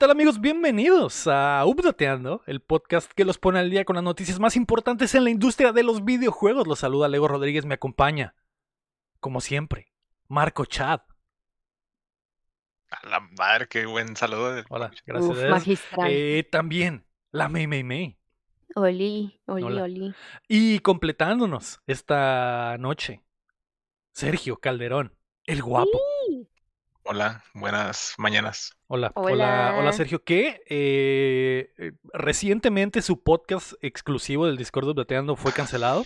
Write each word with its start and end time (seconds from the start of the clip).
¿Qué 0.00 0.06
tal 0.06 0.12
amigos? 0.12 0.40
Bienvenidos 0.40 1.26
a 1.26 1.62
Updateando, 1.66 2.42
el 2.46 2.60
podcast 2.60 3.12
que 3.12 3.26
los 3.26 3.36
pone 3.36 3.58
al 3.58 3.68
día 3.68 3.84
con 3.84 3.96
las 3.96 4.02
noticias 4.02 4.40
más 4.40 4.56
importantes 4.56 5.14
en 5.14 5.24
la 5.24 5.30
industria 5.30 5.72
de 5.72 5.82
los 5.82 6.06
videojuegos. 6.06 6.66
Los 6.66 6.78
saluda 6.78 7.06
Lego 7.06 7.28
Rodríguez, 7.28 7.66
me 7.66 7.74
acompaña, 7.74 8.34
como 9.20 9.42
siempre, 9.42 9.92
Marco 10.26 10.64
Chad. 10.64 11.02
A 12.90 13.08
la 13.10 13.20
madre, 13.36 13.68
qué 13.68 13.84
buen 13.84 14.16
saludo. 14.16 14.64
Hola, 14.70 14.90
gracias. 15.04 15.36
Uf, 15.36 15.50
magistral. 15.50 16.08
Eh, 16.10 16.48
también, 16.50 17.04
la 17.30 17.50
Mei 17.50 17.66
Mei 17.66 17.84
Mei. 17.84 18.18
Oli, 18.76 19.38
oli, 19.44 19.64
Hola. 19.64 19.82
oli. 19.82 20.14
Y 20.48 20.78
completándonos 20.78 21.82
esta 21.86 22.78
noche, 22.78 23.22
Sergio 24.12 24.60
Calderón, 24.60 25.14
el 25.44 25.62
guapo. 25.62 26.00
Hola, 27.12 27.42
buenas 27.54 28.14
mañanas. 28.18 28.78
Hola, 28.86 29.10
hola, 29.16 29.32
hola, 29.32 29.74
Hola. 29.80 29.92
Sergio, 29.92 30.22
que 30.22 30.62
eh, 30.68 31.72
eh, 31.76 31.92
recientemente 32.12 33.02
su 33.02 33.20
podcast 33.24 33.72
exclusivo 33.82 34.46
del 34.46 34.56
Discord 34.56 34.84
de 34.84 34.90
Updateando 34.92 35.34
fue 35.34 35.52
cancelado. 35.52 36.04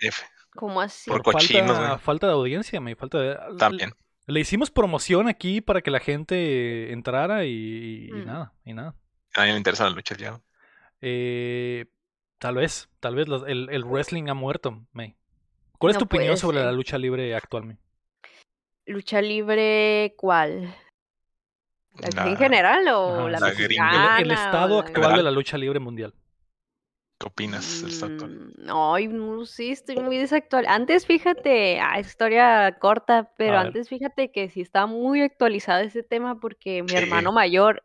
F, 0.00 0.24
¿Cómo 0.56 0.80
así? 0.80 1.10
Por 1.10 1.22
cochinos, 1.22 2.00
falta, 2.00 2.26
de 2.26 2.32
audiencia, 2.32 2.80
me 2.80 2.96
falta 2.96 3.18
de... 3.20 3.38
También. 3.58 3.92
Le 4.26 4.40
hicimos 4.40 4.70
promoción 4.70 5.28
aquí 5.28 5.60
para 5.60 5.82
que 5.82 5.90
la 5.90 6.00
gente 6.00 6.90
entrara 6.94 7.44
y, 7.44 8.06
y 8.08 8.12
Mm. 8.12 8.24
nada, 8.24 8.54
y 8.64 8.72
nada. 8.72 8.94
A 9.34 9.42
mí 9.44 9.50
me 9.50 9.58
interesan 9.58 9.88
las 9.88 9.94
luchas 9.94 10.16
ya. 10.16 10.40
Eh, 11.02 11.84
tal 12.38 12.54
vez, 12.54 12.88
tal 13.00 13.14
vez 13.14 13.28
los- 13.28 13.46
el, 13.46 13.68
el 13.70 13.84
wrestling 13.84 14.30
ha 14.30 14.34
muerto, 14.34 14.86
May. 14.92 15.16
¿Cuál 15.76 15.90
es 15.92 15.98
tu 15.98 16.04
opinión 16.06 16.38
sobre 16.38 16.64
la 16.64 16.72
lucha 16.72 16.96
libre 16.96 17.36
actualmente? 17.36 17.83
¿Lucha 18.86 19.22
libre 19.22 20.14
cuál? 20.16 20.74
¿La 21.98 22.10
La- 22.24 22.30
¿En 22.30 22.36
general 22.36 22.86
o 22.88 23.28
la 23.28 23.40
la 23.40 23.48
sí, 23.50 23.54
sí, 23.56 23.56
sí. 23.56 23.62
mexicana? 23.68 24.18
El, 24.18 24.26
el 24.26 24.32
estado 24.32 24.80
la- 24.80 24.86
actual 24.86 25.16
de 25.16 25.22
la 25.22 25.30
lucha 25.30 25.56
libre 25.56 25.78
mundial. 25.80 26.12
¿Qué 27.18 27.28
opinas 27.28 27.80
del 27.82 27.90
estado 27.92 28.12
actual? 28.12 28.30
Mm, 28.32 28.66
no 28.66 29.46
sé, 29.46 29.70
estoy 29.70 29.96
muy 29.96 30.18
desactual. 30.18 30.66
Antes, 30.66 31.06
fíjate, 31.06 31.78
ah, 31.80 31.98
es 31.98 32.08
historia 32.08 32.76
corta, 32.80 33.32
pero 33.38 33.56
antes 33.58 33.88
fíjate 33.88 34.32
que 34.32 34.50
sí 34.50 34.60
estaba 34.60 34.86
muy 34.86 35.22
actualizado 35.22 35.80
ese 35.82 36.02
tema 36.02 36.40
porque 36.40 36.82
mi 36.82 36.90
Sí. 36.90 36.96
hermano 36.96 37.32
mayor 37.32 37.84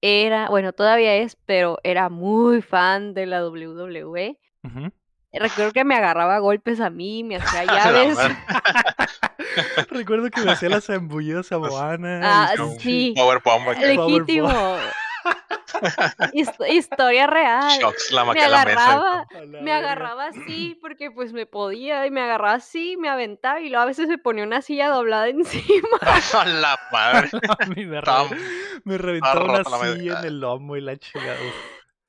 era, 0.00 0.48
bueno, 0.48 0.72
todavía 0.72 1.14
es, 1.16 1.36
pero 1.46 1.78
era 1.84 2.08
muy 2.08 2.62
fan 2.62 3.12
de 3.14 3.26
la 3.26 3.44
WWE. 3.44 4.38
Ujú. 4.64 4.90
Recuerdo 5.32 5.72
que 5.72 5.84
me 5.84 5.94
agarraba 5.96 6.36
a 6.36 6.38
golpes 6.40 6.80
a 6.80 6.90
mí, 6.90 7.24
me 7.24 7.36
hacía 7.36 7.64
La 7.64 7.84
llaves. 7.84 8.18
Recuerdo 9.90 10.30
que 10.30 10.40
me 10.42 10.52
hacía 10.52 10.68
las 10.68 10.88
embullidas 10.88 11.46
saboanas. 11.46 12.22
Ah, 12.24 12.54
Como 12.56 12.78
sí. 12.78 13.14
Powerbomb 13.16 13.68
Legítimo. 13.78 14.50
His- 16.32 16.50
historia 16.68 17.26
real. 17.26 17.78
Shocks, 17.80 18.10
la 18.12 18.22
Me 18.22 18.26
maquia 18.28 18.46
a 18.46 18.48
la 18.48 18.64
mesa. 18.64 18.84
agarraba, 18.84 19.26
A 19.34 19.40
la 19.44 19.60
me 19.62 19.72
agarraba 19.72 20.26
así 20.26 20.78
porque 20.80 21.10
pues 21.10 21.32
me 21.32 21.46
podía 21.46 22.06
y 22.06 22.10
me 22.10 22.20
agarraba 22.20 22.54
así, 22.54 22.96
me 22.98 23.08
aventaba 23.08 23.60
y 23.60 23.68
luego 23.68 23.82
a 23.82 23.86
veces 23.86 24.08
me 24.08 24.18
ponía 24.18 24.44
una 24.44 24.62
silla 24.62 24.88
doblada 24.88 25.28
encima. 25.28 25.88
A 26.34 26.44
la 26.44 26.78
madre. 26.92 27.30
A 27.48 27.66
me, 27.66 27.82
Estaba- 27.98 28.28
re- 28.28 28.36
me 28.84 28.94
una 28.96 29.64
silla 29.64 30.20
en 30.20 30.26
el 30.26 30.40
lomo 30.40 30.76
y 30.76 30.80
la 30.82 30.96
chingada. 30.96 31.36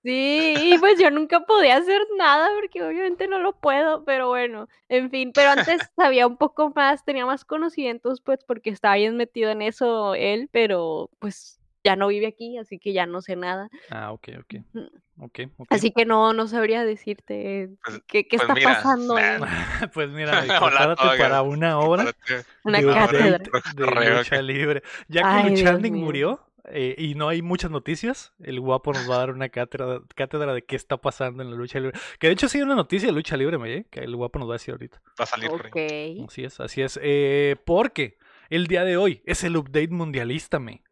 Sí, 0.03 0.53
y 0.59 0.77
pues 0.79 0.99
yo 0.99 1.09
nunca 1.11 1.39
podía 1.45 1.78
hacer 1.78 2.01
nada 2.17 2.50
porque 2.59 2.83
obviamente 2.83 3.28
no 3.28 3.39
lo 3.39 3.53
puedo, 3.53 4.03
pero 4.03 4.28
bueno, 4.28 4.67
en 4.89 5.09
fin, 5.09 5.31
pero 5.33 5.51
antes 5.51 5.79
sabía 5.95 6.28
un 6.28 6.35
poco 6.38 6.72
más, 6.75 7.05
tenía 7.05 7.25
más 7.25 7.45
conocimientos 7.45 8.19
pues 8.22 8.44
porque 8.45 8.69
estaba 8.69 8.95
bien 8.95 9.16
metido 9.16 9.50
en 9.51 9.61
eso 9.61 10.13
él, 10.16 10.50
pero 10.51 11.09
pues 11.19 11.59
ya 11.85 11.95
no 11.95 12.07
vive 12.07 12.28
aquí, 12.28 12.57
así 12.57 12.79
que 12.79 12.94
ya 12.94 13.05
no 13.05 13.22
sé 13.22 13.35
nada. 13.35 13.69
Ah, 13.89 14.11
ok, 14.11 14.28
ok. 14.39 14.55
Ujú. 14.73 14.89
Ok, 15.19 15.39
ok. 15.57 15.67
Así 15.69 15.91
que 15.91 16.05
no, 16.05 16.33
no 16.33 16.47
sabría 16.47 16.83
decirte 16.83 17.69
Pues- 17.85 18.01
qué, 18.07 18.28
qué 18.28 18.38
pues 18.38 18.41
está 18.49 18.53
mira, 18.55 18.73
pasando. 18.73 19.16
nah, 19.16 19.38
pues 19.94 20.09
mira, 20.11 20.41
prepárate 20.41 21.03
para 21.17 21.41
una 21.44 21.79
hora 21.79 22.03
Espérate. 22.09 22.47
Una 22.63 22.79
de 22.81 22.94
cátedra. 22.94 23.38
de 23.38 23.85
Correo 23.85 24.17
lucha 24.17 24.41
libre. 24.41 24.83
Ya 25.07 25.22
que 25.22 25.91
mío. 25.91 26.05
murió 26.05 26.39
eh, 26.66 26.96
y 26.97 27.16
no 27.16 27.28
hay 27.28 27.41
muchas 27.41 27.72
noticias, 27.72 28.34
el 28.40 28.59
guapo 28.59 28.94
nos 28.94 29.09
va 29.09 29.16
a 29.16 29.19
dar 29.19 29.31
una 29.31 29.50
cátedra, 29.50 30.01
cátedra 30.16 30.53
de 30.53 30.63
qué 30.63 30.75
está 30.75 30.97
pasando 30.97 31.44
en 31.44 31.51
la 31.51 31.57
lucha 31.57 31.79
libre. 31.79 32.00
Que 32.19 32.28
de 32.28 32.34
hecho 32.34 32.47
sí 32.47 32.57
hay 32.57 32.63
una 32.63 32.75
noticia 32.75 33.07
de 33.07 33.13
lucha 33.13 33.35
libre, 33.35 33.57
me 33.57 33.85
que 33.85 34.00
el 34.00 34.16
guapo 34.16 34.40
nos 34.40 34.47
va 34.47 34.53
a 34.53 34.56
decir 34.56 34.73
ahorita. 34.73 35.02
Va 35.19 35.23
a 35.23 35.25
salir 35.25 35.50
por 35.50 35.66
ahí. 35.66 36.22
Ok. 36.22 36.29
Así 36.29 36.44
es, 36.44 36.59
así 36.59 36.81
es. 36.81 37.00
Eh, 37.02 37.57
porque 37.66 38.18
el 38.50 38.68
día 38.68 38.85
de 38.85 38.97
hoy 38.97 39.22
es 39.25 39.44
el 39.44 39.57
update 39.57 39.90
mundialista, 39.90 40.59
me. 40.59 40.84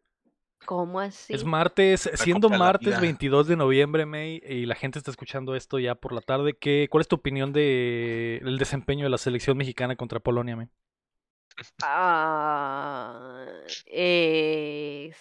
¿Cómo 0.64 1.00
así? 1.00 1.32
Es 1.32 1.44
martes, 1.44 2.08
siendo 2.14 2.48
martes 2.48 2.90
vida. 2.90 3.00
22 3.00 3.48
de 3.48 3.56
noviembre, 3.56 4.06
May, 4.06 4.40
y 4.46 4.66
la 4.66 4.74
gente 4.74 4.98
está 4.98 5.10
escuchando 5.10 5.56
esto 5.56 5.78
ya 5.78 5.94
por 5.96 6.12
la 6.12 6.20
tarde. 6.20 6.54
¿qué, 6.54 6.86
¿Cuál 6.90 7.00
es 7.00 7.08
tu 7.08 7.16
opinión 7.16 7.52
de 7.52 8.36
el 8.44 8.58
desempeño 8.58 9.04
de 9.04 9.10
la 9.10 9.18
selección 9.18 9.56
mexicana 9.56 9.96
contra 9.96 10.20
Polonia, 10.20 10.54
May? 10.54 10.68
Ah, 11.82 13.44
eh, 13.86 15.12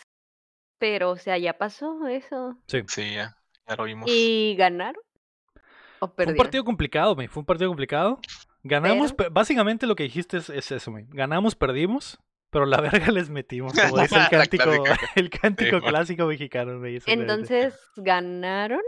pero, 0.82 1.12
o 1.12 1.16
sea, 1.16 1.38
ya 1.38 1.54
pasó 1.58 2.08
eso. 2.08 2.58
Sí. 2.68 2.82
Sí, 2.88 3.14
ya. 3.14 3.38
Ya 3.70 3.76
lo 3.78 3.84
vimos. 3.86 4.10
¿Y 4.12 4.56
ganaron? 4.58 5.02
¿O 6.00 6.08
Fue 6.08 6.10
un 6.10 6.16
perdieron? 6.16 6.38
partido 6.38 6.64
complicado, 6.66 7.16
May. 7.16 7.28
Fue 7.28 7.40
un 7.42 7.46
partido 7.46 7.70
complicado. 7.70 8.20
Ganamos, 8.64 9.14
Pero- 9.14 9.30
pe- 9.30 9.34
básicamente 9.34 9.86
lo 9.88 9.96
que 9.96 10.04
dijiste 10.04 10.38
es, 10.38 10.50
es 10.50 10.72
eso, 10.72 10.92
May. 10.92 11.06
Ganamos, 11.10 11.56
perdimos, 11.56 12.20
pero 12.50 12.66
la 12.66 12.82
verga 13.10 13.12
les 13.12 13.30
metimos, 13.30 13.74
como 13.74 14.02
dice 14.02 14.16
el 14.18 14.30
cántico, 14.30 14.72
el 15.16 15.30
cántico 15.30 15.78
Sí, 15.78 15.82
man. 15.84 15.90
clásico 15.92 16.26
mexicano, 16.26 16.80
May. 16.80 16.96
exactamente. 16.98 17.32
Entonces, 17.34 17.80
¿ganaron? 17.96 18.82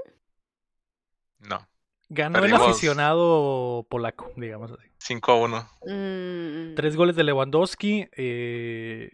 No. 1.39 1.67
Ganó 2.09 2.43
el 2.43 2.53
aficionado 2.53 3.85
polaco, 3.89 4.31
digamos 4.35 4.71
así. 4.71 4.83
5 4.97 5.31
a 5.31 5.35
1. 5.35 5.69
Mm, 5.87 6.75
Tres 6.75 6.95
goles 6.95 7.15
de 7.15 7.23
Lewandowski. 7.23 8.07
Eh, 8.15 9.09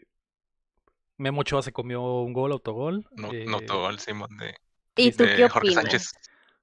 Memo 1.19 1.41
Ochoa 1.41 1.62
se 1.62 1.72
comió 1.72 2.02
un 2.02 2.34
gol, 2.34 2.52
autogol. 2.52 3.06
No, 3.12 3.31
eh, 3.31 3.46
no 3.47 3.59
todo 3.62 3.90
el 3.90 4.00
Simón 4.00 4.35
de, 4.38 4.56
¿Y 4.96 5.12
tú 5.12 5.24
de 5.25 5.35
qué 5.35 5.50
Jorge 5.50 5.68
opinas? 5.69 5.84
Sánchez. 5.84 6.13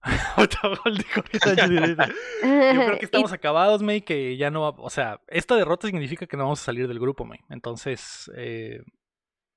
autogol 0.36 0.96
de 0.96 1.04
Jorge 1.04 1.38
Sánchez. 1.38 1.68
Yo 1.70 2.84
creo 2.86 2.98
que 2.98 3.04
estamos 3.04 3.32
acabados, 3.32 3.82
May, 3.82 4.00
que 4.00 4.36
ya 4.36 4.50
no 4.50 4.62
va- 4.62 4.82
O 4.82 4.90
sea, 4.90 5.20
esta 5.28 5.56
derrota 5.56 5.86
significa 5.86 6.26
que 6.26 6.36
no 6.36 6.44
vamos 6.44 6.60
a 6.62 6.64
salir 6.64 6.88
del 6.88 6.98
grupo, 6.98 7.24
May. 7.24 7.40
Entonces, 7.50 8.30
eh, 8.36 8.80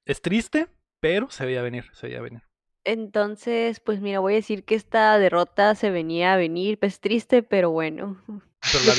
es 0.05 0.21
triste, 0.21 0.67
pero 0.99 1.29
se 1.29 1.45
veía 1.45 1.61
venir, 1.61 1.85
se 1.93 2.07
veía 2.07 2.21
venir. 2.21 2.41
Entonces, 2.91 3.79
pues 3.79 4.01
mira, 4.01 4.17
voy 4.17 4.33
a 4.33 4.37
decir 4.37 4.63
que 4.63 4.73
esta 4.73 5.19
derrota 5.19 5.75
se 5.75 5.91
venía 5.91 6.33
a 6.33 6.37
venir, 6.37 6.79
pues 6.79 6.99
triste, 6.99 7.43
pero 7.43 7.69
bueno. 7.69 8.17
Pero 8.25 8.93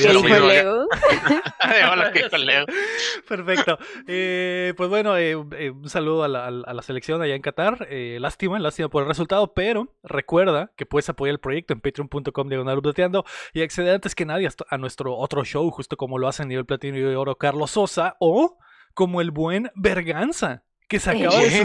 la. 2.37 2.65
Perfecto. 3.27 3.77
Eh, 4.07 4.73
pues 4.77 4.89
bueno, 4.89 5.17
eh, 5.17 5.31
eh, 5.57 5.71
un 5.71 5.89
saludo 5.89 6.23
a 6.23 6.29
la, 6.29 6.47
a 6.47 6.81
selección 6.81 7.21
allá 7.21 7.35
en 7.35 7.41
Qatar. 7.41 7.85
Eh, 7.89 8.17
lástima, 8.21 8.59
lástima 8.59 8.87
por 8.87 9.03
el 9.03 9.09
resultado, 9.09 9.53
pero 9.53 9.93
recuerda 10.03 10.71
que 10.77 10.85
puedes 10.85 11.09
apoyar 11.09 11.33
el 11.33 11.39
proyecto 11.39 11.73
en 11.73 11.81
patreon.com 11.81 12.47
diagonal 12.47 12.77
updateando 12.77 13.25
y 13.53 13.61
acceder 13.61 13.95
antes 13.95 14.15
que 14.15 14.25
nadie 14.25 14.49
a 14.69 14.77
nuestro 14.77 15.17
otro 15.17 15.43
show, 15.43 15.69
justo 15.69 15.97
como 15.97 16.17
lo 16.17 16.29
hace 16.29 16.43
a 16.43 16.45
nivel 16.45 16.65
platino 16.65 16.97
y 16.97 17.03
oro 17.03 17.35
Carlos 17.35 17.71
Sosa 17.71 18.15
o 18.21 18.57
como 18.93 19.19
el 19.19 19.31
buen 19.31 19.69
Berganza, 19.75 20.63
que 20.87 20.99
se 20.99 21.09
acaba 21.09 21.35
de 21.35 21.49
¿Qué? 21.49 21.61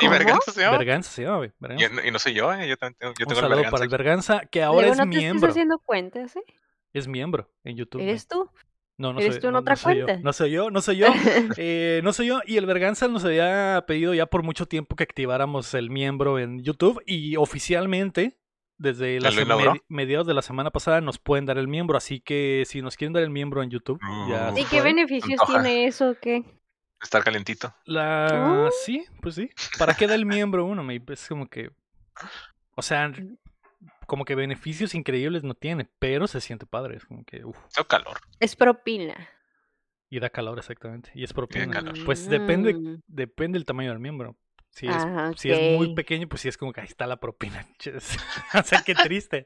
¿Cómo? 0.00 0.10
Verganza 0.12 0.52
se 0.52 0.60
llama. 0.60 0.78
Berganza 0.78 1.10
se 1.10 1.22
llama, 1.22 1.36
güey, 1.38 1.48
Y, 1.50 1.52
Berganza. 1.60 2.06
y 2.06 2.10
no 2.10 2.18
soy 2.18 2.34
yo, 2.34 2.52
eh, 2.52 2.68
yo 2.68 2.76
también 2.76 2.96
tengo, 2.98 3.14
yo 3.18 3.24
Un 3.24 3.28
tengo 3.28 3.40
el 3.40 3.48
saludo 3.48 3.70
para 3.70 3.84
el 3.84 3.88
Verganza. 3.90 4.32
Berganza, 4.34 4.50
que 4.50 4.62
ahora 4.62 4.86
Luego 4.88 4.92
es 4.92 4.98
no 4.98 5.10
te 5.10 5.18
miembro. 5.18 5.50
haciendo 5.50 5.78
cuentas, 5.78 6.36
¿eh? 6.36 6.42
Es 6.92 7.08
miembro 7.08 7.50
en 7.64 7.76
YouTube. 7.76 8.00
¿Eres 8.02 8.26
güey. 8.30 8.44
tú? 8.44 8.50
No, 8.98 9.12
no 9.14 9.20
¿Eres 9.20 9.34
soy, 9.34 9.40
tú 9.40 9.46
en 9.48 9.52
no- 9.54 9.58
otra 9.60 9.72
no 9.72 9.76
soy 9.78 9.98
yo. 9.98 10.04
cuenta? 10.04 10.22
No 10.22 10.32
soy 10.32 10.50
yo, 10.50 10.70
no 10.70 10.80
soy 10.82 10.96
yo. 10.98 11.06
Eh, 11.56 12.00
no 12.04 12.12
soy 12.12 12.26
yo. 12.26 12.40
Y 12.46 12.56
el 12.58 12.66
Berganza 12.66 13.08
nos 13.08 13.24
había 13.24 13.82
pedido 13.86 14.12
ya 14.14 14.26
por 14.26 14.42
mucho 14.42 14.66
tiempo 14.66 14.94
que 14.96 15.04
activáramos 15.04 15.72
el 15.74 15.90
miembro 15.90 16.38
en 16.38 16.62
YouTube. 16.62 17.02
Y 17.06 17.36
oficialmente, 17.36 18.38
desde 18.76 19.18
la 19.20 19.30
¿Ya 19.30 19.36
lo 19.36 19.42
sem- 19.42 19.48
logró? 19.48 19.72
medi- 19.74 19.82
mediados 19.88 20.26
de 20.26 20.34
la 20.34 20.42
semana 20.42 20.70
pasada, 20.70 21.00
nos 21.00 21.18
pueden 21.18 21.46
dar 21.46 21.56
el 21.56 21.68
miembro. 21.68 21.96
Así 21.96 22.20
que 22.20 22.64
si 22.66 22.82
nos 22.82 22.96
quieren 22.96 23.14
dar 23.14 23.22
el 23.22 23.30
miembro 23.30 23.62
en 23.62 23.70
YouTube, 23.70 23.98
ya 24.28 24.50
Uh. 24.50 24.54
se 24.54 24.60
¿Y 24.60 24.64
qué 24.66 24.82
beneficios 24.82 25.40
Antoja. 25.40 25.62
tiene 25.62 25.86
eso 25.86 26.14
qué? 26.20 26.44
Estar 27.02 27.24
calentito. 27.24 27.74
La... 27.84 28.68
Uh. 28.68 28.70
Sí, 28.84 29.04
pues 29.20 29.34
sí. 29.34 29.50
¿Para 29.78 29.94
qué 29.94 30.06
da 30.06 30.14
el 30.14 30.24
miembro 30.24 30.64
uno? 30.64 30.82
Me- 30.84 31.02
Es 31.08 31.26
como 31.28 31.48
que... 31.48 31.70
O 32.74 32.82
sea, 32.82 33.12
como 34.06 34.24
que 34.24 34.34
beneficios 34.34 34.94
increíbles 34.94 35.42
no 35.42 35.54
tiene, 35.54 35.88
pero 35.98 36.26
se 36.26 36.40
siente 36.40 36.64
padre. 36.66 36.96
Es 36.96 37.04
como 37.04 37.24
que... 37.24 37.44
uf, 37.44 37.56
Tengo 37.74 37.88
calor. 37.88 38.18
Es 38.38 38.54
propina. 38.56 39.28
y 40.08 40.20
da 40.20 40.30
calor 40.30 40.58
exactamente. 40.58 41.10
Y 41.14 41.24
es 41.24 41.32
propina. 41.32 41.70
calor. 41.72 41.94
Pues 42.04 42.28
depende, 42.28 42.74
Mm. 42.74 43.00
depende 43.08 43.58
del 43.58 43.64
tamaño 43.66 43.90
del 43.90 43.98
miembro. 43.98 44.36
Si 44.70 44.86
es, 44.86 44.94
Ah, 44.96 45.32
si 45.36 45.50
es 45.50 45.76
muy 45.76 45.94
pequeño, 45.94 46.26
pues 46.28 46.40
sí 46.42 46.48
es 46.48 46.56
como 46.56 46.72
que 46.72 46.80
ahí 46.80 46.86
está 46.86 47.06
la 47.06 47.16
propina. 47.16 47.66
o 48.54 48.62
sea, 48.62 48.82
qué 48.86 48.94
triste. 48.94 49.44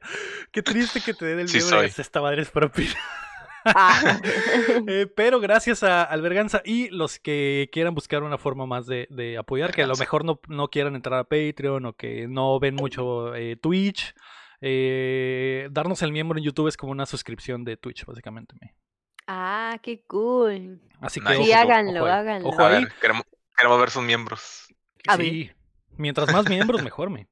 Qué 0.51 0.61
triste 0.61 1.01
que 1.01 1.13
te 1.13 1.25
dé 1.25 1.35
del 1.35 1.49
Sí 1.49 1.57
miembro 1.57 1.81
esta 1.81 2.21
madre 2.21 2.43
es 2.43 2.49
propina. 2.49 2.93
Ah. 3.75 4.19
Eh, 4.87 5.07
pero 5.15 5.39
gracias 5.39 5.83
a 5.83 6.03
Alberganza 6.03 6.61
y 6.63 6.89
los 6.89 7.19
que 7.19 7.69
quieran 7.71 7.93
buscar 7.95 8.23
una 8.23 8.37
forma 8.37 8.65
más 8.65 8.85
de, 8.85 9.07
de 9.09 9.37
apoyar, 9.37 9.73
que 9.73 9.83
a 9.83 9.87
lo 9.87 9.95
mejor 9.95 10.23
no, 10.23 10.39
no 10.47 10.69
quieran 10.69 10.95
entrar 10.95 11.19
a 11.19 11.23
Patreon 11.25 11.85
o 11.85 11.93
que 11.93 12.27
no 12.27 12.59
ven 12.59 12.75
mucho 12.75 13.35
eh, 13.35 13.55
Twitch, 13.57 14.13
eh, 14.61 15.67
darnos 15.71 16.01
el 16.01 16.11
miembro 16.11 16.37
en 16.37 16.43
YouTube 16.45 16.67
es 16.67 16.77
como 16.77 16.91
una 16.91 17.05
suscripción 17.05 17.63
de 17.63 17.77
Twitch, 17.77 18.05
básicamente. 18.05 18.55
me. 18.61 18.73
Ah, 19.27 19.77
qué 19.83 20.03
cool. 20.05 20.79
Así 21.01 21.19
que 21.19 21.29
Nice. 21.29 21.43
Sí, 21.43 21.51
ojo, 21.51 21.59
háganlo, 21.61 21.99
ojo 22.01 22.05
ahí. 22.05 22.19
háganlo. 22.19 22.47
Ojo 22.49 22.61
A 22.63 22.67
ahí. 22.69 22.83
ver, 22.83 22.93
queremos, 23.01 23.23
queremos 23.55 23.79
ver 23.79 23.89
sus 23.89 24.03
miembros. 24.03 24.67
A 25.07 25.17
Sí. 25.17 25.51
Mientras 25.97 26.31
más 26.31 26.47
miembros, 26.49 26.81
mejor, 26.83 27.09
me. 27.09 27.27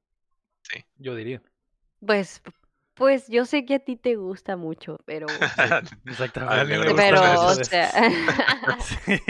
Sí. 0.62 0.84
Yo 0.98 1.14
diría. 1.14 1.40
Pues, 2.04 2.42
pues 2.96 3.28
yo 3.28 3.44
sé 3.44 3.66
que 3.66 3.74
a 3.74 3.78
ti 3.78 3.96
te 3.96 4.16
gusta 4.16 4.56
mucho, 4.56 4.98
pero, 5.04 5.26
Exactamente. 6.06 6.54
A 6.54 6.60
A 6.60 6.64
mí 6.64 6.72
mí 6.72 6.78
me 6.78 6.84
me 6.86 6.92
gusta 6.92 7.02
pero, 7.02 7.20
gusta 7.20 7.40
o 7.40 7.50
mucho. 7.50 7.64
sea, 7.64 7.92
Sí. 8.80 9.20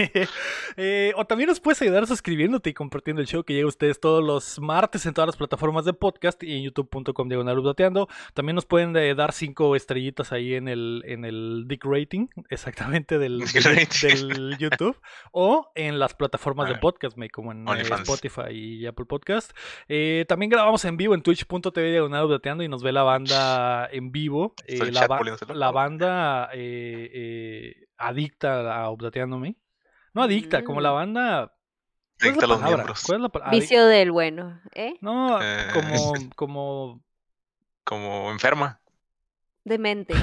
Eh, 0.76 1.12
o 1.16 1.24
también 1.26 1.48
nos 1.48 1.58
puedes 1.58 1.82
ayudar 1.82 2.06
suscribiéndote 2.06 2.70
y 2.70 2.74
compartiendo 2.74 3.20
el 3.20 3.26
show 3.26 3.42
que 3.42 3.54
llega 3.54 3.64
a 3.64 3.68
ustedes 3.68 3.98
todos 3.98 4.22
los 4.22 4.60
martes 4.60 5.04
en 5.06 5.14
todas 5.14 5.26
las 5.26 5.36
plataformas 5.36 5.84
de 5.84 5.94
podcast 5.94 6.42
y 6.44 6.56
en 6.56 6.62
youtube.com 6.62 7.28
diagonal 7.28 7.58
updateando. 7.58 8.08
También 8.34 8.54
nos 8.54 8.66
pueden 8.66 8.96
eh, 8.96 9.14
dar 9.16 9.32
cinco 9.32 9.74
estrellitas 9.74 10.30
ahí 10.32 10.54
en 10.54 10.68
el, 10.68 11.02
en 11.04 11.24
el 11.24 11.64
Dick 11.66 11.84
Rating, 11.84 12.28
exactamente 12.50 13.18
del, 13.18 13.42
YouTube, 14.58 14.96
o 15.32 15.72
en 15.74 15.98
las 15.98 16.14
plataformas 16.14 16.68
de 16.68 16.76
podcast, 16.76 17.16
me, 17.16 17.30
como 17.30 17.50
en 17.50 17.66
eh. 17.68 17.82
Spotify 17.82 18.50
y 18.52 18.86
Apple 18.86 19.06
Podcast. 19.06 19.50
Eh, 19.88 20.24
también 20.28 20.50
grabamos 20.50 20.84
en 20.84 20.96
vivo 20.96 21.14
en 21.14 21.22
twitch.tv 21.22 21.90
diagonal 21.90 22.26
updateando 22.26 22.62
y 22.62 22.68
nos 22.68 22.82
ve 22.82 22.92
la 22.92 23.02
banda 23.02 23.55
en 23.92 24.10
vivo. 24.12 24.54
Eh, 24.66 24.90
la, 24.92 25.06
ba- 25.06 25.20
la 25.54 25.70
banda 25.70 26.50
eh, 26.52 27.10
eh, 27.12 27.86
adicta 27.96 28.74
a 28.82 28.90
updateándome. 28.90 29.56
No 30.14 30.22
adicta, 30.22 30.64
como 30.64 30.80
la 30.80 30.90
Mm. 30.92 30.94
banda. 30.94 31.52
¿Cuál 32.18 32.30
es 32.30 32.38
Adicta 32.38 32.46
la 32.46 32.54
a 32.54 32.56
los 32.58 32.66
miembros. 32.66 33.02
¿Cuál 33.04 33.16
es 33.16 33.22
la 33.22 33.50
vicio 33.50 33.86
del 33.86 34.10
bueno, 34.10 34.60
¿eh? 34.74 34.94
No, 35.00 35.38
Eh. 35.42 35.66
como, 35.74 36.12
como. 36.36 37.02
Como 37.84 38.30
enferma, 38.32 38.80
Demente. 39.64 40.14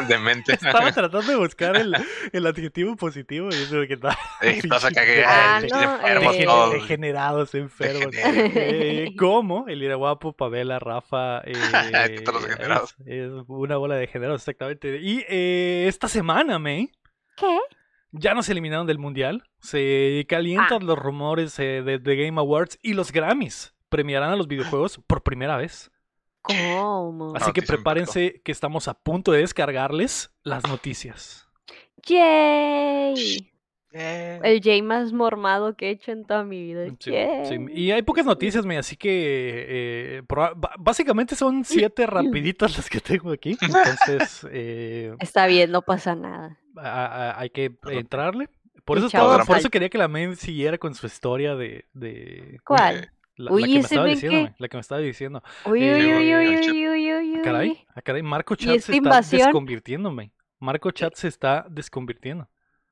demente. 0.08 0.52
Estaba 0.54 0.90
tratando 0.92 1.30
de 1.30 1.36
buscar 1.36 1.76
el, 1.76 1.94
el 2.32 2.46
adjetivo 2.46 2.96
positivo 2.96 3.48
y 3.50 3.54
eso 3.54 3.80
de 3.80 3.88
que 3.88 3.94
está. 3.94 4.16
Eh, 4.40 4.60
Estás 4.62 4.84
acá 4.84 5.04
que 5.04 5.24
Ah, 5.26 5.60
no, 5.70 5.82
enfermos 5.94 6.36
eh, 6.36 6.44
todos. 6.44 6.72
Degenerados, 6.72 7.54
enfermos. 7.54 8.14
Eh, 8.14 9.10
como 9.18 9.66
el 9.68 9.82
Iraguapo, 9.82 10.32
Pavela, 10.34 10.78
Rafa. 10.78 11.42
eh, 11.44 11.52
Todos 12.24 12.40
los 12.42 12.48
degenerados. 12.48 12.94
es, 13.06 13.24
es 13.32 13.44
una 13.48 13.76
bola 13.76 13.94
de 13.94 14.00
degenerados, 14.02 14.40
exactamente. 14.42 14.98
Y 15.00 15.24
eh, 15.28 15.84
esta 15.88 16.08
semana, 16.08 16.58
May. 16.58 16.90
¿Qué? 17.36 17.58
Ya 18.14 18.34
nos 18.34 18.48
eliminaron 18.48 18.86
del 18.86 18.98
mundial. 18.98 19.44
Se 19.60 20.26
calientan 20.28 20.84
los 20.86 20.98
rumores 20.98 21.58
eh, 21.58 21.82
de 21.82 21.98
The 21.98 22.16
Game 22.16 22.38
Awards 22.40 22.78
y 22.82 22.92
los 22.94 23.12
Grammys 23.12 23.74
premiarán 23.88 24.30
a 24.32 24.36
los 24.36 24.48
videojuegos 24.48 25.00
por 25.06 25.22
primera 25.22 25.56
vez. 25.56 25.91
¿Cómo? 26.42 27.34
Así 27.36 27.52
que 27.52 27.62
prepárense 27.62 28.40
que 28.44 28.52
estamos 28.52 28.88
a 28.88 28.94
punto 28.94 29.32
de 29.32 29.38
descargarles 29.40 30.34
las 30.42 30.66
noticias. 30.66 31.48
¡Yay! 32.06 33.48
Eh, 33.94 34.40
El 34.42 34.62
Jay 34.62 34.80
más 34.80 35.12
mormado 35.12 35.76
que 35.76 35.88
he 35.88 35.90
hecho 35.90 36.12
en 36.12 36.24
toda 36.24 36.44
mi 36.44 36.62
vida. 36.62 36.86
Sí. 36.98 37.56
Y 37.74 37.90
hay 37.90 38.00
pocas 38.02 38.24
noticias, 38.24 38.64
me, 38.64 38.78
así 38.78 38.96
que 38.96 39.66
eh, 39.68 40.22
básicamente 40.78 41.34
son 41.36 41.62
siete 41.64 42.06
rapiditas 42.06 42.76
las 42.76 42.88
que 42.88 43.00
tengo 43.00 43.30
aquí. 43.32 43.56
Entonces 43.60 44.46
eh, 44.50 45.14
Está 45.20 45.46
bien, 45.46 45.70
no 45.70 45.82
pasa 45.82 46.14
nada. 46.14 46.58
a- 46.76 47.06
a- 47.32 47.38
hay 47.40 47.50
que 47.50 47.72
entrarle. 47.90 48.48
Por 48.86 48.96
eso, 48.98 49.08
chavos, 49.10 49.30
estaba- 49.32 49.44
por 49.44 49.54
al- 49.56 49.60
eso 49.60 49.70
quería 49.70 49.90
que 49.90 49.98
la 49.98 50.08
men 50.08 50.36
siguiera 50.36 50.78
con 50.78 50.94
su 50.94 51.06
historia 51.06 51.54
de, 51.54 51.84
de 51.92 52.58
¿Cuál? 52.64 53.12
La, 53.36 53.50
la 53.50 53.52
Uy, 53.52 53.62
que 53.64 53.68
me 53.74 53.78
estaba 53.80 54.06
diciendo, 54.06 54.48
que- 54.48 54.54
la 54.58 54.68
que 54.68 54.76
me 54.76 54.80
estaba 54.80 55.00
diciendo. 55.00 55.42
Uy, 55.64 55.82
Eh, 55.82 55.94
uy, 55.94 56.14
uy, 56.14 56.34
uy, 56.34 56.70
uy, 56.70 56.88
uy, 56.88 57.12
uy, 57.12 57.12
uy, 57.32 57.36
Ah, 57.38 57.42
Caray, 57.42 57.86
ah, 57.94 58.02
caray, 58.02 58.22
Marco 58.22 58.54
¿Y 58.54 58.56
Chat 58.58 58.80
se 58.80 58.92
está 58.96 59.20
desconvirtiéndome. 59.20 60.32
Marco 60.58 60.90
Chat 60.90 61.14
se 61.14 61.28
está 61.28 61.66
desconvirtiendo. 61.68 62.48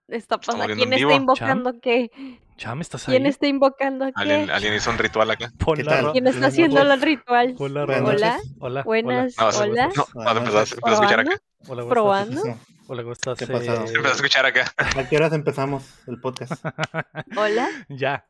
Está 0.08 0.38
pasando. 0.38 0.66
¿Quién 0.75 0.92
está 0.92 1.14
invocando 1.14 1.81
qué? 1.81 2.10
Cham, 2.56 2.81
¿estás 2.81 3.08
ahí? 3.08 3.14
¿Quién 3.14 3.26
está 3.26 3.46
invocando 3.46 4.06
qué? 4.06 4.12
alguien, 4.16 4.50
alguien 4.50 4.75
hizo 4.75 4.90
un 4.90 4.98
ritual 4.98 5.31
acá. 5.31 5.52
¿Qué 5.76 5.84
la 5.84 5.90
tal? 6.02 6.12
¿Quién 6.12 6.26
está 6.26 6.38
Buenas 6.40 6.52
haciendo 6.52 6.84
noches. 6.84 6.94
el 6.94 7.02
ritual? 7.02 7.46
la 7.72 7.84
Buenas 7.86 8.02
Hola. 8.10 8.40
Hola. 8.58 8.82
buenas, 8.82 9.36
No, 9.38 9.48
hola. 9.48 9.90
no, 9.96 10.06
vas 10.14 10.26
a 10.34 10.38
empezar, 10.38 10.66
se 10.66 10.75
empezó 10.75 10.88
a 10.88 10.93
escuchar 10.94 11.20
acá. 11.20 11.31
Hola, 11.69 11.84
hola, 11.84 11.94
¿cómo 11.94 12.14
estás? 12.16 12.43
¿Probando? 12.43 12.60
Hola, 12.92 13.02
¿cómo 13.02 13.12
estás? 13.12 13.38
¿Qué 13.38 13.46
pasó? 13.46 13.72
Eh, 13.84 14.02
a 14.04 14.10
escuchar 14.10 14.44
acá. 14.46 14.64
¿A 14.76 15.08
qué 15.08 15.14
horas 15.16 15.32
empezamos 15.32 15.88
el 16.08 16.20
podcast? 16.20 16.60
Hola. 17.37 17.69
ya. 17.88 18.26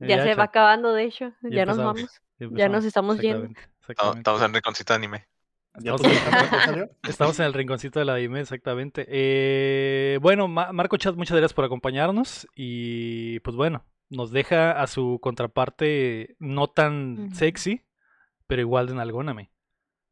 Ya 0.00 0.22
se 0.22 0.34
va 0.34 0.44
acabando, 0.44 0.92
de 0.92 1.04
hecho. 1.04 1.32
Ya 1.40 1.48
Ya 1.60 1.64
nos 1.64 1.78
vamos. 1.78 2.20
ya 2.38 2.46
Ya 2.50 2.68
nos 2.68 2.84
estamos 2.84 3.18
yendo. 3.20 3.48
Exactamente, 3.80 4.18
Estamos, 4.20 4.42
en 4.42 4.52
rinconcito 4.52 4.92
de 4.92 4.96
anime. 4.98 5.28
¿Ya 5.80 5.94
Estamos-? 5.94 6.90
Estamos 7.08 7.40
en 7.40 7.46
el 7.46 7.54
rinconcito 7.54 8.00
de 8.00 8.04
la 8.04 8.16
Dime, 8.16 8.40
exactamente. 8.40 9.06
Eh, 9.08 10.18
bueno, 10.20 10.46
Ma- 10.46 10.72
Marco 10.72 10.98
Chat, 10.98 11.16
muchas 11.16 11.38
gracias 11.38 11.54
por 11.54 11.64
acompañarnos. 11.64 12.46
Y 12.54 13.40
pues 13.40 13.56
bueno, 13.56 13.86
nos 14.10 14.30
deja 14.30 14.72
a 14.72 14.88
su 14.88 15.20
contraparte 15.22 16.36
no 16.38 16.66
tan 16.68 17.34
sexy, 17.34 17.80
pero 18.46 18.60
igual 18.60 18.88
de 18.88 18.94
nalgóname. 18.94 19.51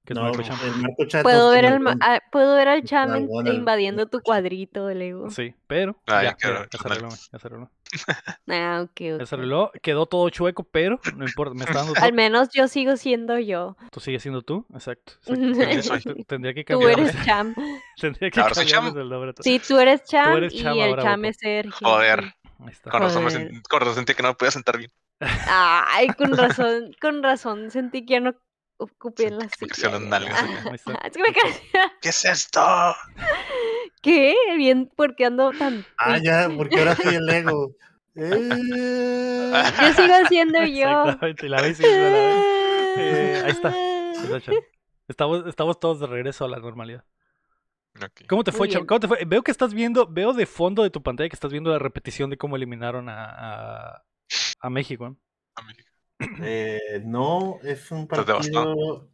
Que 0.05 0.15
No, 0.15 0.23
Marco 0.23 0.39
Marco 0.79 1.05
Chat 1.07 1.23
Puedo 1.23 1.49
no 1.49 1.51
ver, 1.51 1.67
al, 1.67 1.99
ah, 2.01 2.21
puedo 2.33 2.57
ver 2.57 2.69
al 2.69 2.83
cham 2.85 3.29
invadiendo 3.47 4.07
tu 4.07 4.21
cuadrito 4.21 4.87
del 4.87 5.03
ego. 5.03 5.31
Sí, 5.31 5.55
pero 5.67 5.95
Ay, 6.07 6.27
ya, 6.27 6.35
qué 6.35 6.49
ya, 6.49 6.67
ya 6.73 6.79
se 6.79 6.89
arregló, 6.89 7.09
ya 7.11 7.39
se 7.39 7.47
arregló. 7.47 7.71
Ah, 8.49 8.81
ok, 8.85 9.19
Ya 9.21 9.27
se 9.27 9.35
arregló, 9.35 9.71
quedó 9.83 10.07
todo 10.07 10.29
chueco, 10.31 10.65
pero 10.65 10.99
no 11.17 11.25
importa, 11.25 11.55
me 11.55 11.65
está 11.65 11.75
dando 11.85 11.93
Al 12.01 12.13
menos 12.13 12.49
yo 12.53 12.67
sigo 12.69 12.97
siendo 12.97 13.39
yo. 13.39 13.77
Tú 13.93 14.01
sigues 14.01 14.23
siendo 14.23 14.43
tú, 14.43 14.67
exacto. 14.75 15.13
exacto. 15.27 16.15
Tendría, 16.27 16.55
que 16.55 16.65
Tú 16.65 16.79
cambiarle, 16.81 17.03
eres 17.11 17.25
Cham. 17.25 17.55
tendría 18.01 18.31
que 18.31 18.41
Ahora 18.41 18.55
soy 18.55 18.67
Cham. 18.67 18.87
el 18.97 19.09
nombre. 19.09 19.31
a 19.31 19.33
todo. 19.35 19.43
Sí, 19.45 19.61
tú 19.67 19.79
eres 19.79 20.03
Cham 20.05 20.37
eres 20.39 20.55
Cham 20.55 20.77
y 20.77 20.81
el 20.81 20.97
Cham 20.97 21.25
es 21.27 21.37
Sergio. 21.39 21.87
Joder. 21.87 22.23
sí. 22.25 22.31
Ahí 22.61 22.69
está. 22.71 22.91
Con 22.91 23.01
razón, 23.03 23.25
me 23.25 23.31
Joder. 23.31 23.51
sent- 23.53 23.63
con 23.69 23.81
razón 23.81 23.95
sentí 23.95 24.15
que 24.15 24.23
no 24.23 24.29
me 24.31 24.35
podía 24.35 24.51
sentar 24.51 24.79
bien. 24.79 24.91
Ay, 25.21 26.09
con 26.09 26.37
razón, 26.37 26.91
con 27.01 27.23
razón 27.23 27.71
sentí 27.71 28.05
que 28.07 28.15
ya 28.15 28.21
no 28.21 28.35
ocupé 28.81 29.29
en 29.29 29.39
la 29.39 29.49
silla. 29.49 29.71
¿Qué 32.01 32.09
es 32.09 32.25
esto? 32.25 32.61
¿Qué? 34.03 34.35
Bien, 34.57 34.91
porque 34.97 35.27
ando 35.27 35.53
tan. 35.53 35.85
Ah, 35.99 36.19
ya, 36.19 36.49
porque 36.57 36.79
ahora 36.79 36.97
soy 36.97 37.15
el 37.15 37.29
ego. 37.29 37.77
Eh, 38.17 39.53
Yo 39.81 39.93
sigo 39.95 40.15
siendo 40.29 40.65
yo. 40.65 41.05
Exactamente, 41.05 41.49
la 41.49 41.63
vez 41.63 41.77
sí, 41.77 41.85
la 41.85 41.89
vez. 41.89 42.45
Eh, 42.99 43.43
ahí 43.45 43.51
está. 43.53 43.73
Estamos, 45.07 45.47
estamos 45.47 45.79
todos 45.79 46.01
de 46.01 46.09
regreso 46.09 46.45
a 46.45 46.49
la 46.49 46.59
normalidad. 46.59 47.05
¿Cómo 48.29 48.43
te 48.43 48.51
fue. 48.53 48.69
¿Cómo 48.85 49.01
te 49.01 49.09
fue? 49.09 49.25
Veo 49.25 49.43
que 49.43 49.53
estás 49.53 49.75
viendo, 49.75 50.07
veo 50.07 50.33
de 50.33 50.47
fondo 50.47 50.83
de 50.83 50.91
tu 50.91 51.03
pantalla 51.03 51.29
que 51.29 51.37
estás 51.37 51.53
viendo 51.53 51.71
la 51.71 51.79
repetición 51.79 52.31
de 52.31 52.37
cómo 52.37 52.57
eliminaron 52.57 53.09
a, 53.09 53.25
a, 53.95 54.05
a 54.61 54.71
México. 54.71 55.17
Eh, 56.43 57.03
no 57.05 57.59
es 57.63 57.91
un 57.91 58.07
partido 58.07 59.09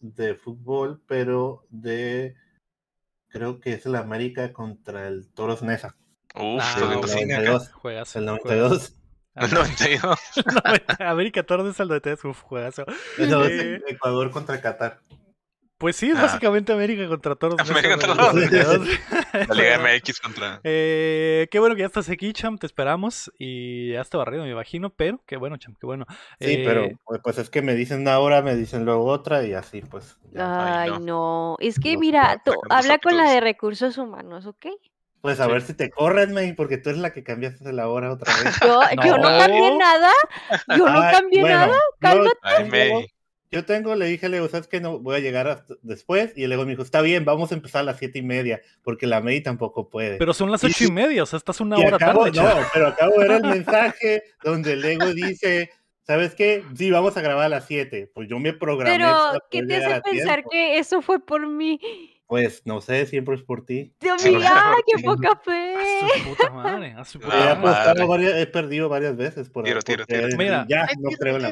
de 0.00 0.34
fútbol, 0.34 1.00
pero 1.06 1.64
de. 1.70 2.34
Creo 3.28 3.58
que 3.58 3.72
es 3.74 3.86
el 3.86 3.96
América 3.96 4.52
contra 4.52 5.08
el 5.08 5.28
Toros 5.32 5.62
Nesa. 5.62 5.96
Uf, 6.36 6.60
Ah, 6.62 6.98
el 7.02 7.08
cine 7.08 7.34
acá. 7.34 7.42
92. 7.44 7.72
Juegazo. 7.72 8.18
El 8.20 8.28
juegazo. 8.38 8.90
92. 8.90 8.94
El 9.34 9.50
92. 9.52 10.18
El 10.36 10.44
90, 10.54 11.10
América 11.10 11.42
Torres 11.42 11.80
al 11.80 11.88
93, 11.88 12.24
uf, 12.26 12.40
juegazo. 12.42 12.84
Eso 13.18 13.44
Eh, 13.44 13.76
es 13.84 13.92
Ecuador 13.92 14.30
contra 14.30 14.60
Qatar. 14.60 15.00
Pues 15.78 15.96
sí, 15.96 16.08
es 16.10 16.16
Ah. 16.16 16.22
básicamente 16.22 16.72
América 16.72 17.06
contra 17.08 17.34
Toros. 17.34 17.58
América 17.58 17.96
Nesa, 17.96 18.06
contra. 18.08 18.26
92. 18.32 18.88
La 19.48 19.54
Liga 19.54 19.78
MX 19.78 20.20
contra. 20.20 20.60
Eh, 20.62 21.48
qué 21.50 21.58
bueno 21.58 21.74
que 21.74 21.80
ya 21.80 21.86
estás 21.86 22.08
aquí, 22.08 22.32
Cham, 22.32 22.58
te 22.58 22.66
esperamos. 22.66 23.32
Y 23.38 23.92
ya 23.92 24.00
está 24.00 24.18
barrido, 24.18 24.44
me 24.44 24.50
imagino, 24.50 24.90
pero 24.90 25.20
qué 25.26 25.36
bueno, 25.36 25.56
Cham, 25.56 25.74
qué 25.80 25.86
bueno. 25.86 26.06
Sí, 26.40 26.52
Eh, 26.54 26.62
pero 26.64 26.88
pues, 27.04 27.20
pues 27.24 27.38
es 27.38 27.50
que 27.50 27.60
me 27.60 27.74
dicen 27.74 28.02
una 28.02 28.18
hora, 28.20 28.40
me 28.40 28.54
dicen 28.54 28.84
luego 28.84 29.04
otra 29.06 29.44
y 29.44 29.52
así 29.54 29.80
pues. 29.82 30.16
ya. 30.32 30.82
Ay, 30.82 30.90
Ay, 30.94 31.00
no. 31.02 31.56
Es 31.58 31.78
que 31.80 31.94
No, 31.94 32.00
mira, 32.00 32.40
tú 32.44 32.52
habla 32.70 32.98
con 32.98 33.16
la 33.16 33.30
de 33.30 33.40
recursos 33.40 33.98
humanos, 33.98 34.46
¿ok? 34.46 34.66
Pues 35.22 35.40
a 35.40 35.46
Sí. 35.46 35.52
ver 35.52 35.62
si 35.62 35.74
te 35.74 35.90
corren, 35.90 36.34
May, 36.34 36.52
porque 36.52 36.76
tú 36.76 36.90
eres 36.90 37.00
la 37.00 37.10
que 37.12 37.24
cambiaste 37.24 37.72
la 37.72 37.88
hora 37.88 38.12
otra 38.12 38.32
vez. 38.44 38.54
Yo 38.60 38.78
yo 39.04 39.16
no, 39.16 39.22
cambié 39.38 39.76
nada. 39.78 40.10
Yo 40.76 40.86
no 40.88 41.00
Ay, 41.00 41.14
cambié 41.14 41.40
bueno, 41.40 41.56
nada. 41.58 41.78
cálmate. 41.98 42.38
Ay, 42.42 42.68
May. 42.70 43.13
Yo 43.54 43.64
tengo, 43.64 43.94
le 43.94 44.06
dije, 44.06 44.28
le 44.28 44.38
digo, 44.38 44.48
¿sabes 44.48 44.66
qué? 44.66 44.80
No, 44.80 44.98
voy 44.98 45.16
a 45.16 45.20
llegar 45.20 45.46
hasta 45.46 45.74
después. 45.82 46.32
Y 46.36 46.46
luego 46.46 46.64
me 46.64 46.70
dijo, 46.70 46.82
está 46.82 47.00
bien, 47.02 47.24
vamos 47.24 47.52
a 47.52 47.54
empezar 47.54 47.80
a 47.80 47.84
las 47.84 47.98
siete 47.98 48.18
y 48.18 48.22
media, 48.22 48.60
porque 48.82 49.06
la 49.06 49.20
May 49.20 49.40
tampoco 49.40 49.88
puede. 49.88 50.16
Pero 50.16 50.34
son 50.34 50.50
las 50.50 50.62
Y 50.64 50.66
ocho 50.66 50.74
sí. 50.76 50.84
y 50.86 50.90
media, 50.90 51.22
o 51.22 51.26
sea, 51.26 51.36
estás 51.36 51.60
una 51.60 51.78
Y 51.80 51.84
hora 51.86 51.96
acabo, 51.96 52.24
tarde, 52.24 52.42
no, 52.42 52.66
pero 52.72 52.88
acabo 52.88 53.12
de 53.12 53.28
ver 53.28 53.30
el 53.30 53.42
mensaje 53.64 54.24
donde 54.42 54.72
el 54.72 54.84
ego 54.84 55.14
dice, 55.14 55.70
¿sabes 56.02 56.34
qué? 56.34 56.64
Sí, 56.76 56.90
vamos 56.90 57.16
a 57.16 57.20
grabar 57.22 57.46
a 57.46 57.48
las 57.48 57.66
7. 57.66 58.10
Pues 58.12 58.28
yo 58.28 58.38
me 58.38 58.52
programé. 58.52 58.96
Pero, 58.96 59.16
¿qué 59.50 59.62
te 59.62 59.76
hace 59.76 60.00
pensar 60.02 60.34
tiempo. 60.36 60.50
que 60.50 60.78
eso 60.78 61.00
fue 61.00 61.24
por 61.24 61.46
mí? 61.46 61.80
Pues 62.26 62.62
no 62.64 62.80
sé, 62.80 63.04
siempre 63.04 63.34
es 63.34 63.42
por 63.42 63.66
ti. 63.66 63.94
Dios 64.00 64.24
mío, 64.24 64.40
¡ah, 64.44 64.74
qué 64.86 65.02
poca 65.02 65.32
A 65.32 65.36
fe! 65.44 65.74
su 66.22 66.28
puta 66.30 66.50
madre, 66.50 66.94
a 66.96 67.04
su 67.04 67.20
puta 67.20 67.36
He, 67.36 67.42
Ah, 67.50 67.54
madre. 67.54 67.86
madre. 68.00 68.06
varias- 68.06 68.34
he 68.38 68.46
perdido 68.46 68.88
varias 68.88 69.14
veces 69.16 69.50
por 69.50 69.64
Tiro, 69.64 69.82
tiro, 69.82 70.06
porque 70.06 70.22
tiro. 70.26 70.38
Mira. 70.38 70.64
ya 70.66 70.88
no 71.00 71.10
creo 71.18 71.36
en 71.36 71.42
la 71.42 71.50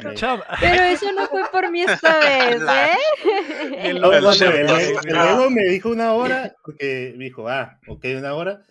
Pero 0.59 0.83
eso 0.83 1.11
no 1.13 1.27
fue 1.27 1.43
por 1.51 1.69
mí 1.71 1.83
esta 1.83 2.17
vez, 2.19 2.61
¿eh? 2.61 2.97
El 3.89 4.01
No, 4.01 4.11
El 4.11 4.23
cuando 4.23 4.33
chef, 4.33 4.55
el- 4.55 4.65
no, 4.65 4.75
el- 4.77 4.85
sí, 4.87 4.93
el 5.05 5.13
no. 5.15 5.23
luego 5.23 5.49
me 5.51 5.63
dijo 5.65 5.89
una 5.89 6.13
hora, 6.13 6.55
porque 6.65 7.13
me 7.17 7.25
dijo, 7.25 7.47
ah, 7.47 7.79
ok, 7.87 8.05
una 8.17 8.33
hora. 8.33 8.61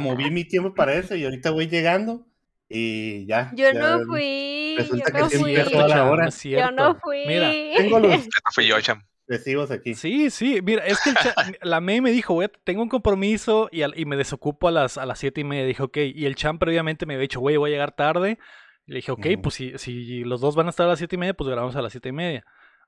Moví 0.00 0.30
mi 0.30 0.44
tiempo 0.44 0.74
para 0.74 0.94
eso 0.94 1.14
y 1.16 1.24
ahorita 1.24 1.50
voy 1.50 1.66
llegando 1.66 2.26
y 2.68 3.26
ya. 3.26 3.50
Yo 3.54 3.72
ya 3.72 3.80
no 3.80 4.04
fui, 4.04 4.74
yo 4.76 4.82
resulta 4.82 5.10
que 5.12 5.18
no 5.18 5.30
fui. 5.30 5.56
empiezo 5.56 5.80
a 5.82 5.88
la 5.88 6.04
hora. 6.10 6.28
Yo 6.28 6.70
no 6.70 6.94
fui. 6.96 7.24
Mira, 7.26 7.50
Tengo 7.76 7.98
los 8.00 8.28
fui 8.54 8.66
yo, 8.66 8.78
Cham. 8.82 9.02
Aquí. 9.70 9.94
Sí, 9.94 10.30
sí, 10.30 10.60
mira, 10.62 10.84
es 10.86 11.00
que 11.02 11.10
el 11.10 11.16
cha- 11.16 11.34
la 11.62 11.80
May 11.80 12.00
me 12.00 12.10
dijo, 12.10 12.34
güey, 12.34 12.48
tengo 12.64 12.82
un 12.82 12.88
compromiso 12.88 13.68
y, 13.70 13.82
al- 13.82 13.98
y 13.98 14.04
me 14.04 14.16
desocupo 14.16 14.68
a 14.68 14.70
las, 14.70 14.98
a 14.98 15.06
las 15.06 15.18
siete 15.18 15.40
y 15.40 15.44
media. 15.44 15.64
Dije, 15.64 15.82
ok, 15.82 15.96
y 16.14 16.26
el 16.26 16.34
champ 16.34 16.58
previamente 16.60 17.06
me 17.06 17.14
había 17.14 17.22
dicho, 17.22 17.40
güey, 17.40 17.56
voy 17.56 17.70
a 17.70 17.72
llegar 17.72 17.92
tarde. 17.92 18.38
Y 18.86 18.92
le 18.92 18.96
dije, 18.96 19.12
ok, 19.12 19.26
pues 19.42 19.54
si, 19.54 19.78
si 19.78 20.24
los 20.24 20.40
dos 20.40 20.56
van 20.56 20.66
a 20.66 20.70
estar 20.70 20.86
a 20.86 20.90
las 20.90 20.98
siete 20.98 21.16
y 21.16 21.18
media, 21.18 21.34
pues 21.34 21.48
grabamos 21.48 21.76
a 21.76 21.82
las 21.82 21.92
siete 21.92 22.08
y 22.08 22.12
media. 22.12 22.44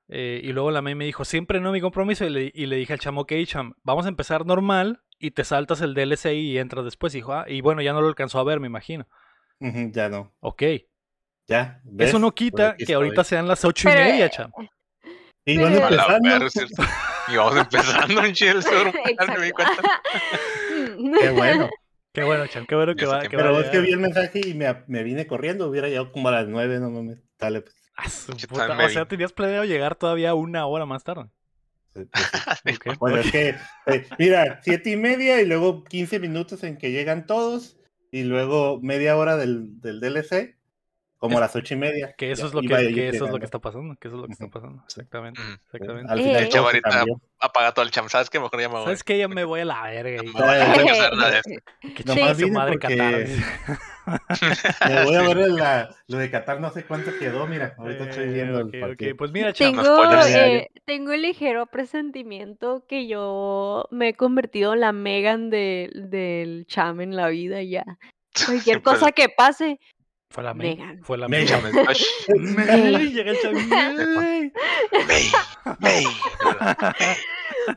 Eh, 0.09 0.41
y 0.43 0.51
luego 0.51 0.69
la 0.69 0.81
May 0.81 0.95
me 0.95 1.05
dijo, 1.05 1.23
siempre 1.23 1.61
no 1.61 1.71
mi 1.71 1.79
compromiso. 1.81 2.25
Y 2.25 2.29
le, 2.29 2.51
y 2.53 2.65
le 2.65 2.75
dije 2.75 2.91
al 2.93 2.99
cham, 2.99 3.17
ok, 3.17 3.31
cham, 3.45 3.73
vamos 3.83 4.05
a 4.05 4.09
empezar 4.09 4.45
normal 4.45 5.01
y 5.19 5.31
te 5.31 5.45
saltas 5.45 5.79
el 5.79 5.93
DLC 5.93 6.33
y 6.33 6.57
entras 6.57 6.83
después. 6.83 7.15
Y 7.15 7.19
dijo, 7.19 7.33
ah, 7.33 7.45
y 7.47 7.61
bueno, 7.61 7.81
ya 7.81 7.93
no 7.93 8.01
lo 8.01 8.07
alcanzó 8.09 8.39
a 8.39 8.43
ver, 8.43 8.59
me 8.59 8.67
imagino. 8.67 9.07
Ya 9.93 10.09
no. 10.09 10.33
Ok, 10.41 10.61
Ya. 11.47 11.79
¿ves? 11.85 12.09
eso 12.09 12.19
no 12.19 12.33
quita 12.33 12.75
que 12.85 12.93
ahorita 12.95 13.23
sean 13.23 13.47
las 13.47 13.63
ocho 13.63 13.87
y 13.89 13.93
media, 14.11 14.29
cham. 14.29 14.51
Y 15.45 15.57
van 15.57 15.73
pero- 15.73 15.87
empezando. 15.87 16.49
¿cierto? 16.49 16.83
Y 17.29 17.37
vamos 17.37 17.55
empezando 17.57 18.21
di 19.41 19.51
cuenta. 19.51 20.01
Qué 21.21 21.29
bueno. 21.29 21.69
Qué 22.11 22.23
bueno, 22.23 22.45
cham, 22.47 22.65
qué 22.67 22.75
bueno 22.75 22.95
que 22.95 23.05
va. 23.05 23.21
que 23.21 23.29
que- 23.29 23.37
va 23.37 23.43
Pero 23.43 23.59
es 23.61 23.69
que 23.69 23.79
vi 23.79 23.91
el 23.91 23.99
mensaje 23.99 24.41
y 24.45 24.53
me, 24.53 24.83
me 24.87 25.03
vine 25.03 25.25
corriendo. 25.25 25.67
Hubiera 25.67 25.87
llegado 25.87 26.11
como 26.11 26.27
a 26.27 26.31
las 26.31 26.47
nueve, 26.47 26.79
no 26.79 26.89
mames. 26.91 27.23
Dale, 27.39 27.61
pues. 27.61 27.75
Ah, 27.97 28.03
puta, 28.49 28.77
O 28.85 28.89
sea, 28.89 29.07
tenías 29.07 29.33
planeado 29.33 29.65
llegar 29.65 29.95
todavía 29.95 30.33
una 30.35 30.65
hora 30.67 30.85
más 30.85 31.03
tarde. 31.03 31.29
pues. 31.93 32.09
Bueno, 32.99 33.17
es 33.19 33.31
que, 33.31 33.55
eh, 33.87 34.07
mira, 34.19 34.59
siete 34.63 34.91
y 34.91 34.95
media 34.97 35.41
y 35.41 35.45
luego 35.45 35.83
15 35.83 36.19
minutos 36.19 36.63
en 36.63 36.77
que 36.77 36.91
llegan 36.91 37.25
todos 37.25 37.77
y 38.11 38.23
luego 38.23 38.79
media 38.81 39.15
hora 39.17 39.37
del, 39.37 39.79
del 39.81 39.99
DLC, 39.99 40.55
como 41.23 41.35
Es- 41.35 41.37
a 41.37 41.41
las 41.41 41.55
ocho 41.55 41.73
y 41.73 41.77
media. 41.77 42.13
Que 42.17 42.31
eso 42.33 42.47
es 42.47 42.53
lo 42.53 42.59
que, 42.59 43.07
eso 43.07 43.25
es 43.25 43.31
lo 43.31 43.39
que 43.39 43.45
está 43.45 43.59
pasando, 43.59 43.95
que 43.97 44.09
eso 44.09 44.17
es 44.17 44.21
lo 44.23 44.27
que 44.27 44.33
está 44.33 44.47
pasando. 44.49 44.83
Exactamente, 44.83 45.39
Ujú. 45.41 45.51
exactamente. 45.53 46.11
Al 46.11 46.19
final 46.19 46.43
Eh. 46.43 46.49
se 46.51 46.57
ahorita- 46.57 46.89
cambió. 46.89 47.21
Apaga 47.39 47.71
todo 47.73 47.85
el 47.85 47.91
Cham. 47.91 48.09
¿Sabes 48.09 48.29
qué? 48.29 48.39
Mejor 48.41 48.59
ya 48.59 48.67
me 48.67 48.75
voy. 48.75 48.83
¿Sabes 48.83 49.03
qué? 49.05 49.17
Ya 49.17 49.27
me 49.29 49.45
voy 49.45 49.61
a 49.61 49.65
la 49.65 49.81
verga. 49.83 50.21
y- 50.21 50.25
No, 50.27 50.39
no, 50.39 51.15
no. 51.15 51.25
Que 51.95 52.03
Nomás 52.03 52.37
chingue 52.37 52.47
su 52.47 52.51
madre 52.53 52.71
porque- 52.73 52.97
Qatar. 52.97 53.25
Me 54.89 55.03
voy 55.05 55.15
a 55.15 55.21
ver 55.21 55.37
la, 55.49 55.95
lo 56.07 56.17
de 56.17 56.29
Qatar, 56.29 56.59
no 56.59 56.69
sé 56.71 56.83
cuánto 56.85 57.11
quedó, 57.17 57.47
mira, 57.47 57.73
ahorita 57.77 58.03
estoy 58.09 58.25
Eh, 58.25 58.33
viendo 58.33 58.59
ok, 58.65 58.73
el 58.73 58.79
partido. 58.81 59.15
Pues 59.15 59.31
mira, 59.31 59.53
cham, 59.53 59.71
Tengo, 59.75 59.83
spoilers. 59.83 60.27
eh, 60.35 60.67
tengo 60.85 61.13
el 61.13 61.21
ligero 61.21 61.65
presentimiento 61.67 62.85
que 62.87 63.07
yo 63.07 63.87
me 63.91 64.09
he 64.09 64.13
convertido 64.13 64.73
en 64.73 64.81
la 64.81 64.91
Megan 64.91 65.49
del, 65.49 66.09
del 66.09 66.65
cham 66.67 66.99
en 67.01 67.15
la 67.15 67.29
vida 67.29 67.61
ya. 67.63 67.85
Cualquier 68.75 68.81
Pues, 68.81 68.97
cosa 68.99 69.11
que 69.13 69.29
pase, 69.29 69.79
fue 70.33 70.43
la 70.43 70.55
May. 70.55 70.75
Megan. 70.75 71.03
Fue 71.03 71.17
la 71.19 71.27
Megan. 71.27 71.61
May. 71.61 71.83
May, 72.55 73.09
llega 73.13 73.31
el. 73.31 73.67
May. 75.79 76.05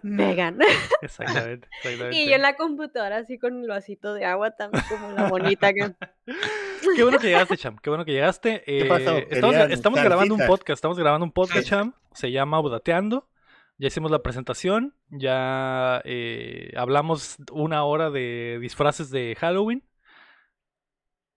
Megan. 0.02 0.58
Exactamente, 1.02 1.68
exactamente. 1.82 2.16
Y 2.16 2.30
yo 2.30 2.36
en 2.36 2.40
la 2.40 2.56
computadora 2.56 3.18
así 3.18 3.38
con 3.38 3.60
el 3.60 3.68
vasito 3.68 4.14
de 4.14 4.24
agua 4.24 4.52
también 4.52 4.82
como 4.88 5.12
la 5.12 5.28
bonita 5.28 5.70
que... 5.74 5.92
Qué 6.96 7.02
bueno 7.02 7.18
que 7.18 7.26
llegaste, 7.26 7.58
Cham. 7.58 7.76
Qué 7.76 7.90
bueno 7.90 8.06
que 8.06 8.12
llegaste. 8.12 8.62
Eh, 8.66 8.86
pasó? 8.86 9.18
Estamos, 9.18 9.56
estamos 9.68 10.02
grabando 10.02 10.34
un 10.34 10.46
podcast. 10.46 10.78
Estamos 10.78 10.98
grabando 10.98 11.26
un 11.26 11.32
podcast, 11.32 11.68
Cham. 11.68 11.92
Se 12.14 12.32
llama 12.32 12.56
Audateando. 12.56 13.28
Ya 13.76 13.88
hicimos 13.88 14.10
la 14.10 14.22
presentación. 14.22 14.94
Ya 15.10 16.00
eh, 16.06 16.72
hablamos 16.74 17.36
una 17.52 17.84
hora 17.84 18.08
de 18.08 18.58
disfraces 18.62 19.10
de 19.10 19.36
Halloween. 19.38 19.85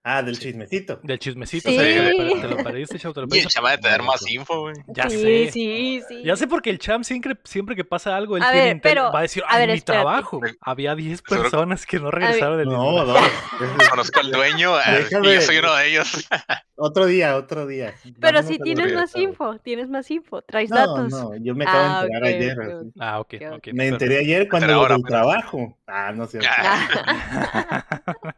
Ah, 0.02 0.22
del 0.22 0.38
chismecito. 0.38 0.98
Del 1.02 1.18
chismecito. 1.18 1.68
Sí. 1.68 1.76
o 1.76 1.80
sea, 1.80 2.10
te, 2.10 2.24
lo, 2.24 2.40
te 2.40 2.48
lo 2.48 2.56
perdiste, 2.56 2.98
Cham. 2.98 3.12
Te 3.12 3.20
lo 3.20 3.26
Y 3.34 3.38
el 3.40 3.46
de 3.70 3.78
tener 3.78 4.02
más 4.02 4.30
info, 4.30 4.60
güey. 4.62 4.74
Ya 4.88 5.10
sí, 5.10 5.18
sé. 5.18 5.50
sí, 5.52 6.02
sí. 6.08 6.22
Ya 6.24 6.36
sé 6.36 6.46
porque 6.46 6.70
el 6.70 6.78
Cham 6.78 7.04
siempre, 7.04 7.36
siempre 7.44 7.76
que 7.76 7.84
pasa 7.84 8.16
algo, 8.16 8.38
él 8.38 8.42
A 8.42 8.50
tiene 8.50 8.66
ver, 8.74 8.80
pero- 8.82 9.12
va 9.12 9.18
a 9.18 9.22
decir, 9.22 9.42
a 9.46 9.54
"Ay, 9.54 9.60
ver, 9.60 9.68
mi 9.70 9.74
espérate. 9.76 10.02
trabajo. 10.02 10.40
Había 10.62 10.94
10 10.94 11.18
Seguro- 11.26 11.42
personas 11.42 11.84
que 11.84 11.98
no 12.00 12.10
regresaron 12.10 12.56
del 12.56 12.68
No, 12.68 13.04
disfraz". 13.04 13.30
no. 13.78 13.90
Conozco 13.90 14.20
al 14.20 14.30
dueño 14.32 14.78
eh, 14.78 14.82
y 14.86 15.02
Déjame- 15.04 15.34
yo 15.34 15.40
soy 15.42 15.58
uno 15.58 15.74
de 15.74 15.88
ellos. 15.90 16.28
Otro 16.82 17.04
día, 17.04 17.36
otro 17.36 17.66
día. 17.66 17.92
Pero 18.02 18.38
Vámonos 18.38 18.46
si 18.46 18.58
tienes 18.58 18.94
más 18.94 19.14
info, 19.14 19.58
tienes 19.58 19.90
más 19.90 20.10
info, 20.10 20.40
traes 20.40 20.70
No, 20.70 20.76
datos. 20.76 21.10
no, 21.10 21.36
yo 21.36 21.54
me 21.54 21.64
acabo 21.64 21.84
Ah, 21.86 22.06
de 22.06 22.06
enterar 22.06 22.22
ok, 22.22 22.34
ayer. 22.70 22.92
Ah, 22.98 23.20
ok, 23.20 23.34
Ok. 23.56 23.68
Me 23.74 23.88
enteré 23.88 24.18
ayer 24.20 24.48
cuando 24.48 24.88
del 24.88 25.02
trabajo. 25.04 25.76
Ah, 25.92 26.12
no 26.12 26.26
sé. 26.26 26.38
Ah. 26.48 27.84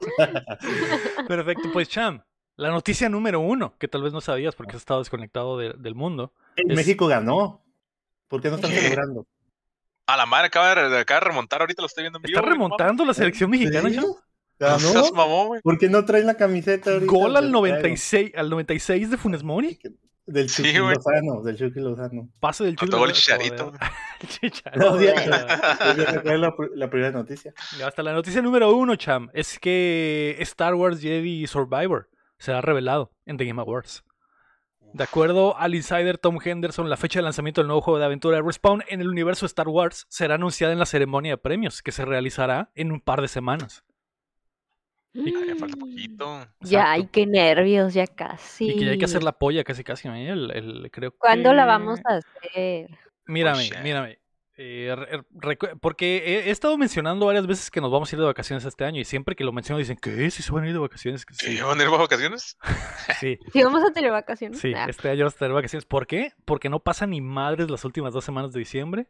Perfecto, 1.29 1.71
pues 1.73 1.89
Cham, 1.89 2.23
la 2.57 2.71
noticia 2.71 3.09
número 3.09 3.41
uno, 3.41 3.75
que 3.79 3.89
tal 3.89 4.03
vez 4.03 4.13
no 4.13 4.21
sabías 4.21 4.55
porque 4.55 4.73
has 4.73 4.83
estado 4.83 5.01
desconectado 5.01 5.59
de- 5.59 5.75
del 5.79 5.95
mundo. 5.95 6.33
Es- 6.57 6.75
México 6.77 7.07
ganó. 7.07 7.63
¿Por 8.29 8.41
qué 8.41 8.49
no 8.49 8.57
están 8.57 8.71
celebrando? 8.71 9.27
A 10.07 10.17
la 10.17 10.27
madre 10.27 10.47
acaba 10.49 10.75
de, 10.75 10.99
acaba 10.99 11.21
de 11.21 11.27
remontar, 11.27 11.61
ahorita 11.61 11.83
lo 11.83 11.87
estoy 11.87 12.05
viendo 12.05 12.19
en 12.19 12.23
vivo. 12.23 12.39
¿Está 12.39 12.47
no 12.47 12.53
remontando 12.53 13.05
la 13.05 13.15
selección 13.15 13.51
mexicana, 13.51 13.89
¿En 13.89 13.95
Cham? 13.95 14.05
¿Ganó? 14.59 15.61
¿Por 15.63 15.79
qué 15.79 15.89
no 15.89 16.05
traen 16.05 16.27
la 16.27 16.35
camiseta 16.35 16.93
ahorita? 16.93 17.11
Gol 17.13 17.37
al 17.37 17.45
del 17.45 17.53
96, 17.53 18.33
al 18.37 18.51
96 18.51 19.11
de 19.11 19.17
Funes 19.17 19.43
Mori. 19.43 19.79
Del 20.27 20.49
Sí, 20.49 20.63
Chucky 20.63 20.79
güey. 20.79 20.95
Lozano, 20.95 21.43
del 21.43 21.57
Chucky 21.57 21.81
Lozano. 21.81 22.29
Pase 22.39 22.65
del 22.65 22.77
Faltó 22.79 23.05
el 23.05 23.13
Chicharito. 23.13 23.73
Chicharito. 24.29 24.91
No, 24.93 25.01
ya, 25.01 25.15
la, 25.27 26.55
la 26.75 26.91
primera 26.91 27.11
noticia. 27.11 27.53
Ya 27.79 27.89
Hasta 27.89 28.03
la 28.03 28.13
noticia 28.13 28.41
número 28.41 28.73
uno, 28.75 28.95
Cham, 28.97 29.31
es 29.35 29.59
que 29.59 30.37
Star 30.41 30.75
Wars 30.75 31.01
Jedi 31.01 31.47
Survivor 31.47 32.09
será 32.39 32.61
revelado 32.61 33.13
en 33.27 33.37
The 33.37 33.47
Game 33.47 33.61
Awards. 33.61 34.05
De 34.95 35.05
acuerdo 35.05 35.57
al 35.57 35.75
insider 35.75 36.19
Tom 36.19 36.39
Henderson, 36.45 36.91
la 36.91 36.99
fecha 36.99 37.19
de 37.19 37.23
lanzamiento 37.23 37.63
del 37.63 37.69
nuevo 37.69 37.81
juego 37.81 37.99
de 37.99 38.05
aventura 38.05 38.37
de 38.37 38.43
Respawn 38.43 38.83
en 38.89 39.01
el 39.01 39.09
universo 39.09 39.47
Star 39.47 39.69
Wars 39.69 40.07
será 40.11 40.35
anunciada 40.35 40.73
en 40.73 40.79
la 40.79 40.87
ceremonia 40.87 41.33
de 41.33 41.39
premios, 41.39 41.83
que 41.83 41.93
se 41.93 42.05
realizará 42.05 42.71
en 42.75 42.93
un 42.93 43.01
par 43.01 43.23
de 43.23 43.29
semanas. 43.29 43.85
Ya 45.15 45.57
falta 45.57 45.77
poquito. 45.77 46.47
Ya, 46.61 46.93
ay, 46.93 47.07
qué 47.13 47.27
nervios, 47.27 47.93
ya 47.95 48.07
casi. 48.07 48.71
Y 48.71 48.77
que 48.79 48.85
ya 48.87 48.91
hay 48.93 48.99
que 48.99 49.05
hacer 49.05 49.23
la 49.23 49.33
polla 49.33 49.63
casi 49.65 49.85
casi. 49.85 50.09
¿eh? 50.09 50.31
El, 50.31 50.51
el- 50.51 50.91
creo 50.91 51.13
¿Cuándo 51.19 51.53
la 51.53 51.67
vamos 51.67 52.01
a 52.09 52.17
hacer? 52.17 52.89
Mírame, 53.27 53.65
shit. 53.65 53.79
mírame. 53.83 54.19
Eh, 54.59 54.95
recu- 55.35 55.79
porque 55.81 56.19
he, 56.19 56.49
he 56.49 56.51
estado 56.51 56.77
mencionando 56.77 57.25
varias 57.27 57.47
veces 57.47 57.71
que 57.71 57.81
nos 57.81 57.91
vamos 57.91 58.13
a 58.13 58.17
ir 58.17 58.21
de 58.21 58.27
vacaciones 58.27 58.65
este 58.67 58.85
año 58.85 59.01
y 59.01 59.05
siempre 59.05 59.35
que 59.35 59.45
lo 59.45 59.53
menciono 59.53 59.79
dicen 59.79 59.97
que 59.97 60.31
¿Si 60.31 60.43
se 60.43 60.53
van 60.53 60.65
a 60.65 60.67
ir 60.69 60.75
de 60.75 60.79
vacaciones? 60.79 61.25
¿Sí? 61.31 61.57
sí, 61.57 61.63
¿Van 61.63 61.81
a 61.81 61.83
ir 61.83 61.89
bajo 61.89 62.03
vacaciones? 62.03 62.59
sí, 63.21 63.39
¿Sí 63.53 63.63
vamos 63.63 63.83
a 63.83 63.93
tener 63.93 64.11
vacaciones? 64.13 64.59
sí, 64.61 64.73
este 64.89 65.09
año 65.09 65.21
vamos 65.21 65.35
a 65.37 65.39
tener 65.39 65.53
vacaciones. 65.55 65.87
¿Por 65.87 66.07
qué? 66.07 66.33
Porque 66.45 66.69
no 66.69 66.81
pasan 66.81 67.11
ni 67.11 67.21
madres 67.23 67.71
las 67.71 67.85
últimas 67.87 68.13
dos 68.13 68.25
semanas 68.25 68.53
de 68.53 68.59
diciembre 68.61 69.09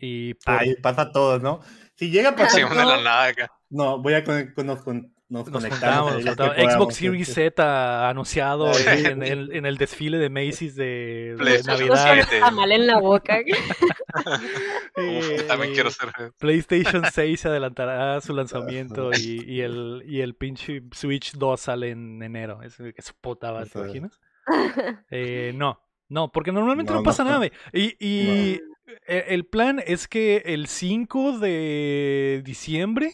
y 0.00 0.34
por- 0.34 0.54
Ay, 0.54 0.74
pasa 0.82 1.02
a 1.02 1.12
todos, 1.12 1.42
¿no? 1.42 1.60
Si 1.96 2.10
llega 2.10 2.30
a 2.30 2.36
pasar 2.36 2.50
Sí, 2.50 2.62
van 2.62 2.72
de 2.72 2.76
la 2.76 2.82
todo, 2.94 3.02
nada 3.04 3.24
acá. 3.24 3.50
no, 3.70 3.98
voy 4.02 4.14
a 4.14 4.24
con, 4.24 4.52
con- 4.54 4.66
nos, 4.66 4.82
con- 4.82 5.14
nos 5.28 5.46
nos 5.48 5.50
conectamos. 5.50 6.22
Xbox 6.22 6.96
Series. 6.96 7.32
Z 7.32 8.08
anunciado 8.08 8.70
en, 8.78 9.22
el 9.66 9.78
desfile 9.78 10.18
de 10.18 10.28
Macy's 10.28 10.76
de, 10.76 11.34
de 11.38 11.62
Navidad. 11.64 12.12
siete. 12.14 12.40
tamal 12.40 12.70
en 12.72 12.86
la 12.86 13.00
boca. 13.00 13.38
Uf, 14.96 15.46
también 15.48 15.72
quiero 15.74 15.90
ser. 15.90 16.10
PlayStation 16.38 17.04
6 17.12 17.40
se 17.40 17.48
adelantará 17.48 18.20
su 18.20 18.32
lanzamiento 18.34 19.10
y, 19.12 19.42
y 19.50 19.60
el, 19.62 20.02
y 20.06 20.20
el 20.20 20.34
pinche 20.34 20.82
Switch 20.92 21.32
2 21.32 21.60
sale 21.60 21.90
en 21.90 22.22
enero. 22.22 22.60
Es 22.62 22.78
puta 23.20 23.52
madre, 23.52 23.70
¿te 23.70 23.78
es. 23.78 23.84
imaginas? 23.86 24.20
Eh, 25.10 25.52
no, 25.56 25.80
no, 26.08 26.30
porque 26.30 26.52
normalmente 26.52 26.92
no, 26.92 26.98
No, 26.98 27.04
pasa 27.04 27.24
no. 27.24 27.30
nada. 27.30 27.38
güey. 27.38 27.52
Y, 27.72 27.96
y 27.98 28.60
el 29.06 29.46
plan 29.46 29.80
es 29.86 30.08
que 30.08 30.38
el 30.46 30.66
5 30.66 31.38
de 31.38 32.42
diciembre 32.44 33.12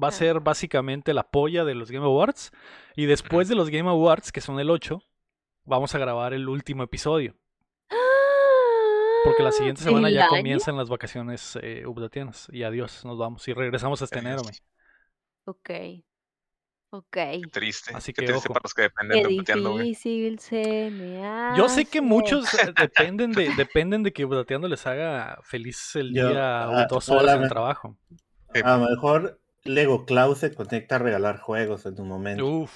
va 0.00 0.08
a 0.08 0.10
Ah. 0.10 0.12
ser 0.12 0.40
básicamente 0.40 1.14
la 1.14 1.22
polla 1.30 1.64
de 1.64 1.74
los 1.74 1.90
Game 1.90 2.04
Awards. 2.04 2.50
Y 2.96 3.06
después 3.06 3.48
de 3.48 3.54
los 3.54 3.70
Game 3.70 3.88
Awards, 3.88 4.32
que 4.32 4.40
son 4.40 4.58
el 4.60 4.70
8, 4.70 5.02
vamos 5.64 5.94
a 5.94 5.98
grabar 5.98 6.32
el 6.34 6.48
último 6.48 6.82
episodio. 6.82 7.34
Porque 9.24 9.42
la 9.42 9.52
siguiente 9.52 9.82
semana 9.82 10.08
¿El 10.08 10.14
ya 10.14 10.28
comienzan 10.28 10.76
las 10.76 10.90
vacaciones 10.90 11.58
eh, 11.62 11.86
updatianas. 11.86 12.46
Y 12.52 12.62
adiós, 12.62 13.04
nos 13.06 13.16
vamos. 13.16 13.48
Y 13.48 13.54
regresamos 13.54 14.02
hasta 14.02 14.18
enero. 14.18 14.42
Ok. 15.46 15.70
Ok. 16.96 17.06
Qué 17.10 17.40
triste. 17.50 17.90
Así 17.94 18.12
qué 18.12 18.20
que, 18.22 18.26
triste 18.26 18.46
ojo. 18.46 18.54
para 18.54 18.62
los 18.62 18.72
que 18.74 18.82
dependen 18.82 19.22
Qué 19.22 19.28
de 19.28 19.34
Updateando, 19.34 19.72
güey. 19.72 19.88
difícil 19.88 20.38
se 20.38 20.90
me 20.92 21.26
hace. 21.26 21.58
Yo 21.58 21.68
sé 21.68 21.84
que 21.86 22.00
muchos 22.00 22.54
eh, 22.54 22.72
dependen 22.80 23.32
de, 23.32 23.52
dependen 23.56 24.04
de 24.04 24.12
que 24.12 24.24
Updateando 24.24 24.68
les 24.68 24.86
haga 24.86 25.38
feliz 25.42 25.96
el 25.96 26.14
Yo, 26.14 26.28
día 26.28 26.68
o 26.68 26.76
ah, 26.76 26.86
dos 26.88 27.08
horas 27.08 27.34
en 27.34 27.42
me- 27.42 27.48
trabajo. 27.48 27.96
A 28.62 28.76
lo 28.78 28.88
mejor 28.88 29.40
Lego 29.64 30.04
Cloud 30.06 30.36
se 30.36 30.54
conecta 30.54 30.94
a 30.96 30.98
regalar 31.00 31.40
juegos 31.40 31.84
en 31.86 32.00
un 32.00 32.06
momento. 32.06 32.46
Uf, 32.46 32.72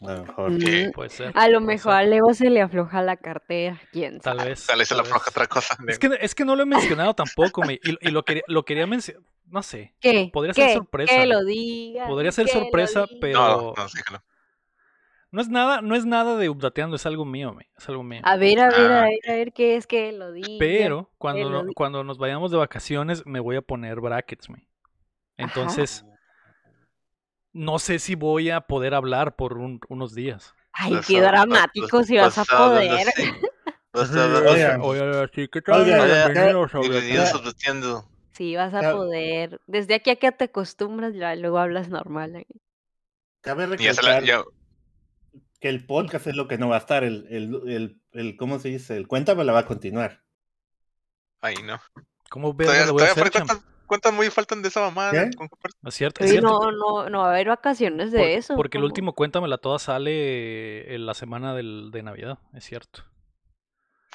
A 0.00 0.12
lo 0.14 0.22
mejor. 0.24 0.50
Mm, 0.52 1.08
ser. 1.08 1.32
A 1.34 1.48
lo 1.48 1.60
mejor 1.60 1.92
ser. 1.92 2.00
a 2.00 2.04
Lego 2.04 2.34
se 2.34 2.50
le 2.50 2.60
afloja 2.62 3.02
la 3.02 3.16
cartera, 3.16 3.80
quién 3.92 4.20
Tal 4.20 4.38
sabe. 4.38 4.50
vez. 4.50 4.66
Tal 4.66 4.78
vez 4.78 4.88
se 4.88 4.94
tal 4.94 5.04
afloja 5.04 5.30
otra 5.30 5.46
cosa. 5.46 5.76
Es 5.88 5.98
que, 5.98 6.10
es 6.20 6.34
que 6.34 6.44
no 6.44 6.54
lo 6.56 6.62
he 6.62 6.66
mencionado 6.66 7.14
tampoco, 7.14 7.62
me- 7.62 7.74
y, 7.82 8.08
y 8.08 8.10
lo 8.10 8.24
quería, 8.24 8.42
lo 8.46 8.64
quería 8.64 8.86
mencionar. 8.86 9.22
No 9.46 9.62
sé. 9.62 9.94
¿Qué? 10.00 10.30
Podría 10.32 10.52
ser 10.54 10.66
¿Qué? 10.68 10.74
sorpresa. 10.74 11.16
Que 11.16 11.26
lo 11.26 11.44
diga. 11.44 12.06
Podría 12.06 12.30
ser 12.32 12.48
sorpresa, 12.48 13.06
pero- 13.20 13.40
No, 13.40 13.74
no, 13.76 13.86
déjalo. 13.94 14.22
No 15.30 15.42
es 15.42 15.48
nada, 15.48 15.82
no 15.82 15.94
es 15.94 16.06
nada 16.06 16.36
de 16.38 16.48
updateando, 16.48 16.96
es 16.96 17.04
algo 17.04 17.26
mío, 17.26 17.52
me, 17.52 17.68
es 17.76 17.86
algo 17.88 18.02
mío. 18.02 18.20
A 18.24 18.36
ver, 18.36 18.60
a 18.60 18.68
ver, 18.70 18.92
a 18.92 19.02
Ah. 19.02 19.08
ver, 19.08 19.18
a 19.28 19.32
ver, 19.34 19.52
¿qué 19.52 19.76
es 19.76 19.86
que 19.86 20.10
lo 20.12 20.32
diga? 20.32 20.48
Pero 20.58 21.10
cuando, 21.18 21.50
lo 21.50 21.62
no- 21.62 21.68
di- 21.68 21.74
cuando 21.74 22.02
nos 22.02 22.16
vayamos 22.16 22.50
de 22.50 22.56
vacaciones 22.56 23.26
me 23.26 23.38
voy 23.40 23.56
a 23.56 23.60
poner 23.62 24.00
brackets, 24.00 24.48
me. 24.48 24.66
Entonces, 25.36 26.04
no 27.58 27.80
sé 27.80 27.98
si 27.98 28.14
voy 28.14 28.50
a 28.50 28.60
poder 28.62 28.94
hablar 28.94 29.34
por 29.34 29.58
un- 29.58 29.80
unos 29.88 30.14
días. 30.14 30.54
Ay, 30.72 30.94
qué 31.06 31.20
dramático 31.20 32.04
si 32.04 32.16
vas 32.16 32.38
a 32.38 32.44
poder. 32.44 33.06
Oye, 34.82 35.28
sí, 35.34 35.48
¿qué 35.48 35.60
tal? 35.62 35.84
Bienvenidos 35.84 36.74
a. 36.74 36.80
Sí, 38.32 38.54
vas 38.54 38.72
a 38.72 38.92
poder. 38.92 39.60
Desde 39.66 39.94
aquí 39.94 40.10
a 40.10 40.16
que 40.16 40.30
te 40.30 40.44
acostumbras, 40.44 41.14
ya 41.14 41.34
luego 41.34 41.58
hablas 41.58 41.88
normal. 41.88 42.36
¿eh? 42.36 42.46
Cabe 43.40 43.66
ya 43.76 44.20
ya, 44.20 44.44
que 45.60 45.68
el 45.68 45.84
podcast 45.84 46.28
es 46.28 46.36
lo 46.36 46.46
que 46.46 46.58
no 46.58 46.68
va 46.68 46.76
a 46.76 46.78
estar. 46.78 47.02
El, 47.02 47.26
el, 47.28 47.68
el, 47.68 48.00
el- 48.12 48.36
¿cómo 48.36 48.60
se 48.60 48.68
dice? 48.68 48.96
El 48.96 49.08
cuéntame 49.08 49.42
la 49.42 49.52
va 49.52 49.60
a 49.60 49.66
continuar. 49.66 50.22
ahí 51.40 51.56
no. 51.64 51.80
¿Cómo 52.30 52.54
verga 52.54 52.72
Todavía, 52.72 52.86
lo 52.86 52.92
voy 52.92 53.02
a 53.02 53.06
hacer? 53.06 53.30
¿Cuántas 53.88 54.12
muy 54.12 54.30
faltan 54.30 54.62
de 54.62 54.68
esa 54.68 54.80
mamada? 54.82 55.10
¿Qué? 55.10 55.30
Con- 55.36 55.48
Es 55.86 55.94
cierto, 55.94 56.22
es 56.22 56.30
Oye, 56.30 56.38
cierto. 56.40 56.70
no, 56.70 56.70
no, 56.70 57.10
no 57.10 57.18
va 57.20 57.26
a 57.26 57.30
haber 57.30 57.48
vacaciones 57.48 58.12
de 58.12 58.18
Por- 58.18 58.28
eso. 58.28 58.54
Porque 58.54 58.78
el 58.78 58.84
último 58.84 59.14
Cuéntamela 59.14 59.58
Toda 59.58 59.78
sale 59.80 60.94
en 60.94 61.06
la 61.06 61.14
semana 61.14 61.54
del, 61.54 61.90
de 61.90 62.02
Navidad, 62.04 62.38
es 62.54 62.64
cierto. 62.64 63.02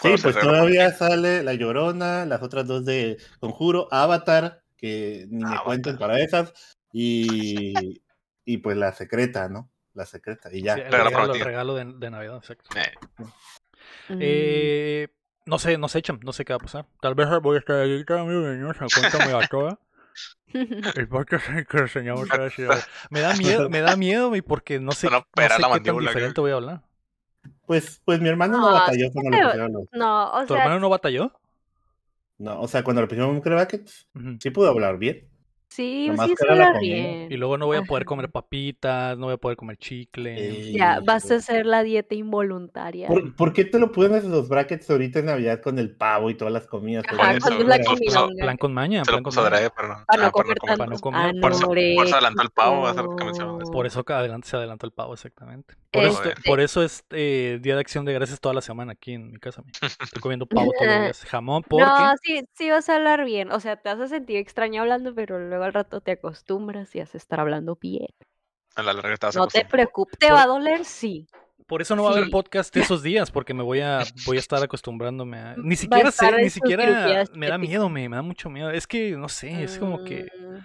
Sí, 0.01 0.15
pues 0.21 0.39
todavía 0.39 0.91
sale 0.93 1.43
La 1.43 1.53
Llorona, 1.53 2.25
las 2.25 2.41
otras 2.41 2.65
dos 2.67 2.85
de 2.85 3.17
Conjuro, 3.39 3.87
Avatar, 3.91 4.63
que 4.77 5.25
ni 5.29 5.39
me 5.43 5.47
Avatar. 5.49 5.63
cuenten 5.65 5.97
para 5.97 6.19
esas, 6.19 6.53
y, 6.91 8.01
y 8.45 8.57
pues 8.57 8.75
la 8.77 8.91
secreta, 8.93 9.49
¿no? 9.49 9.69
La 9.93 10.05
secreta, 10.05 10.49
y 10.51 10.63
ya. 10.63 10.75
Sí, 10.75 10.81
el 10.81 10.91
Regalo 10.91 11.09
regalo, 11.09 11.33
el 11.33 11.39
prometido. 11.39 11.45
regalo 11.45 11.75
de, 11.75 11.85
de 12.05 12.09
Navidad, 12.11 12.37
exacto. 12.37 12.69
Eh, 12.77 12.91
Mm. 14.09 14.17
Eh, 14.19 15.07
no 15.45 15.59
sé, 15.59 15.77
no 15.77 15.87
sé, 15.87 16.01
Cham, 16.01 16.19
no 16.23 16.33
sé 16.33 16.45
qué 16.45 16.53
va 16.53 16.57
a 16.57 16.59
pasar. 16.59 16.85
Tal 17.01 17.15
vez 17.15 17.27
voy 17.41 17.55
a 17.55 17.59
estar 17.59 17.81
aquí 17.81 18.03
también, 18.05 18.65
a 18.65 18.73
Cuéntame 18.73 19.33
a 19.33 19.47
Toda. 19.47 19.79
El 20.53 21.07
podcast 21.07 21.45
que 21.67 21.77
enseñamos 21.77 22.29
a. 22.31 22.49
Me 23.09 23.21
da 23.21 23.35
miedo, 23.35 23.69
me 23.69 23.81
da 23.81 23.95
miedo, 23.95 24.29
mi, 24.29 24.41
porque 24.41 24.79
no 24.79 24.91
sé, 24.91 25.09
no 25.09 25.19
sé 25.19 25.25
qué 25.35 25.81
tan 25.81 25.97
diferente 25.97 26.41
voy 26.41 26.51
a 26.51 26.55
hablar. 26.55 26.81
Pues, 27.65 28.01
pues 28.05 28.21
mi 28.21 28.29
hermano 28.29 28.57
no 28.57 28.67
No, 28.67 28.73
batalló 28.73 29.11
cuando 29.11 29.31
le 29.31 29.43
pusieron 29.43 29.73
los. 29.73 29.83
No, 29.91 30.31
o 30.31 30.41
¿Tu 30.45 30.53
sea, 30.53 30.63
hermano 30.63 30.79
no 30.79 30.89
batalló? 30.89 31.31
No, 32.37 32.61
o 32.61 32.67
sea, 32.67 32.83
cuando 32.83 33.01
le 33.01 33.07
pusieron 33.07 33.31
un 33.31 33.41
brackets, 33.41 34.07
Ujú. 34.15 34.37
sí 34.39 34.49
pudo 34.49 34.69
hablar 34.69 34.97
bien. 34.97 35.27
Sí, 35.75 36.07
nomás 36.07 36.27
sí 36.27 36.35
era 36.43 36.55
la 36.55 36.73
comida. 36.73 36.79
bien. 36.79 37.27
Y 37.31 37.37
luego 37.37 37.57
no 37.57 37.65
voy 37.65 37.77
a 37.77 37.81
poder 37.83 38.03
Ajá. 38.03 38.07
comer 38.09 38.29
papitas, 38.29 39.17
no 39.17 39.25
voy 39.25 39.33
a 39.33 39.37
poder 39.37 39.57
comer 39.57 39.77
chicle. 39.77 40.71
Ya, 40.73 40.99
vas 41.05 41.29
a 41.31 41.35
hacer 41.35 41.65
la 41.65 41.83
dieta 41.83 42.15
involuntaria. 42.15 43.07
¿Por, 43.07 43.35
por 43.35 43.53
qué 43.53 43.65
te 43.65 43.79
lo 43.79 43.91
pones 43.91 44.23
los 44.23 44.49
brackets 44.49 44.89
ahorita 44.89 45.19
en 45.19 45.25
Navidad 45.25 45.61
con 45.61 45.79
el 45.79 45.95
pavo 45.95 46.29
y 46.29 46.35
todas 46.35 46.53
las 46.53 46.67
comidas? 46.67 47.03
Ajá, 47.07 47.33
eso, 47.33 47.49
la 47.63 47.79
comilonga. 47.83 48.33
Plan 48.43 48.57
con 48.57 48.73
maña, 48.73 49.03
se 49.03 49.11
plan 49.11 49.23
con 49.23 49.33
maña. 49.35 49.61
no. 49.61 49.69
Para 49.73 49.87
no 49.87 50.27
ah, 50.27 50.31
comer 50.31 50.57
comer. 50.57 50.77
para 50.77 50.89
no 50.89 50.99
comer. 50.99 51.35
Por 51.41 51.51
eso- 51.51 51.67
por 51.67 51.77
eso 51.79 52.15
adelantó 52.15 52.41
el 52.43 52.49
pavo, 52.51 52.87
anoréxicos. 52.87 53.69
Por 53.71 53.85
eso 53.85 54.03
que 54.03 54.13
adelante 54.13 54.47
se 54.47 54.55
adelanta 54.57 54.85
el 54.85 54.91
pavo, 54.91 55.13
exactamente. 55.13 55.75
Por, 55.91 56.03
Este- 56.03 56.29
eso, 56.29 56.41
por 56.45 56.59
eso 56.59 56.83
es 56.83 57.03
eh, 57.11 57.59
Día 57.61 57.75
de 57.75 57.81
Acción 57.81 58.05
de 58.05 58.13
Gracias 58.13 58.39
toda 58.39 58.53
la 58.55 58.61
semana 58.61 58.93
aquí 58.93 59.13
en 59.13 59.31
mi 59.31 59.39
casa. 59.39 59.63
Estoy 59.81 60.21
comiendo 60.21 60.45
pavo 60.45 60.71
todos 60.77 60.91
los 60.91 61.01
días. 61.03 61.25
Jamón, 61.25 61.63
porque... 61.67 61.85
No, 61.85 62.13
sí, 62.21 62.43
sí 62.53 62.69
vas 62.69 62.89
a 62.89 62.95
hablar 62.95 63.25
bien. 63.25 63.51
O 63.51 63.59
sea, 63.59 63.75
te 63.77 63.89
vas 63.89 63.99
a 63.99 64.07
sentir 64.07 64.37
extraño 64.37 64.81
hablando, 64.81 65.13
pero 65.13 65.39
luego 65.39 65.62
al 65.63 65.73
rato 65.73 66.01
te 66.01 66.11
acostumbras 66.11 66.95
y 66.95 66.99
vas 66.99 67.13
a 67.13 67.17
estar 67.17 67.39
hablando 67.39 67.75
bien. 67.79 68.07
A 68.75 68.83
la 68.83 68.93
larga 68.93 69.17
te 69.17 69.25
vas 69.27 69.35
a 69.35 69.39
No 69.39 69.47
te 69.47 69.65
preocupes, 69.65 70.17
te 70.19 70.27
Por- 70.27 70.35
va 70.35 70.43
a 70.43 70.47
doler, 70.47 70.85
sí. 70.85 71.27
Por 71.67 71.81
eso 71.81 71.95
no 71.95 72.03
va 72.03 72.09
a 72.09 72.13
haber 72.17 72.29
podcast 72.29 72.75
esos 72.97 73.03
días, 73.03 73.31
porque 73.31 73.53
me 73.53 73.63
voy 73.63 73.79
a, 73.79 74.03
voy 74.25 74.37
a 74.37 74.39
estar 74.39 74.61
acostumbrándome 74.61 75.39
a... 75.39 75.55
Ni 75.57 75.75
siquiera 75.75 76.11
sé, 76.11 76.31
ni 76.41 76.49
siquiera 76.49 77.23
me 77.33 77.47
da 77.47 77.57
miedo, 77.57 77.89
me, 77.89 78.09
me 78.09 78.15
da 78.17 78.21
mucho 78.21 78.49
miedo. 78.49 78.69
Es 78.69 78.85
que, 78.85 79.11
no 79.11 79.29
sé, 79.29 79.63
es 79.63 79.77
como 79.79 80.03
que... 80.03 80.23
Mm, 80.37 80.57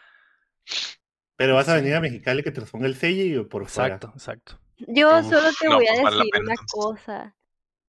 Pero 1.37 1.55
vas 1.55 1.69
a 1.69 1.75
venir 1.77 1.95
a 1.95 2.01
Mexicali 2.01 2.43
que 2.43 2.51
te 2.51 2.61
los 2.61 2.71
ponga 2.71 2.87
el 2.87 2.97
sello 2.97 3.43
y 3.43 3.45
por 3.45 3.67
fuera. 3.69 3.95
Exacto, 3.95 4.13
exacto. 4.15 4.59
Yo 4.89 5.21
Uf, 5.21 5.29
solo 5.29 5.49
te 5.61 5.69
no, 5.69 5.77
voy 5.77 5.87
a 5.87 6.01
pues 6.03 6.15
decir 6.15 6.43
una 6.43 6.55
cosa. 6.73 7.37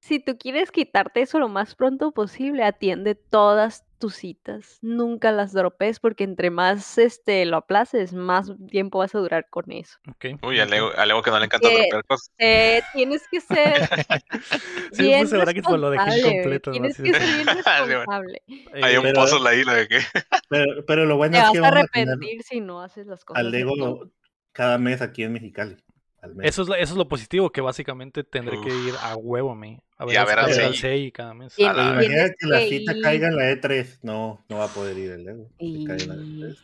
Si 0.01 0.19
tú 0.19 0.37
quieres 0.37 0.71
quitarte 0.71 1.21
eso 1.21 1.39
lo 1.39 1.49
más 1.49 1.75
pronto 1.75 2.11
posible, 2.11 2.63
atiende 2.63 3.15
todas 3.15 3.85
tus 3.99 4.15
citas. 4.15 4.79
Nunca 4.81 5.31
las 5.31 5.53
dropes 5.53 5.99
porque 5.99 6.23
entre 6.23 6.49
más 6.49 6.97
este 6.97 7.45
lo 7.45 7.57
aplaces, 7.57 8.13
más 8.13 8.51
tiempo 8.69 8.99
vas 8.99 9.13
a 9.13 9.19
durar 9.19 9.47
con 9.49 9.71
eso. 9.71 9.97
Ok. 10.09 10.41
Uy, 10.43 10.59
a 10.59 10.63
ok. 10.63 10.69
Lego, 11.05 11.21
que 11.21 11.29
no 11.31 11.39
le 11.39 11.45
encanta 11.45 11.69
Que- 11.69 11.77
romper 11.77 12.03
cosas. 12.05 12.31
Eh, 12.39 12.81
tienes 12.93 13.27
que 13.29 13.41
ser 13.41 13.73
Sí, 14.93 15.03
bien 15.03 15.21
puse 15.23 15.37
brackets, 15.37 15.65
pero 15.67 15.77
lo 15.77 15.89
dejé 15.91 16.05
responsable. 16.05 16.31
incompleto. 16.37 16.71
Tienes 16.71 16.97
que 16.97 17.13
ser 17.13 17.21
bien 17.21 17.45
bueno. 17.45 17.85
responsable. 17.85 18.41
Hay 18.81 18.97
un 18.97 19.05
Eh, 19.05 19.09
pero- 19.11 19.21
pozo 19.21 19.37
en 19.37 19.43
la 19.43 19.53
isla 19.55 19.73
de 19.75 19.87
que. 19.87 19.99
Pero, 20.49 20.83
pero 20.87 21.05
lo 21.05 21.15
bueno 21.17 21.33
Te 21.33 21.37
es 21.37 21.43
vas 21.43 21.51
que 21.51 21.57
a 21.59 21.61
vamos 21.61 21.77
a 21.83 21.87
tener 21.93 22.09
arrepentir 22.09 22.41
si 22.43 22.59
no 22.59 22.81
haces 22.81 23.05
las 23.05 23.23
cosas. 23.23 23.39
al 23.45 23.51
Lego 23.51 24.09
cada 24.51 24.79
mes 24.79 24.99
aquí 24.99 25.21
en 25.23 25.33
Mexicali. 25.33 25.77
Al. 26.21 26.35
Eso 26.43 26.61
es, 26.63 26.67
lo, 26.67 26.75
eso 26.75 26.93
es 26.93 26.97
lo 26.97 27.07
positivo, 27.07 27.51
que 27.51 27.61
básicamente 27.61 28.23
tendré 28.23 28.59
que 28.61 28.69
ir 28.69 28.93
a 29.01 29.15
huevo, 29.15 29.55
me. 29.55 29.81
A 29.97 30.05
ver, 30.05 30.13
Y 30.13 30.17
a 30.17 30.25
ver 30.25 30.39
a 30.39 30.47
Sei 30.73 31.11
cada 31.11 31.33
mes. 31.33 31.57
A 31.59 31.73
la 31.73 31.91
imagina 31.93 32.29
que 32.39 32.47
la 32.47 32.59
cita 32.59 32.93
ir. 32.95 33.01
caiga 33.03 33.27
en 33.27 33.35
la 33.35 33.51
E3. 33.51 33.99
No, 34.01 34.43
no 34.49 34.57
va 34.57 34.65
a 34.65 34.67
poder 34.69 34.97
ir 34.97 35.11
el 35.11 35.25
Lego. 35.25 35.49
Si 35.59 35.85
cae 35.85 35.97
en 35.97 36.07
la 36.09 36.15
E3. 36.15 36.57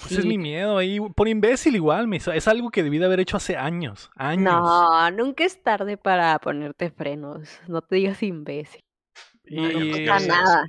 Pues 0.00 0.12
es 0.18 0.24
mi 0.26 0.38
miedo 0.38 0.76
ahí. 0.76 0.98
Por 1.00 1.28
imbécil 1.28 1.76
igual, 1.76 2.08
me. 2.08 2.16
Es 2.16 2.48
algo 2.48 2.70
que 2.70 2.82
debí 2.82 2.98
de 2.98 3.04
haber 3.06 3.20
hecho 3.20 3.36
hace 3.36 3.56
años. 3.56 4.10
Años. 4.16 4.52
No, 4.52 5.10
nunca 5.12 5.44
es 5.44 5.62
tarde 5.62 5.96
para 5.96 6.38
ponerte 6.40 6.90
frenos. 6.90 7.48
No 7.68 7.80
te 7.80 7.96
digas 7.96 8.22
imbécil. 8.22 8.80
Y, 9.46 9.56
No, 9.56 9.68
no 9.70 9.96
y- 9.96 10.06
pasa 10.06 10.26
nada. 10.26 10.66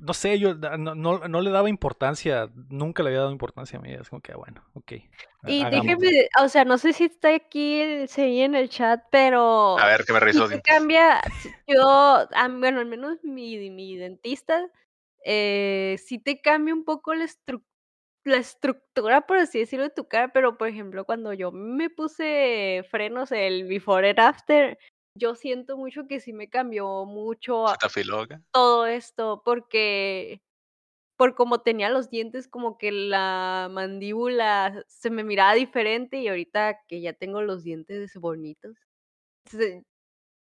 No 0.00 0.12
sé, 0.14 0.38
yo 0.38 0.54
da- 0.54 0.76
no, 0.76 0.94
no, 0.94 1.26
no 1.28 1.40
le 1.40 1.50
daba 1.50 1.68
importancia, 1.68 2.48
nunca 2.68 3.02
le 3.02 3.10
había 3.10 3.20
dado 3.20 3.32
importancia 3.32 3.78
a 3.78 3.82
mí. 3.82 3.92
Es 3.92 4.08
como 4.08 4.20
que, 4.22 4.34
bueno, 4.34 4.62
ok. 4.74 4.92
Y 5.46 5.62
hagámoslo. 5.62 5.96
déjeme, 6.00 6.28
o 6.42 6.48
sea, 6.48 6.64
no 6.64 6.78
sé 6.78 6.92
si 6.92 7.04
está 7.04 7.34
aquí 7.34 7.80
el 7.80 8.08
CI 8.08 8.42
en 8.42 8.54
el 8.54 8.68
chat, 8.68 9.02
pero 9.10 9.78
A 9.78 9.86
ver, 9.86 10.04
que 10.04 10.12
me 10.12 10.20
reviso 10.20 10.46
dientes. 10.48 10.72
cambia. 10.72 11.20
si- 11.40 11.48
Yo, 11.66 11.80
ah, 11.82 12.48
bueno, 12.50 12.80
al 12.80 12.86
menos 12.86 13.18
mi, 13.22 13.70
mi 13.70 13.96
dentista, 13.96 14.68
eh, 15.24 15.96
sí 16.04 16.18
te 16.18 16.40
cambia 16.40 16.74
un 16.74 16.84
poco 16.84 17.14
la, 17.14 17.24
estru- 17.24 17.64
la 18.24 18.36
estructura, 18.36 19.26
por 19.26 19.38
así 19.38 19.58
decirlo, 19.58 19.84
de 19.84 19.94
tu 19.94 20.06
cara, 20.08 20.32
pero 20.32 20.56
por 20.58 20.68
ejemplo, 20.68 21.04
cuando 21.04 21.32
yo 21.32 21.50
me 21.52 21.90
puse 21.90 22.84
frenos, 22.90 23.32
el 23.32 23.64
before 23.68 24.10
and 24.10 24.20
after, 24.20 24.78
yo 25.18 25.34
siento 25.34 25.76
mucho 25.76 26.06
que 26.06 26.20
sí 26.20 26.32
me 26.32 26.48
cambió 26.48 27.04
mucho 27.04 27.66
todo 28.52 28.86
esto 28.86 29.42
porque 29.44 30.40
por 31.16 31.34
como 31.34 31.60
tenía 31.60 31.90
los 31.90 32.10
dientes 32.10 32.46
como 32.48 32.78
que 32.78 32.92
la 32.92 33.68
mandíbula 33.70 34.84
se 34.86 35.10
me 35.10 35.24
miraba 35.24 35.54
diferente 35.54 36.18
y 36.18 36.28
ahorita 36.28 36.80
que 36.86 37.00
ya 37.00 37.12
tengo 37.12 37.42
los 37.42 37.64
dientes 37.64 38.14
bonitos 38.14 38.76
se- 39.44 39.84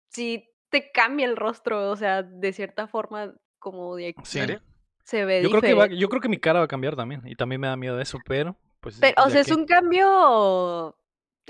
sí 0.08 0.48
te 0.70 0.90
cambia 0.90 1.26
el 1.26 1.36
rostro, 1.36 1.90
o 1.90 1.96
sea, 1.96 2.22
de 2.22 2.52
cierta 2.54 2.86
forma 2.88 3.34
como 3.58 3.96
de 3.96 4.08
aquí 4.08 4.22
Sí. 4.24 4.38
¿En 4.38 4.46
serio? 4.46 4.62
se 5.04 5.24
ve 5.24 5.42
Yo 5.42 5.50
creo, 5.50 5.60
que 5.60 5.74
va- 5.74 5.86
yo 5.88 6.08
creo 6.08 6.22
que 6.22 6.28
mi 6.28 6.38
cara 6.38 6.60
va 6.60 6.64
a 6.64 6.68
cambiar 6.68 6.96
también. 6.96 7.20
Y 7.26 7.34
también 7.34 7.60
me 7.60 7.66
da 7.66 7.76
miedo 7.76 8.00
eso, 8.00 8.18
pero. 8.26 8.56
Pues, 8.80 8.98
Pero, 9.00 9.22
o 9.24 9.28
sea, 9.30 9.40
es 9.40 9.50
un 9.50 9.66
cambio, 9.66 10.96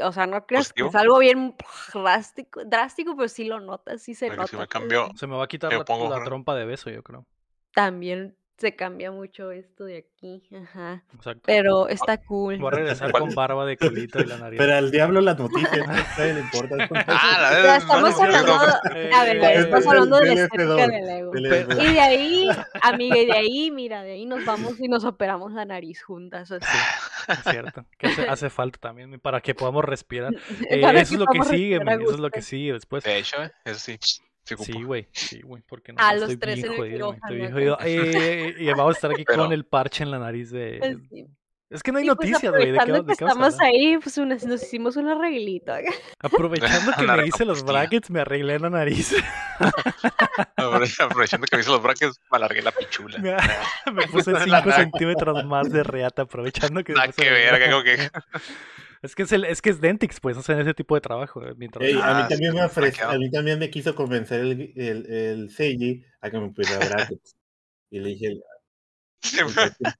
o 0.01 0.13
sea, 0.13 0.27
no 0.27 0.47
creas 0.47 0.73
que 0.73 0.87
es 0.87 0.95
algo 0.95 1.19
bien 1.19 1.55
drástico, 1.93 2.65
drástico, 2.65 3.17
pero 3.17 3.29
sí 3.29 3.45
lo 3.45 3.61
notas, 3.61 4.03
sí 4.03 4.15
se 4.15 4.27
Porque 4.27 4.41
nota. 4.43 4.51
si 4.51 4.57
me 4.57 4.69
cambió. 4.69 5.09
Se 5.17 5.27
me 5.27 5.37
va 5.37 5.45
a 5.45 5.49
quitar 5.49 5.73
la, 5.73 5.85
pongo 5.85 6.09
la 6.09 6.17
fre- 6.21 6.25
trompa 6.25 6.55
de 6.55 6.65
beso, 6.65 6.91
yo 6.91 7.03
creo. 7.03 7.27
También 7.75 8.37
se 8.59 8.77
cambia 8.77 9.11
mucho 9.11 9.51
esto 9.51 9.85
de 9.85 9.99
aquí. 9.99 10.43
Ajá. 10.55 11.03
Exacto. 11.15 11.43
Pero 11.47 11.89
está 11.89 12.19
cool. 12.19 12.59
Voy 12.59 12.69
a 12.69 12.77
regresar 12.77 13.11
¿Cuál? 13.11 13.25
con 13.25 13.35
barba 13.35 13.67
de 13.67 13.77
culito 13.77 14.21
y 14.21 14.25
la 14.27 14.39
nariz. 14.39 14.59
Pero 14.59 14.75
al 14.77 14.91
diablo 14.93 15.21
las 15.21 15.37
noticias, 15.39 15.87
no 15.87 16.25
le 16.25 16.41
importa. 16.41 16.77
Ah, 17.09 17.39
la 17.41 17.51
verdad. 17.51 17.77
estamos 17.79 18.21
hablando, 18.21 18.53
a 18.55 19.25
ver, 19.25 19.37
estamos 19.37 19.85
del- 19.85 19.89
hablando 19.89 20.17
de 20.19 20.27
del 20.29 20.35
la 20.37 20.43
F2, 20.43 20.45
estética 20.45 20.87
del 20.87 21.09
ego. 21.11 21.31
del 21.33 21.43
Pero- 21.49 21.69
F2. 21.71 21.83
Y 21.83 21.93
de 21.95 22.01
ahí, 22.01 22.49
amiga, 22.83 23.17
y 23.19 23.27
de 23.27 23.33
ahí, 23.33 23.71
mira, 23.73 24.03
de 24.03 24.13
ahí 24.13 24.27
nos 24.27 24.45
vamos 24.45 24.79
y 24.79 24.89
nos 24.89 25.05
operamos 25.05 25.53
la 25.53 25.65
nariz 25.65 26.03
juntas. 26.03 26.53
así. 26.53 26.65
Es 27.29 27.39
cierto. 27.51 27.85
Que 27.99 28.07
hace, 28.09 28.23
hace 28.29 28.51
falta 28.51 28.79
también 28.79 29.19
para 29.21 29.41
que 29.41 29.55
podamos 29.55 29.85
respirar. 29.85 30.33
Eh, 30.71 30.81
eso 31.01 31.15
es 31.15 31.19
lo 31.21 31.27
que 31.27 31.43
sigue, 31.45 31.77
Eso 31.77 32.11
es 32.13 32.19
lo 32.21 32.31
que 32.31 32.43
sigue 32.43 32.73
después. 32.75 33.03
De 33.05 33.19
hecho, 33.19 33.43
eh, 33.43 33.51
eso 33.65 33.79
sí. 33.81 33.99
Sí, 34.45 34.83
güey. 34.83 35.09
Sí, 35.13 35.41
güey. 35.43 35.63
Porque 35.67 35.93
no, 35.93 35.99
Ah, 36.01 36.15
estoy 36.15 36.31
los 36.31 36.39
tres 36.41 36.59
en 36.59 36.73
el 36.73 36.77
jodido, 36.77 37.07
güey, 37.07 37.17
Estoy 37.19 37.37
bien 37.37 37.55
quirófano 37.55 37.77
jodido. 37.79 37.79
Eh, 38.21 38.55
y 38.59 38.67
vamos 38.69 38.89
a 38.89 38.97
estar 38.97 39.11
aquí 39.13 39.25
Pero- 39.25 39.43
con 39.45 39.53
el 39.53 39.65
parche 39.65 40.03
en 40.05 40.11
la 40.11 40.19
nariz 40.19 40.51
de. 40.51 40.77
Pues 40.81 40.97
sí. 41.11 41.27
Es 41.71 41.83
que 41.83 41.91
no 41.91 41.99
hay 41.99 42.05
pues 42.05 42.29
noticias, 42.29 42.53
güey. 42.53 42.71
¿De 42.73 42.79
qué, 42.79 42.93
de 42.93 43.01
que 43.01 43.15
qué 43.17 43.25
a 43.25 43.29
estamos 43.29 43.59
ahí, 43.61 43.97
pues 43.97 44.19
unas- 44.19 44.45
nos 44.45 44.63
hicimos 44.63 44.97
un 44.97 45.09
arreglito. 45.09 45.73
Aprovechando 46.21 46.93
que 46.99 47.07
me 47.07 47.27
hice 47.27 47.45
los 47.47 47.65
brackets, 47.65 48.11
me 48.11 48.21
arreglé 48.21 48.59
la 48.59 48.69
nariz. 48.69 49.15
Aprove- 50.57 51.01
Aprovechando 51.05 51.47
que 51.47 51.57
me 51.57 51.63
hice 51.63 51.71
los 51.71 51.83
brackets, 51.83 52.21
me 52.31 52.37
alargué 52.37 52.61
la 52.63 52.73
pichula. 52.73 53.19
me 53.93 54.07
puse 54.09 54.33
La 54.33 54.41
5 54.45 54.51
nada. 54.57 54.73
centímetros 54.77 55.45
más 55.47 55.71
de 55.71 55.83
reata, 55.83 56.23
aprovechando 56.23 56.85
que. 56.85 56.93
Nada 56.93 57.07
me 57.07 57.13
puse 57.15 57.23
que 57.25 57.31
la- 57.31 57.59
ver, 57.59 57.71
como 57.71 57.83
que. 57.85 58.11
Es 59.03 59.15
que 59.17 59.25
es, 59.25 59.33
el, 59.33 59.45
es 59.45 59.61
que 59.61 59.71
es 59.71 59.81
Dentix, 59.81 60.21
pues, 60.21 60.37
hacen 60.39 60.61
ese 60.61 60.75
tipo 60.75 60.95
de 60.95 61.01
trabajo. 61.01 61.45
eh, 61.45 61.55
Mientras... 61.57 61.85
Ey, 61.85 61.95
a, 61.95 61.97
mí 61.97 62.03
Ah, 62.05 62.27
también 62.29 62.55
me 62.55 62.61
sí, 62.61 62.65
ofrece, 62.67 63.05
me 63.07 63.13
a 63.15 63.19
mí 63.19 63.31
también 63.31 63.59
me 63.59 63.69
quiso 63.69 63.95
convencer 63.97 64.41
el, 64.41 64.73
el, 64.77 65.07
el 65.13 65.51
Seiji 65.51 66.05
a 66.21 66.31
que 66.31 66.39
me 66.39 66.51
pusiera 66.51 66.87
brackets. 66.89 67.37
Y 67.91 67.99
le 67.99 68.09
dije, 68.11 68.27
el, 68.29 68.43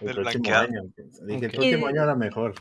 el 0.00 0.14
próximo, 0.14 0.54
año. 0.54 0.82
Le 1.22 1.34
dije, 1.34 1.46
el 1.46 1.52
próximo 1.52 1.86
año 1.86 2.02
a 2.02 2.06
lo 2.06 2.16
mejor. 2.16 2.54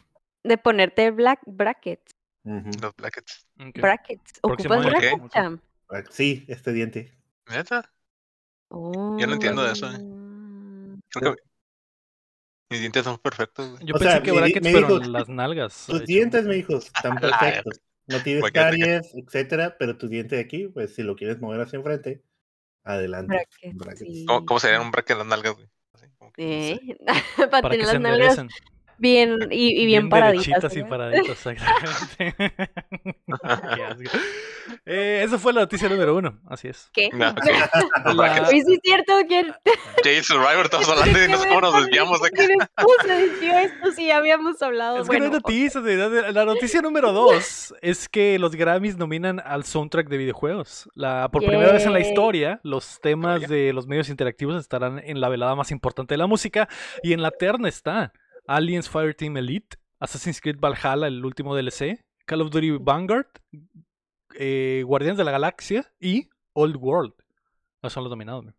De 0.43 0.57
ponerte 0.57 1.11
black 1.11 1.39
brackets. 1.45 2.15
Los 2.43 2.95
brackets. 2.95 3.47
Brackets. 3.57 4.39
Próximo 4.41 4.75
¿Ocupas 4.75 4.91
brackets, 4.91 5.29
Cham? 5.33 5.59
Sí, 6.11 6.45
este 6.47 6.71
diente. 6.71 7.11
¿Neta? 7.49 7.91
Oh. 8.69 9.17
Yo 9.19 9.25
no 9.27 9.33
entiendo 9.33 9.63
de 9.63 9.73
eso, 9.73 9.91
eh. 9.91 9.97
Creo 11.09 11.35
que 11.35 11.41
mis 12.69 12.79
dientes 12.79 13.03
son 13.03 13.17
perfectos, 13.17 13.71
güey. 13.71 13.85
Yo 13.85 13.95
O 13.95 13.99
pensé 13.99 14.13
sea, 14.13 14.23
que 14.23 14.31
brackets, 14.31 14.63
me 14.63 14.73
pero 14.73 14.99
dijo, 14.99 15.11
las 15.11 15.29
nalgas. 15.29 15.85
Tus 15.87 16.05
dientes, 16.05 16.45
me 16.45 16.55
dijo, 16.55 16.77
están 16.77 17.15
perfectos. 17.21 17.81
No 18.07 18.21
tienes 18.23 18.51
caries, 18.51 19.13
etcétera, 19.13 19.75
pero 19.77 19.97
tu 19.97 20.07
diente 20.07 20.35
de 20.35 20.41
aquí, 20.41 20.67
pues 20.67 20.95
si 20.95 21.03
lo 21.03 21.15
quieres 21.15 21.39
mover 21.39 21.61
hacia 21.61 21.77
enfrente, 21.77 22.23
adelante. 22.83 23.33
Brackets, 23.33 23.77
Brackets. 23.77 23.99
sí. 23.99 24.25
¿Cómo, 24.25 24.45
cómo 24.45 24.59
sería 24.59 24.81
un 24.81 24.91
bracket 24.91 25.11
en 25.11 25.17
las 25.19 25.27
nalgas, 25.27 25.53
güey? 25.55 25.67
Así, 25.93 26.07
como 26.17 26.31
que, 26.31 26.97
no 27.05 27.13
sé. 27.13 27.49
Para, 27.51 27.69
tener 27.69 27.85
se 27.85 27.93
las 27.93 28.01
nalgas 28.01 28.37
enderecen. 28.37 28.49
Bien 28.99 29.37
y, 29.51 29.81
y 29.81 29.85
bien, 29.85 30.09
paraditas. 30.09 30.75
y 30.75 30.83
paraditas, 30.83 31.45
exactamente. 31.45 32.35
Qué 33.75 33.83
asco. 33.83 34.17
Eh, 34.85 35.23
esa 35.25 35.37
fue 35.39 35.53
la 35.53 35.61
noticia 35.61 35.89
número 35.89 36.15
uno, 36.15 36.39
así 36.47 36.67
es. 36.67 36.89
¿Qué? 36.93 37.09
No, 37.13 37.29
ok. 38.05 38.13
La- 38.15 38.45
sí 38.47 38.59
es 38.59 38.65
cierto 38.83 39.13
que 39.27 39.43
Jade 40.03 40.23
Survivor, 40.23 40.65
estamos 40.65 40.89
hablando 40.89 41.23
y 41.23 41.27
no 41.27 41.37
sé 41.37 41.47
cómo 41.47 41.61
nos 41.61 41.75
desviamos 41.83 42.21
de 42.21 42.27
acá. 42.27 42.69
¿Cómo 42.75 42.93
se 43.03 43.13
desvió 43.13 43.57
esto? 43.57 43.91
Sí, 43.91 44.11
habíamos 44.11 44.61
hablado. 44.61 45.01
Es 45.01 45.09
que 45.09 45.17
no 45.19 45.25
hay 45.25 45.31
noticias. 45.31 45.83
La 46.33 46.45
noticia 46.45 46.81
número 46.81 47.11
dos 47.11 47.73
es 47.81 48.07
que 48.09 48.37
los 48.39 48.55
Grammys 48.55 48.97
nominan 48.97 49.41
al 49.43 49.63
soundtrack 49.63 50.07
de 50.07 50.17
videojuegos. 50.17 50.89
La, 50.93 51.29
por 51.31 51.43
primera 51.43 51.71
vez 51.71 51.85
en 51.85 51.93
la 51.93 51.99
historia, 51.99 52.59
los 52.63 52.99
temas 53.01 53.47
de 53.47 53.73
los 53.73 53.87
medios 53.87 54.09
interactivos 54.09 54.55
estarán 54.59 54.99
en 55.03 55.19
la 55.21 55.29
velada 55.29 55.55
más 55.55 55.71
importante 55.71 56.13
de 56.13 56.17
la 56.19 56.27
música. 56.27 56.67
Y 57.03 57.13
en 57.13 57.21
la 57.21 57.31
terna 57.31 57.67
está 57.69 58.13
Aliens 58.55 58.89
Fireteam 58.89 59.37
Elite, 59.37 59.77
Assassin's 59.99 60.41
Creed 60.41 60.57
Valhalla, 60.59 61.07
el 61.07 61.23
último 61.23 61.55
DLC, 61.55 62.03
Call 62.25 62.41
of 62.41 62.49
Duty 62.49 62.71
Vanguard, 62.79 63.27
eh, 64.35 64.83
Guardianes 64.85 65.17
de 65.17 65.23
la 65.23 65.31
Galaxia 65.31 65.91
y 65.99 66.29
Old 66.53 66.77
World. 66.77 67.13
Esos 67.81 67.93
son 67.93 68.03
los 68.03 68.09
nominados. 68.11 68.45
man. 68.45 68.55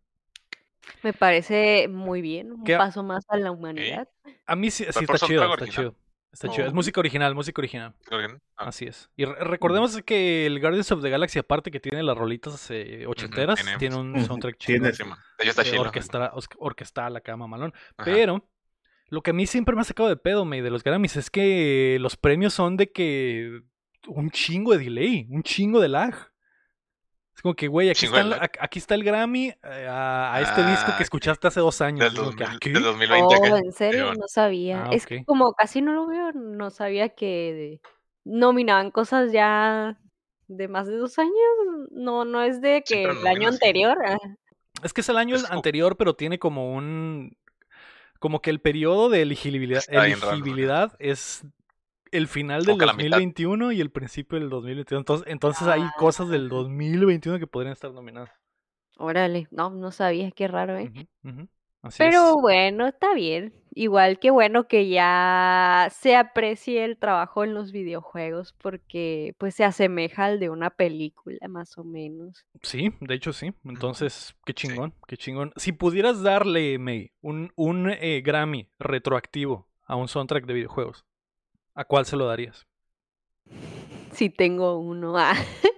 Me 1.03 1.13
parece 1.13 1.87
muy 1.87 2.21
bien. 2.21 2.51
Un 2.53 2.63
¿Qué? 2.63 2.75
paso 2.77 3.03
más 3.03 3.23
a 3.29 3.37
la 3.37 3.51
humanidad. 3.51 4.07
A 4.45 4.55
mí 4.55 4.71
sí, 4.71 4.83
sí 4.83 4.89
está 5.03 5.17
chido, 5.17 5.43
está 5.53 5.67
chido. 5.67 5.95
Está 6.33 6.47
chido. 6.49 6.65
Es 6.67 6.71
Oh. 6.71 6.75
música 6.75 6.99
original, 6.99 7.35
música 7.35 7.61
original. 7.61 7.93
Ah, 8.09 8.67
Así 8.67 8.85
es. 8.85 9.09
Y 9.17 9.25
re- 9.25 9.43
recordemos 9.43 10.01
que 10.03 10.45
el 10.45 10.59
Guardians 10.59 10.91
of 10.91 11.01
the 11.01 11.09
Galaxy, 11.09 11.39
aparte 11.39 11.69
que 11.71 11.79
tiene 11.81 12.01
las 12.03 12.17
rolitas 12.17 12.69
eh, 12.71 13.05
ochenteras, 13.07 13.59
tiene- 13.61 13.77
tiene 13.77 13.95
un 13.97 14.25
soundtrack 14.25 14.57
chido. 14.57 14.79
tiene- 14.91 15.09
está 15.49 15.63
chido. 15.63 15.81
orquestra, 15.81 16.31
orquestal 16.57 17.15
acá, 17.17 17.35
mamalón. 17.35 17.73
Ajá. 17.97 18.05
Pero 18.05 18.47
lo 19.11 19.21
que 19.21 19.29
a 19.29 19.33
mí 19.33 19.45
siempre 19.45 19.75
me 19.75 19.81
ha 19.81 19.85
sacado 19.85 20.09
de 20.09 20.17
pedo, 20.17 20.43
me 20.45 20.61
de 20.63 20.71
los 20.71 20.83
Grammys, 20.83 21.17
es 21.17 21.29
que 21.29 21.97
los 22.01 22.17
premios 22.17 22.53
son 22.55 22.77
de 22.77 22.91
que 22.91 23.61
un 24.07 24.31
chingo 24.31 24.71
de 24.71 24.79
delay, 24.85 25.27
un 25.29 25.43
chingo 25.43 25.79
de 25.79 25.89
lag. 25.89 26.15
Es 27.35 27.41
como 27.43 27.53
que, 27.53 27.67
güey, 27.67 27.89
aquí, 27.89 28.05
está 28.07 28.21
el- 28.21 28.29
lag. 28.31 28.41
ac- 28.41 28.57
aquí 28.59 28.79
está 28.79 28.95
el 28.95 29.03
Grammy 29.03 29.49
eh, 29.49 29.87
a, 29.87 30.33
a 30.33 30.41
este 30.41 30.65
disco 30.65 30.87
Ah, 30.93 30.97
que 30.97 31.03
escuchaste 31.03 31.47
hace 31.47 31.59
dos 31.59 31.79
años. 31.81 31.99
Del, 31.99 32.13
Es 32.13 32.19
como 32.19 32.59
que, 32.59 32.71
2000 32.71 33.11
¿ah, 33.11 33.15
del 33.15 33.23
2020 33.23 33.51
Oh, 33.53 33.57
en 33.57 33.71
serio, 33.71 34.13
no 34.15 34.27
sabía. 34.27 34.85
Ah, 34.85 34.89
Es 34.91 35.05
que 35.05 35.23
como 35.25 35.53
casi 35.53 35.81
no 35.81 35.93
lo 35.93 36.07
veo, 36.07 36.31
no 36.33 36.69
sabía 36.71 37.09
que 37.09 37.79
nominaban 38.25 38.91
cosas 38.91 39.31
ya 39.31 39.97
de 40.47 40.67
más 40.67 40.87
de 40.87 40.95
dos 40.97 41.17
años. 41.19 41.33
No, 41.91 42.25
no 42.25 42.43
es 42.43 42.61
de 42.61 42.81
que 42.85 42.95
Siempre 42.95 43.19
el 43.21 43.27
año 43.27 43.47
anterior. 43.49 43.97
Es 44.83 44.93
que 44.93 45.01
es 45.01 45.09
el 45.09 45.17
año 45.17 45.35
Es 45.35 45.43
como- 45.43 45.55
anterior, 45.55 45.95
pero 45.97 46.13
tiene 46.15 46.39
como 46.39 46.73
un. 46.73 47.37
Como 48.21 48.39
que 48.39 48.51
el 48.51 48.61
periodo 48.61 49.09
de 49.09 49.23
elegibilidad, 49.23 49.79
es 50.99 51.43
el 52.11 52.27
final 52.27 52.59
del 52.63 52.67
Como 52.73 52.77
que 52.77 52.85
la 52.85 52.93
mitad. 52.93 53.17
2021 53.17 53.71
y 53.71 53.81
el 53.81 53.89
principio 53.89 54.39
del 54.39 54.49
2022. 54.51 54.99
Entonces, 55.01 55.27
entonces 55.27 55.67
hay 55.67 55.81
cosas 55.97 56.29
del 56.29 56.45
Ah. 56.45 56.49
2021 56.49 57.39
que 57.39 57.47
podrían 57.47 57.73
estar 57.73 57.91
nominadas. 57.91 58.29
Órale, 58.97 59.47
no, 59.49 59.71
no 59.71 59.91
sabía, 59.91 60.29
qué 60.29 60.47
raro, 60.47 60.77
¿eh? 60.77 60.91
Ujú. 61.23 61.47
Así 61.81 61.97
Pero 61.97 62.19
es. 62.33 62.41
bueno, 62.41 62.87
está 62.87 63.13
bien. 63.13 63.53
Igual 63.73 64.19
que 64.19 64.31
bueno 64.31 64.67
que 64.67 64.89
ya 64.89 65.87
se 65.91 66.15
aprecie 66.17 66.83
el 66.83 66.97
trabajo 66.97 67.43
en 67.45 67.53
los 67.53 67.71
videojuegos 67.71 68.53
porque 68.61 69.33
pues 69.37 69.55
se 69.55 69.63
asemeja 69.63 70.25
al 70.25 70.39
de 70.39 70.49
una 70.49 70.69
película 70.71 71.47
más 71.47 71.77
o 71.77 71.83
menos. 71.85 72.45
Sí, 72.63 72.93
de 72.99 73.15
hecho 73.15 73.31
sí. 73.31 73.53
Entonces, 73.63 74.35
qué 74.45 74.53
chingón, 74.53 74.93
qué 75.07 75.15
chingón. 75.17 75.53
Si 75.55 75.71
pudieras 75.71 76.21
darle, 76.21 76.77
May, 76.79 77.13
un, 77.21 77.51
un 77.55 77.89
eh, 77.89 78.21
Grammy 78.23 78.69
retroactivo 78.77 79.69
a 79.85 79.95
un 79.95 80.09
soundtrack 80.09 80.45
de 80.45 80.53
videojuegos, 80.53 81.05
¿a 81.73 81.85
cuál 81.85 82.05
se 82.05 82.17
lo 82.17 82.25
darías? 82.27 82.67
Si 84.11 84.29
tengo 84.29 84.77
uno. 84.79 85.17
ah, 85.17 85.33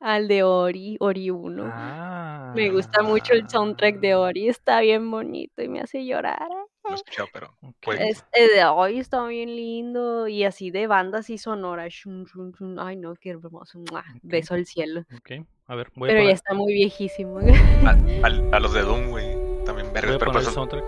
Al 0.00 0.28
de 0.28 0.42
Ori, 0.42 0.96
Ori 1.00 1.30
1. 1.30 1.64
Ah. 1.66 2.52
Me 2.54 2.70
gusta 2.70 3.02
mucho 3.02 3.32
el 3.32 3.48
soundtrack 3.48 3.98
de 4.00 4.14
Ori, 4.14 4.48
está 4.48 4.80
bien 4.80 5.10
bonito 5.10 5.62
y 5.62 5.68
me 5.68 5.80
hace 5.80 6.04
llorar. 6.04 6.48
No 6.88 6.94
escuchado, 6.94 7.28
pero. 7.32 7.52
Pues, 7.82 8.00
Este 8.00 8.54
de 8.54 8.64
hoy 8.64 8.98
está 9.00 9.24
bien 9.26 9.54
lindo 9.56 10.28
y 10.28 10.44
así 10.44 10.70
de 10.70 10.86
bandas 10.86 11.30
y 11.30 11.38
sonoras. 11.38 11.92
shun, 11.92 12.24
shun, 12.26 12.52
shun, 12.52 12.78
Ay, 12.78 12.96
no, 12.96 13.14
qué 13.16 13.30
hermoso. 13.30 13.78
¡mua! 13.90 14.04
Beso 14.22 14.54
al 14.54 14.66
cielo. 14.66 15.00
Ok, 15.16 15.44
a 15.66 15.74
ver, 15.74 15.90
voy 15.96 16.08
a 16.08 16.12
Pero 16.12 16.20
ya 16.20 16.24
poner, 16.24 16.34
está 16.34 16.54
muy 16.54 16.72
viejísimo. 16.74 17.38
a, 17.38 17.42
al- 18.26 18.54
a 18.54 18.60
los 18.60 18.72
de 18.72 18.82
Doom, 18.82 19.10
güey. 19.10 19.26
También 19.64 19.88
voy 19.88 19.98
a 19.98 20.00
pero 20.00 20.18
poner 20.18 20.26
el 20.26 20.32
pues, 20.32 20.44
soundtrack 20.54 20.84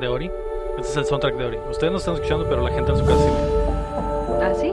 de 0.00 0.08
Ori. 0.08 0.30
Este 0.78 0.90
es 0.92 0.96
el 0.96 1.04
soundtrack 1.04 1.34
de 1.36 1.44
Ori. 1.44 1.58
Ustedes 1.70 1.90
no 1.92 1.98
están 1.98 2.14
escuchando, 2.14 2.48
pero 2.48 2.62
la 2.62 2.70
gente 2.70 2.92
en 2.92 2.96
su 2.98 3.04
casa 3.04 3.18
sí. 3.18 3.32
¿Ah, 4.40 4.54
sí? 4.54 4.72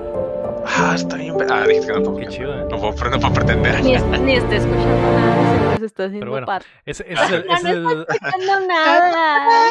Ah, 0.67 0.93
está 0.95 1.15
bien. 1.17 1.36
Ah, 1.49 1.63
dijiste 1.67 1.88
que 1.93 1.99
no 1.99 2.04
puedo. 2.04 2.17
Qué 2.17 2.28
chido, 2.28 2.54
¿eh? 2.54 2.65
No 2.69 2.78
puedo, 2.80 2.91
no 3.10 3.19
puedo 3.19 3.34
pretender. 3.34 3.84
Ni, 3.84 3.95
es- 3.95 4.04
ni 4.06 4.34
está 4.36 4.56
escuchando 4.56 5.12
nada, 5.12 5.78
se 5.78 5.86
está 5.86 6.06
haciendo 6.06 6.30
bueno, 6.32 6.47
pat- 6.47 6.63
Ese, 6.86 7.04
ese 7.12 7.23
es 7.23 7.32
el- 7.32 7.45
No, 7.47 7.56
es 7.56 7.63
no 7.63 7.69
el- 7.91 8.01
está 8.01 8.13
escuchando 8.15 8.67
nada. 8.67 9.69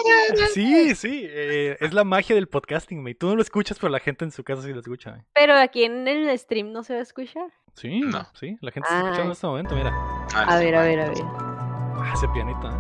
Sí, 0.53 0.95
sí, 0.95 1.27
eh, 1.29 1.77
es 1.81 1.93
la 1.93 2.05
magia 2.05 2.35
del 2.37 2.49
podcasting, 2.49 3.03
May. 3.03 3.15
Tú 3.15 3.27
no 3.29 3.37
lo 3.37 3.43
escuchas, 3.43 3.79
pero 3.79 3.91
la 3.91 4.01
gente 4.01 4.25
en 4.25 4.31
su 4.31 4.45
casa 4.45 4.63
sí 4.63 4.73
lo 4.73 4.81
escucha. 4.81 5.11
May. 5.13 5.21
Pero 5.35 5.55
aquí 5.59 5.85
en 5.85 6.07
el 6.07 6.39
stream 6.39 6.73
no 6.73 6.83
se 6.85 6.95
va 6.95 7.01
a 7.01 7.03
escuchar. 7.03 7.49
Sí, 7.75 8.01
No. 8.01 8.25
sí, 8.35 8.57
la 8.61 8.71
gente 8.71 8.89
está 8.89 8.99
escuchando 8.99 9.23
en 9.23 9.27
Ay. 9.29 9.33
este 9.33 9.47
momento, 9.47 9.75
mira. 9.75 9.91
Ah, 10.35 10.45
A 10.49 10.55
no, 10.55 10.59
ver, 10.61 10.75
a 10.77 10.83
ver, 10.83 11.01
a 11.01 11.09
ver. 11.09 11.19
Ah, 11.97 12.13
ese 12.15 12.29
pianito, 12.29 12.69
¿eh? 12.69 12.75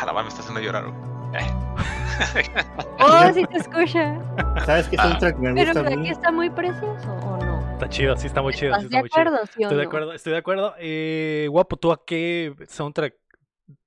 A 0.00 0.06
la 0.06 0.12
madre 0.12 0.22
me 0.24 0.28
está 0.28 0.40
haciendo 0.40 0.60
llorar, 0.60 0.84
güey. 0.86 1.09
Eh, 1.34 1.50
Oh, 3.02 3.32
sí 3.32 3.44
se 3.50 3.58
escucha. 3.58 4.18
¿Sabes 4.66 4.88
qué 4.88 4.96
Ah. 4.98 5.04
soundtrack 5.04 5.36
me 5.38 5.54
Pero 5.54 5.66
gusta 5.68 5.80
a 5.80 5.82
¿verdad 5.84 5.96
mí? 5.98 6.04
que 6.04 6.10
está 6.12 6.30
muy 6.30 6.50
precioso 6.50 7.12
o 7.12 7.38
no? 7.44 7.72
Está 7.72 7.88
chido, 7.88 8.16
sí, 8.16 8.26
está 8.26 8.42
muy 8.42 8.52
chido. 8.52 8.74
Sí, 8.74 8.84
¿Estás 8.84 8.84
está 8.84 8.96
de 8.96 9.00
muy 9.00 9.08
chido. 9.08 9.22
acuerdo, 9.22 9.46
sí 9.46 9.58
o 9.60 9.62
Estoy 9.62 9.76
de 9.78 9.84
acuerdo, 9.84 10.12
estoy 10.12 10.32
de 10.32 10.38
acuerdo. 10.38 10.74
Eh, 10.78 11.46
guapo, 11.50 11.76
¿tú 11.78 11.92
a 11.92 12.04
qué 12.04 12.54
soundtrack 12.68 13.14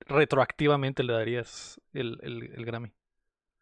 retroactivamente 0.00 1.02
le 1.04 1.12
darías 1.12 1.80
el, 1.92 2.18
el, 2.22 2.52
el 2.56 2.64
Grammy? 2.64 2.92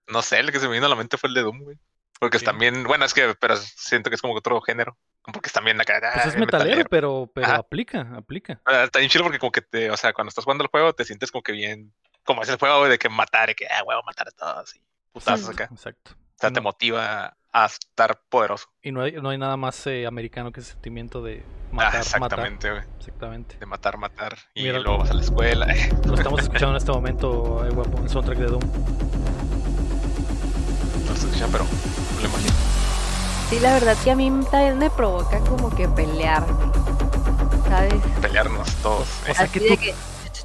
No 0.09 0.23
sé, 0.23 0.41
el 0.41 0.51
que 0.53 0.59
se 0.59 0.69
me 0.69 0.75
vino 0.75 0.87
a 0.87 0.89
la 0.89 0.97
mente 0.97 1.19
fue 1.19 1.29
el 1.29 1.35
de 1.35 1.43
Doom, 1.43 1.61
güey. 1.65 1.79
Porque 2.19 2.39
Sí. 2.39 2.45
también, 2.45 2.85
bueno, 2.85 3.05
es 3.05 3.13
que, 3.15 3.35
pero 3.39 3.57
siento 3.57 4.09
que 4.09 4.15
es 4.17 4.23
como 4.23 4.35
otro 4.35 4.61
género. 4.63 4.97
Porque 5.33 5.49
están 5.49 5.65
bien 5.65 5.81
acá. 5.81 6.01
Pues 6.15 6.27
es 6.27 6.37
ah, 6.37 6.39
metalero, 6.39 6.85
pero, 6.89 7.31
pero 7.35 7.47
Ajá. 7.47 7.57
aplica, 7.57 8.09
aplica. 8.17 8.61
Ah, 8.65 8.85
Está 8.85 8.99
bien 9.01 9.11
chido 9.11 9.25
porque 9.25 9.39
como 9.39 9.53
que 9.53 9.61
te, 9.61 9.91
o 9.91 9.97
sea, 9.97 10.13
cuando 10.13 10.29
estás 10.31 10.45
jugando 10.45 10.65
el 10.65 10.71
juego 10.71 10.93
te 10.95 11.05
sientes 11.05 11.31
como 11.31 11.43
que 11.43 11.53
bien, 11.53 11.93
como 12.25 12.43
es 12.43 12.49
el 12.49 12.59
juego 12.59 12.87
de 12.89 12.99
que 12.99 13.09
matar, 13.09 13.49
de 13.49 13.55
que, 13.55 13.67
ah, 13.67 13.83
huevo, 13.85 14.03
matar 14.05 14.29
a 14.29 14.31
todos 14.33 14.75
y 14.77 14.81
putazos 15.13 15.47
Sí. 15.47 15.53
acá. 15.53 15.69
Exacto. 15.73 16.13
O 16.13 16.39
sea, 16.43 16.51
te 16.51 16.61
motiva 16.61 17.37
a 17.53 17.67
estar 17.67 18.21
poderoso. 18.29 18.67
Y 18.83 18.91
no 18.93 19.03
hay, 19.03 19.13
no 19.13 19.29
hay 19.29 19.39
nada 19.39 19.57
más 19.57 19.87
eh, 19.87 20.07
americano 20.07 20.51
que 20.53 20.61
ese 20.61 20.73
sentimiento 20.73 21.23
de 21.23 21.45
Ah, 21.45 21.75
matar, 21.75 21.93
matar. 21.95 22.01
exactamente, 22.01 22.71
güey. 22.71 22.83
Exactamente. 22.99 23.57
De 23.59 23.67
matar, 23.67 23.97
matar. 23.99 24.37
Y 24.55 24.63
Mira. 24.65 24.79
luego 24.81 24.99
vas 24.99 25.11
a 25.11 25.15
la 25.15 25.23
escuela. 25.23 25.67
Lo 26.07 26.15
estamos 26.15 26.41
escuchando 26.43 26.71
en 26.71 26.77
este 26.77 26.93
momento, 26.93 27.65
eh, 27.67 27.71
guapo, 27.71 27.99
el 28.03 28.09
soundtrack 28.09 28.39
de 28.39 28.47
Doom. 28.47 28.63
No 31.09 31.17
se 31.17 31.27
escucha, 31.27 31.47
pero 31.53 31.65
no 31.65 32.21
lo 32.23 32.29
imagino. 32.29 32.53
Sí, 33.51 33.61
la 33.61 33.73
verdad 33.75 33.97
que 34.03 34.11
a 34.11 34.17
mí 34.17 34.31
también 34.51 34.79
me 34.79 34.91
provoca 34.91 35.39
como 35.41 35.75
que 35.75 35.87
pelearme. 35.89 36.73
¿Sabes? 37.69 37.95
Pelearnos 38.21 38.75
todos. 38.77 39.09
O 39.29 39.35
sea 39.35 39.45
Así 39.45 39.53
que 39.53 39.61
de 39.61 39.69
tú, 39.69 39.77
que 39.83 39.95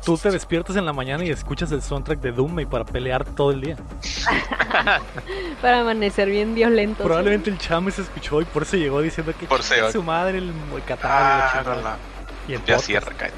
tú 0.08 0.18
te 0.18 0.32
despiertas 0.32 0.78
en 0.78 0.86
la 0.86 0.94
mañana 0.94 1.26
y 1.26 1.32
escuchas 1.32 1.70
el 1.74 1.82
soundtrack 1.82 2.22
de 2.22 2.32
Doom 2.32 2.62
y 2.62 2.66
para 2.66 2.86
pelear 2.86 3.26
todo 3.26 3.52
el 3.52 3.60
día. 3.60 3.76
para 5.62 5.82
amanecer 5.82 6.30
bien 6.30 6.56
violento. 6.56 7.04
Probablemente 7.04 7.50
el 7.50 7.58
chame 7.58 7.92
se 7.92 8.04
escuchó 8.04 8.40
y 8.42 8.46
por 8.46 8.64
eso 8.64 8.78
llegó 8.78 9.02
diciendo 9.02 9.34
que 9.38 9.48
Por 9.48 9.62
su 9.62 10.02
madre 10.02 10.38
el, 10.38 10.54
catálogo. 10.86 11.74
Ah, 11.74 11.98
no. 12.48 12.54
Y 12.54 12.56
el 12.56 12.64
Ya 12.64 12.80
cierra, 12.80 13.12
cae. 13.18 13.32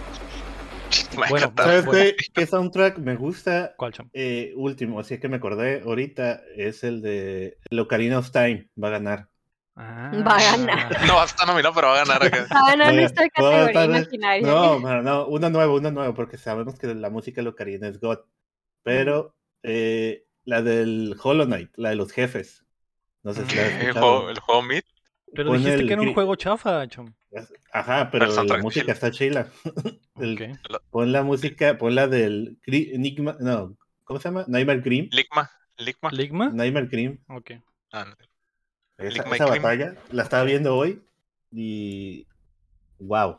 Bueno, 1.27 1.51
¿Sabes 1.57 1.85
bueno. 1.85 2.03
qué, 2.03 2.15
qué 2.31 2.45
soundtrack 2.45 2.99
me 2.99 3.15
gusta? 3.15 3.73
¿Cuál 3.75 3.93
cham? 3.93 4.11
Eh, 4.13 4.53
último, 4.55 4.99
así 4.99 5.19
que 5.19 5.27
me 5.27 5.37
acordé 5.37 5.81
ahorita, 5.81 6.43
es 6.55 6.83
el 6.83 7.01
de 7.01 7.57
el 7.67 7.79
Ocarina 7.79 8.19
of 8.19 8.29
Time, 8.29 8.69
va 8.81 8.89
a 8.89 8.91
ganar. 8.91 9.27
Ah. 9.75 10.11
Va 10.27 10.35
a 10.35 10.41
ganar. 10.57 11.07
No, 11.07 11.23
está 11.23 11.45
nominado, 11.45 11.73
pero 11.73 11.87
va 11.87 12.01
a 12.01 12.05
ganar 12.05 12.23
acá. 12.25 12.47
Ah, 12.49 12.75
no, 12.75 12.85
Oye, 12.89 13.01
nuestra 13.01 13.27
¿puedo 13.35 13.51
categoría 13.51 13.85
imaginaria. 13.85 14.47
No, 14.47 14.79
no, 14.79 15.01
no, 15.01 15.27
uno 15.27 15.49
nuevo, 15.49 15.75
uno 15.77 15.91
nuevo, 15.91 16.13
porque 16.13 16.37
sabemos 16.37 16.77
que 16.77 16.93
la 16.93 17.09
música 17.09 17.41
de 17.41 17.47
Ocarina 17.49 17.87
es 17.87 17.99
God. 17.99 18.19
Pero 18.83 19.35
eh, 19.63 20.25
la 20.43 20.61
del 20.61 21.15
Hollow 21.21 21.45
Knight, 21.45 21.71
la 21.77 21.89
de 21.89 21.95
los 21.95 22.11
jefes. 22.11 22.65
No 23.23 23.33
sé 23.33 23.45
si 23.45 23.55
la 23.55 23.63
has 23.63 23.69
¿Qué? 23.73 23.85
¿El 23.87 23.91
juego, 23.93 24.29
el 24.29 24.39
juego 24.39 24.61
Meat? 24.63 24.85
Pero 25.33 25.49
Pon 25.49 25.57
dijiste 25.57 25.81
el 25.81 25.87
que 25.87 25.93
era 25.93 26.01
un 26.01 26.13
juego 26.13 26.35
chafa, 26.35 26.87
cham. 26.87 27.13
Ajá, 27.71 28.09
pero 28.11 28.25
la 28.43 28.57
música 28.57 28.81
chila. 28.81 28.93
está 28.93 29.11
chila. 29.11 29.47
El- 30.19 30.33
Ok. 30.33 30.81
Pon 30.89 31.11
la 31.11 31.23
música, 31.23 31.77
pon 31.77 31.95
la 31.95 32.07
del 32.07 32.59
Gri- 32.65 32.89
Enigma, 32.93 33.37
no, 33.39 33.77
¿cómo 34.03 34.19
se 34.19 34.27
llama? 34.29 34.43
Nightmare 34.47 34.81
Cream. 34.81 35.07
Ligma. 35.11 35.49
Ligma. 35.77 36.09
¿Ligma? 36.11 36.49
Nightmare 36.49 36.89
Cream. 36.89 37.19
Ok. 37.29 37.51
Ah, 37.91 38.05
no. 38.05 38.15
Esa, 38.99 39.23
batalla 39.23 39.93
la 40.11 40.23
estaba 40.23 40.43
viendo 40.43 40.75
hoy 40.75 41.01
y 41.51 42.27
wow. 42.99 43.37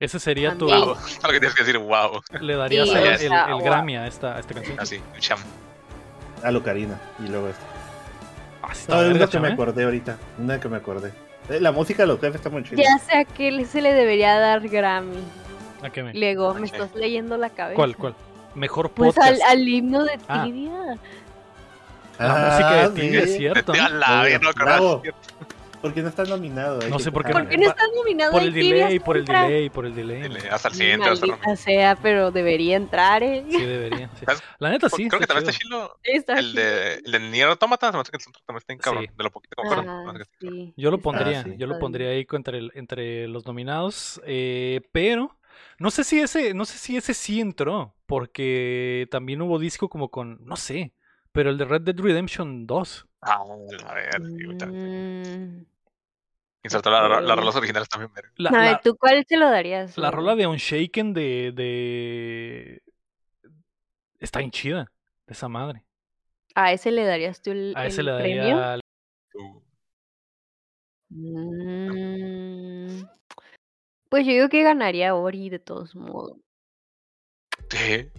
Ese 0.00 0.18
sería 0.18 0.56
tu. 0.56 0.66
Wow. 0.66 0.96
Lo 1.22 1.28
que 1.30 1.40
tienes 1.40 1.54
que 1.54 1.64
decir, 1.64 1.78
wow. 1.78 2.20
Le 2.40 2.56
darías 2.56 2.88
Sí, 2.88 2.94
el, 2.94 3.02
o 3.02 3.06
el- 3.10 3.18
sea, 3.18 3.44
el 3.46 3.52
wow. 3.54 3.62
Grammy 3.64 3.96
a 3.96 4.06
esta, 4.06 4.36
a 4.36 4.40
esta 4.40 4.54
canción. 4.54 4.78
Así, 4.80 5.00
el 5.14 5.20
Sham. 5.20 5.38
A 6.42 6.50
Locarina 6.50 7.00
y 7.24 7.28
luego 7.28 7.48
esto. 7.48 7.64
Ah, 8.62 8.72
No, 8.88 9.02
es 9.02 9.10
una 9.14 9.18
que 9.26 9.32
cham, 9.32 9.42
me 9.42 9.48
¿eh? 9.48 9.52
acordé 9.52 9.84
ahorita. 9.84 10.18
Una 10.38 10.60
que 10.60 10.68
me 10.68 10.76
acordé. 10.76 11.12
Eh, 11.48 11.60
La 11.60 11.72
música 11.72 12.02
de 12.02 12.06
los 12.08 12.20
jefes 12.20 12.36
está 12.36 12.50
muy 12.50 12.62
chida. 12.64 12.82
Ya 12.82 12.98
sé 12.98 13.16
a 13.18 13.24
qué 13.24 13.64
se 13.64 13.80
le 13.82 13.92
debería 13.94 14.38
dar 14.38 14.66
Grammy. 14.68 15.22
¿A 15.82 15.90
qué 15.90 16.02
me? 16.02 16.12
Lego, 16.14 16.52
me 16.54 16.60
Ok. 16.60 16.66
estás 16.66 16.94
leyendo 16.94 17.36
la 17.36 17.50
cabeza. 17.50 17.76
¿Cuál, 17.76 17.96
cuál? 17.96 18.14
Mejor 18.54 18.90
Pues 18.90 19.14
podcast. 19.14 19.40
al, 19.42 19.42
al 19.58 19.68
himno 19.68 20.04
de 20.04 20.18
Ah. 20.28 20.44
La 22.18 22.28
música 22.34 22.72
de 22.72 22.80
Ah, 22.82 22.94
Tibia, 22.94 23.20
sí. 23.22 23.30
es 23.30 23.36
cierto. 23.36 23.72
¿no? 23.74 23.88
la 23.88 24.22
Oye, 24.22 24.38
no 24.38 24.52
bravo. 24.52 24.92
acordaba. 24.96 25.18
¿Por 25.82 25.92
qué 25.92 26.00
no 26.00 26.08
está 26.08 26.24
nominado? 26.24 26.80
No 26.88 26.98
sé 26.98 27.12
por 27.12 27.26
qué. 27.26 27.32
¿Por 27.32 27.46
qué 27.46 27.58
no 27.58 27.68
estás 27.68 27.88
nominado 27.94 28.32
Por 28.32 28.40
el 28.42 28.54
delay, 28.54 28.98
por 29.00 29.18
el 29.18 29.26
delay, 29.26 29.68
por 29.68 29.84
el 29.84 29.94
delay. 29.94 30.32
Hasta 30.50 30.68
el 30.68 30.74
siguiente. 30.74 31.06
hasta 31.10 31.56
sea, 31.56 31.94
pero 31.96 32.30
debería 32.30 32.76
entrar, 32.76 33.22
¿eh? 33.22 33.44
Sí, 33.50 33.62
debería. 33.62 34.08
La 34.60 34.70
neta 34.70 34.88
sí. 34.88 35.08
Creo 35.08 35.20
que 35.20 35.26
también 35.26 35.46
está 35.50 35.60
chido. 35.62 35.98
Está 36.02 36.38
El 36.38 36.54
de, 36.54 36.94
el 37.04 37.12
de 37.12 37.20
Nier 37.20 37.48
Automata, 37.48 37.88
se 37.90 37.96
me 37.98 38.00
hace 38.00 38.10
que 38.12 38.16
el 38.16 38.22
soundtrack 38.22 38.46
también 38.46 38.58
está 38.60 38.72
en 38.72 38.78
cabrón. 38.78 39.04
Sí. 39.04 39.10
De 39.14 39.24
lo 39.24 39.30
poquito 39.30 39.56
que. 39.62 39.68
Ah. 39.68 40.72
Yo 40.74 40.90
lo 40.90 40.98
pondría, 40.98 41.42
sí. 41.44 41.54
yo 41.58 41.66
lo 41.66 41.78
pondría 41.78 42.08
ahí 42.08 42.26
entre, 42.32 42.56
el- 42.58 42.72
entre 42.76 43.28
los 43.28 43.44
nominados, 43.44 44.22
eh, 44.24 44.80
pero 44.90 45.36
no 45.78 45.90
sé 45.90 46.04
si 46.04 46.18
ese, 46.18 46.54
no 46.54 46.64
sé 46.64 46.78
si 46.78 46.96
ese 46.96 47.12
sí 47.12 47.42
entró, 47.42 47.94
porque 48.06 49.06
también 49.10 49.42
hubo 49.42 49.58
disco 49.58 49.90
como 49.90 50.08
con, 50.08 50.38
no 50.46 50.56
sé, 50.56 50.94
pero 51.34 51.50
el 51.50 51.58
de 51.58 51.64
Red 51.64 51.82
Dead 51.82 51.98
Redemption 51.98 52.64
2. 52.64 53.06
Ah, 53.22 53.42
a 53.86 53.94
ver. 53.94 54.20
Mm. 54.22 55.64
Insertó 56.62 56.90
la, 56.90 57.08
la, 57.08 57.20
las 57.20 57.32
ok. 57.32 57.40
rolas 57.40 57.56
originales 57.56 57.88
también. 57.88 58.10
La, 58.36 58.50
A 58.50 58.52
ver, 58.62 58.72
la- 58.72 58.80
¿tú 58.80 58.96
cuál 58.96 59.24
se 59.28 59.36
lo 59.36 59.50
darías? 59.50 59.98
la 59.98 60.10
rola 60.12 60.36
de 60.36 60.46
Unshaken 60.46 61.12
de, 61.12 61.52
de... 61.54 62.82
Está 64.20 64.38
bien 64.38 64.50
chida, 64.52 64.90
de 65.26 65.32
esa 65.32 65.48
madre. 65.48 65.84
¿A 66.54 66.72
ese 66.72 66.92
le 66.92 67.04
darías 67.04 67.42
tú 67.42 67.50
el, 67.50 67.74
A 67.76 67.84
ese 67.86 68.00
el 68.02 68.06
le 68.06 68.16
premio? 68.16 68.56
daría... 68.58 68.80
Mm, 71.10 73.02
Pues 74.08 74.24
yo 74.24 74.32
digo 74.32 74.48
que 74.48 74.62
ganaría 74.62 75.14
Ori 75.16 75.50
de 75.50 75.58
todos 75.58 75.96
modos. 75.96 76.38
¿Qué? 77.68 78.10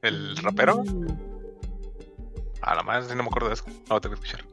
¿El 0.00 0.36
rapero? 0.38 0.76
Mm, 0.84 1.31
A 2.62 2.74
la 2.74 2.82
madre, 2.82 3.14
no 3.14 3.22
me 3.24 3.28
acuerdo 3.28 3.48
de 3.48 3.54
eso. 3.54 3.64
No, 3.88 4.00
tengo 4.00 4.14
que 4.16 4.26
escuchar. 4.26 4.44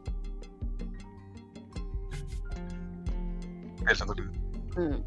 El 3.87 3.95
soundtrack. 3.95 4.27
mm. 4.77 5.03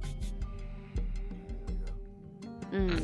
Mm. 2.72 2.96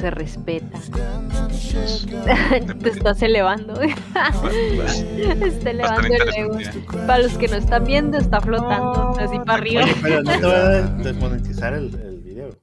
Se 0.00 0.10
respeta. 0.10 0.78
Te 2.82 2.88
estás 2.88 3.20
elevando. 3.22 3.74
está 3.82 5.70
elevando 5.70 6.06
el 6.08 6.34
ego. 6.34 6.58
interesante. 6.58 7.06
Para 7.06 7.18
los 7.18 7.36
que 7.36 7.48
no 7.48 7.56
están 7.56 7.84
viendo, 7.84 8.16
está 8.18 8.40
flotando 8.40 9.14
así 9.18 9.38
para 9.40 9.54
arriba. 9.54 9.82
Oye, 9.84 9.94
pero 10.02 10.22
no 10.22 10.30
te 10.30 10.46
va 10.46 10.56
a 10.58 10.80
desmonetizar 11.02 11.74
el, 11.74 11.94
el 11.94 12.20
video. 12.20 12.58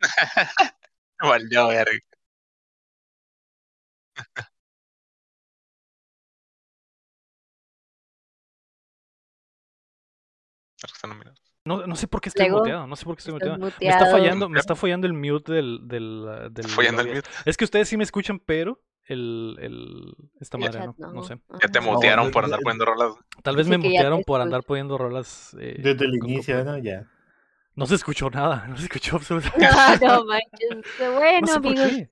Valió, 1.22 1.68
verga. 1.68 1.92
No, 11.64 11.86
no 11.86 11.96
sé 11.96 12.08
por 12.08 12.20
qué 12.22 12.30
estoy 12.30 12.46
Lego, 12.46 12.58
muteado, 12.58 12.86
no 12.86 12.96
sé 12.96 13.04
por 13.04 13.14
qué 13.16 13.20
estoy 13.20 13.34
Estás 13.34 13.58
muteado. 13.58 13.58
Me 13.58 13.88
está 13.88 14.04
muteado. 14.06 14.10
fallando, 14.16 14.48
me 14.48 14.58
está 14.58 14.74
fallando 14.74 15.06
el 15.06 15.12
mute 15.12 15.52
del... 15.52 15.80
del, 15.84 16.24
uh, 16.24 16.50
del 16.50 16.66
Follando 16.66 17.02
el 17.02 17.08
mute. 17.08 17.28
Es 17.44 17.56
que 17.58 17.64
ustedes 17.64 17.88
sí 17.88 17.96
me 17.98 18.04
escuchan, 18.04 18.38
pero 18.38 18.80
el, 19.04 19.56
el 19.60 20.14
esta 20.40 20.56
madre 20.56 20.78
no, 20.80 20.94
Chat, 20.94 21.12
no 21.12 21.22
sé. 21.24 21.38
Ya 21.60 21.68
te 21.68 21.80
mutearon 21.80 22.26
No, 22.26 22.30
por 22.32 22.44
andar 22.44 22.60
poniendo 22.60 22.86
rolas. 22.86 23.12
Tal 23.42 23.56
vez 23.56 23.68
me 23.68 23.76
mutearon 23.76 24.22
por 24.24 24.40
andar 24.40 24.62
poniendo 24.62 24.96
rolas. 24.96 25.54
eh, 25.60 25.76
Desde 25.82 26.06
el 26.06 26.14
inicio. 26.14 26.64
¿no? 26.64 26.78
Ya. 26.78 27.06
No 27.74 27.86
se 27.86 27.96
escuchó 27.96 28.30
nada, 28.30 28.66
no 28.68 28.76
se 28.78 28.84
escuchó 28.84 29.16
absolutamente 29.16 29.66
Ah, 29.70 29.98
no 30.00 30.24
manches. 30.24 30.98
Bueno, 30.98 31.40
No 31.42 31.46
sé 31.48 31.60
por 31.60 31.72
amigos, 31.72 32.08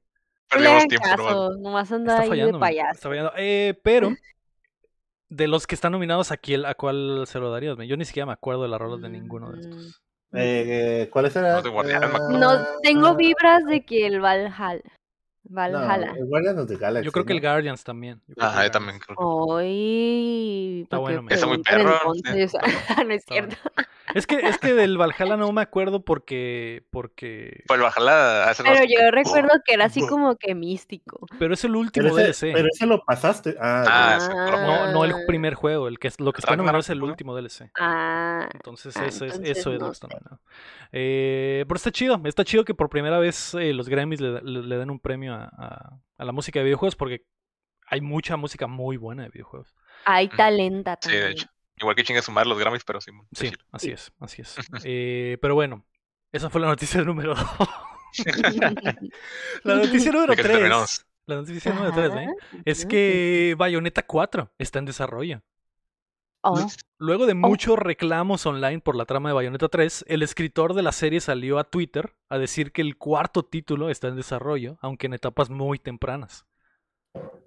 no 0.59 0.70
hagan 0.70 0.88
tiempo, 0.88 1.06
¿no? 1.09 1.16
caso. 1.16 1.50
Nomás 1.59 1.92
anda 1.92 2.22
Está 2.22 2.32
ahí 2.35 2.40
de 2.40 2.59
payaso. 2.59 2.92
Está 2.92 3.09
fallando. 3.09 3.32
Eh, 3.37 3.78
pero, 3.82 4.11
de 5.28 5.48
los 5.48 5.66
que 5.66 5.74
están 5.74 5.92
nominados 5.92 6.30
aquí, 6.32 6.54
¿a 6.64 6.74
cuál 6.74 7.24
se 7.26 7.38
lo 7.38 7.50
darías? 7.50 7.76
Yo 7.87 7.96
ni 7.96 8.04
siquiera 8.04 8.26
me 8.26 8.32
acuerdo 8.32 8.62
de 8.62 8.68
las 8.68 8.80
rolas 8.80 9.00
de 9.00 9.09
ninguno 9.09 9.50
de 9.50 9.56
Mm. 9.59 9.61
estos. 9.61 10.02
Eh, 10.32 11.09
¿Cuáles 11.11 11.35
eran? 11.37 11.62
No. 11.62 12.38
No, 12.38 12.50
Ah, 12.50 12.66
tengo 12.82 13.14
vibras 13.14 13.64
de 13.64 13.85
que 13.85 14.06
el 14.06 14.20
Valhalla. 14.20 14.82
Valhalla. 15.48 16.06
No, 16.12 16.14
el 16.16 16.26
Guardian 16.26 16.59
of 16.59 16.66
the 16.68 16.76
Galaxy. 16.76 17.04
Yo 17.06 17.12
creo 17.12 17.24
que 17.24 17.32
el. 17.32 17.40
Guardians 17.40 17.85
también. 17.85 18.20
Yo 18.26 18.35
creo 18.35 18.37
que 18.37 18.44
Ajá, 18.52 18.61
el 18.62 18.66
yo 18.68 18.70
también 18.72 18.98
creo. 18.98 19.16
Hoy. 19.18 20.80
Está 20.82 20.98
bueno, 20.98 21.22
me- 21.22 21.35
Está 21.35 21.46
muy 21.46 21.59
perro. 21.62 21.98
Entonces, 22.14 22.52
no 23.06 23.12
es 23.14 23.24
cierto. 23.24 23.56
Es 24.14 24.26
que, 24.26 24.37
es 24.37 24.56
que 24.59 24.72
del 24.72 24.96
Valhalla 24.98 25.37
no 25.37 25.50
me 25.52 25.61
acuerdo 25.62 26.04
porque. 26.04 26.85
porque... 26.90 27.62
Pues 27.66 27.80
Valhalla 27.80 28.48
hace 28.50 28.62
Pero 28.62 28.85
yo 28.85 29.11
recuerdo 29.11 29.50
que 29.64 29.74
era 29.74 29.87
así 29.87 30.06
como 30.06 30.37
que 30.37 30.54
místico. 30.54 31.26
Pero 31.38 31.54
es 31.54 31.64
el 31.64 31.70
Pero 31.72 31.80
último 31.80 32.18
ese, 32.18 32.46
DLC. 32.48 32.54
pero 32.54 32.68
ese 32.72 32.87
lo 32.87 33.04
pasaste. 33.04 33.56
Ah, 33.61 33.85
Ah, 33.87 34.20
sí, 34.20 34.28
No, 34.32 34.92
no 34.92 35.04
el 35.04 35.12
Ah. 35.12 35.16
primer 35.26 35.54
juego. 35.54 35.88
El 35.88 35.98
que 35.98 36.09
es, 36.09 36.20
lo 36.20 36.32
que 36.32 36.40
está 36.40 36.56
nominado 36.56 36.78
es 36.78 36.88
el 36.90 37.02
último 37.02 37.35
DLC. 37.37 37.70
Ah, 37.78 38.48
Entonces, 38.54 38.96
Ah, 38.96 39.06
eso 39.06 39.24
es, 39.24 39.35
entonces 39.35 39.59
eso 39.59 39.72
es 39.72 39.78
lo 39.80 39.87
no 39.87 39.87
que 39.90 39.92
está 39.92 40.06
sé. 40.09 40.14
nominado. 40.14 40.40
Eh, 40.92 41.64
pero 41.66 41.76
está 41.76 41.90
chido. 41.90 42.20
Está 42.24 42.44
chido 42.44 42.64
que 42.64 42.74
por 42.74 42.88
primera 42.88 43.18
vez 43.18 43.54
eh, 43.54 43.72
los 43.74 43.88
Grammys 43.88 44.20
le, 44.20 44.40
le- 44.42 44.62
le 44.62 44.78
den 44.78 44.90
un 44.90 45.00
premio 45.00 45.35
a, 45.44 45.51
a- 45.57 46.01
a 46.18 46.25
la 46.25 46.33
música 46.33 46.59
de 46.61 46.64
videojuegos 46.64 46.96
porque 46.96 47.25
hay 47.88 48.01
mucha 48.01 48.37
música 48.37 48.66
muy 48.66 48.96
buena 48.96 49.25
de 49.25 49.29
videojuegos. 49.31 49.75
hay 50.05 50.27
Mm. 50.29 50.37
talenta 50.37 50.99
Sí, 51.01 51.11
de 51.11 51.16
también. 51.16 51.33
hecho. 51.38 51.46
Igual 51.79 51.94
que 51.94 52.05
chingue 52.05 52.22
sumar 52.22 52.46
los 52.46 52.59
Grammys, 52.59 52.85
pero 52.85 53.01
sí. 53.01 53.11
Sí, 53.33 53.51
chido. 53.51 53.59
así 53.72 53.87
Sí. 53.88 53.92
es, 53.92 54.12
así 54.20 54.42
es. 54.42 54.57
Eh, 54.87 55.37
pero 55.42 55.55
bueno, 55.55 55.85
esa 56.33 56.49
fue 56.51 56.61
la 56.61 56.68
noticia 56.68 57.01
número 57.05 57.35
2. 57.35 57.46
la 59.64 59.75
noticia 59.77 60.12
número 60.12 60.31
¿De 60.31 60.37
qué 60.37 60.42
3. 60.42 60.53
terminamos? 60.57 61.07
La 61.27 61.37
noticia 61.37 61.72
número 61.75 61.92
3, 61.92 62.12
¿eh? 62.14 62.29
Es 62.64 62.87
que 62.87 63.55
Bayonetta 63.59 64.05
4 64.07 64.53
está 64.59 64.79
en 64.79 64.85
desarrollo. 64.85 65.42
Oh, 66.48 66.66
Luego 66.98 67.26
de 67.26 67.35
muchos 67.35 67.78
reclamos 67.78 68.46
online 68.46 68.80
por 68.80 68.96
la 68.96 69.04
trama 69.04 69.28
de 69.28 69.35
Bayonetta 69.35 69.68
3, 69.68 70.04
el 70.09 70.22
escritor 70.22 70.74
de 70.74 70.82
la 70.82 70.92
serie 70.92 71.20
salió 71.20 71.59
a 71.59 71.64
Twitter 71.64 72.14
a 72.28 72.38
decir 72.38 72.72
que 72.72 72.82
el 72.82 72.96
cuarto 72.96 73.42
título 73.42 73.90
está 73.90 74.09
en 74.09 74.16
desarrollo, 74.16 74.78
aunque 74.80 75.06
en 75.06 75.14
etapas 75.14 75.50
muy 75.50 75.78
tempranas. 75.78 76.46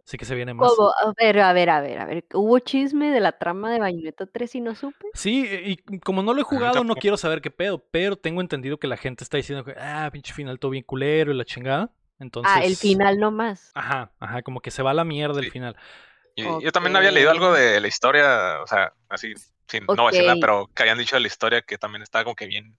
Así 0.06 0.18
que 0.18 0.26
se 0.26 0.36
viene 0.36 0.54
más. 0.54 0.74
¿cómo? 0.76 0.90
A 0.90 1.14
ver, 1.18 1.40
a 1.40 1.54
ver, 1.54 1.70
a 1.70 1.82
ver, 1.82 2.00
a 2.00 2.06
ver. 2.06 2.26
¿Hubo 2.34 2.60
chisme 2.60 3.12
de 3.12 3.20
la 3.20 3.34
trama 3.34 3.72
de 3.72 3.80
Bayonetta 3.80 4.26
3 4.26 4.56
y 4.56 4.62
no 4.62 4.76
supe? 4.76 5.08
Sí, 5.14 5.48
y 5.48 6.00
como 6.00 6.24
no 6.24 6.34
lo 6.34 6.42
he 6.42 6.44
jugado, 6.44 6.84
no 6.84 6.96
quiero 6.96 7.16
saber 7.16 7.42
qué 7.42 7.52
pedo, 7.52 7.84
pero 7.92 8.16
tengo 8.16 8.42
entendido 8.42 8.80
que 8.80 8.88
la 8.88 8.98
gente 8.98 9.24
está 9.24 9.38
diciendo 9.38 9.64
que, 9.64 9.76
ah, 9.80 10.10
pinche 10.12 10.34
final 10.34 10.60
todo 10.60 10.72
bien 10.72 10.84
culero 10.84 11.32
y 11.32 11.38
la 11.38 11.46
chingada. 11.46 11.92
Entonces. 12.20 12.52
Ah, 12.54 12.64
el 12.66 12.76
final 12.76 13.18
nomás. 13.18 13.72
Ajá, 13.76 14.12
ajá, 14.20 14.42
como 14.42 14.60
que 14.62 14.72
se 14.72 14.84
va 14.84 14.92
a 14.92 14.96
la 14.96 15.06
mierda 15.06 15.40
el 15.40 15.52
final. 15.52 15.76
Y 16.60 16.64
yo 16.64 16.72
también 16.72 16.96
había 16.96 17.12
leído 17.12 17.32
algo 17.32 17.54
de 17.54 17.80
la 17.80 17.88
historia, 17.88 18.62
o 18.62 18.68
sea, 18.68 18.94
así, 19.10 19.34
sin, 19.68 19.86
no 19.86 19.96
voy 19.96 20.08
a 20.08 20.12
decir 20.12 20.24
nada, 20.26 20.36
Ok. 20.36 20.42
pero 20.42 20.70
que 20.74 20.84
habían 20.84 20.98
dicho 20.98 21.16
de 21.16 21.22
la 21.22 21.28
historia 21.28 21.62
que 21.62 21.78
también 21.78 22.02
estaba 22.04 22.24
como 22.24 22.36
que 22.36 22.48
bien. 22.48 22.78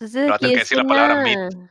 Entonces 0.00 0.22
Pero 0.24 0.34
aquí 0.34 0.40
tener 0.46 0.56
que 0.56 0.62
es 0.62 0.68
decir 0.68 0.78
la 0.78 0.84
palabra 0.84 1.22
meat. 1.22 1.54
una... 1.54 1.70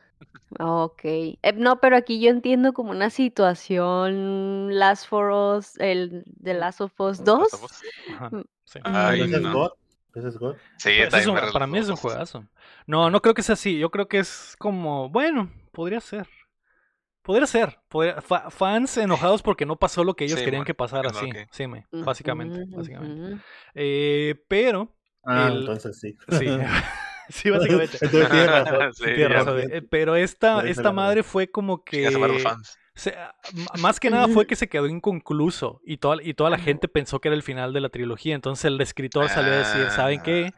Ok. 0.60 1.00
Eh, 1.04 1.38
no, 1.56 1.78
pero 1.80 1.96
aquí 1.96 2.20
yo 2.20 2.30
entiendo 2.30 2.72
como 2.72 2.90
una 2.90 3.10
situación 3.10 4.68
Last 4.78 5.06
for 5.08 5.30
Us, 5.30 5.78
el 5.78 6.24
de 6.26 6.54
Last 6.54 6.80
of 6.80 6.98
Us 7.00 7.22
2. 7.24 7.38
Last 7.40 7.54
of 7.54 7.64
Us. 7.64 7.82
Ajá, 8.14 8.30
Mm. 8.30 8.44
sí. 8.64 8.80
Ay, 8.84 9.20
Ese 9.22 9.36
es 9.36 9.42
no. 9.42 9.52
God. 9.52 9.70
Ese 10.14 10.28
es 10.28 10.38
God. 10.38 10.56
Sí, 10.78 10.90
Pues 11.10 11.14
es 11.14 11.26
un- 11.26 11.34
me 11.34 11.52
para 11.52 11.66
mí 11.66 11.78
es 11.78 11.88
un 11.88 11.96
juegazo. 11.96 12.44
No, 12.86 13.10
no 13.10 13.20
creo 13.22 13.34
que 13.34 13.42
sea 13.42 13.52
así. 13.54 13.78
Yo 13.78 13.90
creo 13.90 14.08
que 14.08 14.18
es 14.18 14.56
como, 14.58 15.08
bueno, 15.10 15.50
podría 15.72 16.00
ser. 16.00 16.28
Podría 17.28 17.46
ser. 17.46 17.78
Podría- 17.88 18.22
fa- 18.22 18.48
fans 18.50 18.96
enojados 18.96 19.42
porque 19.42 19.66
no 19.66 19.76
pasó 19.76 20.02
lo 20.02 20.14
que 20.16 20.24
ellos 20.24 20.38
Sí, 20.38 20.46
querían 20.46 20.60
bueno, 20.60 20.64
que 20.66 20.72
pasara, 20.72 21.10
no, 21.10 21.20
sí. 21.20 21.28
que- 21.30 21.46
Sí, 21.50 21.66
me, 21.66 21.84
básicamente, 21.92 22.64
básicamente. 22.74 23.42
Eh, 23.74 24.34
pero, 24.48 24.94
Ah, 25.24 25.48
El- 25.52 25.58
entonces 25.58 26.00
sí. 26.00 26.16
sí, 26.30 26.46
sí, 27.28 27.50
básicamente. 27.50 27.98
Entonces 28.00 28.46
razón. 28.46 28.94
Sí, 28.94 29.24
razón, 29.26 29.58
entiendo. 29.60 29.76
eh, 29.76 29.82
pero 29.90 30.16
esta, 30.16 30.66
esta 30.66 30.90
madre 30.90 31.22
fue 31.22 31.50
como 31.50 31.84
que... 31.84 32.08
Se- 32.94 33.14
m- 33.54 33.66
más 33.78 34.00
que 34.00 34.08
nada 34.08 34.26
fue 34.28 34.46
que 34.46 34.56
se 34.56 34.70
quedó 34.70 34.86
inconcluso 34.86 35.82
y 35.84 35.98
toda, 35.98 36.22
y 36.22 36.32
toda 36.32 36.48
la 36.48 36.58
gente 36.58 36.88
pensó 36.88 37.20
que 37.20 37.28
era 37.28 37.36
el 37.36 37.42
final 37.42 37.74
de 37.74 37.82
la 37.82 37.90
trilogía. 37.90 38.34
Entonces 38.34 38.64
el 38.64 38.80
escritor 38.80 39.28
salió 39.28 39.52
a 39.52 39.56
decir, 39.58 39.90
¿saben 39.90 40.22
qué? 40.22 40.54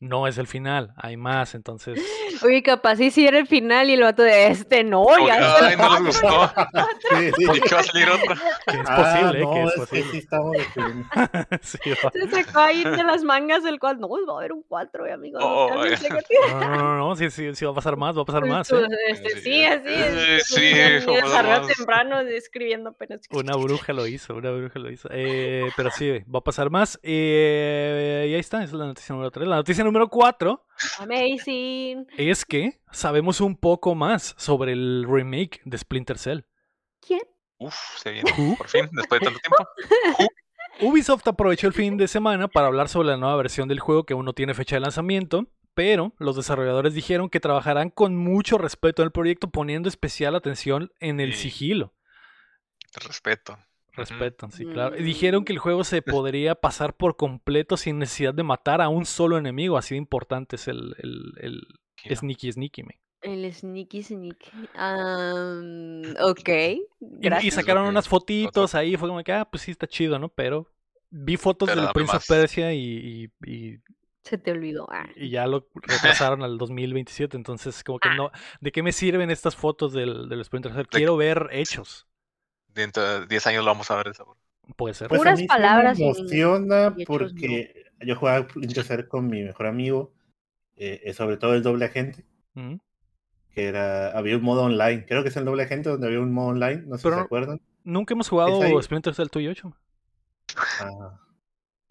No 0.00 0.28
es 0.28 0.38
el 0.38 0.46
final, 0.46 0.92
hay 0.96 1.16
más. 1.16 1.54
Entonces, 1.56 2.00
Oye, 2.44 2.62
capaz 2.62 2.96
sí 2.96 3.10
sí 3.10 3.26
era 3.26 3.36
el 3.38 3.48
final 3.48 3.90
y 3.90 3.94
el 3.94 4.02
vato 4.02 4.22
de 4.22 4.46
este 4.46 4.84
no, 4.84 5.04
ya. 5.26 5.56
Ay, 5.66 5.76
no 5.76 5.90
les 5.94 6.02
gustó. 6.06 6.52
Sí, 7.10 7.30
sí. 7.36 7.46
¿Por 7.46 7.60
qué 7.60 7.74
va 7.74 7.80
a 7.80 7.84
salir 7.84 8.08
otro? 8.10 8.34
que 8.66 8.76
es 8.76 8.86
Ah, 8.86 8.96
posible, 8.96 9.40
no, 9.40 9.50
que 9.54 9.62
es 9.62 9.68
es 9.68 9.74
posible. 9.80 10.02
que 10.04 10.10
sí 10.10 10.18
estamos 10.18 10.56
escribiendo. 10.56 11.08
Sí. 11.62 11.78
Se 12.12 12.30
sacó 12.44 12.58
ahí 12.60 12.84
de 12.84 13.02
las 13.02 13.24
mangas 13.24 13.64
el 13.64 13.78
cual, 13.80 13.98
no, 13.98 14.08
va 14.08 14.34
a 14.34 14.38
haber 14.38 14.52
un 14.52 14.62
4, 14.68 15.12
amigo. 15.14 15.38
Oh, 15.42 15.70
no, 16.50 16.60
No, 16.60 16.76
no, 16.76 16.96
no, 16.98 17.16
sí, 17.16 17.30
sí, 17.30 17.54
sí 17.54 17.64
va 17.64 17.72
a 17.72 17.74
pasar 17.74 17.96
más, 17.96 18.16
va 18.16 18.22
a 18.22 18.24
pasar 18.24 18.46
más. 18.46 18.70
¿eh? 18.70 18.86
Este, 19.08 19.30
Sí, 19.30 19.40
sí, 19.40 19.64
así 19.64 19.82
es. 19.88 20.46
sí, 20.46 20.64
es 20.64 21.04
como 21.04 21.16
desarrollo 21.16 21.60
más. 21.66 21.76
temprano 21.76 22.20
escribiendo 22.20 22.90
apenas. 22.90 23.22
Una 23.30 23.56
bruja 23.56 23.92
lo 23.92 24.06
hizo, 24.06 24.34
una 24.34 24.50
bruja 24.50 24.78
lo 24.78 24.90
hizo. 24.90 25.08
Eh, 25.10 25.70
pero 25.76 25.90
sí, 25.90 26.10
va 26.32 26.38
a 26.40 26.42
pasar 26.44 26.70
más. 26.70 27.00
Eh, 27.02 28.26
y 28.30 28.34
ahí 28.34 28.40
está, 28.40 28.58
esa 28.58 28.66
es 28.74 28.78
la 28.78 28.86
noticia 28.86 29.12
número 29.14 29.30
3. 29.30 29.48
La 29.48 29.56
noticia 29.56 29.82
número 29.82 29.87
4 30.08 30.66
Amazing. 31.00 32.06
es 32.16 32.44
que 32.44 32.80
sabemos 32.92 33.40
un 33.40 33.56
poco 33.56 33.94
más 33.94 34.34
sobre 34.38 34.72
el 34.72 35.04
remake 35.08 35.60
de 35.64 35.78
Splinter 35.78 36.18
Cell. 36.18 36.40
¿Quién? 37.00 37.20
Uf, 37.58 37.74
se 37.96 38.12
viene. 38.12 38.32
Por 38.56 38.68
fin, 38.68 38.88
después 38.92 39.20
de 39.20 39.26
tanto 39.26 39.40
tiempo. 39.40 39.66
Ubisoft 40.80 41.26
aprovechó 41.26 41.66
el 41.66 41.72
fin 41.72 41.96
de 41.96 42.06
semana 42.06 42.46
para 42.46 42.68
hablar 42.68 42.88
sobre 42.88 43.08
la 43.08 43.16
nueva 43.16 43.34
versión 43.36 43.66
del 43.68 43.80
juego 43.80 44.04
que 44.04 44.14
aún 44.14 44.24
no 44.24 44.32
tiene 44.32 44.54
fecha 44.54 44.76
de 44.76 44.80
lanzamiento, 44.80 45.46
pero 45.74 46.12
los 46.18 46.36
desarrolladores 46.36 46.94
dijeron 46.94 47.30
que 47.30 47.40
trabajarán 47.40 47.90
con 47.90 48.16
mucho 48.16 48.58
respeto 48.58 49.02
en 49.02 49.06
el 49.06 49.12
proyecto 49.12 49.50
poniendo 49.50 49.88
especial 49.88 50.36
atención 50.36 50.92
en 51.00 51.18
el 51.18 51.34
Sí. 51.34 51.50
sigilo. 51.50 51.94
Respeto. 52.94 53.58
Respeto, 53.98 54.48
sí, 54.50 54.64
claro. 54.64 54.96
Mm. 54.98 55.04
dijeron 55.04 55.44
que 55.44 55.52
el 55.52 55.58
juego 55.58 55.84
se 55.84 56.02
podría 56.02 56.54
pasar 56.54 56.94
por 56.96 57.16
completo 57.16 57.76
sin 57.76 57.98
necesidad 57.98 58.32
de 58.34 58.42
matar 58.42 58.80
a 58.80 58.88
un 58.88 59.04
solo 59.06 59.36
enemigo, 59.38 59.76
así 59.76 59.94
de 59.94 59.98
importante 59.98 60.56
es 60.56 60.68
el, 60.68 60.94
el, 60.98 61.62
el 62.04 62.16
sneaky 62.16 62.52
sneaky. 62.52 62.84
El 63.20 63.52
sneaky 63.52 64.02
sneaky. 64.02 64.50
Am, 64.74 66.02
ok. 66.20 66.48
Y, 67.42 67.50
sacaron 67.50 67.86
unas 67.86 68.08
fotitos 68.08 68.74
ahí, 68.74 68.96
fue 68.96 69.08
como 69.08 69.22
que, 69.22 69.32
ah, 69.32 69.44
pues 69.50 69.62
sí, 69.62 69.70
está 69.70 69.86
chido, 69.86 70.18
¿no? 70.18 70.28
Pero 70.28 70.70
vi 71.10 71.36
fotos 71.36 71.68
Pero 71.68 71.80
del 71.82 71.90
Prince 71.92 72.16
of. 72.16 72.26
Persia 72.26 72.72
y, 72.72 73.30
y- 73.46 73.50
y- 73.50 73.78
Se 74.22 74.38
te 74.38 74.50
olvidó. 74.50 74.86
Ah. 74.90 75.08
y 75.16 75.30
ya 75.30 75.46
lo 75.46 75.68
retrasaron 75.74 76.42
al 76.42 76.58
2027, 76.58 77.36
entonces 77.36 77.82
como 77.82 77.98
que 77.98 78.08
Ah. 78.10 78.14
no, 78.14 78.30
¿de 78.60 78.72
qué 78.72 78.82
me 78.82 78.92
sirven 78.92 79.30
estas 79.30 79.56
fotos 79.56 79.92
del, 79.92 80.28
del 80.28 80.44
Splinter 80.44 80.86
Quiero 80.88 81.16
ver 81.16 81.48
hechos, 81.52 82.06
Dentro 82.78 83.20
de 83.20 83.26
10 83.26 83.46
años 83.48 83.64
lo 83.64 83.72
vamos 83.72 83.90
a 83.90 83.96
ver 83.96 84.06
de 84.06 84.14
sabor. 84.14 84.36
puede 84.76 84.94
ser. 84.94 85.08
Pues 85.08 85.20
a 85.20 85.22
Puras 85.22 85.40
mí 85.40 85.46
palabras 85.48 85.98
Me 85.98 86.04
emociona 86.04 86.94
y 86.96 87.04
porque 87.04 87.84
yo 88.00 88.14
jugaba 88.14 88.48
Splinter 88.48 88.84
Cell 88.84 89.08
con 89.08 89.26
mi 89.26 89.42
mejor 89.42 89.66
amigo, 89.66 90.12
eh, 90.76 91.00
eh, 91.04 91.12
sobre 91.12 91.38
todo 91.38 91.54
el 91.54 91.64
doble 91.64 91.86
agente, 91.86 92.24
que 93.52 93.66
era, 93.66 94.16
había 94.16 94.36
un 94.36 94.42
modo 94.42 94.62
online, 94.62 95.04
creo 95.06 95.24
que 95.24 95.30
es 95.30 95.36
el 95.36 95.44
doble 95.44 95.64
agente 95.64 95.90
donde 95.90 96.06
había 96.06 96.20
un 96.20 96.32
modo 96.32 96.48
online, 96.50 96.82
no 96.86 96.96
sé 96.98 97.08
si 97.08 97.14
se 97.14 97.20
acuerdan. 97.20 97.60
Nunca 97.82 98.14
hemos 98.14 98.28
jugado. 98.28 98.80
Splinter 98.80 99.14
Cell 99.14 99.28
tú 99.28 99.40
y 99.40 99.44
yo, 99.44 99.54
Chum. 99.54 99.72
Ah. 100.80 101.18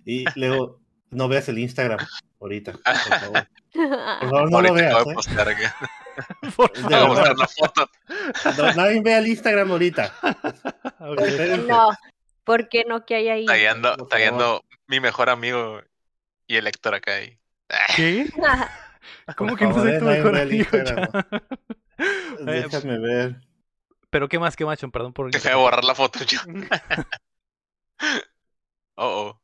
Y 0.06 0.24
luego, 0.40 0.80
no 1.10 1.28
veas 1.28 1.50
el 1.50 1.58
Instagram 1.58 2.00
ahorita, 2.40 2.72
por 2.72 3.20
favor. 3.20 3.48
Por 3.78 4.30
favor, 4.30 4.52
no 4.52 4.62
lo 4.62 4.74
veas, 4.74 5.06
de 5.06 5.12
¿eh? 5.12 5.70
Por 6.56 6.72
Vamos 6.90 7.20
a 7.20 7.34
la 7.34 7.48
foto. 7.48 7.90
No, 8.58 8.74
nadie 8.74 9.02
vea 9.02 9.20
el 9.20 9.28
Instagram 9.28 9.72
ahorita. 9.72 10.14
Ok. 11.00 11.22
Espérense. 11.22 11.68
no. 11.68 11.90
¿Por 12.44 12.70
qué 12.70 12.84
no? 12.88 13.06
que 13.06 13.16
hay 13.16 13.30
ahí? 13.30 13.46
Tagueando, 13.46 13.96
Por 13.98 14.08
tagueando 14.10 14.64
mi 14.88 15.00
mejor 15.00 15.30
amigo 15.30 15.82
y 16.48 16.56
el 16.56 16.66
Héctor 16.68 16.96
acá 16.96 17.16
ahí. 17.16 17.38
¿Qué? 17.96 18.26
¿Cómo 19.36 19.52
Por 19.52 19.60
que 19.60 19.66
no 19.66 19.72
favor, 19.76 19.88
soy 19.88 19.96
eh, 19.96 20.00
tu 20.00 20.06
mejor 20.06 20.38
amigo? 20.38 20.70
Ya? 20.72 21.10
Eh, 22.00 22.68
Déjame 22.70 23.00
ver. 23.00 23.36
Pero 24.10 24.30
qué 24.30 24.40
más, 24.40 24.56
qué 24.56 24.66
más? 24.66 24.80
Perdón 24.80 25.14
por... 25.14 25.32
Deja 25.32 25.50
de 25.50 25.56
borrar 25.56 25.84
la 25.84 25.96
foto 25.96 26.20
yo. 26.24 26.40
Oh, 28.96 29.28
oh. 29.30 29.42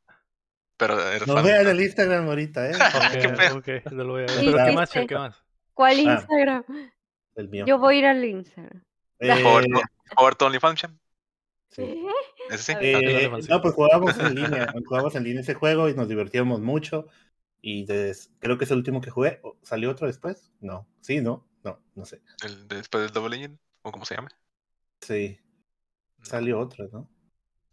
Pero 0.76 0.96
No 1.26 1.42
vean 1.42 1.66
el 1.68 1.80
Instagram 1.80 2.28
ahorita, 2.28 2.70
¿eh? 2.70 2.74
¿Qué 3.20 3.26
Ok, 3.28 3.36
pedo? 3.36 3.58
ok, 3.58 3.92
no 3.92 4.04
lo 4.04 4.12
voy 4.14 4.22
a 4.22 4.26
ver. 4.26 4.36
Pero 4.44 4.64
qué 4.64 4.72
más. 4.72 4.90
¿Qué 4.90 5.14
más? 5.14 5.43
¿Cuál 5.74 5.96
Ah. 6.08 6.14
Instagram? 6.14 6.64
El 7.34 7.48
mío. 7.48 7.64
Yo 7.66 7.78
voy 7.78 7.96
a 7.96 7.98
ir 7.98 8.06
al 8.06 8.24
Instagram. 8.24 8.82
Eh, 9.18 9.42
Por 9.42 9.64
por 10.16 10.34
tu 10.36 10.44
OnlyFans, 10.44 10.80
sí. 11.70 12.06
Ese 12.50 12.58
sí. 12.58 12.72
Eh, 12.80 13.28
Juan, 13.28 13.40
no, 13.48 13.60
pues 13.62 13.74
jugábamos 13.74 14.18
en 14.18 14.34
línea, 14.34 14.72
jugábamos 14.86 15.14
en 15.16 15.24
línea 15.24 15.40
ese 15.40 15.54
juego 15.54 15.88
y 15.88 15.94
nos 15.94 16.08
divertíamos 16.08 16.60
mucho. 16.60 17.08
Y 17.60 17.84
des- 17.86 18.30
creo 18.38 18.58
que 18.58 18.64
es 18.64 18.70
el 18.70 18.76
último 18.78 19.00
que 19.00 19.10
jugué. 19.10 19.40
¿O 19.42 19.56
¿Salió 19.62 19.90
otro 19.90 20.06
después? 20.06 20.52
No. 20.60 20.86
Sí, 21.00 21.20
¿no? 21.20 21.46
No, 21.64 21.80
no 21.94 22.04
sé. 22.04 22.20
El, 22.44 22.68
después 22.68 23.02
del 23.04 23.12
Double 23.12 23.30
Legend, 23.36 23.58
o 23.82 23.90
como 23.90 24.04
se 24.04 24.14
llame. 24.16 24.28
Sí, 25.00 25.40
salió 26.22 26.58
otro, 26.60 26.88
¿no? 26.92 27.08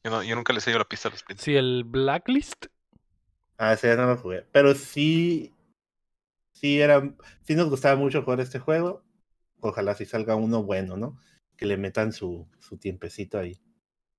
Yo, 0.04 0.10
no- 0.12 0.24
yo 0.24 0.36
nunca 0.36 0.54
le 0.54 0.62
seguido 0.62 0.80
la 0.80 0.86
pista 0.88 1.10
a 1.10 1.12
los. 1.12 1.24
Sí, 1.38 1.56
el 1.56 1.84
Blacklist. 1.86 2.68
Ah, 3.58 3.74
ese 3.74 3.88
ya 3.90 3.96
no 3.98 4.08
lo 4.08 4.18
jugué. 4.18 4.46
Pero 4.52 4.74
sí, 4.74 5.54
sí 6.62 6.80
era, 6.80 7.02
sí 7.42 7.56
nos 7.56 7.70
gustaba 7.70 7.96
mucho 7.96 8.22
jugar 8.22 8.40
este 8.40 8.60
juego. 8.60 9.04
Ojalá 9.60 9.96
si 9.96 10.06
salga 10.06 10.36
uno 10.36 10.64
bueno, 10.64 10.96
¿no? 10.96 11.18
Que 11.58 11.66
le 11.66 11.76
metan 11.76 12.14
su, 12.14 12.48
su 12.60 12.78
tiempecito 12.78 13.40
ahí. 13.40 13.60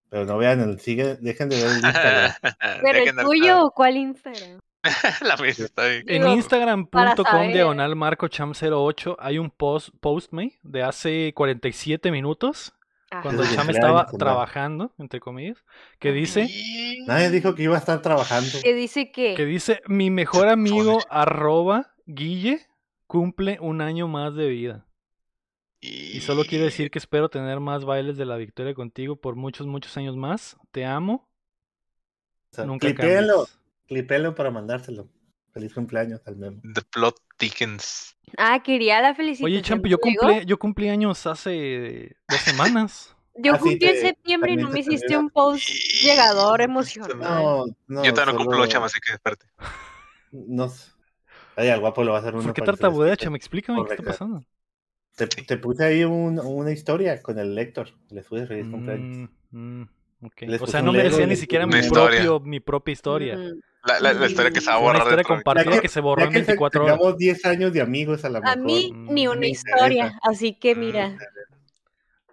Pero 0.09 0.27
no 0.27 0.37
vean 0.39 0.61
el 0.61 0.79
sigue, 0.81 1.17
dejen 1.21 1.49
de 1.49 1.57
ver 1.57 1.67
el 1.67 1.85
Instagram. 1.85 2.33
¿Pero 2.83 2.99
el 2.99 3.17
tuyo 3.17 3.67
o 3.67 3.71
cuál 3.71 3.97
Instagram? 3.97 4.59
La 5.23 5.35
está 5.47 5.83
ahí. 5.85 6.03
En 6.07 6.27
instagram.com 6.27 7.53
diagonal 7.53 7.95
marcocham08 7.95 9.17
hay 9.21 9.39
un 9.39 9.51
post, 9.51 9.91
postme 10.01 10.59
de 10.65 10.83
hace 10.83 11.33
47 11.35 12.11
minutos 12.11 12.75
cuando 13.21 13.45
Cham 13.45 13.69
estaba 13.69 14.07
trabajando, 14.07 14.93
entre 14.99 15.21
comillas, 15.21 15.59
que 15.99 16.13
dice, 16.13 16.49
Nadie 17.07 17.31
dijo 17.31 17.55
que 17.55 17.65
iba 17.65 17.75
a 17.75 17.79
estar 17.79 18.01
trabajando. 18.01 18.51
¿Qué 18.63 18.75
dice 18.75 19.13
qué? 19.13 19.35
que 19.35 19.45
dice, 19.45 19.83
mi 19.87 20.11
mejor 20.11 20.49
amigo 20.49 20.99
arroba 21.11 21.92
Guille 22.07 22.67
cumple 23.07 23.59
un 23.61 23.81
año 23.81 24.09
más 24.09 24.35
de 24.35 24.49
vida. 24.49 24.87
Y 25.81 26.21
solo 26.21 26.45
quiero 26.45 26.65
decir 26.65 26.91
que 26.93 26.99
espero 27.01 27.29
tener 27.29 27.59
más 27.59 27.85
bailes 27.85 28.17
de 28.17 28.25
la 28.25 28.37
victoria 28.37 28.73
contigo 28.73 29.17
por 29.17 29.35
muchos, 29.35 29.67
muchos 29.67 29.97
años 29.97 30.17
más. 30.17 30.57
Te 30.71 30.85
amo. 30.85 31.29
O 32.53 32.55
sea, 32.55 32.65
Nunca 32.67 32.87
clipéalo, 32.87 33.47
cambies. 33.47 33.59
clipéalo 33.89 34.35
para 34.35 34.51
mandárselo. 34.51 35.09
Feliz 35.53 35.75
cumpleaños 35.75 36.21
al 36.27 36.37
memo. 36.37 36.61
The 36.63 36.83
plot 36.93 37.17
thickens. 37.37 38.17
Ah, 38.39 38.63
quería 38.63 39.01
la 39.03 39.15
felicitación. 39.15 39.53
Oye, 39.53 39.63
Champ, 39.63 39.85
yo 39.87 39.99
cumplí, 39.99 40.45
yo 40.47 40.59
cumplí 40.59 40.89
años 40.89 41.27
hace 41.27 42.17
dos 42.29 42.41
semanas. 42.41 43.17
Yo 43.35 43.55
Ah, 43.55 43.59
cumplí 43.59 43.89
en 43.89 43.97
septiembre 43.99 44.53
y 44.53 44.57
no 44.57 44.69
me 44.69 44.81
hiciste 44.81 45.17
un 45.17 45.31
post 45.31 45.67
llegador 46.03 46.61
emocional. 46.61 47.19
No, 47.19 47.65
no. 47.87 48.05
Yo 48.05 48.13
todavía 48.13 48.35
no 48.35 48.39
cumplo 48.39 48.67
chama, 48.67 48.85
así 48.87 49.01
que 49.01 49.15
espérate. 49.15 49.47
No 50.33 50.69
sé. 50.69 50.92
Ay, 51.57 51.69
al 51.69 51.81
guapo 51.81 52.03
lo 52.05 52.13
va 52.13 52.19
a 52.19 52.21
hacer 52.21 52.35
uno. 52.35 52.43
¿Por 52.45 52.53
qué 52.55 52.63
que 52.63 52.67
les 52.67 52.77
quite. 53.17 53.17
chama? 53.25 53.37
Explícame 53.37 53.85
qué 53.87 53.93
está 53.95 54.03
pasando. 54.03 54.45
Te, 55.17 55.27
te 55.27 55.57
puse 55.59 55.85
ahí 55.85 56.05
un- 56.05 56.39
una 56.41 56.73
historia 56.73 57.21
con 57.23 57.39
el 57.39 57.55
lector. 57.55 57.89
Le 58.11 58.23
puse 58.23 58.47
feliz 58.47 58.67
cumpleaños. 58.69 59.29
Mm, 59.51 59.81
mm, 59.83 59.89
ok. 60.23 60.41
Les 60.43 60.63
O 60.63 60.67
sea, 60.67 60.81
no 60.81 60.93
merecía 60.93 61.27
ni 61.27 61.31
les 61.33 61.41
siquiera 61.41 61.67
mi, 61.67 61.83
propio, 61.89 62.41
mi 62.41 62.61
propia 62.61 62.93
historia. 62.93 63.37
La, 63.85 64.01
la, 64.01 64.13
la 64.15 64.27
historia 64.27 64.51
que 64.53 64.61
se 64.61 64.71
va 64.71 64.77
a 64.77 64.79
Fue 64.79 64.91
una 64.91 64.99
historia 65.01 65.25
compartida 65.25 65.75
Ya 65.75 65.81
que 65.81 65.89
se 65.89 66.01
borró 66.01 66.23
en 66.23 66.29
Ya 66.29 66.33
que 66.33 66.39
24 66.47 66.85
horas. 66.85 66.97
tengamos 66.97 67.19
10 67.19 67.45
años 67.45 67.73
de 67.73 67.81
amigos 67.81 68.25
a 68.25 68.29
la 68.31 68.39
A 68.39 68.43
mejor. 68.57 68.59
mí 68.59 68.93
ni 68.93 69.27
una 69.27 69.41
me 69.41 69.49
historia, 69.49 70.05
interesa. 70.07 70.19
así 70.23 70.55
que 70.55 70.75
Mm. 70.75 70.79
mira, 70.79 71.19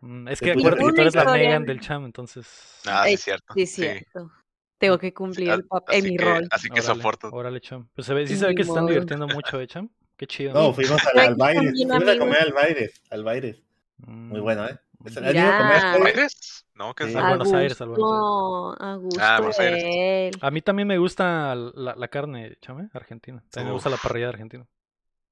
Mm, 0.02 0.30
Es 0.30 0.40
que 0.40 0.52
acuérdate 0.52 0.78
que 0.78 0.80
tú 0.86 0.94
una 0.94 1.02
eres 1.02 1.16
la 1.16 1.22
historia. 1.24 1.44
Megan 1.44 1.66
del 1.66 1.80
cham, 1.82 2.06
entonces. 2.06 2.48
Ah, 2.86 3.04
sí, 3.06 3.14
es 3.16 3.20
cierto. 3.22 3.54
sí 3.54 3.62
es 3.64 3.72
cierto. 3.74 4.32
Tengo 4.80 4.98
que 4.98 5.14
cumplir 5.14 5.50
el 5.52 5.68
pap- 5.68 5.84
en 5.90 6.00
así 6.00 6.12
mi 6.12 6.18
que, 6.18 6.24
rol. 6.26 6.48
Así 6.50 6.70
que 6.70 6.82
soporto. 6.82 7.30
Órale, 7.32 7.60
cham. 7.62 7.88
Pues 7.94 8.08
se 8.08 8.14
ve, 8.14 8.26
sí 8.26 8.36
se 8.38 8.48
ve 8.48 8.56
que 8.56 8.64
se 8.64 8.70
están 8.70 8.88
divirtiendo 8.88 9.28
mucho, 9.28 9.60
¿eh, 9.62 9.68
cham? 9.68 9.90
Qué 10.18 10.26
chido. 10.26 10.54
No, 10.54 10.74
fuimos 10.74 11.06
al, 11.06 11.20
al 11.20 11.36
baile. 11.36 11.72
Fuimos 11.72 12.08
a 12.08 12.18
comer 12.18 12.42
al 12.42 12.54
baile. 12.54 12.92
Al 13.12 13.24
baile. 13.24 13.64
Muy 13.98 14.40
Mm, 14.40 14.44
bueno, 14.44 14.66
¿eh? 14.68 14.80
Es- 15.06 15.16
mm. 15.16 15.24
¿han 15.26 15.36
ido 15.36 15.50
a 15.52 15.58
comer 15.58 15.80
Ya. 15.82 15.92
al 15.94 16.00
baile? 16.02 16.08
¿Aires? 16.22 16.66
No, 16.76 16.96
que 16.96 17.04
es 17.04 17.12
Sí. 17.12 17.18
A 17.18 17.26
A 17.26 17.30
Buenos 17.30 17.54
Aires, 17.54 17.82
al 17.82 17.90
Buenos 17.90 18.08
gusto, 18.10 18.84
a 18.84 18.96
gusto 18.96 19.20
Ah, 19.22 19.38
Buenos 19.40 19.60
Aires. 19.60 20.34
A 20.42 20.52
mí 20.52 20.62
también 20.62 20.88
me 20.88 20.98
gusta 20.98 21.54
la, 21.56 21.96
la 21.96 22.08
carne, 22.08 22.58
chame, 22.62 22.90
argentina. 22.94 23.44
También 23.52 23.68
me 23.68 23.74
gusta 23.74 23.90
la 23.90 23.98
parrilla 23.98 24.28
de 24.28 24.30
argentina. 24.34 24.66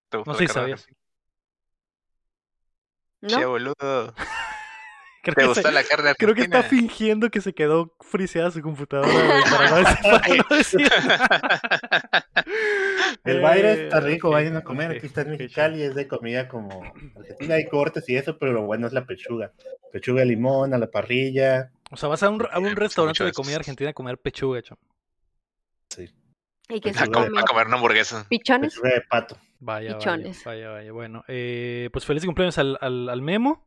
¿Te 0.09 0.17
gusta 0.17 0.31
No 0.33 0.37
sé 0.37 0.47
si 0.47 0.53
sabías. 0.53 0.85
Che, 3.25 3.39
¿No? 3.41 3.49
boludo. 3.49 4.13
Creo 5.33 5.35
¿Te 5.35 5.41
que, 5.41 5.47
gusta 5.47 5.69
se- 5.69 5.71
la 5.73 5.83
carne 5.83 6.13
creo 6.17 6.33
que 6.35 6.41
está 6.41 6.63
fingiendo 6.63 7.29
que 7.29 7.41
se 7.41 7.53
quedó 7.53 7.93
friseada 7.99 8.49
su 8.51 8.61
computadora 8.61 9.09
güey, 9.11 9.43
para 9.49 9.69
no 9.69 9.75
decir- 9.77 10.01
para 10.01 10.35
no 10.49 10.57
decir 10.57 10.89
El 13.23 13.41
baile 13.41 13.71
Eh, 13.73 13.83
está 13.83 13.99
rico, 13.99 14.29
vayan 14.29 14.55
a 14.57 14.63
comer. 14.63 14.91
Aquí 14.91 15.05
está 15.07 15.21
en 15.21 15.31
Mexicali, 15.31 15.81
es 15.81 15.95
de 15.95 16.07
comida 16.07 16.47
como 16.47 16.81
Argentina. 17.17 17.55
Hay 17.55 17.67
cortes 17.67 18.07
y 18.09 18.15
eso, 18.15 18.37
pero 18.37 18.53
lo 18.53 18.63
bueno 18.63 18.87
es 18.87 18.93
la 18.93 19.05
pechuga. 19.05 19.51
Pechuga 19.91 20.21
de 20.21 20.27
limón 20.27 20.73
a 20.73 20.77
la 20.77 20.87
parrilla. 20.89 21.71
O 21.91 21.97
sea, 21.97 22.09
vas 22.09 22.23
a 22.23 22.29
un, 22.29 22.45
a 22.49 22.59
un 22.59 22.75
restaurante 22.75 23.23
de 23.23 23.31
comida 23.33 23.57
argentina 23.57 23.89
a 23.89 23.93
comer 23.93 24.17
pechuga, 24.17 24.61
cham. 24.61 24.77
¿Y 26.69 26.81
que 26.81 26.89
Pues 26.91 26.97
se 26.97 27.03
A, 27.03 27.07
com- 27.07 27.25
come? 27.25 27.39
a 27.39 27.43
comer 27.43 27.67
una 27.67 27.75
hamburguesa. 27.75 28.25
¿Pichones? 28.29 28.73
Pechuga 28.73 28.93
de 28.93 29.01
pato. 29.01 29.37
Vaya, 29.59 29.93
vaya, 29.93 29.97
Pichones. 29.97 30.43
vaya, 30.43 30.69
vaya. 30.69 30.91
Bueno, 30.91 31.23
eh, 31.27 31.89
pues 31.93 32.05
feliz 32.05 32.25
cumpleaños 32.25 32.57
al, 32.57 32.77
al, 32.81 33.09
al 33.09 33.21
Memo, 33.21 33.66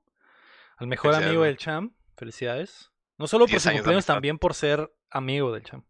al 0.80 0.86
mejor 0.88 1.12
Felicidades, 1.12 1.28
amigo 1.28 1.44
del 1.44 1.56
Cham. 1.56 1.92
Felicidades. 2.16 2.90
No 3.18 3.26
solo 3.26 3.44
por 3.44 3.50
10 3.50 3.62
su 3.62 3.70
cumpleaños, 3.70 4.06
también 4.06 4.38
por 4.38 4.54
ser 4.54 4.90
amigo 5.10 5.52
del 5.52 5.62
Cham. 5.62 5.84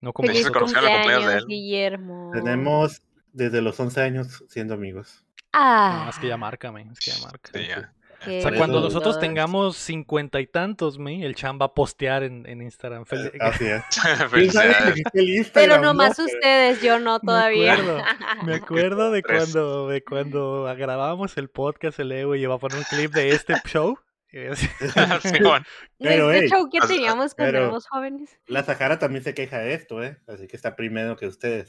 No 0.00 0.12
como 0.12 0.26
Feliz 0.28 0.50
cumpleaños 0.50 1.26
de 1.26 1.38
él. 1.38 1.44
Guillermo. 1.46 2.30
Tenemos 2.34 3.02
desde 3.32 3.62
los 3.62 3.78
11 3.78 4.00
años 4.02 4.44
siendo 4.48 4.74
amigos. 4.74 5.24
Ah, 5.52 6.02
No, 6.04 6.10
es 6.10 6.18
que 6.18 6.28
ya 6.28 6.36
marca, 6.36 6.72
me, 6.72 6.82
es 6.82 6.98
que 6.98 7.10
ya 7.12 7.18
marca. 7.24 7.50
Sí, 7.54 7.66
ya. 7.68 7.92
qué 8.24 8.38
O 8.38 8.42
sea, 8.42 8.56
cuando 8.56 8.80
nosotros 8.80 9.20
tengamos 9.20 9.76
cincuenta 9.76 10.40
y 10.40 10.46
tantos, 10.46 10.98
me, 10.98 11.24
el 11.24 11.34
Cham 11.36 11.58
va 11.60 11.66
a 11.66 11.74
postear 11.74 12.22
en, 12.24 12.46
en 12.46 12.62
Instagram. 12.62 13.04
Fel- 13.04 13.32
Así 13.40 13.66
es. 13.66 13.82
¿Quién 14.32 14.50
sabe 14.50 14.74
si 14.74 14.74
Felicidades. 14.74 14.96
existe 14.96 15.20
el 15.20 15.50
Pero 15.52 15.80
nomás 15.80 16.18
no? 16.18 16.24
ustedes, 16.24 16.82
yo 16.82 16.98
no 16.98 17.14
Me 17.22 17.26
todavía. 17.26 17.74
acuerdo, 17.74 18.02
Me 18.46 18.54
acuerdo 18.56 19.10
de 19.12 19.22
cuando, 19.22 19.88
de 19.88 20.02
cuando 20.02 20.64
grabamos 20.76 21.36
el 21.36 21.48
podcast, 21.48 22.00
el 22.00 22.10
Evo, 22.12 22.34
y 22.34 22.42
iba 22.42 22.54
a 22.54 22.58
poner 22.58 22.78
un 22.78 22.84
clip 22.84 23.12
de 23.12 23.30
este 23.30 23.54
show. 23.66 23.98
Decía- 24.40 25.20
Simón. 25.20 25.64
Pero, 25.98 26.30
Este 26.32 26.44
ey, 26.44 26.50
show 26.50 26.68
que 26.70 26.80
teníamos 26.80 27.34
cuando 27.34 27.58
éramos 27.58 27.86
jóvenes. 27.86 28.38
La 28.46 28.62
Sahara 28.64 28.98
también 28.98 29.22
se 29.24 29.34
queja 29.34 29.58
de 29.58 29.74
esto, 29.74 30.02
¿eh? 30.02 30.18
Así 30.26 30.46
que 30.48 30.56
está 30.56 30.74
primero 30.76 31.16
que 31.16 31.26
ustedes. 31.26 31.68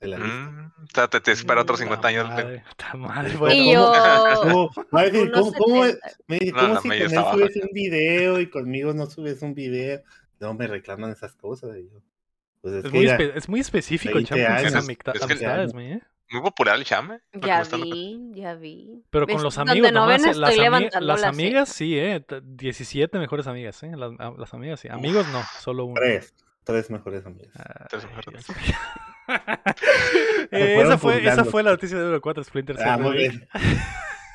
De 0.00 0.06
la 0.06 0.16
lista. 0.18 0.32
Mm, 0.32 0.72
o 0.84 0.86
sea, 0.94 1.08
te, 1.08 1.20
te 1.20 1.32
espera 1.32 1.62
otros 1.62 1.80
50 1.80 2.00
Ta 2.02 2.06
años. 2.08 2.28
madre, 2.28 2.62
madre, 2.94 3.32
Y 3.32 3.36
bueno. 3.36 3.54
Y 3.62 3.72
yo, 3.72 3.92
¿Cómo? 4.42 4.70
Unos 4.92 5.32
¿cómo, 5.32 5.52
cómo, 5.58 5.84
70. 5.86 6.08
me 6.28 6.38
dice, 6.38 6.52
No, 6.52 6.58
¿cómo 6.60 6.74
no, 6.74 6.80
si 6.82 6.88
medio 6.88 7.08
con 7.08 7.18
él 7.18 7.24
subes 7.32 7.56
un 7.64 7.68
video 7.72 8.40
y 8.40 8.48
conmigo 8.48 8.94
no 8.94 9.06
subes 9.06 9.42
un 9.42 9.54
video? 9.54 10.00
No 10.38 10.54
me 10.54 10.68
reclaman 10.68 11.10
esas 11.10 11.34
cosas. 11.34 11.76
y 11.78 11.88
yo, 11.90 12.00
pues 12.60 12.74
es, 12.74 12.84
Es 12.84 12.92
que 12.92 12.96
muy, 12.96 13.06
ya- 13.08 13.16
es 13.16 13.48
muy 13.48 13.58
específico 13.58 14.18
el 14.18 14.24
20 14.24 14.34
Cham 14.36 14.38
con 14.46 14.58
sus 14.58 14.66
años. 14.74 14.84
amicta- 14.84 15.12
Es 15.12 15.18
que- 15.18 15.24
amistades, 15.24 15.72
¿eh? 15.74 16.00
Muy 16.30 16.42
popular 16.42 16.76
el 16.76 16.84
chame. 16.84 17.20
me 17.32 17.40
ya 17.46 17.62
vi, 17.62 18.30
ya 18.34 18.54
vi. 18.54 19.02
Pero 19.10 19.26
con 19.26 19.42
los 19.42 19.56
amigos, 19.58 19.92
no 19.92 20.06
ven, 20.06 20.20
eh, 20.24 20.34
las, 20.34 20.50
estoy 20.50 20.64
levantando 20.64 21.06
las 21.06 21.20
la 21.22 21.28
amigas 21.28 21.68
sí, 21.70 21.98
¿eh? 21.98 22.20
T- 22.20 22.40
17 22.42 23.18
mejores 23.18 23.46
amigas, 23.46 23.82
¿eh? 23.82 23.92
Las, 23.96 24.12
a- 24.18 24.34
las 24.36 24.52
amigas 24.54 24.80
sí. 24.80 24.88
Amigos 24.88 25.26
no, 25.28 25.42
solo 25.60 25.84
uno. 25.86 25.94
Tres. 26.00 26.34
Tres 26.64 26.90
mejores 26.90 27.24
amigos. 27.24 27.48
Ah, 27.58 27.86
Tres 27.88 28.04
mejores. 28.04 28.46
Eh, 30.50 30.80
esa, 30.80 30.96
fue, 30.96 31.26
esa 31.26 31.44
fue 31.44 31.62
la 31.62 31.72
noticia 31.72 31.98
de 31.98 32.04
Euro 32.04 32.20
4 32.22 32.42
Splinter 32.44 32.76
Cell. 32.76 32.86
Ah, 32.88 32.96
muy 32.96 33.16
bien. 33.18 33.46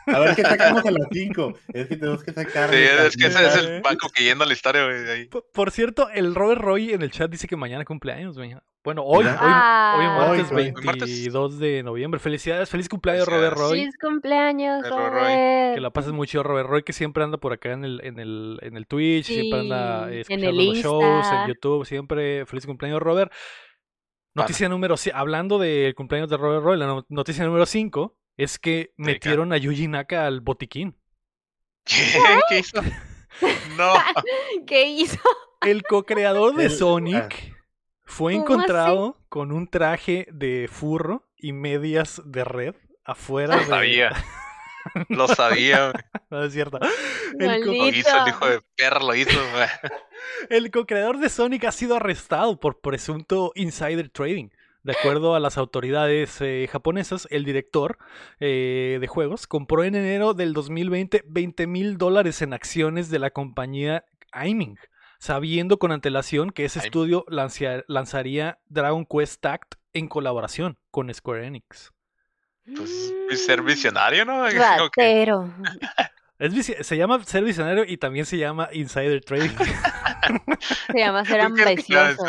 A 0.08 0.20
ver 0.20 0.36
qué 0.36 0.42
sacamos 0.44 0.86
a 0.86 0.92
las 0.92 1.08
cinco. 1.12 1.54
Es 1.74 1.88
que 1.88 1.96
tenemos 1.98 2.24
que 2.24 2.34
sacar. 2.34 2.70
Sí, 2.70 2.76
es 2.78 3.18
que 3.18 3.28
ese 3.28 3.46
es 3.48 3.56
el 3.58 3.82
banco 3.82 4.10
que 4.14 4.24
yendo 4.24 4.44
a 4.44 4.48
la 4.48 4.54
historia, 4.54 4.84
güey. 4.86 5.10
ahí. 5.10 5.26
Por, 5.26 5.46
por 5.54 5.72
cierto, 5.72 6.10
el 6.10 6.36
Robert 6.36 6.62
Roy 6.62 6.92
en 6.94 7.02
el 7.02 7.12
chat 7.12 7.30
dice 7.32 7.48
que 7.48 7.56
mañana 7.56 7.86
cumpleaños, 7.86 8.38
güey. 8.38 8.56
Bueno, 8.84 9.04
hoy, 9.04 9.24
hoy, 9.24 9.32
hoy 9.32 9.38
Ah, 9.40 10.16
martes 10.28 10.52
Hoy, 10.52 10.74
hoy. 10.76 10.94
22 10.96 11.58
de 11.58 11.84
noviembre. 11.84 12.20
Felicidades, 12.20 12.70
feliz 12.70 12.90
cumpleaños, 12.90 13.26
Robert. 13.30 13.56
Roy. 13.56 13.80
Feliz 13.80 13.96
cumpleaños, 13.98 14.90
Robert 14.90 15.14
Roy. 15.14 15.22
Robert. 15.22 15.76
Que 15.76 15.80
la 15.82 15.90
pases 15.92 16.12
muy 16.12 16.28
chido, 16.28 16.44
Robert 16.44 16.68
Roy, 16.68 16.84
que 16.84 16.92
siempre 16.92 17.24
anda 17.24 17.38
por 17.38 17.54
acá 17.54 17.72
en 17.72 17.86
el, 17.86 18.02
en 18.04 18.20
el, 18.20 18.60
en 18.62 18.76
el 18.76 18.86
Twitch, 18.86 19.28
siempre 19.28 19.62
anda 19.62 20.12
en 20.12 20.20
escuchando 20.20 20.52
los 20.52 20.78
shows, 20.80 21.28
en. 21.32 21.48
YouTube, 21.48 21.86
siempre. 21.86 22.46
Feliz 22.46 22.66
cumpleaños, 22.66 23.00
Robert. 23.02 23.32
Noticia 24.36 24.68
número 24.68 24.98
5, 24.98 25.16
hablando 25.16 25.60
del 25.60 25.94
cumpleaños 25.96 26.30
de 26.30 26.38
Robert 26.38 26.64
Roy, 26.64 26.78
la 26.78 26.88
no- 26.88 27.06
noticia 27.08 27.46
número 27.46 27.66
5 27.66 28.18
es 28.38 28.60
que 28.60 28.94
metieron 28.98 29.54
a 29.54 29.58
Yuji 29.58 29.88
Naka 29.88 30.26
al 30.26 30.42
botiquín. 30.42 30.96
¿Qué? 31.86 31.96
¿Qué 32.50 32.60
hizo? 32.60 32.82
No. 33.78 33.94
¿Qué 34.68 34.86
hizo? 34.88 35.20
El 35.62 35.84
co-creador 35.84 36.56
de 36.56 36.66
El- 36.66 36.72
Sonic 36.72 37.54
fue 38.06 38.34
¿Cómo 38.34 38.44
encontrado 38.44 39.18
con 39.30 39.52
un 39.52 39.68
traje 39.68 40.28
de 40.32 40.70
furro 40.72 41.28
y 41.38 41.54
medias 41.54 42.22
de 42.26 42.44
red 42.44 42.76
afuera 43.06 43.56
Lo 43.56 43.62
de... 43.62 43.68
sabía. 43.68 44.12
Lo 45.10 45.28
sabía, 45.30 45.92
güey. 45.92 46.04
No 46.30 46.44
es 46.44 46.54
cierto. 46.54 46.80
El, 47.40 47.64
co- 47.64 47.72
Lo 47.72 47.88
hizo, 47.90 48.24
el 48.24 48.28
hijo 48.30 48.48
de 48.50 48.62
perra 48.76 49.00
lo 49.00 49.16
hizo, 49.16 49.40
güey. 49.52 49.68
el 50.50 50.72
co-creador 50.72 51.18
de 51.20 51.30
Sonic 51.30 51.64
ha 51.66 51.72
sido 51.72 51.96
arrestado 51.96 52.60
por 52.60 52.82
presunto 52.82 53.52
insider 53.56 54.10
trading. 54.10 54.50
De 54.84 54.92
acuerdo 54.92 55.34
a 55.34 55.40
las 55.40 55.58
autoridades 55.58 56.42
eh, 56.42 56.68
japonesas, 56.72 57.28
el 57.32 57.46
director 57.46 57.98
eh, 58.42 58.98
de 59.00 59.08
juegos 59.08 59.48
compró 59.48 59.84
en 59.86 59.96
enero 59.96 60.34
del 60.34 60.52
2020 60.54 61.24
20 61.26 61.68
mil 61.68 61.98
dólares 61.98 62.42
en 62.42 62.52
acciones 62.54 63.10
de 63.10 63.20
la 63.20 63.30
compañía 63.32 64.04
Aiming, 64.34 64.78
sabiendo 65.20 65.80
con 65.80 65.92
antelación 65.94 66.50
que 66.52 66.66
ese 66.66 66.80
Aiming. 66.80 66.88
estudio 66.88 67.26
lancia- 67.30 67.84
lanzaría 67.88 68.60
Dragon 68.68 69.06
Quest 69.06 69.40
Tact 69.42 69.76
en 69.94 70.08
colaboración 70.10 70.78
con 70.92 71.14
Square 71.14 71.48
Enix. 71.48 71.94
Pues 72.66 73.46
ser 73.46 73.62
visionario, 73.62 74.26
¿no? 74.26 74.46
Ratero. 74.50 75.54
Es 76.40 76.66
se 76.66 76.98
llama 76.98 77.24
ser 77.24 77.44
visionario 77.46 77.86
y 77.88 77.96
también 77.98 78.26
se 78.26 78.38
llama 78.38 78.68
insider 78.74 79.24
trading. 79.24 79.50
Se 80.92 80.98
llama 80.98 81.26
ser 81.26 81.42
¿Por 81.42 81.56
qué 81.56 81.62
ambicioso. 81.64 82.26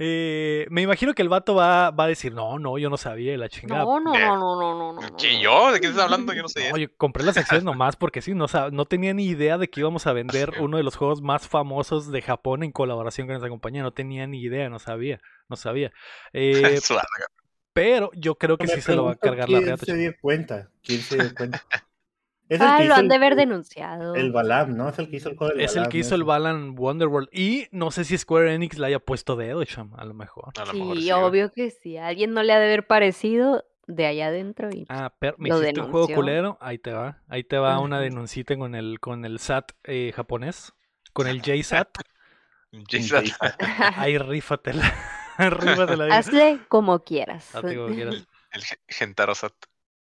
Eh, 0.00 0.66
me 0.70 0.82
imagino 0.82 1.12
que 1.12 1.22
el 1.22 1.28
vato 1.28 1.56
va, 1.56 1.90
va 1.90 2.04
a 2.04 2.06
decir, 2.06 2.32
no, 2.32 2.58
no, 2.60 2.78
yo 2.78 2.88
no 2.88 2.96
sabía 2.96 3.36
la 3.36 3.48
chingada. 3.48 3.82
No, 3.82 3.98
no, 3.98 4.12
no, 4.12 4.36
no, 4.36 4.36
no, 4.38 4.74
no, 4.74 4.92
no. 4.92 5.00
no. 5.10 5.16
¿Quién 5.16 5.40
yo? 5.40 5.72
¿De 5.72 5.80
qué 5.80 5.88
estás 5.88 6.04
hablando? 6.04 6.32
Yo 6.32 6.42
no 6.42 6.48
sé. 6.48 6.70
No, 6.70 6.76
yo 6.76 6.88
compré 6.96 7.24
las 7.24 7.36
acciones 7.36 7.64
nomás 7.64 7.96
porque 7.96 8.22
sí, 8.22 8.32
no, 8.32 8.46
sab- 8.46 8.70
no 8.70 8.84
tenía 8.84 9.12
ni 9.12 9.26
idea 9.26 9.58
de 9.58 9.68
que 9.68 9.80
íbamos 9.80 10.06
a 10.06 10.12
vender 10.12 10.52
uno 10.60 10.76
de 10.76 10.84
los 10.84 10.94
juegos 10.94 11.20
más 11.20 11.48
famosos 11.48 12.12
de 12.12 12.22
Japón 12.22 12.62
en 12.62 12.70
colaboración 12.70 13.26
con 13.26 13.36
esa 13.36 13.48
compañía. 13.48 13.82
No 13.82 13.92
tenía 13.92 14.26
ni 14.28 14.40
idea, 14.40 14.68
no 14.68 14.78
sabía, 14.78 15.20
no 15.48 15.56
sabía. 15.56 15.90
Eh, 16.32 16.78
pero 17.72 18.10
yo 18.14 18.34
creo 18.36 18.56
que 18.58 18.66
Me 18.66 18.74
sí 18.74 18.80
se 18.80 18.94
lo 18.94 19.04
va 19.04 19.12
a 19.12 19.16
cargar 19.16 19.48
la 19.48 19.58
¿Quién 19.58 19.66
reata. 19.68 19.84
se 19.86 19.92
chico. 19.92 19.98
dio 19.98 20.14
cuenta? 20.20 20.68
¿Quién 20.82 21.00
se 21.00 21.16
dio 21.16 21.34
cuenta? 21.34 21.62
Es 22.48 22.60
el 22.60 22.66
Ah, 22.66 22.76
que 22.78 22.84
lo 22.84 22.92
hizo 22.92 22.94
han 22.94 23.08
de 23.08 23.14
haber 23.16 23.36
denunciado. 23.36 24.14
El 24.14 24.32
Balam, 24.32 24.76
¿no? 24.76 24.88
Es 24.88 24.98
el 24.98 25.10
que 25.10 25.16
hizo 25.16 25.28
el 25.30 25.36
juego 25.36 25.52
del 25.54 25.62
Es 25.62 25.76
el 25.76 25.88
que 25.88 25.98
hizo 25.98 26.14
el. 26.14 26.24
Balan 26.24 26.74
Wonderworld. 26.78 27.28
Y 27.32 27.68
no 27.72 27.90
sé 27.90 28.04
si 28.04 28.16
Square 28.16 28.54
Enix 28.54 28.78
le 28.78 28.86
haya 28.86 28.98
puesto 28.98 29.36
dedo, 29.36 29.64
cham, 29.64 29.92
a 29.96 30.04
lo 30.04 30.14
mejor. 30.14 30.52
A 30.56 30.64
lo 30.64 30.72
Sí, 30.72 30.78
mejor 30.78 30.96
sí, 30.98 31.12
obvio 31.12 31.52
que 31.52 31.70
sí. 31.70 31.96
A 31.98 32.06
alguien 32.08 32.32
no 32.32 32.42
le 32.42 32.52
ha 32.52 32.58
de 32.58 32.66
haber 32.66 32.86
parecido 32.86 33.64
de 33.86 34.06
allá 34.06 34.28
adentro. 34.28 34.70
Y... 34.70 34.86
Ah, 34.88 35.14
pero 35.18 35.34
me 35.38 35.48
hiciste 35.50 35.80
un 35.80 35.90
juego 35.90 36.08
culero, 36.08 36.58
ahí 36.60 36.78
te 36.78 36.92
va. 36.92 37.22
Ahí 37.28 37.44
te 37.44 37.58
va 37.58 37.78
una 37.80 38.00
denuncita 38.00 38.56
con 38.56 38.74
el, 38.74 39.00
con 39.00 39.24
el 39.24 39.38
SAT 39.38 39.72
eh, 39.84 40.12
japonés, 40.14 40.72
con 41.12 41.26
el 41.26 41.42
JSAT. 41.42 41.88
Jason. 42.88 43.24
Ahí 43.96 44.18
rífatela. 44.18 44.92
rífatela. 45.38 46.14
Hazle 46.16 46.60
como 46.68 47.02
quieras. 47.04 47.54
Hazte 47.54 47.76
como 47.76 47.94
quieras. 47.94 48.26
El 48.52 48.62
Gen- 48.62 48.78
Gentarosat. 48.88 49.54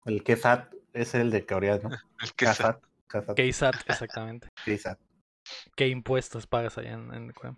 El 0.06 0.24
Kesat 0.24 0.74
es 0.94 1.14
el 1.16 1.32
de 1.32 1.46
coreano. 1.46 1.90
El 2.22 2.34
que 2.34 2.46
sa- 2.46 2.52
Kasat. 2.56 2.84
Kasat. 3.08 3.36
KSAT, 3.38 3.76
exactamente. 3.90 4.48
Kesat. 4.66 5.00
¿Qué 5.76 5.88
impuestos 5.88 6.48
pagas 6.48 6.78
allá 6.78 6.94
en, 6.94 7.14
en 7.14 7.32
Corea? 7.32 7.56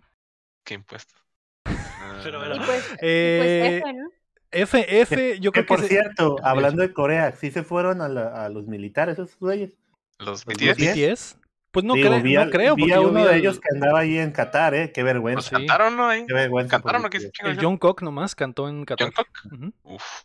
¿Qué 0.64 0.74
impuestos? 0.74 1.18
Pero 2.24 2.40
Ah, 2.40 2.48
bueno. 2.48 2.56
Y 2.56 2.66
pues, 2.66 2.90
y 2.92 2.96
Eh, 3.02 3.80
pues 3.82 3.92
F, 3.92 3.92
¿no? 3.92 4.08
F, 4.50 5.00
F, 5.02 5.40
yo 5.40 5.52
Que 5.52 5.64
creo 5.64 5.64
que... 5.64 5.68
por 5.68 5.80
se- 5.80 5.88
cierto, 5.88 6.36
hablando 6.42 6.82
de 6.82 6.92
Corea, 6.92 7.32
sí 7.32 7.50
se 7.50 7.62
fueron 7.62 8.00
a, 8.00 8.08
la- 8.08 8.44
a 8.44 8.48
los 8.48 8.66
militares 8.66 9.14
esos 9.18 9.36
güeyes. 9.38 9.76
Los 10.18 10.44
los 10.46 10.46
BTS. 10.46 11.38
Pues 11.72 11.84
no, 11.84 11.94
Digo, 11.94 12.08
cre- 12.08 12.22
vi 12.22 12.34
no 12.34 12.50
creo, 12.50 12.76
vi 12.76 12.82
porque 12.82 12.94
a 12.94 13.00
uno 13.00 13.20
vi 13.22 13.26
de 13.26 13.36
ellos 13.36 13.58
que 13.58 13.68
andaba 13.74 13.98
ahí 13.98 14.16
en 14.16 14.30
Qatar, 14.30 14.74
¿eh? 14.76 14.92
Qué 14.92 15.02
Pues 15.02 15.12
vergüenza. 15.12 15.42
Sí. 15.48 15.54
cantaron, 15.56 15.96
¿no? 15.96 16.06
Ahí. 16.08 16.24
Qué 16.24 16.32
vergüenza. 16.32 16.70
Cantaron, 16.76 17.02
¿no? 17.02 17.10
¿Qué 17.10 17.16
El 17.18 17.24
hicieron? 17.26 17.56
Jungkook 17.60 18.02
nomás 18.02 18.36
cantó 18.36 18.68
en 18.68 18.84
Qatar. 18.84 19.10
Ujú. 19.52 19.72
Uf, 19.82 20.22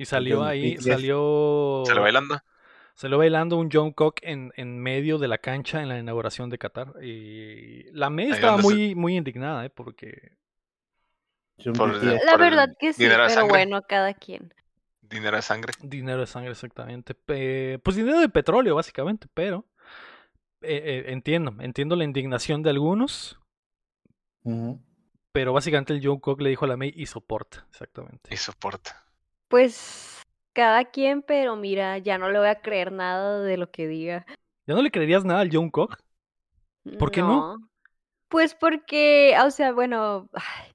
Y 0.00 0.04
salió 0.04 0.44
ahí, 0.44 0.76
salió... 0.78 1.82
salió 1.86 2.02
bailando. 2.02 2.38
Salió 2.94 3.18
bailando 3.18 3.56
un 3.56 3.70
Jungkook 3.70 4.16
en, 4.22 4.52
en 4.56 4.78
medio 4.78 5.18
de 5.18 5.28
la 5.28 5.38
cancha 5.38 5.82
en 5.82 5.88
la 5.88 5.98
inauguración 5.98 6.50
de 6.50 6.58
Qatar. 6.58 6.94
Y 7.02 7.90
la 7.92 8.08
May 8.10 8.26
Ahí 8.26 8.32
estaba 8.32 8.56
se- 8.56 8.62
muy, 8.62 8.94
muy 8.94 9.16
indignada, 9.16 9.64
¿eh? 9.64 9.70
Porque... 9.70 10.36
Por- 11.76 12.02
La 12.24 12.36
verdad 12.36 12.68
que 12.78 12.92
sí, 12.92 13.04
pero 13.06 13.28
sangre. 13.28 13.48
bueno, 13.48 13.82
cada 13.82 14.14
quien. 14.14 14.54
Dinero 15.02 15.36
de 15.36 15.42
sangre. 15.42 15.72
Dinero 15.82 16.20
de 16.20 16.26
sangre, 16.26 16.52
exactamente. 16.52 17.14
Pues 17.14 17.96
dinero 17.96 18.20
de 18.20 18.28
petróleo, 18.28 18.76
básicamente, 18.76 19.26
pero... 19.34 19.64
eh, 20.60 20.82
eh, 20.84 21.12
entiendo, 21.12 21.54
entiendo 21.60 21.96
la 21.96 22.04
indignación 22.04 22.62
de 22.62 22.70
algunos, 22.70 23.38
pero 25.32 25.52
básicamente 25.52 25.92
el 25.92 26.04
Jungkook 26.04 26.40
le 26.40 26.50
dijo 26.50 26.64
a 26.64 26.68
la 26.68 26.76
May 26.76 26.92
y 26.96 27.06
soporta, 27.06 27.66
exactamente. 27.70 28.32
Y 28.32 28.36
soporta. 28.36 29.04
Pues 29.48 30.22
cada 30.52 30.84
quien, 30.84 31.22
pero 31.22 31.56
mira, 31.56 31.98
ya 31.98 32.18
no 32.18 32.30
le 32.30 32.38
voy 32.38 32.48
a 32.48 32.60
creer 32.60 32.92
nada 32.92 33.40
de 33.40 33.56
lo 33.56 33.70
que 33.70 33.86
diga. 33.86 34.26
¿Ya 34.66 34.74
no 34.74 34.82
le 34.82 34.90
creerías 34.90 35.24
nada 35.24 35.40
al 35.40 35.50
Jungkook? 35.50 35.96
¿Por 36.98 37.10
qué 37.10 37.22
no? 37.22 37.56
Pues 38.28 38.54
porque, 38.54 39.34
o 39.44 39.50
sea, 39.50 39.72
bueno, 39.72 40.28
ay, 40.32 40.72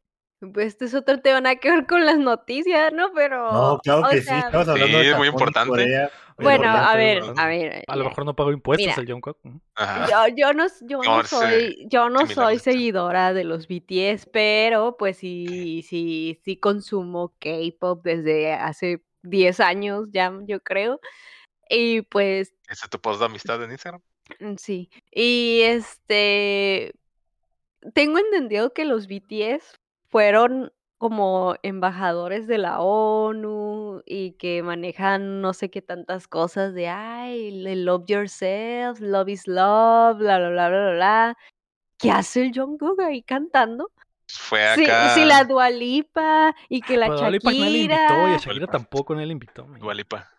pues 0.52 0.68
este 0.68 0.86
es 0.86 0.94
otro 0.94 1.20
tema 1.22 1.42
nada 1.42 1.56
que 1.56 1.70
ver 1.72 1.86
con 1.86 2.06
las 2.06 2.18
noticias, 2.18 2.92
¿no? 2.94 3.12
Pero, 3.14 3.52
No, 3.52 3.80
claro 3.84 4.04
que 4.10 4.22
sí, 4.22 4.30
estamos 4.34 4.68
hablando 4.68 4.98
Sí, 4.98 5.04
de 5.06 5.12
es 5.12 5.18
muy 5.18 5.28
importante. 5.28 5.70
Corea, 5.70 6.12
bueno, 6.38 6.64
a 6.70 6.96
ver, 6.96 7.24
a 7.38 7.48
ver. 7.48 7.84
A 7.88 7.96
lo 7.96 8.06
mejor 8.06 8.26
no 8.26 8.36
pagó 8.36 8.52
impuestos 8.52 8.86
Mira. 8.88 9.02
el 9.02 9.12
Jungkook. 9.12 9.38
ujú. 9.44 9.62
Ajá. 9.76 10.08
Yo, 10.28 10.36
yo 10.36 10.54
no, 10.54 10.66
yo 10.82 10.98
no 10.98 11.04
No, 11.04 11.22
ese- 11.22 11.30
soy, 11.30 11.88
yo 11.90 12.10
no 12.10 12.26
soy 12.28 12.60
seguidora 12.60 13.34
de 13.34 13.44
los 13.44 13.68
BTS, 13.68 14.28
pero 14.32 14.98
pues 14.98 15.18
sí, 15.18 15.86
sí, 15.88 16.40
sí 16.44 16.58
consumo 16.58 17.34
K-pop 17.40 18.04
desde 18.04 18.54
hace 18.54 19.04
10 19.22 19.60
años 19.60 20.08
ya, 20.12 20.34
yo 20.48 20.60
creo. 20.62 21.00
Y 21.70 22.02
pues 22.02 22.54
¿Ese 22.68 22.86
es 22.86 22.90
tu 22.90 23.00
post 23.00 23.20
de 23.20 23.26
amistad 23.28 23.64
en 23.64 23.72
Instagram? 23.72 24.02
Mm, 24.40 24.56
Sí, 24.58 24.90
y 25.12 25.62
este, 25.64 26.94
tengo 27.94 28.18
entendido 28.20 28.74
que 28.74 28.86
los 28.86 29.08
BTS 29.08 29.76
fueron 30.14 30.72
como 31.00 31.56
embajadores 31.64 32.46
de 32.46 32.60
la 32.60 32.82
ONU 32.82 34.04
y 34.06 34.34
que 34.34 34.62
manejan 34.62 35.42
no 35.42 35.54
sé 35.54 35.72
qué 35.72 35.82
tantas 35.82 36.28
cosas 36.28 36.76
de, 36.76 36.88
ay, 36.88 37.50
love 37.78 38.04
yourself, 38.06 39.00
love 39.00 39.28
is 39.28 39.48
love, 39.48 40.20
bla, 40.20 40.38
bla, 40.38 40.50
bla, 40.50 40.70
bla, 40.70 40.82
bla, 40.82 40.92
bla. 40.92 41.38
¿Qué 41.98 42.12
hace 42.12 42.44
el 42.44 42.52
Jungkook 42.54 43.02
ahí 43.02 43.24
cantando? 43.24 43.90
Fue 44.28 44.64
Sí, 44.76 44.84
acá. 44.84 45.16
sí, 45.16 45.26
la 45.26 45.46
Dua 45.46 45.72
Lipa 45.72 46.56
y 46.70 46.82
que 46.82 46.96
la 46.96 47.08
Pero 47.08 47.18
Dua 47.18 47.32
Lipa 47.32 47.50
nadie 47.50 47.70
le 47.72 47.78
invitó 47.80 48.14
y 48.14 48.34
a 48.34 48.38
Shakira 48.38 48.38
Shakira 48.38 48.68
tampoco 48.68 49.14
nadie 49.16 49.26
le 49.28 49.34
invitó. 49.34 49.66
man. 49.66 49.80
Dua 49.80 49.96
Lipa. 49.96 50.30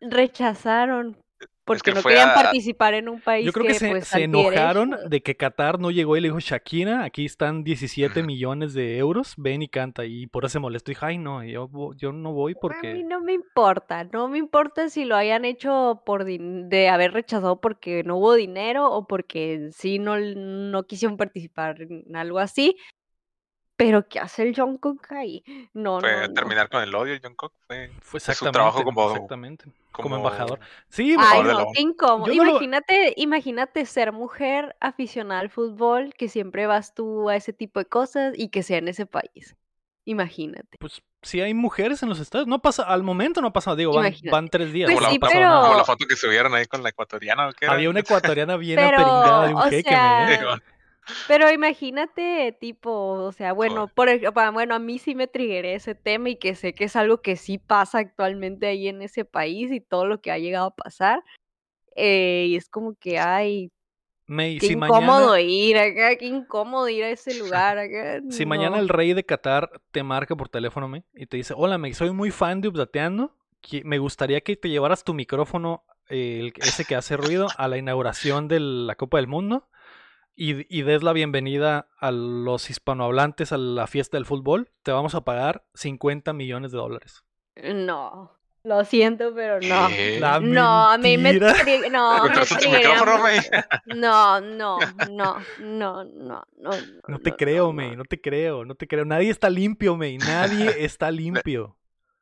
rechazaron 0.00 1.18
porque 1.66 1.90
que 1.90 1.96
no 1.96 2.02
querían 2.02 2.30
a- 2.30 2.34
participar 2.34 2.94
en 2.94 3.08
un 3.08 3.20
país 3.20 3.44
Yo 3.44 3.52
creo 3.52 3.66
que, 3.66 3.74
se, 3.74 3.88
pues, 3.90 4.08
se 4.08 4.22
enojaron 4.22 4.96
de 5.08 5.22
que 5.22 5.36
Qatar 5.36 5.78
no 5.78 5.90
llegó 5.90 6.16
y 6.16 6.20
le 6.20 6.28
dijo 6.28 6.38
Shakira, 6.40 7.04
aquí 7.04 7.24
están 7.26 7.64
17 7.64 8.20
Ujú. 8.20 8.26
millones 8.26 8.72
de 8.72 8.96
euros, 8.98 9.34
ven 9.36 9.62
y 9.62 9.68
canta. 9.68 10.04
Y 10.04 10.26
por 10.28 10.44
eso 10.44 10.52
se 10.52 10.58
molestó. 10.60 10.90
Y 10.90 10.94
dijo, 10.94 11.06
ay 11.06 11.18
no, 11.18 11.44
yo, 11.44 11.68
yo 11.96 12.12
no 12.12 12.32
voy 12.32 12.52
A 12.52 12.54
mí 12.54 12.58
porque... 12.60 13.04
no 13.04 13.20
me 13.20 13.32
importa, 13.34 14.04
no 14.04 14.28
me 14.28 14.38
importa 14.38 14.88
si 14.88 15.04
lo 15.04 15.16
hayan 15.16 15.44
hecho 15.44 16.02
por 16.06 16.24
de 16.24 16.88
haber 16.88 17.12
rechazado 17.12 17.60
porque 17.60 18.02
no 18.04 18.16
hubo 18.16 18.34
dinero 18.34 18.90
o 18.90 19.06
porque 19.06 19.68
sí 19.72 19.98
no, 19.98 20.16
no 20.18 20.84
quisieron 20.84 21.16
participar 21.16 21.82
en 21.82 22.14
algo 22.16 22.38
así. 22.38 22.76
Pero 23.76 24.08
¿qué 24.08 24.18
hace 24.20 24.42
el 24.42 24.54
Jungkook 24.56 25.12
ahí? 25.12 25.44
No, 25.74 26.00
Fue 26.00 26.28
no, 26.28 26.32
terminar 26.32 26.68
con 26.70 26.82
el 26.82 26.94
odio, 26.94 27.14
Jungkook. 27.22 27.52
Fue 27.66 27.90
Fue 28.00 28.20
su 28.20 28.30
exactamente, 28.30 28.54
trabajo 28.56 28.82
como- 28.84 29.10
exactamente, 29.12 29.64
como, 29.92 30.02
como- 30.04 30.16
embajador. 30.16 30.60
Sí, 30.88 31.14
Ay, 31.18 31.42
no, 31.42 31.66
qué 31.74 31.82
incómodo. 31.82 32.32
Yo 32.32 32.42
no 32.42 32.44
lo- 32.44 32.50
Imagínate, 32.52 33.12
imagínate 33.16 33.84
ser 33.84 34.12
mujer 34.12 34.74
aficionada 34.80 35.40
al 35.42 35.50
fútbol, 35.50 36.14
que 36.16 36.28
siempre 36.28 36.66
vas 36.66 36.94
tú 36.94 37.28
a 37.28 37.36
ese 37.36 37.52
tipo 37.52 37.78
de 37.78 37.84
cosas 37.86 38.32
y 38.36 38.48
que 38.48 38.62
sea 38.62 38.78
en 38.78 38.88
ese 38.88 39.04
país. 39.04 39.54
Imagínate. 40.08 40.76
pues 40.78 41.02
si 41.22 41.40
hay 41.40 41.52
mujeres 41.52 42.00
en 42.04 42.08
los 42.08 42.20
estados, 42.20 42.46
no 42.46 42.60
pasa, 42.60 42.84
al 42.84 43.02
momento 43.02 43.40
no 43.40 43.48
ha 43.48 43.52
pasado, 43.52 43.74
digo, 43.74 43.92
van, 43.92 44.14
van 44.30 44.48
tres 44.48 44.72
días. 44.72 44.88
Pues 44.88 44.98
como, 45.00 45.10
sí, 45.10 45.18
la, 45.20 45.28
pero- 45.28 45.40
nada. 45.48 45.62
como 45.62 45.74
la 45.78 45.84
foto 45.84 46.06
que 46.06 46.14
subieron 46.14 46.54
ahí 46.54 46.66
con 46.66 46.82
la 46.84 46.90
ecuatoriana. 46.90 47.48
¿o 47.48 47.52
qué 47.52 47.64
era? 47.64 47.74
Había 47.74 47.90
una 47.90 48.00
ecuatoriana 48.40 48.56
bien 48.56 48.76
Pero, 48.76 48.96
aperingada 49.00 49.46
de 49.48 49.54
un 49.54 49.60
o 49.60 49.64
jeque, 49.64 49.90
sea, 49.90 50.26
me- 50.28 50.62
Pero 51.28 51.50
imagínate, 51.50 52.56
tipo, 52.60 52.90
o 52.92 53.32
sea, 53.32 53.52
bueno, 53.52 53.88
por 53.88 54.08
ej- 54.08 54.32
pa- 54.32 54.50
bueno, 54.50 54.74
a 54.74 54.78
mí 54.78 54.98
sí 54.98 55.14
me 55.14 55.26
trigueré 55.26 55.74
ese 55.74 55.94
tema 55.94 56.28
y 56.30 56.36
que 56.36 56.54
sé 56.54 56.72
que 56.74 56.84
es 56.84 56.96
algo 56.96 57.20
que 57.20 57.36
sí 57.36 57.58
pasa 57.58 57.98
actualmente 57.98 58.66
ahí 58.66 58.88
en 58.88 59.02
ese 59.02 59.24
país 59.24 59.70
y 59.72 59.80
todo 59.80 60.06
lo 60.06 60.20
que 60.20 60.30
ha 60.30 60.38
llegado 60.38 60.66
a 60.66 60.74
pasar. 60.74 61.22
eh, 61.96 62.46
y 62.50 62.56
es 62.56 62.68
como 62.68 62.94
que, 62.94 63.18
ay, 63.18 63.70
May, 64.26 64.58
qué 64.58 64.66
si 64.66 64.72
incómodo 64.74 65.30
mañana, 65.30 65.40
ir 65.40 65.78
acá, 65.78 66.16
qué 66.16 66.26
incómodo 66.26 66.88
ir 66.88 67.04
a 67.04 67.10
ese 67.10 67.32
lugar 67.38 67.78
acá. 67.78 68.20
si 68.28 68.44
mañana 68.44 68.76
no. 68.76 68.82
el 68.82 68.88
rey 68.88 69.14
de 69.14 69.24
Qatar 69.24 69.70
te 69.92 70.02
marca 70.02 70.36
por 70.36 70.48
teléfono 70.48 70.88
May, 70.88 71.04
y 71.14 71.26
te 71.26 71.36
dice, 71.38 71.54
hola 71.56 71.78
May, 71.78 71.94
soy 71.94 72.10
muy 72.10 72.30
fan 72.30 72.60
de 72.60 72.68
Updateando, 72.68 73.34
que- 73.62 73.82
me 73.84 73.98
gustaría 73.98 74.40
que 74.42 74.56
te 74.56 74.68
llevaras 74.68 75.04
tu 75.04 75.14
micrófono, 75.14 75.84
eh, 76.10 76.52
ese 76.56 76.84
que 76.84 76.96
hace 76.96 77.16
ruido, 77.16 77.48
a 77.56 77.66
la 77.68 77.78
inauguración 77.78 78.46
de 78.48 78.60
la 78.60 78.94
Copa 78.96 79.16
del 79.18 79.26
Mundo 79.28 79.68
y, 80.36 80.78
y 80.78 80.82
des 80.82 81.02
la 81.02 81.12
bienvenida 81.12 81.88
a 81.98 82.10
los 82.10 82.68
hispanohablantes 82.68 83.52
a 83.52 83.56
la 83.56 83.86
fiesta 83.86 84.18
del 84.18 84.26
fútbol, 84.26 84.70
te 84.82 84.92
vamos 84.92 85.14
a 85.14 85.22
pagar 85.22 85.64
50 85.74 86.32
millones 86.34 86.72
de 86.72 86.78
dólares. 86.78 87.24
No, 87.56 88.36
lo 88.62 88.84
siento, 88.84 89.32
pero 89.34 89.60
no. 89.60 89.88
No, 90.40 90.90
a 90.90 90.98
mí 90.98 91.16
me 91.16 91.34
no, 91.34 91.46
me. 91.54 91.88
No, 93.94 94.40
no, 94.40 94.78
no, 95.08 95.38
no, 95.60 96.04
no, 96.04 96.44
no. 96.58 96.70
No 97.08 97.18
te 97.20 97.34
creo, 97.34 97.72
May, 97.72 97.96
no 97.96 98.04
te 98.04 98.20
creo, 98.20 98.64
no 98.64 98.74
te 98.74 98.86
creo. 98.86 99.04
Nadie 99.04 99.30
está 99.30 99.48
limpio, 99.48 99.96
May, 99.96 100.18
nadie 100.18 100.68
está 100.84 101.10
limpio. 101.10 101.78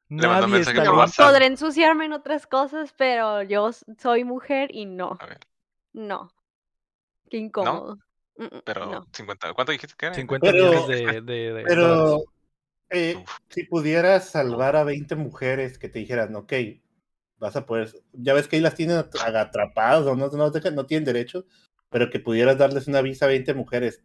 le 0.08 0.18
Nadie 0.18 0.60
está 0.60 0.84
No, 0.84 1.04
podré 1.16 1.46
ensuciarme 1.46 2.04
en 2.04 2.12
otras 2.12 2.46
cosas, 2.46 2.94
pero 2.96 3.42
yo 3.42 3.70
soy 3.98 4.22
mujer 4.22 4.68
y 4.72 4.86
no, 4.86 5.16
A 5.18 5.26
ver, 5.26 5.40
no. 5.94 6.30
Qué 7.34 7.38
incómodo. 7.38 7.98
Mm, 8.36 8.44
mm, 8.44 8.60
pero 8.64 8.86
no. 8.86 9.06
50. 9.12 9.52
¿Cuánto 9.54 9.72
dijiste 9.72 9.96
que 9.98 10.06
era? 10.06 10.14
50 10.14 10.52
Pero- 10.52 10.68
millones 10.70 10.86
de, 10.86 11.20
de- 11.20 11.52
de 11.52 11.62
Pero 11.64 12.22
eh, 12.90 13.24
si 13.48 13.64
pudieras 13.64 14.30
salvar 14.30 14.76
a 14.76 14.84
20 14.84 15.16
mujeres 15.16 15.76
que 15.76 15.88
te 15.88 15.98
dijeran, 15.98 16.36
ok, 16.36 16.52
vas 17.38 17.56
a 17.56 17.66
poder, 17.66 17.92
ya 18.12 18.34
ves 18.34 18.46
que 18.46 18.54
ahí 18.54 18.62
las 18.62 18.76
tienen 18.76 18.98
at- 18.98 19.16
atrapadas 19.34 20.06
o 20.06 20.14
no, 20.14 20.28
no, 20.28 20.52
dejan- 20.52 20.76
no 20.76 20.86
tienen 20.86 21.04
derecho, 21.04 21.44
pero 21.90 22.08
que 22.08 22.20
pudieras 22.20 22.56
darles 22.56 22.86
una 22.86 23.00
visa 23.02 23.24
a 23.24 23.28
20 23.30 23.52
mujeres 23.52 24.00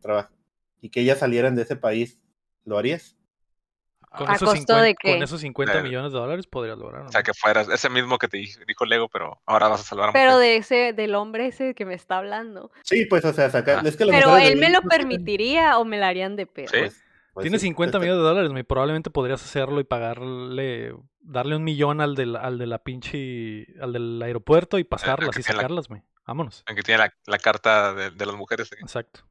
y 0.82 0.90
que 0.90 1.02
ellas 1.02 1.20
salieran 1.20 1.54
de 1.54 1.62
ese 1.62 1.76
país, 1.76 2.20
¿lo 2.66 2.80
harías? 2.80 3.16
Con 4.10 4.28
¿A 4.30 4.34
esos, 4.34 4.49
costo 4.49 4.74
50, 4.74 4.82
de 4.82 4.95
con 4.95 5.12
qué? 5.20 5.24
esos 5.24 5.39
50 5.41 5.74
De- 5.78 5.84
millones 5.84 6.12
de 6.12 6.18
dólares 6.20 6.47
podrías 6.47 6.78
lograrlo. 6.78 7.07
O 7.10 7.12
sea, 7.12 7.22
que 7.22 7.34
fueras 7.34 7.70
ese 7.70 7.89
mismo 7.89 8.18
que 8.18 8.28
te 8.28 8.38
dijo, 8.38 8.86
Lego, 8.86 9.07
pero 9.07 9.39
ahora 9.45 9.68
vas 9.68 9.82
a 9.82 9.84
salvar 9.84 10.10
a 10.10 10.14
Pero 10.14 10.39
de 10.39 10.55
ese, 10.57 10.93
del 10.93 11.14
hombre 11.14 11.45
ese 11.47 11.76
que 11.76 11.86
me 11.86 11.93
está 11.93 12.18
hablando. 12.18 12.72
Sí, 12.84 13.05
pues, 13.05 13.24
o 13.26 13.34
sea, 13.34 13.49
sacar, 13.51 13.80
Ah. 13.86 13.88
es 13.88 13.95
que 13.95 14.05
Pero 14.07 14.36
él 14.38 14.57
me 14.57 14.72
lo 14.72 14.82
permitiría 14.82 15.78
o 15.78 15.86
me 15.86 15.97
la 15.97 16.07
harían 16.07 16.36
de 16.36 16.47
pedo. 16.47 16.68
Sí. 16.70 16.78
pues, 16.80 17.03
pues, 17.34 17.43
Tienes 17.43 17.62
sí, 17.62 17.68
50 17.68 17.99
pues, 17.99 18.01
millones 18.07 18.24
de 18.24 18.28
dólares, 18.28 18.51
May, 18.51 18.64
probablemente 18.64 19.12
podrías 19.12 19.43
hacerlo 19.43 19.80
y 19.80 19.84
pagarle, 19.84 20.95
darle 21.22 21.55
un 21.55 21.64
millón 21.64 22.01
al, 22.01 22.16
del, 22.16 22.36
al 22.36 22.57
de 22.57 22.66
la 22.66 22.80
pinche, 22.80 23.68
al 23.80 23.93
del 23.93 24.20
aeropuerto 24.24 24.80
y 24.80 24.84
pasarlas 24.84 25.36
que 25.36 25.41
y 25.41 25.43
sacarlas, 25.43 25.89
May. 25.91 26.01
Vámonos. 26.26 26.64
Aunque 26.68 26.82
tiene 26.82 26.97
la, 26.97 27.14
la 27.28 27.38
carta 27.38 27.93
de, 27.93 28.10
de 28.10 28.26
las 28.26 28.36
mujeres. 28.36 28.72
Exacto. 28.74 29.22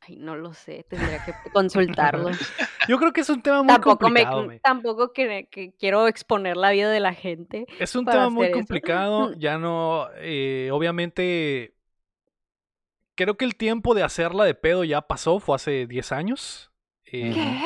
Ay, 0.00 0.16
no 0.16 0.36
lo 0.36 0.52
sé, 0.52 0.84
tendría 0.88 1.24
que 1.24 1.32
consultarlo. 1.52 2.30
Yo 2.88 2.98
creo 2.98 3.12
que 3.12 3.20
es 3.20 3.28
un 3.30 3.42
tema 3.42 3.62
muy 3.62 3.68
tampoco 3.72 4.08
me, 4.10 4.22
complicado, 4.24 4.60
tampoco 4.62 5.12
que, 5.12 5.46
que 5.50 5.72
quiero 5.78 6.08
exponer 6.08 6.56
la 6.56 6.70
vida 6.70 6.90
de 6.90 7.00
la 7.00 7.12
gente. 7.14 7.66
Es 7.78 7.94
un 7.94 8.04
tema 8.06 8.30
muy 8.30 8.46
eso. 8.46 8.54
complicado. 8.56 9.32
Ya 9.38 9.58
no, 9.58 10.08
eh, 10.16 10.70
obviamente, 10.72 11.74
creo 13.14 13.36
que 13.36 13.44
el 13.44 13.56
tiempo 13.56 13.94
de 13.94 14.02
hacerla 14.02 14.44
de 14.44 14.54
pedo 14.54 14.84
ya 14.84 15.02
pasó, 15.02 15.38
fue 15.40 15.56
hace 15.56 15.86
10 15.86 16.12
años. 16.12 16.72
eh, 17.12 17.32
¿Qué? 17.34 17.60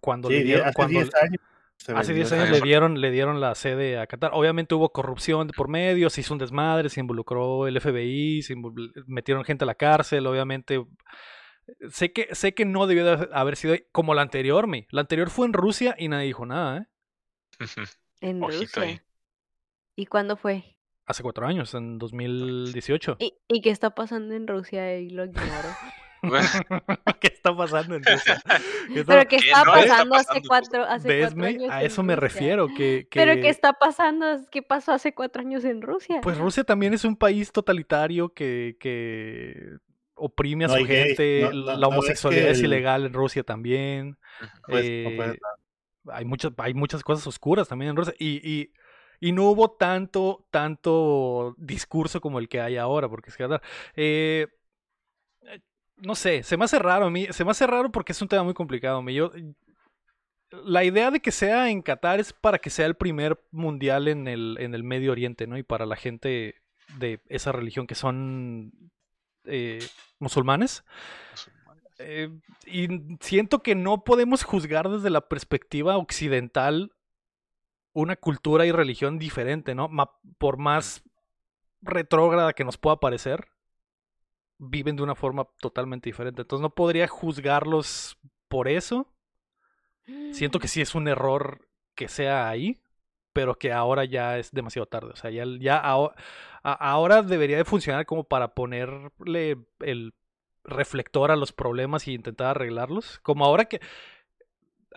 Cuando 0.00 0.28
Sí, 0.28 0.34
le 0.34 0.38
die- 0.40 0.44
dieron, 0.46 0.66
hace 0.66 0.74
cuando, 0.74 1.00
10 1.00 1.14
años. 1.14 1.40
Se 1.76 1.90
Hace 1.92 2.12
vendió 2.12 2.14
10 2.14 2.26
esa 2.26 2.34
años 2.36 2.48
Eso. 2.50 2.54
le 2.64 2.68
dieron, 2.68 3.00
le 3.00 3.10
dieron 3.10 3.40
la 3.40 3.54
sede 3.56 3.98
a 3.98 4.06
Qatar. 4.06 4.30
Obviamente 4.34 4.74
hubo 4.76 4.92
corrupción 4.92 5.48
por 5.56 5.66
medio, 5.68 6.10
se 6.10 6.20
hizo 6.20 6.32
un 6.32 6.38
desmadre, 6.38 6.88
se 6.88 7.00
involucró 7.00 7.66
el 7.66 7.76
FBI, 7.80 8.42
se 8.42 8.54
invol- 8.54 8.92
metieron 9.08 9.42
gente 9.44 9.64
a 9.64 9.66
la 9.66 9.74
cárcel, 9.74 10.24
obviamente. 10.28 10.84
Sé 11.90 12.12
que, 12.12 12.34
sé 12.34 12.54
que 12.54 12.64
no 12.64 12.86
debió 12.86 13.04
de 13.04 13.28
haber 13.32 13.56
sido 13.56 13.74
como 13.92 14.14
la 14.14 14.22
anterior, 14.22 14.66
mi. 14.66 14.86
La 14.90 15.00
anterior 15.02 15.30
fue 15.30 15.46
en 15.46 15.52
Rusia 15.52 15.94
y 15.98 16.08
nadie 16.08 16.26
dijo 16.26 16.46
nada, 16.46 16.78
¿eh? 16.78 16.86
En 18.20 18.42
Ojito 18.42 18.60
Rusia. 18.80 18.82
ahí. 18.82 19.00
¿Y 19.96 20.06
cuándo 20.06 20.36
fue? 20.36 20.64
Hace 21.06 21.22
cuatro 21.22 21.46
años, 21.46 21.74
en 21.74 21.98
2018. 21.98 23.16
¿Y, 23.18 23.34
y 23.48 23.60
qué 23.60 23.70
está 23.70 23.90
pasando 23.94 24.34
en 24.34 24.46
Rusia? 24.46 24.98
Y 24.98 25.10
lo 25.10 25.24
ignoro. 25.24 25.68
¿Qué 27.20 27.26
está 27.28 27.54
pasando 27.56 27.96
en 27.96 28.04
Rusia? 28.04 28.40
¿Qué 28.94 29.00
está- 29.00 29.12
Pero 29.12 29.28
¿qué 29.28 29.36
¿Qué 29.38 29.46
estaba 29.50 29.64
no 29.64 29.80
está 29.80 29.88
pasando 29.96 30.14
hace 30.14 30.26
pasando? 30.26 30.48
cuatro, 30.48 30.84
hace 30.84 31.08
¿Ves, 31.08 31.26
cuatro 31.34 31.44
años 31.46 31.70
A 31.72 31.80
en 31.80 31.86
eso 31.86 32.02
me 32.04 32.14
Rusia? 32.14 32.28
refiero, 32.28 32.68
que, 32.68 33.08
¿Pero 33.12 33.34
que- 33.34 33.40
qué 33.42 33.48
está 33.48 33.72
pasando? 33.72 34.24
¿Qué 34.52 34.62
pasó 34.62 34.92
hace 34.92 35.14
cuatro 35.14 35.42
años 35.42 35.64
en 35.64 35.82
Rusia? 35.82 36.20
Pues 36.22 36.38
Rusia 36.38 36.62
también 36.62 36.94
es 36.94 37.04
un 37.04 37.16
país 37.16 37.50
totalitario 37.50 38.32
que, 38.32 38.76
que 38.78 39.78
oprime 40.24 40.64
a 40.64 40.68
No 40.68 40.76
su 40.76 40.84
gente. 40.86 41.40
no- 41.42 41.50
no- 41.52 41.76
la 41.76 41.88
homosexualidad 41.88 42.44
que 42.44 42.50
es 42.52 42.58
el- 42.60 42.66
ilegal 42.66 43.04
en 43.06 43.12
Rusia 43.12 43.42
también. 43.42 44.16
Pues, 44.66 44.84
Eh, 44.86 45.06
no 45.08 45.16
puede- 45.16 45.38
hay, 46.12 46.24
muchas, 46.24 46.52
hay 46.58 46.74
muchas 46.74 47.02
cosas 47.02 47.26
oscuras 47.26 47.68
también 47.68 47.90
en 47.90 47.96
Rusia. 47.96 48.14
Y, 48.18 48.40
y, 48.48 48.72
y 49.20 49.32
no 49.32 49.44
hubo 49.50 49.70
tanto, 49.72 50.46
tanto 50.50 51.54
discurso 51.58 52.20
como 52.20 52.38
el 52.38 52.48
que 52.48 52.60
hay 52.60 52.76
ahora, 52.76 53.08
porque 53.08 53.30
es 53.30 53.36
que 53.36 53.44
eh, 53.96 54.46
eh, 55.42 55.60
no 55.96 56.14
sé, 56.14 56.42
se 56.42 56.56
me 56.56 56.64
hace 56.64 56.78
raro 56.78 57.06
a 57.06 57.10
mí, 57.10 57.26
se 57.30 57.44
me 57.44 57.50
hace 57.52 57.66
raro 57.66 57.90
porque 57.92 58.12
es 58.12 58.22
un 58.22 58.28
tema 58.28 58.42
muy 58.42 58.54
complicado. 58.54 58.98
a 58.98 59.02
mí. 59.02 59.14
Yo, 59.14 59.30
la 60.64 60.84
idea 60.84 61.10
de 61.10 61.20
que 61.20 61.30
sea 61.30 61.70
en 61.70 61.82
Qatar 61.82 62.20
es 62.20 62.32
para 62.32 62.58
que 62.58 62.68
sea 62.70 62.86
el 62.86 62.94
primer 62.94 63.40
mundial 63.50 64.08
en 64.08 64.28
el, 64.28 64.56
en 64.60 64.74
el 64.74 64.82
Medio 64.84 65.12
Oriente, 65.12 65.46
¿no? 65.46 65.56
Y 65.56 65.62
para 65.62 65.86
la 65.86 65.96
gente 65.96 66.56
de 66.98 67.20
esa 67.28 67.52
religión 67.52 67.86
que 67.86 67.94
son 67.94 68.72
eh, 69.44 69.78
musulmanes. 70.22 70.84
Eh, 71.98 72.30
y 72.66 72.88
siento 73.20 73.62
que 73.62 73.74
no 73.74 74.02
podemos 74.04 74.42
juzgar 74.44 74.88
desde 74.88 75.10
la 75.10 75.28
perspectiva 75.28 75.96
occidental 75.98 76.92
una 77.92 78.16
cultura 78.16 78.64
y 78.64 78.72
religión 78.72 79.18
diferente, 79.18 79.74
¿no? 79.74 79.88
Ma- 79.88 80.10
por 80.38 80.56
más 80.56 81.02
retrógrada 81.82 82.54
que 82.54 82.64
nos 82.64 82.78
pueda 82.78 82.96
parecer, 82.96 83.48
viven 84.58 84.96
de 84.96 85.02
una 85.02 85.14
forma 85.14 85.46
totalmente 85.60 86.08
diferente. 86.08 86.42
Entonces 86.42 86.62
no 86.62 86.70
podría 86.70 87.06
juzgarlos 87.08 88.16
por 88.48 88.68
eso. 88.68 89.12
Siento 90.32 90.58
que 90.58 90.68
sí 90.68 90.80
es 90.80 90.94
un 90.94 91.06
error 91.08 91.68
que 91.94 92.08
sea 92.08 92.48
ahí, 92.48 92.80
pero 93.32 93.56
que 93.56 93.72
ahora 93.72 94.04
ya 94.04 94.38
es 94.38 94.50
demasiado 94.50 94.86
tarde. 94.86 95.10
O 95.12 95.16
sea, 95.16 95.30
ya, 95.30 95.44
ya 95.60 95.78
aho- 95.84 96.12
a- 96.62 96.72
ahora 96.90 97.22
debería 97.22 97.56
de 97.56 97.64
funcionar 97.64 98.06
como 98.06 98.24
para 98.24 98.54
ponerle 98.54 99.58
el 99.80 100.14
reflector 100.64 101.30
a 101.30 101.36
los 101.36 101.52
problemas 101.52 102.06
y 102.06 102.14
intentar 102.14 102.48
arreglarlos. 102.48 103.18
Como 103.20 103.44
ahora 103.44 103.64
que 103.64 103.80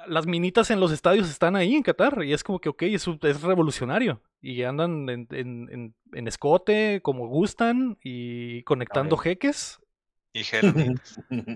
las 0.08 0.28
minitas 0.28 0.70
en 0.72 0.80
los 0.80 0.92
estadios 0.92 1.30
están 1.30 1.56
ahí 1.56 1.74
en 1.76 1.82
Qatar 1.84 2.24
y 2.24 2.34
es 2.34 2.44
como 2.44 2.60
que, 2.60 2.70
ok, 2.70 2.84
es, 2.84 3.08
revolucionario. 3.42 4.22
Y 4.42 4.62
andan 4.64 5.10
en, 5.10 5.28
en- 5.32 5.70
en- 5.72 5.96
en 6.14 6.28
escote 6.28 7.00
como 7.02 7.28
gustan 7.28 7.98
y 8.04 8.62
conectando 8.64 9.18
jeques 9.18 9.80
Y 10.34 10.44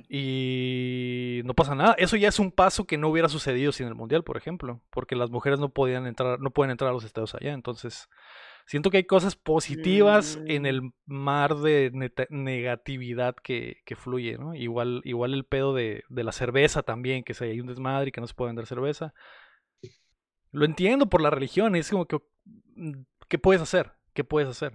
y 0.09 1.41
no 1.43 1.53
pasa 1.53 1.75
nada. 1.75 1.95
Eso 1.97 2.15
ya 2.15 2.29
es 2.29 2.39
un 2.39 2.51
paso 2.51 2.85
que 2.85 2.97
no 2.97 3.09
hubiera 3.09 3.27
sucedido 3.29 3.71
sin 3.73 3.87
el 3.87 3.95
mundial, 3.95 4.23
por 4.23 4.37
ejemplo, 4.37 4.81
porque 4.89 5.15
las 5.17 5.29
mujeres 5.29 5.59
no 5.59 5.69
podían 5.69 6.07
entrar, 6.07 6.39
no 6.39 6.51
pueden 6.51 6.71
entrar 6.71 6.89
a 6.89 6.93
los 6.93 7.03
estados 7.03 7.35
allá. 7.35 7.53
Entonces, 7.53 8.09
siento 8.69 8.91
que 8.91 8.97
hay 8.97 9.03
cosas 9.05 9.35
positivas 9.35 10.39
en 10.45 10.61
Mm. 10.61 10.65
el 10.67 10.81
mar 11.07 11.55
de 11.55 11.91
negatividad 12.29 13.35
que, 13.35 13.77
que 13.83 13.95
fluye, 13.95 14.37
¿no? 14.37 14.53
Igual, 14.53 15.01
igual 15.05 15.33
el 15.33 15.43
pedo 15.45 15.73
de, 15.73 16.03
de 16.07 16.23
la 16.23 16.31
cerveza 16.31 16.83
también, 16.83 17.23
que 17.23 17.33
si 17.33 17.45
hay 17.45 17.59
un 17.61 17.67
desmadre 17.67 18.09
y 18.09 18.11
que 18.11 18.21
no 18.21 18.27
se 18.27 18.33
puede 18.35 18.49
vender 18.49 18.67
cerveza. 18.67 19.13
Lo 20.51 20.65
entiendo 20.65 21.07
por 21.09 21.21
la 21.21 21.29
religión, 21.29 21.75
es 21.75 21.89
como 21.89 22.05
que, 22.05 22.19
mm, 22.75 22.93
¿qué 23.27 23.37
puedes 23.39 23.61
hacer? 23.61 23.91
¿Qué 24.13 24.23
puedes 24.23 24.49
hacer? 24.49 24.73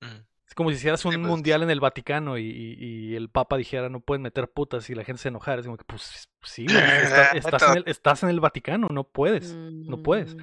Mm. 0.00 0.22
Es 0.46 0.54
como 0.54 0.70
si 0.70 0.76
hicieras 0.76 1.04
un 1.04 1.12
Sí, 1.12 1.18
pues. 1.18 1.28
mundial 1.30 1.62
en 1.62 1.70
el 1.70 1.80
Vaticano 1.80 2.36
y, 2.36 2.44
y- 2.44 2.74
y 3.12 3.14
el 3.16 3.30
Papa 3.30 3.56
dijera 3.56 3.88
no 3.88 4.00
pueden 4.00 4.22
meter 4.22 4.48
putas 4.50 4.88
y 4.90 4.94
la 4.94 5.02
gente 5.04 5.22
se 5.22 5.28
enojara. 5.28 5.60
Es 5.60 5.66
como 5.66 5.78
que, 5.78 5.84
pues 5.84 6.28
sí, 6.42 6.66
está- 6.66 7.30
estás, 7.34 7.62
en 7.70 7.76
el, 7.78 7.84
estás 7.86 8.22
en 8.22 8.28
el 8.28 8.40
Vaticano, 8.40 8.88
no 8.90 9.04
puedes. 9.04 9.54
no 9.54 10.02
puedes. 10.02 10.36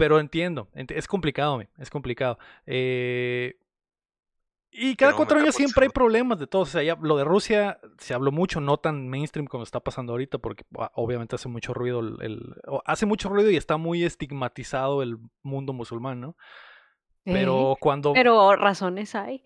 Pero 0.00 0.18
entiendo, 0.18 0.68
ent- 0.74 0.92
es 0.96 1.06
complicado, 1.06 1.62
es 1.76 1.90
complicado. 1.90 2.38
Eh, 2.64 3.58
y 4.70 4.96
cada 4.96 5.12
cuatro 5.14 5.38
años 5.38 5.54
siempre 5.54 5.84
hay 5.84 5.90
problemas 5.90 6.38
de 6.38 6.46
todo. 6.46 6.62
O 6.62 6.66
sea, 6.66 6.82
ya 6.82 6.96
lo 7.02 7.18
de 7.18 7.24
Rusia 7.24 7.78
se 7.98 8.14
habló 8.14 8.32
mucho, 8.32 8.62
no 8.62 8.78
tan 8.78 9.10
mainstream 9.10 9.46
como 9.46 9.62
está 9.62 9.80
pasando 9.80 10.12
ahorita, 10.12 10.38
porque 10.38 10.64
ah, 10.78 10.90
obviamente 10.94 11.34
hace 11.34 11.48
mucho 11.48 11.74
ruido 11.74 12.00
el, 12.00 12.54
hace 12.86 13.04
mucho 13.04 13.28
ruido 13.28 13.50
y 13.50 13.56
está 13.56 13.76
muy 13.76 14.02
estigmatizado 14.02 15.02
el 15.02 15.18
mundo 15.42 15.74
musulmán, 15.74 16.18
¿no? 16.18 16.34
Pero 17.24 17.72
¿eh? 17.72 17.76
cuando 17.78 18.14
Pero 18.14 18.56
razones 18.56 19.14
hay. 19.14 19.44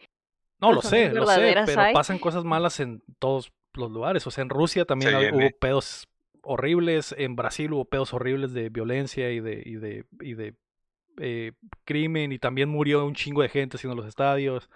No, 0.60 0.72
lo 0.72 0.82
sé, 0.82 1.08
lo 1.12 1.26
sé, 1.26 1.52
pero 1.66 1.80
hay. 1.80 1.92
pasan 1.94 2.20
cosas 2.20 2.44
malas 2.44 2.78
en 2.78 3.02
todos 3.18 3.52
los 3.72 3.90
lugares. 3.90 4.24
O 4.28 4.30
sea, 4.30 4.42
en 4.42 4.50
Rusia 4.50 4.84
también 4.84 5.34
hubo 5.34 5.50
pedos 5.58 6.06
horribles, 6.44 7.14
en 7.18 7.36
Brasil 7.36 7.72
hubo 7.72 7.84
pedos 7.84 8.12
horribles 8.14 8.52
de 8.52 8.68
violencia 8.68 9.30
y 9.30 9.40
de, 9.40 9.62
y 9.64 9.74
de, 9.76 10.04
y 10.20 10.34
de 10.34 10.54
eh, 11.18 11.52
crimen, 11.84 12.32
y 12.32 12.38
también 12.38 12.68
murió 12.68 13.04
un 13.06 13.14
chingo 13.14 13.42
de 13.42 13.48
gente 13.48 13.76
haciendo 13.76 13.96
los 13.96 14.06
estadios. 14.06 14.68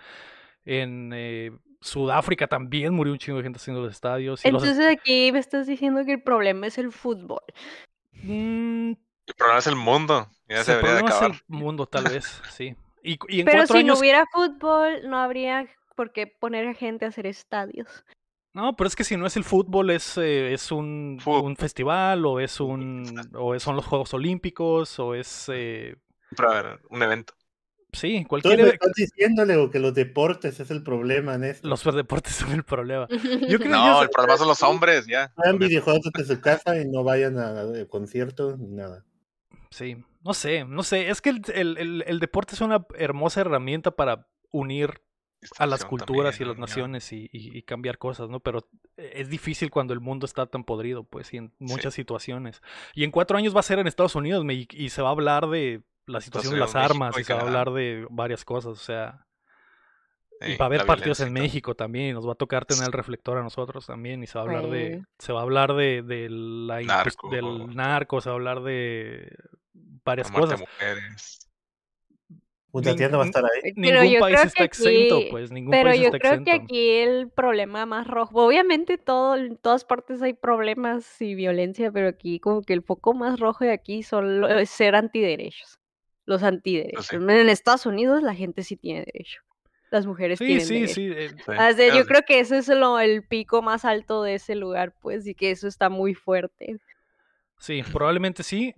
En 0.64 1.12
eh, 1.14 1.52
Sudáfrica 1.80 2.46
también 2.46 2.94
murió 2.94 3.12
un 3.12 3.18
chingo 3.18 3.38
de 3.38 3.44
gente 3.44 3.58
haciendo 3.58 3.82
los 3.82 3.92
estadios. 3.92 4.44
y 4.44 4.50
los 4.50 4.62
est- 4.62 4.72
Entonces 4.72 4.98
aquí 4.98 5.32
me 5.32 5.38
estás 5.38 5.66
diciendo 5.66 6.04
que 6.04 6.12
el 6.12 6.22
problema 6.22 6.66
es 6.66 6.78
el 6.78 6.92
fútbol. 6.92 7.42
Mm, 8.22 8.92
El 9.26 9.34
problema 9.36 9.58
es 9.58 9.66
el 9.66 9.76
mundo. 9.76 10.28
Ya 10.48 10.64
se 10.64 10.72
el 10.72 10.78
debería 10.78 11.02
de 11.02 11.02
problema 11.02 11.28
es 11.28 11.40
el 11.50 11.56
mundo, 11.56 11.86
tal 11.86 12.04
vez, 12.12 12.42
sí. 12.50 12.76
Y, 13.02 13.18
y 13.28 13.40
en 13.40 13.46
Pero 13.46 13.66
si 13.66 13.78
años 13.78 13.96
no 13.96 14.00
hubiera 14.00 14.24
fútbol, 14.32 15.08
no 15.08 15.18
habría 15.18 15.68
por 15.96 16.12
qué 16.12 16.26
poner 16.26 16.66
a 16.68 16.74
gente 16.74 17.04
a 17.04 17.08
hacer 17.08 17.26
estadios. 17.26 18.04
No, 18.58 18.74
pero 18.74 18.88
es 18.88 18.96
que 18.96 19.04
si 19.04 19.16
no 19.16 19.24
es 19.24 19.36
el 19.36 19.44
fútbol, 19.44 19.90
es, 19.90 20.18
eh, 20.18 20.52
es 20.52 20.72
un, 20.72 21.20
un 21.24 21.56
festival, 21.56 22.26
o 22.26 22.40
es 22.40 22.58
un, 22.58 23.30
o 23.36 23.56
son 23.60 23.76
los 23.76 23.86
Juegos 23.86 24.12
Olímpicos, 24.14 24.98
o 24.98 25.14
es, 25.14 25.48
eh, 25.54 25.94
Pero, 26.36 26.50
a 26.50 26.62
ver, 26.62 26.80
un 26.90 27.00
evento. 27.00 27.34
sí, 27.92 28.24
cualquier, 28.24 28.58
me 28.58 28.64
e- 28.64 28.72
estás 28.72 28.92
diciéndole 28.96 29.56
o 29.58 29.70
que 29.70 29.78
los 29.78 29.94
deportes 29.94 30.58
es 30.58 30.72
el 30.72 30.82
problema 30.82 31.36
en 31.36 31.44
esto. 31.44 31.68
los 31.68 31.84
deportes 31.84 32.34
son 32.34 32.50
el 32.50 32.64
problema. 32.64 33.06
Yo 33.48 33.60
creo 33.60 33.70
No, 33.76 34.02
el 34.02 34.08
problema 34.08 34.36
son 34.36 34.48
los 34.48 34.62
hombres, 34.64 35.06
ya. 35.06 35.30
Juegan 35.36 35.60
videojuegos 35.60 36.10
desde 36.12 36.34
su 36.34 36.40
casa 36.40 36.76
y 36.80 36.88
no 36.88 37.04
vayan 37.04 37.38
a, 37.38 37.60
a 37.60 37.86
conciertos 37.86 38.58
ni 38.58 38.74
nada. 38.74 39.04
sí, 39.70 39.96
no 40.24 40.34
sé, 40.34 40.64
no 40.64 40.82
sé, 40.82 41.10
es 41.10 41.20
que 41.20 41.30
el, 41.30 41.42
el- 41.54 41.78
el- 41.78 42.04
el 42.08 42.18
deporte 42.18 42.56
es 42.56 42.60
una 42.60 42.84
hermosa 42.96 43.40
herramienta 43.42 43.92
para 43.92 44.26
unir 44.50 45.00
a 45.58 45.66
las 45.66 45.84
culturas 45.84 46.36
y 46.36 46.38
también, 46.38 46.48
las 46.60 46.68
naciones 46.70 47.12
y, 47.12 47.28
y- 47.32 47.56
y 47.58 47.62
cambiar 47.62 47.98
cosas, 47.98 48.28
¿no? 48.28 48.40
Pero 48.40 48.68
eh, 48.96 49.12
es 49.14 49.28
difícil 49.28 49.70
cuando 49.70 49.94
el 49.94 50.00
mundo 50.00 50.26
está 50.26 50.46
tan 50.46 50.64
podrido, 50.64 51.04
pues, 51.04 51.32
y 51.34 51.36
en 51.38 51.52
muchas 51.58 51.94
situaciones. 51.94 52.62
Y 52.94 53.04
en 53.04 53.10
cuatro 53.10 53.38
años 53.38 53.54
va 53.54 53.60
a 53.60 53.64
ser 53.64 53.78
en 53.78 53.86
Estados 53.86 54.14
Unidos 54.14 54.44
me- 54.44 54.54
y, 54.54 54.68
y 54.70 54.90
se 54.90 55.02
va 55.02 55.08
a 55.08 55.12
hablar 55.12 55.48
de 55.48 55.82
la 56.06 56.20
situación 56.20 56.54
de 56.54 56.60
las 56.60 56.74
México 56.74 56.92
armas 56.92 57.16
y 57.18 57.20
y 57.20 57.24
se 57.24 57.34
va 57.34 57.40
a 57.40 57.42
hablar 57.42 57.70
de 57.72 58.06
varias 58.10 58.44
cosas, 58.44 58.72
o 58.72 58.76
sea, 58.76 59.26
y 60.40 60.56
va 60.56 60.64
a 60.64 60.66
haber 60.66 60.86
partidos 60.86 61.20
en. 61.20 61.32
México 61.32 61.74
también 61.74 62.10
y 62.10 62.12
nos 62.12 62.26
va 62.26 62.32
a 62.32 62.36
tocar 62.36 62.64
tener 62.64 62.84
el 62.86 62.92
reflector 62.92 63.38
a 63.38 63.42
nosotros 63.42 63.86
también 63.86 64.22
y 64.22 64.26
se 64.26 64.38
va 64.38 64.42
a 64.44 64.44
hablar 64.46 64.70
de, 64.70 65.02
se 65.18 65.32
va 65.32 65.40
a 65.40 65.42
hablar 65.42 65.74
de, 65.74 66.02
de 66.02 66.28
la 66.30 66.80
Narco. 66.82 67.28
del 67.30 67.74
narco, 67.74 68.20
se 68.20 68.28
va 68.30 68.34
a 68.34 68.36
hablar 68.38 68.62
de 68.62 69.36
varias 70.04 70.28
La 70.30 70.38
muerte 70.38 70.54
de 70.56 70.60
cosas. 70.62 70.74
mujeres. 70.80 71.47
Punta 72.70 72.94
Tía 72.94 73.08
no 73.08 73.18
va 73.18 73.24
a 73.24 73.26
estar 73.26 73.44
ahí. 73.44 73.72
Pero 73.74 74.00
Ningún 74.02 74.12
yo 74.12 74.20
país 74.20 74.34
creo 74.36 74.46
está 74.46 74.58
que 74.58 74.64
exento, 74.64 75.16
aquí- 75.18 75.28
pues 75.30 75.50
ningún 75.50 75.70
Pero 75.72 75.88
país 75.90 76.00
yo 76.00 76.06
está 76.06 76.18
creo 76.18 76.32
exento. 76.34 76.50
que 76.50 76.56
aquí 76.56 76.90
el 76.90 77.30
problema 77.30 77.86
más 77.86 78.06
rojo, 78.06 78.46
obviamente 78.46 78.98
todo, 78.98 79.36
en 79.36 79.56
todas 79.56 79.84
partes 79.84 80.20
hay 80.22 80.34
problemas 80.34 81.20
y 81.22 81.34
violencia, 81.34 81.90
pero 81.90 82.08
aquí 82.08 82.38
como 82.40 82.62
que 82.62 82.74
el 82.74 82.82
foco 82.82 83.14
más 83.14 83.40
rojo 83.40 83.64
de 83.64 83.72
aquí 83.72 84.02
son 84.02 84.40
lo- 84.42 84.48
es 84.48 84.68
ser 84.70 84.94
antiderechos, 84.94 85.78
los 86.26 86.42
antiderechos. 86.42 87.06
sí. 87.06 87.16
En 87.16 87.30
Estados 87.48 87.86
Unidos 87.86 88.22
la 88.22 88.34
gente 88.34 88.62
sí 88.62 88.76
tiene 88.76 89.04
derecho, 89.06 89.40
las 89.90 90.04
mujeres 90.06 90.38
Sí, 90.38 90.44
tienen 90.46 90.66
sí, 90.66 90.74
derecho. 90.74 90.94
sí. 90.94 91.10
eh, 91.10 91.28
Sí, 91.30 91.42
Ah, 91.56 91.70
o 91.72 91.74
sea, 91.74 91.86
eso 91.86 91.96
yo 91.96 92.04
creo 92.04 92.22
que 92.26 92.40
ese 92.40 92.58
es 92.58 92.68
lo, 92.68 92.98
el 93.00 93.22
pico 93.26 93.62
más 93.62 93.86
alto 93.86 94.22
de 94.22 94.34
ese 94.34 94.54
lugar, 94.56 94.94
pues, 95.00 95.26
y 95.26 95.34
que 95.34 95.50
eso 95.50 95.66
está 95.68 95.88
muy 95.88 96.12
fuerte. 96.14 96.76
Sí, 97.58 97.82
probablemente 97.92 98.42
sí. 98.42 98.74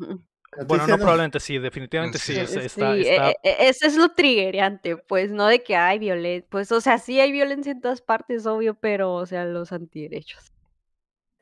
Bueno, 0.67 0.87
no 0.89 0.97
probablemente 0.97 1.39
sí, 1.39 1.59
definitivamente 1.59 2.19
sí. 2.19 2.35
Sí. 2.35 2.41
es- 2.41 2.51
Sí, 2.51 2.59
está, 2.59 2.97
e- 2.97 3.01
está- 3.03 3.31
e- 3.31 3.39
e- 3.43 3.69
es 3.69 3.97
lo 3.97 4.09
triggerante, 4.11 4.97
pues, 4.97 5.31
no 5.31 5.47
de 5.47 5.63
que 5.63 5.77
hay 5.77 5.99
violencia, 5.99 6.47
pues, 6.51 6.73
o 6.73 6.81
sea, 6.81 6.99
sí 6.99 7.21
hay 7.21 7.31
violencia 7.31 7.71
en 7.73 7.81
todas 7.81 8.03
partes, 8.03 8.47
obvio, 8.47 8.75
pero, 8.75 9.15
o 9.15 9.27
sea, 9.27 9.45
los 9.45 9.73
antiderechos. 9.73 10.53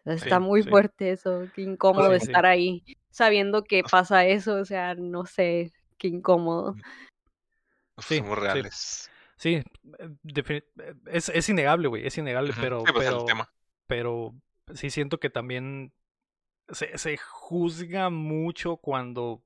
O 0.00 0.02
sea, 0.04 0.14
está 0.14 0.36
Sí, 0.36 0.42
muy 0.42 0.62
sí. 0.62 0.68
fuerte 0.68 1.10
eso, 1.10 1.44
qué 1.54 1.62
incómodo 1.62 2.12
Sí, 2.14 2.20
sí. 2.20 2.26
estar 2.26 2.46
ahí. 2.46 2.82
sabiendo 3.10 3.64
que 3.64 3.82
pasa 3.82 4.26
eso, 4.26 4.54
o 4.56 4.64
sea, 4.64 4.94
no 4.94 5.24
sé, 5.26 5.72
qué 5.96 6.06
incómodo. 6.08 6.76
Sí, 7.98 8.18
Somos 8.18 8.38
reales. 8.38 9.10
Sí, 9.36 9.54
eh, 9.54 9.64
eh, 10.24 10.62
es, 11.06 11.28
es 11.30 11.48
innegable, 11.48 11.88
güey, 11.88 12.06
es 12.06 12.16
innegable, 12.18 12.52
pero, 12.60 12.80
Sí, 12.86 12.92
pues, 12.92 13.06
el 13.06 13.12
pero, 13.14 13.24
tema. 13.24 13.50
pero 13.86 14.34
sí 14.74 14.90
siento 14.90 15.18
que 15.18 15.30
también 15.30 15.92
se, 16.70 16.96
se 16.98 17.16
juzga 17.18 18.10
mucho 18.10 18.76
cuando 18.76 19.42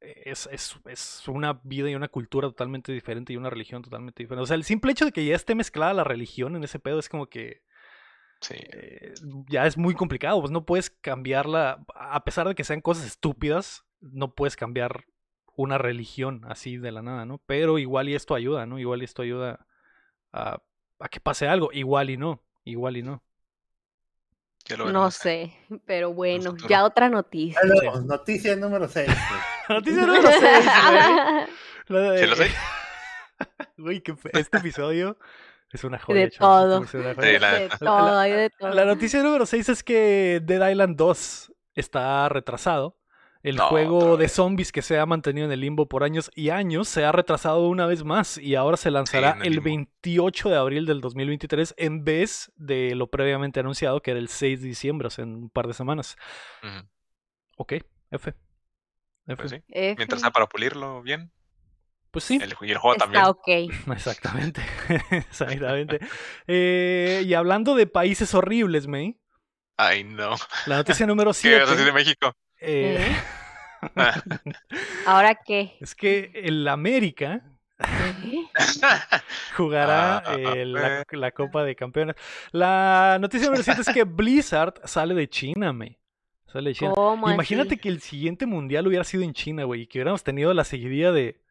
es, 0.00 0.48
es, 0.52 0.78
es 0.86 1.28
una 1.28 1.60
vida 1.64 1.90
y 1.90 1.94
una 1.94 2.08
cultura 2.08 2.48
totalmente 2.48 2.92
diferente 2.92 3.32
y 3.32 3.36
una 3.36 3.50
religión 3.50 3.82
totalmente 3.82 4.22
diferente. 4.22 4.42
O 4.42 4.46
sea, 4.46 4.56
el 4.56 4.64
simple 4.64 4.92
hecho 4.92 5.04
de 5.06 5.12
que 5.12 5.24
ya 5.24 5.34
esté 5.34 5.54
mezclada 5.54 5.94
la 5.94 6.04
religión 6.04 6.56
en 6.56 6.64
ese 6.64 6.78
pedo 6.78 6.98
es 6.98 7.08
como 7.08 7.26
que 7.28 7.62
Sí. 8.40 8.54
eh, 8.54 9.14
ya 9.48 9.66
es 9.66 9.78
muy 9.78 9.94
complicado, 9.94 10.40
pues 10.40 10.52
no 10.52 10.66
puedes 10.66 10.90
cambiarla, 10.90 11.84
a 11.94 12.22
pesar 12.24 12.46
de 12.46 12.54
que 12.54 12.64
sean 12.64 12.80
cosas 12.82 13.06
estúpidas, 13.06 13.84
no 14.00 14.34
puedes 14.34 14.56
cambiar 14.56 15.06
una 15.56 15.78
religión 15.78 16.42
así 16.46 16.76
de 16.76 16.92
la 16.92 17.02
nada, 17.02 17.24
¿no? 17.24 17.38
Pero 17.46 17.78
igual 17.78 18.08
y 18.10 18.14
esto 18.14 18.34
ayuda, 18.34 18.66
¿no? 18.66 18.78
Igual 18.78 19.00
y 19.00 19.04
esto 19.06 19.22
ayuda 19.22 19.66
a, 20.32 20.62
a 20.98 21.08
que 21.08 21.20
pase 21.20 21.48
algo, 21.48 21.70
igual 21.72 22.10
y 22.10 22.18
no, 22.18 22.42
igual 22.64 22.98
y 22.98 23.02
no. 23.02 23.22
Ya 24.68 24.76
lo 24.76 24.90
No 24.90 25.10
sé, 25.10 25.52
pero 25.86 26.12
bueno, 26.12 26.50
futuro. 26.50 26.68
ya 26.68 26.84
otra 26.84 27.08
noticia. 27.08 27.60
Luego, 27.64 28.00
Noticia 28.00 28.56
número 28.56 28.88
6. 28.88 29.08
Noticia 29.68 30.02
número 30.06 30.28
6, 30.30 30.42
güey. 31.88 32.18
Sí, 32.18 32.26
lo 32.26 32.34
sé. 32.36 32.50
Güey, 33.76 34.00
qué 34.00 34.16
fe- 34.16 34.30
este 34.34 34.58
episodio 34.58 35.16
es 35.70 35.84
una 35.84 35.98
joya. 36.00 36.20
De 36.22 36.30
chavos, 36.30 36.62
todo. 36.64 36.82
es 36.84 36.94
una 36.94 37.10
Sí, 37.10 37.16
joya. 37.20 37.38
la 37.40 37.52
de 37.52 37.60
neta. 37.60 37.78
todo, 37.78 38.18
hay 38.18 38.32
de 38.32 38.50
todo. 38.50 38.70
La 38.74 38.84
noticia 38.84 39.22
número 39.22 39.46
6 39.46 39.68
es 39.68 39.82
que 39.84 40.40
Dead 40.42 40.68
Island 40.70 40.96
2 40.96 41.52
está 41.74 42.28
retrasado. 42.28 42.96
El 43.46 43.56
No, 43.56 43.68
juego 43.68 44.16
de 44.16 44.28
zombies 44.28 44.72
que 44.72 44.82
se 44.82 44.98
ha 44.98 45.06
mantenido 45.06 45.46
en 45.46 45.52
el 45.52 45.60
limbo 45.60 45.86
por 45.86 46.02
años 46.02 46.30
y 46.34 46.50
años 46.50 46.88
se 46.88 47.04
ha 47.04 47.12
retrasado 47.12 47.68
una 47.68 47.86
vez 47.86 48.02
más 48.02 48.38
y 48.38 48.56
ahora 48.56 48.76
se 48.76 48.90
lanzará 48.90 49.36
el 49.40 49.46
el 49.46 49.52
limbo. 49.54 49.64
28 49.66 50.48
de 50.50 50.56
abril 50.56 50.84
del 50.86 51.00
2023 51.00 51.74
en 51.78 52.02
vez 52.04 52.50
de 52.56 52.94
lo 52.96 53.06
previamente 53.06 53.60
anunciado 53.60 54.02
que 54.02 54.10
era 54.10 54.18
el 54.20 54.28
6 54.28 54.62
de 54.62 54.66
diciembre, 54.68 55.06
o 55.06 55.10
sea, 55.10 55.22
en 55.24 55.34
un 55.36 55.50
par 55.50 55.68
de 55.68 55.74
semanas. 55.74 56.16
Ujú. 56.64 56.88
Ok, 57.58 57.72
F. 57.74 57.84
F. 58.10 58.36
Pues 59.36 59.50
sí. 59.50 59.62
F, 59.68 59.94
Mientras 59.96 60.20
sea 60.22 60.30
para 60.32 60.46
pulirlo 60.48 61.02
bien. 61.02 61.30
Pues 62.10 62.24
sí, 62.24 62.40
El, 62.42 62.54
y 62.62 62.70
el 62.72 62.78
juego 62.78 62.94
está 62.94 63.04
también. 63.04 63.24
ok. 63.26 63.48
exactamente. 63.92 64.60
exactamente. 65.10 66.00
Eh, 66.48 67.22
y 67.24 67.34
hablando 67.34 67.74
de 67.76 67.86
países 67.86 68.34
horribles, 68.34 68.86
May, 68.88 69.20
Ay, 69.76 70.02
no. 70.04 70.34
la 70.66 70.78
noticia 70.78 71.06
número 71.06 71.30
¿Qué 71.32 71.38
7. 71.38 71.58
vas 71.60 71.68
a 71.68 71.72
decir 71.72 71.86
de 71.86 71.92
México? 71.92 72.32
¿Eh? 72.58 73.14
¿Ahora 75.06 75.34
qué? 75.34 75.76
Es 75.80 75.94
que 75.94 76.30
el 76.34 76.66
América 76.68 77.42
jugará 79.56 80.18
Ah, 80.18 80.34
eh, 80.38 80.64
la, 80.64 81.04
la 81.10 81.30
Copa 81.32 81.64
de 81.64 81.76
Campeones. 81.76 82.16
La 82.52 83.18
noticia 83.20 83.46
número 83.46 83.62
7 83.62 83.80
es 83.82 83.88
que 83.88 84.04
Blizzard 84.04 84.74
sale 84.84 85.14
de 85.14 85.28
China, 85.28 85.72
me. 85.72 85.98
Sale 86.46 86.70
de 86.70 86.74
China. 86.74 86.92
¿Cómo 86.94 87.30
Imagínate 87.30 87.74
así? 87.74 87.78
que 87.78 87.88
el 87.88 88.00
siguiente 88.00 88.46
mundial 88.46 88.86
hubiera 88.86 89.04
sido 89.04 89.22
en 89.24 89.34
China, 89.34 89.64
güey, 89.64 89.82
y 89.82 89.86
que 89.86 89.98
hubiéramos 89.98 90.24
tenido 90.24 90.54
la 90.54 90.64
seguidilla 90.64 91.12
de 91.12 91.42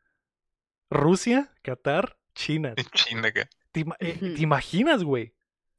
Rusia, 0.89 1.51
Qatar, 1.61 2.17
China. 2.33 2.73
China 2.93 3.27
acá. 3.27 3.47
¿Te, 3.71 3.81
eh, 3.99 4.17
Ujú. 4.21 4.33
¿te 4.33 4.41
imaginas, 4.41 5.03
güey? 5.03 5.34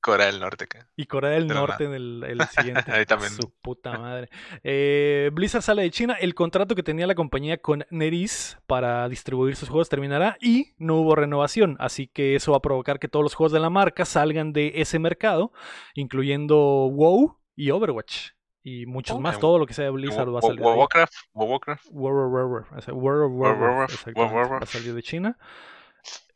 Corea 0.07 0.27
del 0.27 0.41
Norte 0.41 0.65
acá. 0.65 0.89
Y 0.97 1.07
Corea 1.07 1.33
del 1.33 1.49
Norte 1.49 1.85
en 1.85 1.93
el, 1.93 2.25
el 2.25 2.41
siguiente. 2.49 2.93
Ahí 2.93 3.05
también. 3.05 3.33
Su 3.33 3.51
puta 3.61 3.99
madre. 3.99 4.29
Eh, 4.63 5.31
Blizzard 5.33 5.63
sale 5.63 5.83
de 5.83 5.91
China. 5.91 6.17
El 6.21 6.35
contrato 6.35 6.75
que 6.77 6.83
tenía 6.83 7.07
la 7.09 7.15
compañía 7.17 7.59
con 7.59 7.85
NetEase 7.91 8.57
para 8.67 9.09
distribuir 9.09 9.57
sus 9.57 9.69
juegos 9.69 9.89
terminará 9.89 10.37
y 10.41 10.75
no 10.79 10.97
hubo 10.97 11.17
renovación. 11.17 11.77
Así 11.81 12.07
que 12.07 12.37
eso 12.37 12.53
va 12.53 12.59
a 12.59 12.63
provocar 12.63 12.99
que 13.01 13.09
todos 13.09 13.25
los 13.25 13.35
juegos 13.35 13.53
de 13.53 13.61
la 13.61 13.69
marca 13.69 14.05
salgan 14.05 14.53
de 14.53 14.73
ese 14.77 14.99
mercado, 15.01 15.53
incluyendo 15.95 16.57
WoW 16.93 17.39
y 17.57 17.71
Overwatch. 17.73 18.31
Y 18.63 18.87
muchos 18.87 19.17
Oh, 19.17 19.21
más. 19.21 19.39
Todo 19.39 19.59
lo 19.59 19.67
que 19.67 19.75
sea 19.75 19.85
de 19.87 19.91
Blizzard 19.91 20.33
va 20.35 20.39
a 20.39 20.43
salir. 20.43 20.61
Warcraft. 20.61 21.13
Warcraft. 21.35 21.85
World 21.91 22.27
of 22.27 22.33
Warcraft, 22.33 22.89
Warcraft, 22.93 23.33
Warcraft, 23.35 24.09
va 24.19 24.23
a 24.23 24.33
Warcraft. 24.33 24.73
salir 24.73 24.95
de 24.95 25.03
China. 25.03 25.39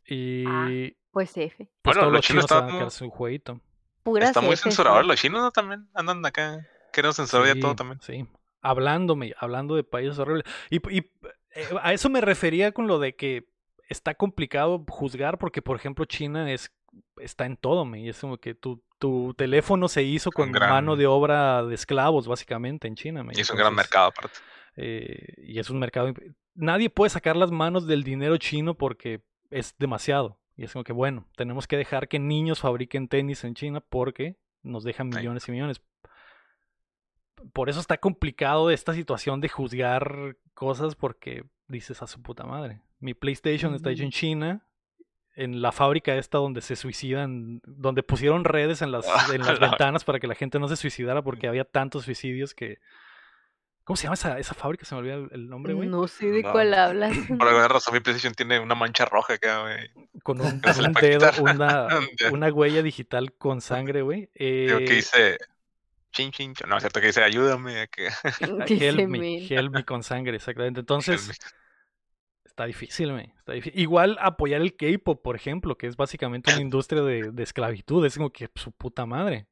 Y 0.06 0.44
Ah, 0.46 0.68
Pues 1.10 1.36
F. 1.36 1.56
pues 1.56 1.70
Bueno, 1.96 2.00
todos 2.02 2.12
los 2.12 2.20
chinos 2.24 2.46
chinos 2.46 2.62
están- 2.72 2.90
sin 2.90 3.10
jueguito. 3.10 3.60
Está 4.20 4.40
muy 4.40 4.54
Fs, 4.54 4.62
censurado. 4.62 5.00
sí. 5.02 5.06
Los 5.08 5.20
chinos 5.20 5.40
¿no? 5.42 5.50
también 5.50 5.88
andan 5.94 6.24
acá. 6.24 6.66
Queriendo 6.92 7.12
censurar 7.12 7.46
ya 7.54 7.60
todo 7.60 7.70
Sí, 7.72 7.76
también. 7.76 8.00
Sí, 8.00 8.26
hablándome, 8.62 9.34
hablando 9.38 9.76
de 9.76 9.84
países 9.84 10.18
horribles. 10.18 10.44
Y, 10.70 10.76
y, 10.96 10.98
eh, 11.54 11.68
a 11.82 11.92
eso 11.92 12.08
me 12.08 12.20
refería 12.20 12.72
con 12.72 12.86
lo 12.86 12.98
de 12.98 13.14
que 13.14 13.48
está 13.88 14.14
complicado 14.14 14.84
juzgar 14.88 15.38
porque, 15.38 15.62
por 15.62 15.76
ejemplo, 15.76 16.04
China 16.04 16.50
es 16.52 16.72
está 17.20 17.46
en 17.46 17.56
todo, 17.56 17.84
me, 17.84 18.00
y 18.00 18.08
es 18.08 18.18
como 18.18 18.38
que 18.38 18.54
tu, 18.54 18.82
tu 18.98 19.32
teléfono 19.34 19.86
se 19.86 20.02
hizo 20.02 20.32
con 20.32 20.50
gran- 20.50 20.70
mano 20.70 20.96
de 20.96 21.06
obra 21.06 21.62
de 21.62 21.74
esclavos, 21.76 22.26
básicamente, 22.26 22.88
en 22.88 22.96
China. 22.96 23.22
me, 23.22 23.32
Y 23.36 23.40
es 23.40 23.50
un 23.50 23.56
gran 23.58 23.72
mercado 23.74 24.06
aparte. 24.08 24.38
eh, 24.76 25.34
y 25.36 25.58
es 25.60 25.70
un 25.70 25.78
mercado... 25.78 26.12
Nadie 26.54 26.90
puede 26.90 27.10
sacar 27.10 27.36
las 27.36 27.52
manos 27.52 27.86
del 27.86 28.02
dinero 28.02 28.36
chino 28.38 28.74
porque 28.74 29.22
es 29.50 29.76
demasiado. 29.78 30.39
Y 30.60 30.64
es 30.64 30.74
como 30.74 30.84
que, 30.84 30.92
bueno, 30.92 31.24
tenemos 31.36 31.66
que 31.66 31.78
dejar 31.78 32.06
que 32.06 32.18
niños 32.18 32.60
fabriquen 32.60 33.08
tenis 33.08 33.44
en 33.44 33.54
China 33.54 33.80
porque 33.80 34.36
nos 34.62 34.84
dejan 34.84 35.08
millones 35.08 35.48
y 35.48 35.52
millones. 35.52 35.80
Por 37.54 37.70
eso 37.70 37.80
está 37.80 37.96
complicado 37.96 38.70
esta 38.70 38.92
situación 38.92 39.40
de 39.40 39.48
juzgar 39.48 40.36
cosas 40.52 40.96
porque 40.96 41.44
dices 41.66 42.02
a 42.02 42.06
su 42.06 42.20
puta 42.20 42.44
madre. 42.44 42.82
Mi 42.98 43.14
PlayStation 43.14 43.74
está 43.74 43.90
hecho 43.90 44.02
en 44.02 44.10
China, 44.10 44.66
en 45.34 45.62
la 45.62 45.72
fábrica 45.72 46.14
esta 46.16 46.36
donde 46.36 46.60
se 46.60 46.76
suicidan, 46.76 47.62
donde 47.64 48.02
pusieron 48.02 48.44
redes 48.44 48.82
en 48.82 48.92
las, 48.92 49.06
en 49.32 49.40
las 49.40 49.58
La- 49.60 49.68
ventanas 49.70 50.04
para 50.04 50.20
que 50.20 50.26
la 50.26 50.34
gente 50.34 50.58
no 50.58 50.68
se 50.68 50.76
suicidara 50.76 51.22
porque 51.22 51.48
había 51.48 51.64
tantos 51.64 52.04
suicidios 52.04 52.54
que... 52.54 52.80
¿Cómo 53.84 53.96
se 53.96 54.04
llama 54.04 54.14
esa, 54.14 54.38
esa 54.38 54.54
fábrica? 54.54 54.84
Se 54.84 54.94
me 54.94 55.00
olvida 55.00 55.14
el, 55.32 55.48
nombre, 55.48 55.72
güey. 55.72 55.88
No 55.88 56.06
sé 56.06 56.26
de 56.26 56.42
No. 56.42 56.52
cuál 56.52 56.74
hablas. 56.74 57.10
Por 57.38 57.48
alguna 57.48 57.68
razón 57.68 57.94
mi 57.94 58.00
PlayStation 58.00 58.34
tiene 58.34 58.60
una 58.60 58.74
mancha 58.74 59.04
roja 59.04 59.34
acá, 59.34 59.62
güey. 59.62 59.90
Con 60.22 60.40
un, 60.40 60.60
No 60.60 61.00
dedo, 61.00 61.30
una, 61.40 61.88
una 62.32 62.48
huella 62.52 62.82
digital 62.82 63.32
con 63.34 63.60
sangre, 63.60 64.02
güey. 64.02 64.30
Digo 64.34 64.78
que 64.78 64.84
Eh, 64.84 64.94
dice... 64.96 65.38
Chin, 66.12 66.32
chin, 66.32 66.54
chin. 66.54 66.68
No, 66.68 66.76
es 66.76 66.82
cierto 66.82 67.00
que 67.00 67.06
dice 67.06 67.22
ayúdame. 67.22 67.88
Que... 67.88 68.08
Help 68.40 69.08
me, 69.08 69.46
help 69.46 69.72
me 69.72 69.84
con 69.84 70.02
sangre, 70.02 70.34
exactamente. 70.36 70.80
Entonces, 70.80 71.38
está 72.44 72.64
difícil, 72.66 73.12
güey. 73.12 73.32
Está 73.38 73.52
difícil. 73.52 73.80
Igual 73.80 74.18
apoyar 74.20 74.60
el 74.60 74.74
K-pop, 74.76 75.22
por 75.22 75.36
ejemplo, 75.36 75.78
que 75.78 75.86
es 75.86 75.96
básicamente 75.96 76.52
una 76.52 76.62
industria 76.62 77.02
de, 77.02 77.30
de 77.30 77.42
esclavitud. 77.44 78.04
Es 78.04 78.16
como 78.16 78.30
que 78.30 78.50
su 78.56 78.72
puta 78.72 79.06
madre. 79.06 79.46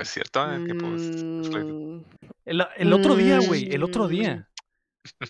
Es 0.00 0.08
cierto, 0.08 0.40
eh, 0.52 0.64
que 0.66 0.74
pues... 0.74 1.02
esclavitud. 1.02 2.00
Mm, 2.00 2.04
El, 2.46 2.66
el 2.76 2.92
otro 2.92 3.14
día, 3.16 3.38
güey, 3.46 3.72
el 3.72 3.82
otro 3.82 4.04
Mm. 4.04 4.08
día, 4.08 4.48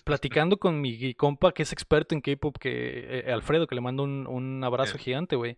platicando 0.03 0.57
con 0.57 0.81
mi 0.81 1.13
compa 1.15 1.53
que 1.53 1.63
es 1.63 1.71
experto 1.73 2.13
en 2.15 2.21
K-pop, 2.21 2.57
que 2.59 3.19
eh, 3.27 3.31
Alfredo, 3.31 3.67
que 3.67 3.75
le 3.75 3.81
mando 3.81 4.03
un, 4.03 4.27
un 4.27 4.63
abrazo 4.63 4.97
gigante, 4.97 5.35
güey. 5.35 5.57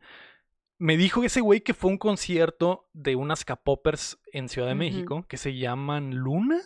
Me 0.80 0.98
dijo 0.98 1.24
ese 1.24 1.40
güey 1.42 1.62
que 1.62 1.74
fue 1.74 1.92
un 1.92 1.98
concierto 1.98 2.88
de 2.94 3.16
unas 3.16 3.46
K-popers 3.46 4.20
en 4.34 4.50
Ciudad 4.50 4.70
de. 4.70 4.76
México 4.76 5.26
que 5.30 5.38
se 5.38 5.56
llaman 5.56 6.16
Luna, 6.16 6.60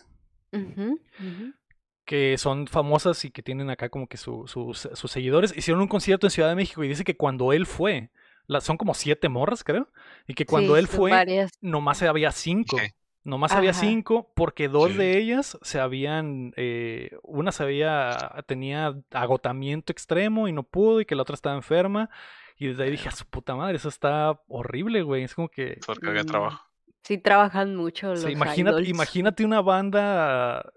que 2.04 2.36
son 2.38 2.66
famosas 2.66 3.24
y 3.24 3.30
que 3.30 3.42
tienen 3.42 3.68
acá 3.70 3.90
como 3.90 4.08
que 4.08 4.16
su- 4.16 4.46
sus, 4.48 4.88
sus 4.94 5.10
seguidores. 5.10 5.54
Hicieron 5.56 5.82
un 5.82 5.88
concierto 5.88 6.26
en 6.26 6.30
Ciudad 6.30 6.48
de 6.48 6.54
México 6.56 6.82
y 6.82 6.88
dice 6.88 7.04
que 7.04 7.16
cuando 7.16 7.52
él 7.52 7.66
fue, 7.66 8.10
la- 8.48 8.60
son 8.60 8.76
como 8.76 8.94
siete 8.94 9.28
morras, 9.28 9.62
creo, 9.62 9.88
y 10.26 10.34
que 10.34 10.44
cuando 10.46 10.74
Sí, 10.74 10.80
él 10.80 10.88
fue, 10.88 11.12
varias. 11.12 11.52
nomás 11.60 12.02
había 12.02 12.32
cinco. 12.32 12.76
Sí. 12.78 12.88
Nomás 13.24 13.52
había 13.52 13.74
cinco 13.74 14.32
porque 14.34 14.68
dos 14.68 14.92
Sí. 14.92 14.96
de 14.98 15.18
ellas 15.18 15.58
se 15.60 15.78
habían, 15.80 16.54
eh, 16.56 17.10
una 17.22 17.52
se 17.52 17.62
había, 17.62 18.32
tenía 18.46 18.94
agotamiento 19.12 19.92
extremo 19.92 20.48
y 20.48 20.52
no 20.52 20.62
pudo 20.62 21.00
y 21.00 21.04
que 21.04 21.14
la 21.14 21.22
otra 21.22 21.34
estaba 21.34 21.54
enferma 21.54 22.08
y 22.56 22.68
desde 22.68 22.84
ahí 22.84 22.90
dije, 22.90 23.08
a 23.08 23.12
su 23.12 23.26
puta 23.26 23.54
madre, 23.54 23.76
eso 23.76 23.90
está 23.90 24.40
horrible, 24.48 25.02
güey. 25.02 25.24
Es 25.24 25.34
como 25.34 25.48
que, 25.50 25.78
Porque 25.86 26.08
había 26.08 26.22
Mm, 26.22 26.26
trabajo. 26.26 26.64
Sí, 27.02 27.18
trabajan 27.18 27.76
mucho 27.76 28.08
o 28.08 28.10
los 28.12 28.20
sea, 28.22 28.30
imagínate, 28.30 28.76
idols. 28.78 28.88
imagínate 28.88 29.44
una 29.44 29.60
banda, 29.60 30.72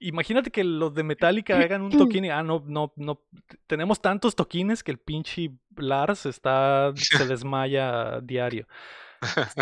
imagínate 0.00 0.50
que 0.50 0.64
los 0.64 0.94
de 0.94 1.02
Metallica 1.02 1.58
hagan 1.58 1.82
un 1.82 1.90
toquín 1.96 2.24
y, 2.24 2.30
ah, 2.30 2.42
no, 2.42 2.62
no, 2.66 2.92
no, 2.96 3.22
tenemos 3.66 4.00
tantos 4.00 4.34
toquines 4.34 4.82
que 4.82 4.90
el 4.90 4.98
pinche 4.98 5.50
Lars 5.76 6.26
está, 6.26 6.92
se 6.96 7.26
desmaya 7.26 8.20
diario. 8.20 8.66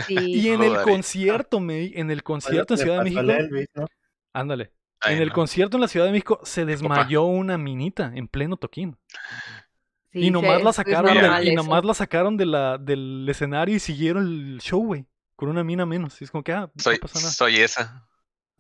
Sí. 0.07 0.17
Y 0.19 0.49
en 0.49 0.63
el 0.63 0.71
Joder. 0.71 0.85
concierto, 0.85 1.61
me, 1.61 1.87
en 1.99 2.11
el 2.11 2.23
concierto 2.23 2.75
en 2.75 2.79
Ciudad 2.79 2.99
de 2.99 3.05
México, 3.05 3.21
Elvis, 3.21 3.69
¿no? 3.75 3.87
ándale. 4.33 4.73
Ay, 5.01 5.17
en 5.17 5.23
el 5.23 5.29
no. 5.29 5.35
concierto 5.35 5.77
en 5.77 5.81
la 5.83 5.89
Ciudad 5.89 6.07
de 6.07 6.13
México 6.13 6.41
se 6.45 6.65
desmayó 6.65 7.25
una 7.25 7.59
minita 7.59 8.11
en 8.15 8.27
pleno 8.29 8.57
toquín. 8.57 8.97
Sí, 10.13 10.21
y 10.27 10.31
nomás 10.31 10.63
la 10.63 10.73
sacaron 10.73 11.15
del, 11.15 11.49
y 11.49 11.55
nomás 11.55 11.85
la 11.85 11.95
sacaron 11.95 12.37
de 12.37 12.47
la, 12.47 12.79
del 12.79 13.27
escenario 13.29 13.75
y 13.77 13.81
siguieron 13.81 14.27
el 14.27 14.61
show, 14.61 14.85
güey. 14.85 15.07
Con 15.37 15.49
una 15.49 15.65
mina 15.65 15.85
menos. 15.85 16.21
Y 16.21 16.25
es 16.25 16.31
como 16.31 16.45
que, 16.45 16.53
ah, 16.53 16.71
no 16.73 16.83
Soy, 16.83 16.99
pasa 16.99 17.19
nada. 17.19 17.33
soy 17.33 17.57
esa. 17.57 18.07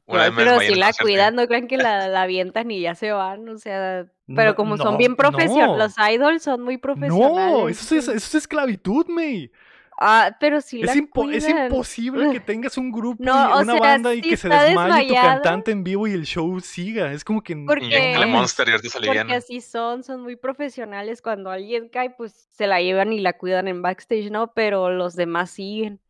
Una 0.07 0.31
Pero 0.35 0.61
si 0.61 0.75
la 0.75 0.93
cuidan, 0.93 1.35
no 1.35 1.47
crean 1.47 1.67
que 1.67 1.79
la, 1.79 2.09
la 2.09 2.23
avientan 2.23 2.71
y 2.71 2.81
ya 2.81 2.95
se 2.95 3.11
van, 3.13 3.49
o 3.49 3.57
sea, 3.57 4.07
pero 4.27 4.51
No, 4.51 4.55
como 4.55 4.77
no, 4.77 4.83
son 4.83 4.99
bien 4.99 5.17
profesionales, 5.17 5.67
no. 5.67 5.77
los 5.79 5.95
idols 6.13 6.43
son 6.43 6.63
muy 6.63 6.77
profesionales. 6.77 7.53
No, 7.53 7.69
eso 7.69 7.97
es, 7.97 8.05
sí. 8.05 8.11
eso 8.11 8.13
es 8.13 8.35
esclavitud, 8.35 9.07
May. 9.09 9.51
Ah, 9.99 10.37
pero 10.41 10.61
si 10.61 10.81
Es, 10.81 10.87
la 10.87 10.95
impo- 10.97 11.33
es 11.33 11.49
imposible 11.49 12.33
que 12.33 12.41
tengas 12.41 12.77
un 12.77 12.91
grupo 12.91 13.23
No, 13.23 13.61
y 13.61 13.63
una 13.63 13.73
sea, 13.75 13.81
banda 13.81 14.13
y 14.13 14.21
que 14.23 14.37
se 14.37 14.49
desmaye 14.49 15.07
tu 15.07 15.15
cantante 15.15 15.71
en 15.71 15.85
vivo 15.85 16.09
y 16.09 16.13
el 16.13 16.27
show 16.27 16.59
siga. 16.61 17.13
Es 17.13 17.25
como 17.25 17.43
que. 17.43 17.57
Porque- 17.57 18.13
Eh, 18.13 18.27
Monster 18.27 18.69
y 18.69 18.73
ahorita 18.73 18.89
se 18.89 19.07
Porque 19.07 19.35
así 19.35 19.61
son, 19.61 20.03
son 20.03 20.23
muy 20.23 20.35
profesionales. 20.37 21.23
Cuando 21.23 21.51
alguien 21.51 21.89
cae, 21.89 22.11
pues 22.11 22.49
se 22.51 22.67
la 22.67 22.81
llevan 22.81 23.13
y 23.13 23.21
la 23.21 23.35
cuidan 23.35 23.69
en 23.69 23.83
backstage, 23.83 24.31
¿no? 24.33 24.53
Pero 24.53 24.91
los 24.91 25.15
demás 25.15 25.51
siguen. 25.51 26.01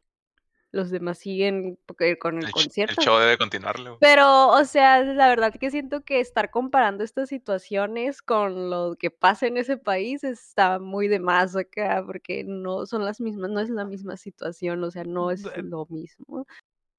Los 0.74 0.90
demás 0.90 1.18
siguen 1.18 1.78
con 2.18 2.38
el, 2.38 2.46
El, 2.46 2.46
ch- 2.46 2.46
el 2.46 2.52
concierto. 2.52 3.00
show 3.00 3.16
debe 3.18 3.38
continuarle. 3.38 3.90
güey. 3.90 3.98
Pero, 4.00 4.48
o 4.48 4.64
sea, 4.64 5.04
la 5.04 5.28
verdad 5.28 5.54
que 5.54 5.70
siento 5.70 6.02
que 6.02 6.18
estar 6.18 6.50
comparando 6.50 7.04
estas 7.04 7.28
situaciones 7.28 8.22
con 8.22 8.70
lo 8.70 8.96
que 8.98 9.12
pasa 9.12 9.46
en 9.46 9.56
ese 9.56 9.76
país 9.76 10.24
está 10.24 10.80
muy 10.80 11.06
de 11.06 11.20
más 11.20 11.54
acá, 11.54 12.02
porque 12.04 12.42
no 12.44 12.86
son 12.86 13.04
las 13.04 13.20
mismas, 13.20 13.50
no 13.50 13.60
es 13.60 13.70
la 13.70 13.84
misma 13.84 14.16
situación, 14.16 14.82
o 14.82 14.90
sea, 14.90 15.04
no 15.04 15.30
es 15.30 15.44
Eh, 15.46 15.62
lo 15.62 15.86
mismo. 15.90 16.44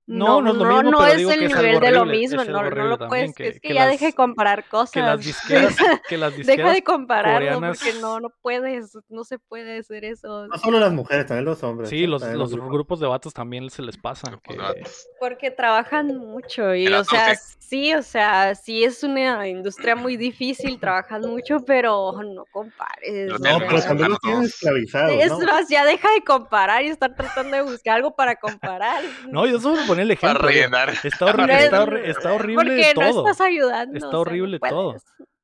No, 0.07 0.39
no 0.39 0.51
es 0.51 0.55
lo 0.57 0.65
no, 0.65 0.75
mismo, 0.75 0.91
no 0.91 0.97
pero 0.99 1.11
es 1.11 1.17
digo 1.17 1.31
el 1.31 1.39
que 1.39 1.45
es 1.45 1.55
nivel 1.55 1.79
de 1.79 1.91
lo 1.91 2.05
mismo, 2.05 2.41
es 2.41 2.47
no, 2.47 2.69
no 2.69 2.85
lo 2.85 2.97
puedes, 3.07 3.33
que- 3.33 3.47
es 3.47 3.53
que, 3.55 3.69
que 3.69 3.73
ya 3.73 3.81
las- 3.85 3.91
deje 3.93 4.05
de 4.05 4.13
comparar 4.13 4.69
cosas. 4.69 4.91
Que 4.91 4.99
las 5.01 5.19
disqueras, 5.25 5.75
que 6.07 6.17
las 6.17 6.37
Deja 6.37 6.71
de 6.71 6.83
compararlo 6.83 7.57
coreanas- 7.59 7.79
porque 7.79 7.99
no, 7.99 8.19
no 8.19 8.29
puedes, 8.41 8.95
no 9.09 9.23
se 9.23 9.39
puede 9.39 9.79
hacer 9.79 10.05
eso. 10.05 10.45
No 10.47 10.57
solo 10.59 10.79
las 10.79 10.93
mujeres, 10.93 11.25
también 11.25 11.45
los 11.45 11.63
hombres. 11.63 11.89
Sí, 11.89 12.05
los, 12.05 12.21
los 12.21 12.51
grupos. 12.51 12.71
grupos 12.71 12.99
de 12.99 13.07
vatos 13.07 13.33
también 13.33 13.67
se 13.71 13.81
les 13.81 13.97
pasa. 13.97 14.29
Grupos 14.29 14.55
que-. 14.55 14.83
Porque 15.19 15.49
trabajan 15.49 16.15
mucho 16.17 16.75
y, 16.75 16.85
o 16.87 17.03
sea, 17.03 17.33
sí, 17.35 17.95
o 17.95 18.03
sea, 18.03 18.53
sí 18.53 18.83
es 18.83 19.03
una 19.03 19.47
industria 19.47 19.95
muy 19.95 20.17
difícil, 20.17 20.79
trabajan 20.79 21.21
mucho, 21.21 21.61
pero 21.65 22.11
no 22.21 22.45
compares. 22.51 23.31
No, 23.39 23.57
pero 23.57 23.77
sea, 23.79 23.87
también 23.87 24.09
los 24.11 24.19
tienen 24.19 24.43
esclavizados, 24.43 25.13
es 25.23 25.31
¿no? 25.31 25.39
más, 25.39 25.67
ya 25.67 25.83
deja 25.83 26.11
de 26.13 26.21
comparar 26.23 26.83
y 26.83 26.89
estar 26.89 27.15
tratando 27.15 27.57
de 27.57 27.63
buscar 27.63 27.95
algo 27.95 28.15
para 28.15 28.35
comparar. 28.35 29.03
No, 29.31 29.47
yo 29.47 29.59
solo 29.59 29.81
poner 29.95 30.03
el 30.05 30.11
ejemplo. 30.11 30.47
rellenar. 30.47 30.89
Está, 31.03 31.25
horri- 31.25 31.47
No 31.47 31.53
es- 31.53 31.63
está, 31.63 31.85
horri- 31.85 32.03
está 32.05 32.33
horrible 32.33 32.63
Porque 32.65 32.91
todo. 32.95 33.23
no 33.23 33.29
estás 33.29 33.41
ayudando. 33.45 33.95
Está 33.95 34.07
o 34.07 34.09
sea, 34.09 34.13
no 34.13 34.19
horrible 34.21 34.59
todo. 34.59 34.95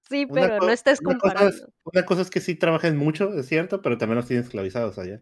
Sí, 0.10 0.26
pero 0.26 0.58
no 0.58 0.66
una 0.66 0.76
cosa 0.76 0.95
comparando. 1.04 1.49
es- 1.49 1.66
Una 1.84 2.06
cosa 2.06 2.22
es 2.22 2.30
que 2.30 2.39
sí 2.41 2.56
trabajen 2.56 2.97
mucho, 2.97 3.34
es 3.34 3.47
cierto, 3.47 3.82
pero 3.82 3.97
también 3.97 4.18
los 4.18 4.28
tienen 4.28 4.43
esclavizados 4.43 4.97
allá. 4.99 5.22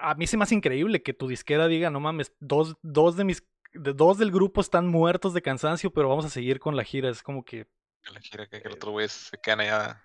A 0.00 0.14
mí 0.14 0.26
se 0.26 0.36
me 0.36 0.42
hace 0.44 0.54
increíble 0.54 1.02
que 1.02 1.14
tu 1.14 1.28
disquera 1.28 1.68
diga, 1.68 1.88
no 1.90 2.00
mames, 2.00 2.32
dos, 2.40 2.74
dos 2.82 3.16
de 3.16 3.24
mis 3.24 3.44
de- 3.74 3.94
dos 3.94 4.18
del 4.18 4.30
grupo 4.30 4.60
están 4.60 4.86
muertos 4.88 5.32
de 5.34 5.40
cansancio, 5.40 5.90
pero 5.92 6.08
vamos 6.08 6.26
a 6.26 6.30
seguir 6.30 6.58
con 6.60 6.76
la 6.76 6.84
gira. 6.84 7.08
Es 7.08 7.22
como 7.22 7.42
que 7.44 7.66
la 8.12 8.20
gira 8.20 8.46
que, 8.46 8.60
que 8.60 8.68
los 8.68 8.76
otros 8.76 8.92
güeyes 8.92 9.12
se 9.12 9.38
quedan 9.38 9.60
allá 9.60 10.02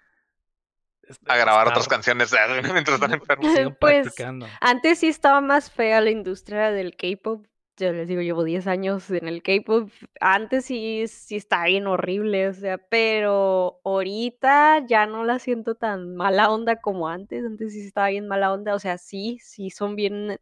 a 1.26 1.38
grabar 1.38 1.68
otras 1.70 1.88
canciones 1.88 2.32
mientras 2.74 2.96
están 2.96 3.14
enfermos. 3.22 3.52
Pues, 3.80 4.04
practicando. 4.04 4.48
Antes 4.62 5.00
sí 5.00 5.08
estaba 5.08 5.42
más 5.42 5.70
fea 5.72 6.00
la 6.02 6.12
industria 6.12 6.72
del 6.72 6.96
K-pop. 6.96 7.46
Yo 7.80 7.94
les 7.94 8.08
digo, 8.08 8.22
llevo 8.22 8.44
10 8.44 8.66
años 8.66 9.10
en 9.12 9.28
el 9.28 9.44
K-pop. 9.44 9.92
Antes 10.20 10.66
sí, 10.66 11.06
sí 11.08 11.36
estaba 11.36 11.66
bien 11.66 11.86
horrible, 11.86 12.48
o 12.48 12.54
sea, 12.54 12.80
pero 12.80 13.80
ahorita 13.84 14.84
ya 14.88 15.06
no 15.06 15.24
la 15.24 15.38
siento 15.38 15.76
tan 15.76 16.16
mala 16.16 16.52
onda 16.52 16.78
como 16.78 17.08
antes. 17.08 17.46
Antes 17.46 17.74
sí 17.74 17.82
estaba 17.82 18.10
bien 18.10 18.28
mala 18.28 18.52
onda, 18.52 18.74
o 18.74 18.80
sea, 18.80 18.98
sí, 18.98 19.38
sí 19.42 19.70
son 19.70 19.96
bien, 19.96 20.40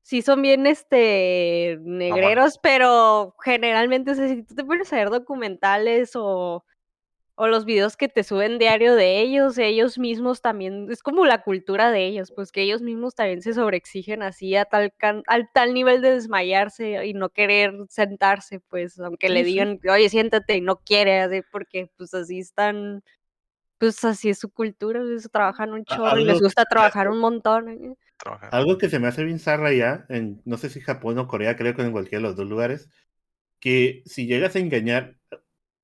sí 0.00 0.22
son 0.22 0.40
bien, 0.40 0.66
este, 0.66 1.78
negreros, 1.82 2.58
pero 2.62 3.34
generalmente, 3.44 4.12
o 4.12 4.14
sea, 4.14 4.28
si 4.28 4.42
tú 4.42 4.54
te 4.54 4.64
pones 4.64 4.90
a 4.94 4.96
ver 4.96 5.10
documentales 5.10 6.12
o 6.14 6.64
o 7.42 7.48
los 7.48 7.64
videos 7.64 7.96
que 7.96 8.06
te 8.06 8.22
suben 8.22 8.60
diario 8.60 8.94
de 8.94 9.20
ellos, 9.20 9.58
ellos 9.58 9.98
mismos 9.98 10.42
también, 10.42 10.86
es 10.92 11.02
como 11.02 11.26
la 11.26 11.42
cultura 11.42 11.90
de 11.90 12.06
ellos, 12.06 12.30
pues 12.30 12.52
que 12.52 12.62
ellos 12.62 12.82
mismos 12.82 13.16
también 13.16 13.42
se 13.42 13.52
sobreexigen 13.52 14.22
así 14.22 14.54
a 14.54 14.64
tal, 14.64 14.94
can- 14.96 15.24
al 15.26 15.50
tal 15.52 15.74
nivel 15.74 16.02
de 16.02 16.12
desmayarse 16.12 17.04
y 17.04 17.14
no 17.14 17.30
querer 17.30 17.74
sentarse, 17.88 18.60
pues 18.60 18.96
aunque 19.00 19.28
le 19.28 19.42
digan, 19.42 19.80
oye, 19.92 20.08
siéntate 20.08 20.54
y 20.54 20.60
no 20.60 20.76
quiere, 20.76 21.18
así, 21.18 21.40
porque 21.50 21.90
pues 21.96 22.14
así 22.14 22.38
están, 22.38 23.02
pues 23.78 24.04
así 24.04 24.28
es 24.30 24.38
su 24.38 24.48
cultura, 24.48 25.00
pues, 25.00 25.28
trabajan 25.28 25.72
un 25.72 25.84
chorro 25.84 26.20
y 26.20 26.24
les 26.24 26.40
gusta 26.40 26.64
trabajar 26.64 27.08
un 27.08 27.18
montón. 27.18 27.70
¿eh? 27.70 27.94
Trabajar. 28.18 28.50
Algo 28.52 28.78
que 28.78 28.88
se 28.88 29.00
me 29.00 29.08
hace 29.08 29.24
bien 29.24 29.40
zarra 29.40 29.72
ya, 29.72 30.06
en, 30.10 30.40
no 30.44 30.58
sé 30.58 30.70
si 30.70 30.80
Japón 30.80 31.18
o 31.18 31.26
Corea, 31.26 31.56
creo 31.56 31.74
que 31.74 31.82
en 31.82 31.90
cualquiera 31.90 32.18
de 32.22 32.28
los 32.28 32.36
dos 32.36 32.46
lugares, 32.48 32.88
que 33.58 34.02
si 34.06 34.28
llegas 34.28 34.54
a 34.54 34.60
engañar, 34.60 35.16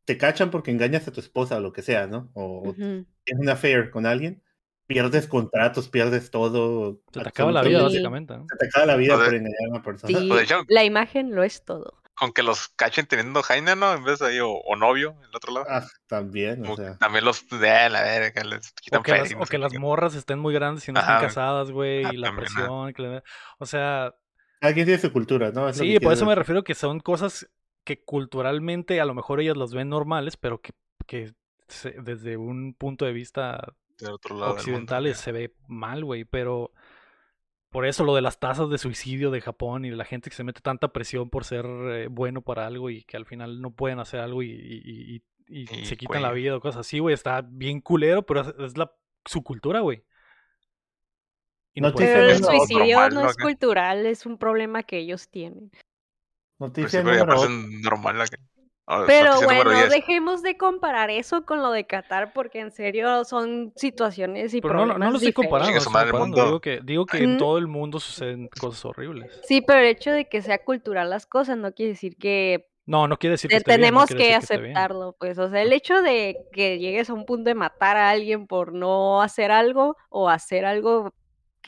te 0.09 0.17
cachan 0.17 0.51
porque 0.51 0.71
engañas 0.71 1.07
a 1.07 1.13
tu 1.13 1.21
esposa 1.21 1.59
o 1.59 1.61
lo 1.61 1.71
que 1.71 1.83
sea, 1.83 2.07
¿no? 2.07 2.31
O 2.33 2.61
o 2.61 2.65
Ujú. 2.71 3.05
tienes 3.25 3.43
una 3.43 3.53
affair 3.53 3.91
con 3.91 4.07
alguien, 4.07 4.43
pierdes 4.87 5.27
contratos, 5.27 5.91
pierdes 5.91 6.31
todo. 6.31 7.03
Se 7.13 7.21
te 7.21 7.29
acaba 7.29 7.53
la 7.53 7.63
vida, 7.63 7.83
básicamente. 7.83 8.35
¿no? 8.39 8.47
Se 8.49 8.57
te 8.57 8.67
acaba 8.69 8.87
la 8.87 8.97
vida 8.97 9.17
O 9.17 9.19
por 9.19 9.35
engañar 9.35 9.67
a 9.67 9.71
una 9.71 9.83
persona. 9.83 10.19
Sí, 10.19 10.29
Pues, 10.31 10.49
la 10.69 10.83
imagen 10.85 11.35
lo 11.35 11.43
es 11.43 11.63
todo. 11.63 12.01
Con 12.15 12.33
que 12.33 12.43
los 12.43 12.69
cachen 12.71 13.05
teniendo 13.05 13.43
jaina, 13.43 13.75
¿no? 13.75 13.93
En 13.93 14.03
vez 14.03 14.21
de 14.21 14.29
ahí, 14.29 14.41
o, 14.41 14.49
o 14.51 14.77
novio, 14.77 15.15
el 15.29 15.37
otro 15.37 15.53
lado. 15.53 15.67
Ah, 15.69 15.87
también, 16.07 16.65
o 16.67 16.75
sea. 16.75 16.97
también 16.97 17.27
los 17.27 17.47
de 17.51 17.91
la 17.91 18.03
verga, 18.03 18.45
les 18.45 18.73
quitan 18.73 19.01
O 19.01 19.03
que, 19.03 19.13
las, 19.13 19.35
o 19.39 19.45
que 19.45 19.59
las 19.59 19.75
morras 19.75 20.15
estén 20.15 20.39
muy 20.39 20.55
grandes 20.55 20.89
y 20.89 20.93
no 20.93 21.01
Ajá, 21.01 21.17
estén 21.17 21.29
casadas, 21.29 21.71
güey, 21.71 22.07
Ah, 22.07 22.13
y 22.15 22.17
la 22.17 22.29
también, 22.29 22.47
presión. 22.55 22.93
que 22.95 23.03
le- 23.03 23.23
O 23.59 23.67
sea, 23.67 24.15
Alguien 24.63 24.87
tiene 24.87 25.01
su 25.03 25.13
cultura, 25.13 25.53
¿no? 25.53 25.69
Es 25.69 25.77
sí, 25.77 26.01
por 26.01 26.15
eso 26.15 26.25
me 26.25 26.35
refiero 26.35 26.65
que 26.65 26.75
son 26.75 26.99
cosas 26.99 27.47
que 27.97 28.05
culturalmente 28.05 29.01
a 29.01 29.07
lo 29.07 29.15
mejor 29.15 29.41
ellas 29.41 29.57
las 29.57 29.73
ven 29.73 29.89
normales, 29.89 30.37
pero 30.37 30.61
que, 30.61 30.73
que 31.07 31.33
se- 31.69 31.97
desde 32.03 32.37
un 32.37 32.75
punto 32.75 33.07
de 33.07 33.13
vista 33.13 33.73
Del 33.99 34.11
otro 34.13 34.35
lado 34.37 34.47
del 34.49 34.57
mundo, 34.57 34.61
occidentales 34.61 35.17
ya. 35.17 35.23
se 35.23 35.33
ve 35.33 35.55
mal, 35.67 36.05
güey, 36.05 36.25
pero 36.25 36.71
por 37.71 37.87
eso 37.87 38.05
lo 38.05 38.15
de 38.15 38.21
las 38.21 38.39
tasas 38.41 38.69
de 38.69 38.77
suicidio 38.77 39.31
de 39.31 39.41
Japón 39.41 39.87
y 39.87 39.91
de 39.91 39.97
la 39.97 40.05
gente 40.05 40.29
que 40.29 40.37
se 40.37 40.45
mete 40.45 40.61
tanta 40.61 40.89
presión 40.93 41.31
por 41.31 41.45
ser 41.45 41.65
eh, 41.67 42.09
bueno 42.11 42.43
para 42.43 42.67
algo 42.67 42.91
y 42.91 43.05
que 43.05 43.17
al 43.17 43.25
final 43.25 43.61
no 43.63 43.71
pueden 43.71 44.01
hacer 44.01 44.21
algo 44.21 44.43
y, 44.43 44.51
y- 44.51 44.83
y- 44.85 45.23
y- 45.49 45.63
y 45.63 45.81
Y 45.81 45.85
se 45.87 45.97
quitan 45.97 46.21
la 46.23 46.33
vida 46.33 46.57
o 46.57 46.61
cosas 46.61 46.81
así, 46.81 46.99
güey, 46.99 47.15
está 47.15 47.41
bien 47.43 47.81
culero, 47.81 48.23
pero 48.25 48.43
es, 48.43 48.55
es 48.59 48.77
la, 48.77 48.93
su 49.25 49.43
cultura, 49.43 49.81
güey. 49.81 50.05
No 51.75 51.95
Pero 51.95 52.31
el 52.31 52.43
suicidio 52.45 53.09
no 53.11 53.23
¿no? 53.23 53.31
es 53.31 53.37
cultural, 53.37 54.05
es 54.07 54.27
un 54.27 54.37
problema 54.37 54.83
que 54.83 54.99
ellos 54.99 55.29
tienen. 55.29 55.71
Noticia 56.59 57.03
pero 57.03 57.15
ya 57.15 57.21
número 57.25 57.41
parece 57.41 57.83
normal 57.83 58.19
la 58.19 58.27
que. 58.27 58.37
ah, 58.87 59.05
Pero 59.07 59.41
bueno, 59.43 59.71
10. 59.71 59.91
dejemos 59.91 60.43
de 60.43 60.57
comparar 60.57 61.11
eso 61.11 61.45
con 61.45 61.63
lo 61.63 61.71
de 61.71 61.87
Qatar 61.87 62.33
porque 62.33 62.61
en 62.61 62.73
serio 62.73 63.25
son 63.25 63.73
situaciones 63.77 64.55
y 64.55 64.61
Pero 64.61 64.75
no, 64.75 64.81
no, 64.81 64.87
problemas 64.87 65.07
no 65.07 65.13
lo 65.13 65.17
estoy 65.19 65.33
comparando, 65.33 66.19
mundo. 66.19 66.45
Digo 66.45 66.61
que, 66.61 66.81
digo 66.83 67.07
que 67.07 67.19
en 67.19 67.35
Mm. 67.35 67.39
todo 67.39 67.59
el 67.59 67.69
mundo 67.69 68.01
suceden 68.01 68.49
cosas 68.61 68.85
horribles. 68.85 69.41
Sí, 69.45 69.61
pero 69.61 69.81
el 69.81 69.87
hecho 69.87 70.11
de 70.11 70.29
que 70.29 70.43
sea 70.43 70.59
cultural 70.65 71.11
las 71.11 71.27
cosas 71.27 71.57
no 71.59 71.73
quiere 71.73 71.93
decir 71.93 72.17
que 72.17 72.67
No, 72.87 73.07
no 73.07 73.19
quiere 73.19 73.33
decir 73.35 73.51
que 73.51 73.57
bien, 73.57 73.65
no 73.67 73.73
tenemos 73.75 74.07
que 74.09 74.35
aceptarlo, 74.35 75.15
pues, 75.21 75.39
o 75.39 75.51
sea, 75.51 75.61
el 75.61 75.75
hecho 75.75 76.01
de 76.01 76.39
que 76.53 76.79
llegues 76.79 77.11
a 77.11 77.13
un 77.13 77.27
punto 77.27 77.49
de 77.51 77.55
matar 77.55 77.99
a 77.99 78.09
alguien 78.09 78.47
por 78.47 78.73
no 78.73 79.21
hacer 79.21 79.51
algo 79.53 79.97
o 80.09 80.31
hacer 80.31 80.65
algo 80.65 81.13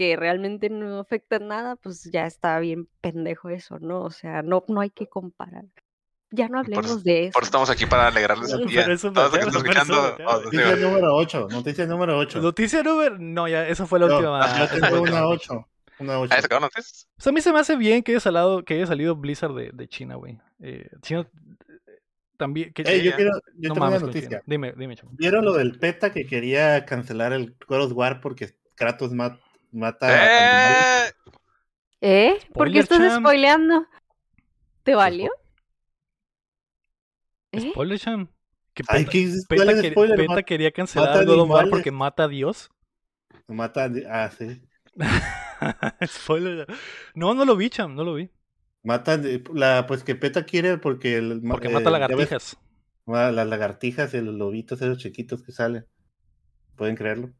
que 0.00 0.16
realmente 0.16 0.70
no 0.70 0.98
afecta 0.98 1.36
en 1.36 1.48
nada, 1.48 1.76
pues 1.76 2.04
ya 2.10 2.24
está 2.24 2.58
bien 2.58 2.88
pendejo 3.02 3.50
eso, 3.50 3.78
¿no? 3.80 4.00
O 4.00 4.10
sea, 4.10 4.40
no, 4.40 4.64
no 4.66 4.80
hay 4.80 4.88
que 4.88 5.06
comparar. 5.06 5.66
Ya 6.30 6.48
no 6.48 6.52
Por 6.62 6.64
hablemos 6.64 7.04
de 7.04 7.24
eso. 7.24 7.32
Por 7.34 7.42
eso 7.42 7.48
estamos 7.48 7.68
aquí 7.68 7.84
para 7.84 8.06
alegrarles 8.06 8.50
el 8.50 8.66
día. 8.66 8.86
Todos 8.86 9.14
los 9.14 9.30
que 9.30 9.38
están 9.40 9.56
escuchando. 9.56 10.16
oh, 10.26 10.40
Noticia 10.40 10.76
número 10.76 11.14
8. 11.16 11.48
Noticia 11.50 11.86
número 11.86 12.16
8. 12.16 12.40
Noticia 12.40 12.82
número. 12.82 13.18
No, 13.18 13.46
ya, 13.46 13.68
esa 13.68 13.84
fue 13.84 14.00
la 14.00 14.08
Yo, 14.08 14.16
última. 14.16 14.58
yo 14.58 14.68
tengo 14.80 15.02
una 15.02 15.28
última. 15.28 15.56
8. 15.58 15.68
Una 15.98 16.18
8. 16.20 16.34
¿Ah, 16.34 16.40
sacaron 16.40 16.62
noticias? 16.62 17.06
O 17.18 17.20
sea, 17.22 17.28
a 17.30 17.34
mí 17.34 17.42
se 17.42 17.52
me 17.52 17.58
hace 17.60 17.76
bien 17.76 18.02
que 18.02 18.12
haya 18.12 18.20
salido, 18.20 18.64
que 18.64 18.72
haya 18.76 18.86
salido 18.86 19.16
Blizzard 19.16 19.54
de, 19.54 19.70
de 19.74 19.86
China, 19.86 20.14
güey. 20.14 20.40
Eh, 20.60 20.88
China 21.02 21.28
eh, 21.68 21.98
también. 22.38 22.72
Que, 22.72 22.84
yo 23.02 23.14
quiero, 23.16 23.32
yo 23.58 23.68
no 23.68 23.74
tengo 23.74 23.74
una 23.74 23.80
mames 23.84 24.02
noticia. 24.02 24.42
Dime, 24.46 24.72
dime, 24.78 24.96
chamo. 24.96 25.10
¿Vieron 25.12 25.44
lo 25.44 25.52
del 25.52 25.78
PETA 25.78 26.10
que 26.10 26.24
quería 26.24 26.86
cancelar 26.86 27.34
el 27.34 27.54
God 27.68 27.82
of 27.82 27.92
War 27.92 28.22
porque 28.22 28.54
Kratos 28.76 29.12
ma- 29.12 29.38
mata 29.72 30.06
a 30.06 30.12
animales? 30.12 31.14
¡Eh! 32.00 32.28
¿Eh? 32.28 32.38
¿Por 32.54 32.70
qué 32.72 32.78
estás 32.78 32.98
Cham. 32.98 33.20
spoileando? 33.22 33.86
¿Te 34.82 34.94
valió? 34.94 35.30
¿Eh? 37.52 37.70
Spoiler, 37.70 37.98
Cham. 37.98 38.28
Que 38.74 38.82
Ay, 38.88 39.00
Peta, 39.04 39.10
¿qué? 39.12 39.32
Peta 39.48 39.64
¿Cuál 39.64 39.70
es 39.84 39.92
spoiler? 39.92 40.16
Peta 40.16 40.42
quería 40.42 40.70
cancelar 40.70 41.08
mata 41.10 41.24
God 41.24 41.40
of 41.40 41.50
War 41.50 41.68
porque 41.68 41.90
mata 41.90 42.24
a 42.24 42.28
Dios. 42.28 42.70
Mata 43.48 43.84
a- 43.84 43.90
Ah, 44.24 44.30
sí. 44.30 44.62
Spoiler. 46.06 46.66
No, 47.14 47.34
no 47.34 47.44
lo 47.44 47.56
vi, 47.56 47.68
Cham, 47.70 47.94
no 47.94 48.04
lo 48.04 48.14
vi. 48.14 48.30
Mata 48.82 49.18
de- 49.18 49.42
la, 49.52 49.86
pues 49.86 50.04
que 50.04 50.14
PETA 50.14 50.44
quiere 50.46 50.78
porque 50.78 51.16
el, 51.16 51.42
Porque 51.48 51.68
eh, 51.68 51.70
mata 51.70 51.90
ves, 51.90 51.92
lagartijas. 52.00 52.56
las 53.06 53.46
lagartijas 53.46 54.14
y 54.14 54.20
los 54.20 54.34
lobitos 54.34 54.80
esos 54.80 54.98
chiquitos 54.98 55.42
que 55.42 55.52
salen. 55.52 55.86
¿Pueden 56.76 56.96
creerlo? 56.96 57.34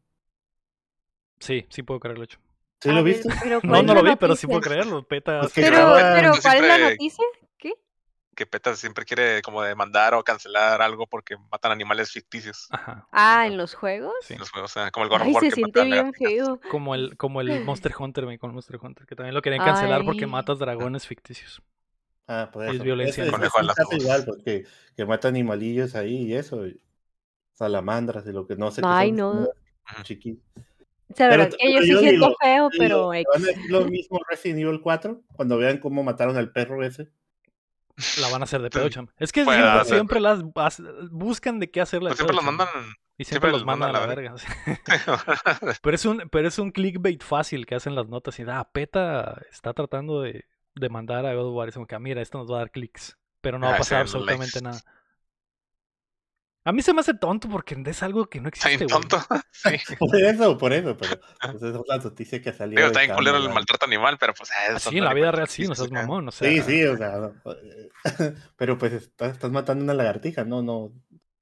Sí, 1.41 1.65
sí 1.69 1.83
puedo 1.83 1.99
creerlo, 1.99 2.23
hecho. 2.23 2.39
¿Sí 2.79 2.89
lo 2.89 3.03
ver, 3.03 3.15
viste? 3.15 3.29
pero 3.41 3.55
No, 3.63 3.69
¿cuál 3.69 3.85
no 3.85 3.93
es 3.93 4.03
lo 4.03 4.09
vi, 4.09 4.15
pero 4.15 4.35
sí 4.35 4.47
puedo 4.47 4.61
creerlo. 4.61 5.03
Peta. 5.07 5.41
Pues 5.41 5.53
que 5.53 5.61
Pero, 5.61 5.75
graba- 5.77 6.13
pero 6.13 6.31
¿cuál 6.41 6.57
es 6.57 6.63
la 6.63 6.89
noticia? 6.89 7.25
¿Qué? 7.57 7.73
que 8.33 8.45
PETA 8.45 8.75
siempre 8.75 9.03
quiere 9.05 9.41
como 9.41 9.61
demandar 9.61 10.13
o 10.13 10.23
cancelar 10.23 10.81
algo 10.81 11.05
porque 11.05 11.35
matan 11.51 11.73
animales 11.73 12.11
ficticios 12.11 12.67
Ajá. 12.71 13.05
Ah, 13.11 13.45
¿en 13.45 13.57
los 13.57 13.75
juegos? 13.75 14.13
Sí. 14.21 14.33
en 14.33 14.39
los 14.39 14.49
juegos. 14.49 14.71
O 14.71 14.73
sea, 14.73 14.89
como 14.91 15.05
el 15.05 15.21
Ay, 15.21 15.33
se 15.33 15.39
que 15.49 15.51
siente 15.51 15.83
bien 15.83 16.13
feo. 16.13 16.59
Como 16.71 16.95
el, 16.95 17.17
como 17.17 17.41
el 17.41 17.63
Monster 17.65 17.93
Hunter, 17.99 18.39
con 18.39 18.53
Monster 18.53 18.79
Hunter, 18.81 19.05
que 19.05 19.15
también 19.15 19.35
lo 19.35 19.41
querían 19.41 19.63
cancelar 19.63 20.05
porque 20.05 20.25
matas 20.27 20.59
dragones 20.59 21.05
ficticios. 21.05 21.61
Ah, 22.27 22.49
por 22.51 22.63
Es 22.65 22.75
eso. 22.75 22.83
violencia. 22.83 23.23
Ese- 23.23 23.29
ese 23.29 23.31
Conejo 23.31 23.57
a 23.57 23.61
sí 23.61 23.67
las 23.67 23.75
pasa 23.75 23.89
dos. 23.91 24.03
igual, 24.03 24.25
porque 24.25 24.65
que 24.95 25.05
mata 25.05 25.27
animalillos 25.27 25.95
ahí 25.95 26.23
y 26.27 26.33
eso. 26.33 26.63
salamandras 27.53 28.25
y 28.25 28.31
lo 28.31 28.47
que 28.47 28.55
no 28.55 28.71
sé. 28.71 28.81
qué 28.81 28.87
Ay, 28.89 29.09
son, 29.09 29.17
no. 29.17 29.49
Chiquitos. 30.03 30.63
O 31.11 31.15
sea, 31.15 31.29
Pero 31.29 31.49
que 31.49 31.73
yo 31.73 31.79
sí 31.81 31.85
siento 31.87 32.27
digo- 32.27 32.35
feo, 32.41 32.69
Digo, 32.69 32.83
pero 32.83 33.07
¿Van 33.07 33.17
a 33.43 33.45
decir 33.45 33.69
lo 33.71 33.85
mismo 33.85 34.19
Resident 34.29 34.59
Evil 34.61 34.81
4? 34.81 35.21
Cuando 35.33 35.57
vean 35.57 35.77
cómo 35.79 36.03
mataron 36.03 36.37
al 36.37 36.51
perro 36.51 36.83
ese. 36.85 37.09
La 38.19 38.29
van 38.29 38.41
a 38.41 38.45
hacer 38.45 38.61
de 38.61 38.69
pedo, 38.69 38.89
cham. 38.89 39.07
Es 39.17 39.31
que 39.31 39.43
Puede 39.43 39.59
siempre, 39.61 39.85
siempre 39.85 40.19
las 40.21 40.39
as- 40.55 40.81
buscan 41.11 41.59
de 41.59 41.69
qué 41.69 41.81
hacerle 41.81 42.09
Pues 42.09 42.17
siempre 42.17 42.35
pedo, 42.37 42.45
los 42.45 42.55
mandan. 42.57 42.67
Y 43.17 43.25
siempre, 43.25 43.25
siempre 43.25 43.51
los 43.51 43.59
los 43.61 43.65
mandan 43.67 43.89
a 43.89 43.93
la 43.93 43.99
mandan 44.07 44.15
verga. 44.15 44.37
sí. 44.37 44.47
Pero 45.83 45.95
es 45.95 46.05
un, 46.05 46.29
pero 46.31 46.47
es 46.47 46.57
un 46.57 46.71
clickbait 46.71 47.21
fácil 47.21 47.65
que 47.67 47.75
hacen 47.75 47.93
las 47.93 48.07
notas 48.07 48.39
y 48.39 48.43
da, 48.43 48.63
PETA 48.71 49.41
está 49.51 49.73
tratando 49.73 50.21
de, 50.21 50.45
de 50.75 50.89
mandar 50.89 51.25
a 51.27 51.33
God 51.35 51.47
of 51.49 51.55
War. 51.55 51.67
Es 51.69 51.75
como 51.75 51.85
que, 51.85 51.93
ah, 51.95 51.99
mira, 51.99 52.21
esto 52.21 52.37
nos 52.39 52.49
va 52.49 52.55
a 52.55 52.59
dar 52.59 52.71
clics. 52.71 53.17
Pero 53.41 53.59
no 53.59 53.67
va 53.67 53.73
a 53.73 53.75
Ah, 53.75 53.79
pasar 53.79 53.97
sí, 53.97 54.01
absolutamente 54.01 54.61
likes. 54.61 54.63
nada. 54.63 54.81
A 56.63 56.71
mí 56.71 56.81
se 56.83 56.93
me 56.93 56.99
hace 57.01 57.13
tonto 57.15 57.49
porque 57.49 57.75
es 57.85 58.03
algo 58.03 58.27
que 58.27 58.39
no 58.39 58.49
Está 58.49 58.69
existe, 58.69 58.85
tonto. 58.93 59.17
Sí. 59.51 59.69
Por 59.99 60.15
eso, 60.15 60.57
por 60.57 60.73
eso. 60.73 60.95
Pero 60.97 61.19
pues, 61.51 61.63
es 61.63 61.75
la 61.87 61.97
noticia 61.97 62.41
que 62.41 62.53
salió. 62.53 62.75
Bien 62.77 62.91
cada 62.93 63.15
culero 63.15 63.37
el 63.37 63.49
maltrato 63.49 63.85
animal, 63.85 64.17
pero 64.19 64.33
pues. 64.33 64.49
eh, 64.51 64.53
Ah, 64.75 64.79
Sí, 64.79 64.97
en 64.97 65.03
la 65.05 65.13
vida 65.13 65.31
real 65.31 65.47
sí, 65.47 65.67
no 65.67 65.75
seas 65.75 65.91
mamón. 65.91 66.27
O 66.27 66.31
sea, 66.31 66.49
Sí, 66.49 66.61
sí, 66.61 66.83
o 66.85 66.97
sea. 66.97 67.11
no, 67.17 67.33
eh, 67.53 67.89
pero 68.57 68.77
pues 68.77 68.93
estás, 68.93 69.33
estás 69.33 69.51
matando 69.51 69.83
una 69.83 69.93
lagartija, 69.93 70.43
no, 70.43 70.61
no. 70.61 70.91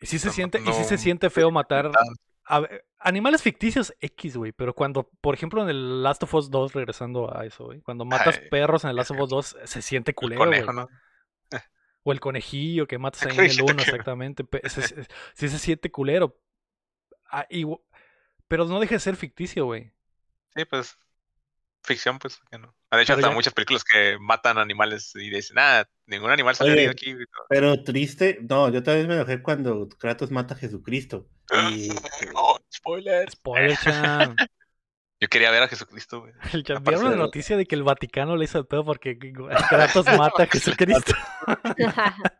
Y 0.01 0.05
sí 0.05 0.20
se 0.20 0.28
No, 0.28 0.34
siente, 0.34 0.59
y 0.65 0.74
sí 0.74 0.84
se 0.86 0.95
no- 0.95 1.01
siente 1.01 1.30
feo 1.30 1.51
matar 1.51 1.91
a 2.51 2.59
ver, 2.61 2.86
animales 2.97 3.43
ficticios 3.43 3.93
X, 3.99 4.36
güey. 4.38 4.51
Pero 4.53 4.74
cuando, 4.74 5.09
por 5.22 5.36
ejemplo, 5.36 5.61
en 5.61 5.70
el 5.70 6.01
Last 6.01 6.24
of 6.24 6.34
Us 6.34 6.49
2, 6.49 6.74
regresando 6.74 7.32
a 7.38 7.45
eso, 7.45 7.65
güey. 7.65 7.82
Cuando 7.82 8.05
matas 8.05 8.39
Ay, 8.41 8.49
perros 8.49 8.84
en 8.86 8.89
el 8.91 8.95
Last 8.95 9.11
of 9.11 9.20
Us 9.20 9.30
2, 9.30 9.57
se 9.65 9.82
siente 9.82 10.13
culero, 10.15 10.45
güey. 10.45 10.61
conejo, 10.61 10.74
¿no? 10.74 10.88
O 12.10 12.12
el 12.12 12.20
conejillo 12.20 12.88
que 12.88 12.97
matas 12.97 13.22
ahí 13.24 13.34
en 13.38 13.39
el 13.39 13.45
conejito 13.45 13.66
1, 13.66 13.76
que- 13.76 13.82
exactamente. 13.84 14.43
pe- 14.43 14.62
ese- 14.64 14.80
ese- 15.38 15.60
siente 15.60 15.91
culero. 15.91 16.36
Ah, 17.32 17.45
Pero 18.47 18.66
no 18.66 18.80
deja 18.80 18.95
de 18.95 18.99
ser 18.99 19.16
ficticio, 19.16 19.66
güey. 19.66 19.91
Sí, 20.55 20.66
pues. 20.66 20.97
Ficción, 21.84 22.18
pues. 22.20 22.39
que 22.51 22.57
no. 22.57 22.76
Ah, 22.89 22.97
De 22.97 23.03
hecho, 23.03 23.14
Pero 23.14 23.20
hasta 23.20 23.30
ya- 23.30 23.36
muchait 23.36 23.53
películas 23.55 23.84
que 23.84 24.18
matan 24.20 24.57
animales 24.57 25.12
y 25.16 25.30
dicen, 25.30 25.55
nada, 25.55 25.88
ningún 26.07 26.32
animal 26.32 26.55
salió 26.55 26.74
Oye, 26.74 26.89
aquí. 26.89 27.14
güey". 27.14 27.26
Pero 27.47 27.84
triste, 27.84 28.39
no, 28.49 28.70
yo 28.70 28.82
también 28.84 29.07
me 29.07 29.14
enojé 29.14 29.41
cuando 29.43 29.88
Kratos 29.88 30.32
mata 30.32 30.55
a 30.55 30.57
Jesucristo. 30.57 31.28
Y 31.51 31.89
Oh, 32.36 32.57
spoiler. 32.74 33.30
Spoiler, 33.30 33.78
chan. 33.78 34.36
Yo 35.22 35.28
quería 35.28 35.51
ver 35.51 35.63
a 35.63 35.67
Jesucristo, 35.67 36.22
güey. 36.22 36.32
Aparte 36.41 36.82
¿Vieron 36.89 37.03
la 37.05 37.09
de- 37.11 37.17
noticia 37.17 37.57
de 37.57 37.65
que 37.65 37.76
el 37.76 37.84
Vaticano 37.84 38.38
le 38.38 38.45
hizo 38.45 38.57
el 38.59 38.65
pedo 38.67 38.86
porque 38.86 39.17
Kratos 39.70 40.05
mata 40.17 40.43
a 40.43 40.47
Jesucristo? 40.47 41.13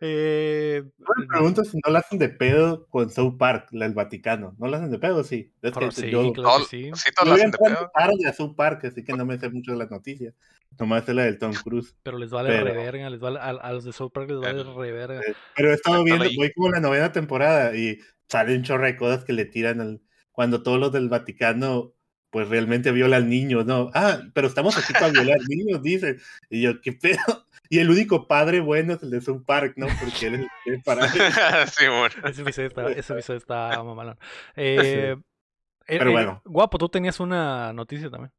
eh, 0.00 0.82
yo 0.98 1.04
me 1.16 1.26
pregunto 1.26 1.64
si 1.64 1.78
no 1.84 1.92
la 1.92 2.00
hacen 2.00 2.18
de 2.18 2.28
pedo 2.28 2.86
con 2.88 3.10
South 3.10 3.36
Park, 3.38 3.68
la 3.72 3.86
del 3.86 3.94
Vaticano. 3.94 4.54
¿No 4.58 4.66
la 4.68 4.78
hacen 4.78 4.90
de 4.90 4.98
pedo? 4.98 5.24
Sí. 5.24 5.52
Es 5.62 5.72
pero 5.72 5.88
que 5.88 5.94
sí, 5.94 6.10
yo, 6.10 6.32
claro 6.32 6.32
que 6.34 6.42
Todo- 6.42 6.64
sí. 6.66 6.90
Sí, 6.94 7.10
todos 7.14 7.28
lo 7.28 7.32
voy 7.34 7.40
hacen 7.40 7.50
de 7.52 7.58
pedo. 7.58 7.90
tarde 7.94 8.26
a 8.28 8.32
South 8.32 8.54
Park, 8.56 8.84
así 8.84 9.04
que 9.04 9.12
no 9.14 9.24
me 9.24 9.38
sé 9.38 9.48
mucho 9.48 9.72
de 9.72 9.78
las 9.78 9.90
noticias. 9.90 10.34
Nomás 10.78 11.06
es 11.08 11.14
la 11.14 11.24
del 11.24 11.38
Tom 11.38 11.52
Cruise. 11.52 11.94
Pero 12.02 12.18
les 12.18 12.30
vale 12.30 12.48
Pero- 12.50 12.64
reverga, 12.64 13.10
les 13.10 13.20
vale, 13.20 13.38
a, 13.38 13.48
a 13.50 13.72
los 13.72 13.84
de 13.84 13.92
South 13.92 14.10
Park 14.12 14.28
les 14.30 14.40
vale 14.40 14.60
El- 14.62 14.74
reverga. 14.74 15.20
Eh, 15.20 15.34
Pero 15.56 15.70
he 15.70 15.74
estado 15.74 16.02
viendo, 16.04 16.24
voy 16.36 16.52
como 16.52 16.70
la 16.70 16.80
novena 16.80 17.12
temporada 17.12 17.74
y 17.76 17.98
sale 18.28 18.56
un 18.56 18.62
chorro 18.62 18.84
de 18.86 18.96
cosas 18.96 19.24
que 19.24 19.32
le 19.34 19.44
tiran 19.44 19.80
al, 19.80 20.00
cuando 20.32 20.62
todos 20.62 20.78
los 20.80 20.92
del 20.92 21.08
Vaticano 21.08 21.92
pues 22.32 22.48
realmente 22.48 22.92
violan 22.92 23.28
niños, 23.28 23.66
¿no? 23.66 23.90
Ah, 23.92 24.22
pero 24.32 24.48
estamos 24.48 24.76
aquí 24.78 24.94
para 24.94 25.10
violar 25.10 25.38
niños, 25.48 25.82
dicen. 25.82 26.18
Y 26.48 26.62
yo, 26.62 26.80
¿qué 26.80 26.92
pedo? 26.94 27.46
Y 27.68 27.78
el 27.78 27.90
único 27.90 28.26
padre 28.26 28.60
bueno 28.60 28.94
es 28.94 29.02
el 29.02 29.10
de 29.10 29.20
South 29.20 29.44
Park, 29.46 29.74
¿no? 29.76 29.86
Porque 30.00 30.26
él 30.26 30.34
es 30.34 30.40
el 30.40 30.48
que 30.64 30.82
parar. 30.82 31.10
sí, 31.68 31.86
bueno. 31.86 32.28
Ese 32.28 32.40
episodio 32.40 32.68
está, 32.68 32.88
ese 32.90 33.12
episodio 33.12 33.38
está 33.38 33.82
mamalón. 33.82 34.18
Eh, 34.56 35.16
eh, 35.86 35.98
Pero 35.98 36.10
eh, 36.10 36.12
bueno. 36.12 36.42
Guapo, 36.46 36.78
tú 36.78 36.88
tenías 36.88 37.20
una 37.20 37.72
noticia 37.74 38.08
también. 38.08 38.32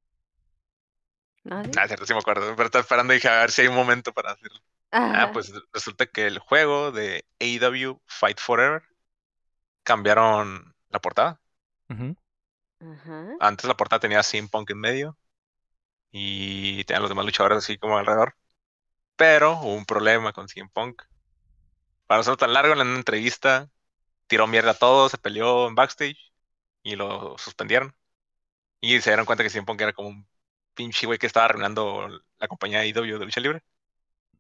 ¿Sí? 1.43 1.49
Ah, 1.51 1.87
cierto, 1.87 2.05
sí 2.07 2.13
me 2.13 2.19
acuerdo. 2.19 2.55
Pero 2.55 2.65
estaba 2.65 2.81
esperando 2.81 3.13
y 3.13 3.17
dije, 3.17 3.27
a 3.27 3.41
ver 3.41 3.51
si 3.51 3.61
hay 3.61 3.67
un 3.67 3.75
momento 3.75 4.11
para 4.11 4.31
hacerlo. 4.31 4.59
Ah, 4.91 5.29
pues 5.33 5.53
resulta 5.71 6.07
que 6.07 6.25
el 6.25 6.39
juego 6.39 6.91
de 6.91 7.25
AEW 7.39 7.99
Fight 8.05 8.39
Forever 8.39 8.83
cambiaron 9.83 10.73
la 10.89 10.99
portada. 10.99 11.41
Ajá. 12.79 13.35
Antes 13.39 13.65
la 13.65 13.77
portada 13.77 13.99
tenía 13.99 14.23
CM 14.23 14.49
Punk 14.49 14.71
en 14.71 14.79
medio 14.79 15.17
y 16.11 16.83
tenía 16.85 16.99
los 16.99 17.09
demás 17.09 17.25
luchadores 17.25 17.59
así 17.59 17.77
como 17.77 17.97
alrededor. 17.97 18.35
Pero 19.15 19.53
hubo 19.59 19.73
un 19.75 19.85
problema 19.85 20.33
con 20.33 20.47
CM 20.47 20.69
Punk. 20.73 21.03
Para 22.07 22.19
no 22.19 22.23
ser 22.23 22.37
tan 22.37 22.53
largo, 22.53 22.73
en 22.73 22.81
una 22.81 22.95
entrevista 22.95 23.69
tiró 24.27 24.47
mierda 24.47 24.71
a 24.71 24.73
todos, 24.75 25.11
se 25.11 25.17
peleó 25.17 25.67
en 25.67 25.75
backstage 25.75 26.33
y 26.83 26.95
lo 26.95 27.37
suspendieron. 27.37 27.95
Y 28.81 28.99
se 29.01 29.09
dieron 29.11 29.25
cuenta 29.25 29.43
que 29.43 29.49
CM 29.49 29.65
Punk 29.65 29.81
era 29.81 29.93
como 29.93 30.09
un 30.09 30.27
pinche 30.73 31.05
güey 31.07 31.19
que 31.19 31.27
estaba 31.27 31.45
arruinando 31.45 32.09
la 32.37 32.47
compañía 32.47 32.79
AEW 32.81 33.19
de 33.19 33.25
lucha 33.25 33.41
libre. 33.41 33.63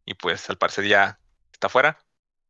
Y 0.05 0.15
pues 0.15 0.49
al 0.49 0.57
parecer 0.57 0.85
ya 0.87 1.19
está 1.51 1.69
fuera. 1.69 1.99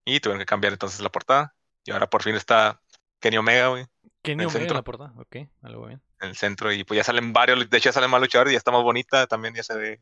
Y 0.06 0.20
tuvieron 0.20 0.40
que 0.40 0.46
cambiar 0.46 0.74
entonces 0.74 1.02
la 1.02 1.12
portada. 1.12 1.56
Y 1.86 1.92
ahora 1.92 2.10
por 2.10 2.24
fin 2.24 2.36
está 2.36 2.82
Kenny 3.20 3.38
Omega, 3.38 3.68
güey, 3.70 3.86
Kenny 4.24 4.44
El 4.44 4.50
en 4.50 4.52
centro. 4.52 4.76
la 4.76 4.82
portada. 4.84 5.14
Ok, 5.18 5.36
algo 5.62 5.88
bien. 5.88 6.02
en 6.22 6.30
el 6.30 6.36
centro. 6.36 6.72
Y 6.72 6.84
pues 6.84 6.98
ya 6.98 7.04
salen 7.04 7.34
varios, 7.34 7.70
de 7.70 7.78
hecho 7.78 7.90
ya 7.90 7.94
salen 7.94 8.10
más 8.10 8.22
luchadores 8.22 8.52
y 8.52 8.56
ya 8.56 8.58
está 8.58 8.72
más 8.72 8.84
bonita. 8.84 9.28
También 9.28 9.54
ya 9.54 9.64
se 9.64 9.78
ve 9.78 10.02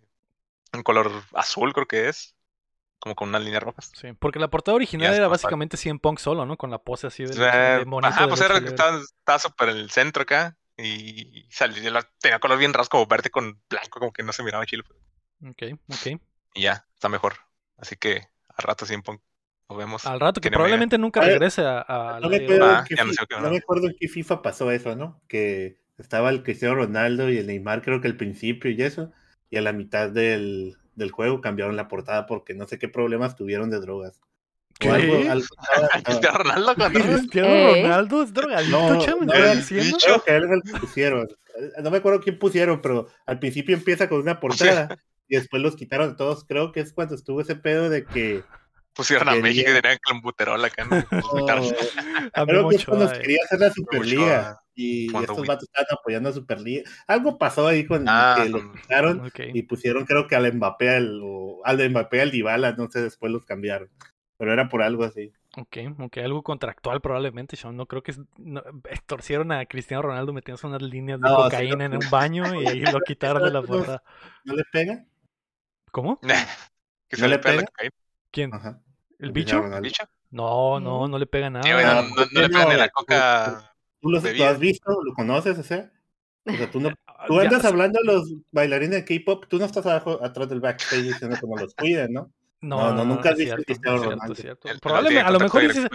un 0.74 0.84
color 0.84 1.11
azul, 1.34 1.74
creo 1.74 1.88
que 1.88 2.07
es. 2.09 2.36
Como 2.99 3.15
con 3.15 3.30
unas 3.30 3.41
líneas 3.41 3.63
rojas. 3.63 3.91
Sí, 3.95 4.13
porque 4.13 4.38
la 4.38 4.49
portada 4.49 4.76
original 4.76 5.11
era 5.13 5.28
básicamente 5.28 5.76
100 5.76 5.97
Punk 5.97 6.19
solo, 6.19 6.45
¿no? 6.45 6.55
Con 6.55 6.69
la 6.69 6.78
pose 6.78 7.07
así 7.07 7.24
de, 7.26 7.34
Eh, 7.34 7.80
de 7.80 7.86
monito 7.86 8.09
Ajá, 8.09 8.22
de 8.24 8.28
pues 8.28 8.41
era 8.41 8.61
que 8.61 8.67
estaba, 8.67 8.99
estaba 8.99 9.39
súper 9.39 9.69
en 9.69 9.78
el 9.78 9.89
centro 9.89 10.22
acá. 10.22 10.55
Y 10.78 11.47
salió, 11.49 11.99
tenía 12.19 12.39
color 12.39 12.59
bien 12.59 12.74
rasgo, 12.74 12.91
como 12.91 13.07
verde 13.07 13.32
con 13.32 13.59
blanco, 13.69 13.99
como 13.99 14.13
que 14.13 14.22
no 14.24 14.34
se 14.34 14.43
miraba 14.43 14.65
chido. 14.67 14.84
Ok, 15.43 15.63
ok. 15.89 16.22
Y 16.53 16.61
ya, 16.61 16.86
está 16.93 17.09
mejor. 17.09 17.38
Así 17.78 17.95
que 17.95 18.28
al 18.49 18.63
rato 18.63 18.86
sí 18.86 18.95
vemos. 19.76 20.05
Al 20.05 20.19
rato 20.19 20.41
que 20.41 20.49
probablemente 20.51 20.97
nunca 20.97 21.22
regrese 21.22 21.61
a, 21.63 21.82
a 21.88 22.19
No 22.19 22.30
la 22.30 22.38
me, 22.38 22.43
acuerdo 22.45 22.65
Ah, 22.65 22.86
no 23.05 23.13
sé 23.13 23.49
me 23.51 23.57
acuerdo 23.57 23.88
en 23.88 23.95
qué 23.99 24.07
FIFA 24.07 24.41
pasó 24.41 24.72
eso, 24.72 24.95
¿no? 24.95 25.22
Que 25.28 25.80
estaba 25.97 26.30
el 26.30 26.43
Cristiano 26.43 26.76
Ronaldo 26.76 27.30
y 27.30 27.38
el 27.38 27.47
Neymar, 27.47 27.82
creo 27.82 28.01
que 28.01 28.07
al 28.07 28.17
principio 28.17 28.72
y 28.72 28.82
eso, 28.82 29.11
y 29.49 29.57
a 29.57 29.61
la 29.61 29.72
mitad 29.74 30.09
del, 30.09 30.78
del 30.95 31.11
juego 31.11 31.41
cambiaron 31.41 31.76
la 31.76 31.88
portada 31.88 32.26
porque 32.26 32.53
no 32.53 32.67
sé 32.67 32.80
qué 32.80 32.88
problemas 32.88 33.36
tuvieron 33.36 33.69
de 33.69 33.80
drogas. 33.80 34.19
¿Qué? 34.80 34.89
O 34.89 34.93
algo, 34.93 35.13
algo 35.30 35.45
estaba- 35.61 35.88
estaba- 35.95 36.03
Cristiano 36.03 36.38
Ronaldo 36.39 36.76
con 36.76 36.93
drogas. 36.93 37.17
Cristiano 37.19 37.47
¿Eh? 37.49 37.82
Ronaldo 37.84 38.24
es 38.24 38.34
drogadicto, 38.34 38.93
No, 38.93 39.01
chamo, 39.05 39.19
¿me 39.22 39.26
no, 39.28 39.34
era- 39.34 39.55
diciendo? 39.55 39.97
creo 40.03 40.24
que 40.24 40.36
él 40.36 40.43
es 40.45 40.51
el 40.51 40.61
que 40.63 40.80
pusieron. 40.80 41.28
No 41.84 41.91
me 41.91 41.97
acuerdo 41.97 42.22
quién 42.22 42.39
pusieron, 42.39 42.82
pero 42.82 43.07
al 43.28 43.38
principio 43.38 43.76
empieza 43.76 44.09
con 44.09 44.22
una 44.22 44.39
portada 44.88 44.97
y 45.28 45.36
después 45.36 45.61
los 45.61 45.76
quitaron 45.76 46.15
todos. 46.15 46.45
Creo 46.45 46.72
que 46.72 46.80
es 46.80 46.93
cuando 46.93 47.13
estuvo 47.13 47.41
ese 47.41 47.55
pedo 47.55 47.89
de 47.89 48.05
que 48.05 48.41
Pusieron 48.93 49.29
a 49.29 49.31
Quería- 49.33 49.43
México 49.43 49.71
y 49.71 49.81
tenían 49.81 49.97
clenbuterol 50.01 50.65
acá. 50.65 50.85
¿no? 50.85 51.05
Creo 52.45 52.69
que 52.69 52.85
cuando 52.85 53.07
se 53.09 53.15
eh. 53.15 53.19
quería 53.21 53.37
hacer 53.45 53.59
la 53.59 53.71
Superliga 53.71 54.61
y 54.73 55.15
estos 55.15 55.45
vatos 55.45 55.63
estaban 55.63 55.87
apoyando 55.91 56.29
a 56.29 56.33
Superliga. 56.33 56.89
Algo 57.07 57.37
pasó 57.37 57.67
ahí 57.67 57.85
con 57.85 58.05
Ah, 58.07 58.39
que 58.41 58.49
lo 58.49 58.71
quitaron 58.73 59.31
y 59.53 59.61
pusieron 59.63 60.05
creo 60.05 60.27
que 60.27 60.35
al 60.35 60.51
Mbappé 60.53 60.89
al, 60.89 61.19
o 61.23 61.61
al 61.65 61.89
Mbappé 61.89 62.21
al 62.21 62.31
Dybala, 62.31 62.73
no 62.73 62.89
sé, 62.89 63.01
después 63.01 63.31
los 63.31 63.45
cambiaron. 63.45 63.89
Pero 64.37 64.53
era 64.53 64.69
por 64.69 64.81
algo 64.81 65.03
así. 65.03 65.31
Ok, 65.57 65.77
ok, 65.99 66.17
algo 66.17 66.41
contractual 66.43 66.99
probablemente, 67.01 67.55
Sean. 67.55 67.75
No 67.77 67.85
creo 67.85 68.01
que 68.01 68.11
es- 68.11 68.21
no, 68.37 68.63
extorsionaron 68.89 69.51
a 69.51 69.65
Cristiano 69.65 70.01
Ronaldo 70.01 70.33
metiéndose 70.33 70.65
unas 70.65 70.81
líneas 70.81 71.19
de 71.19 71.29
No, 71.29 71.37
sí, 71.37 71.43
cocaína 71.43 71.75
no, 71.89 71.95
en 71.97 72.03
un 72.03 72.09
baño 72.09 72.61
y 72.61 72.79
lo 72.97 72.99
quitaron 73.01 73.43
de 73.43 73.51
la 73.51 73.61
portada. 73.61 74.03
¿No 74.45 74.55
le 74.55 74.63
pega? 74.71 75.05
¿Cómo? 75.91 76.19
que 77.09 77.17
se 77.17 77.21
¿No 77.21 77.27
le 77.27 77.35
le 77.35 77.39
pega 77.39 77.55
la 77.61 77.67
pega? 77.77 77.91
¿Quién? 78.32 78.53
Ajá. 78.53 78.79
¿El 79.19 79.32
bicho? 79.32 79.57
Ronaldo. 79.61 79.82
bicho. 79.82 80.03
No, 80.32 80.79
no, 80.79 81.07
no 81.07 81.19
le 81.19 81.25
pega 81.27 81.49
nada. 81.49 81.63
Sí, 81.63 81.69
no, 81.69 81.77
Ah, 81.77 82.01
no- 82.01 82.01
no 82.09 82.15
¿por 82.15 82.29
qué 82.29 82.39
le 82.39 82.49
pegan 82.49 82.69
ni 82.69 82.75
la 82.75 82.89
coca. 82.89 83.73
¿Tú 84.01 84.43
has 84.43 84.59
visto? 84.59 84.91
¿Lo 85.03 85.13
conoces? 85.13 85.57
O 85.59 85.63
sea, 85.63 85.91
o 86.45 86.51
sea, 86.53 86.71
tú, 86.71 86.79
no, 86.79 86.89
Ah, 87.07 87.25
tú 87.27 87.39
andas 87.39 87.63
hablando 87.65 87.99
de 88.01 88.05
los 88.13 88.34
bailarines 88.51 89.05
de 89.05 89.05
K-pop, 89.05 89.45
tú 89.47 89.59
no 89.59 89.65
estás 89.65 89.86
abajo, 89.86 90.19
atrás 90.23 90.49
del 90.49 90.59
backstage 90.61 91.03
diciendo 91.03 91.38
cómo 91.39 91.55
los 91.57 91.75
cuidan, 91.75 92.13
¿no? 92.13 92.32
No, 92.61 92.77
No, 92.79 92.93
no, 92.93 93.05
nunca 93.05 93.29
has 93.32 93.38
visto 93.38 93.55
a 93.55 93.57
cierto, 93.57 93.73
cierto, 93.99 94.36
cierto. 94.36 94.67
El- 94.67 94.75
el 94.75 94.79
Probablemente, 94.79 95.27
a 95.27 95.32
lo 95.32 95.39
mejor 95.39 95.61
dices- 95.63 95.89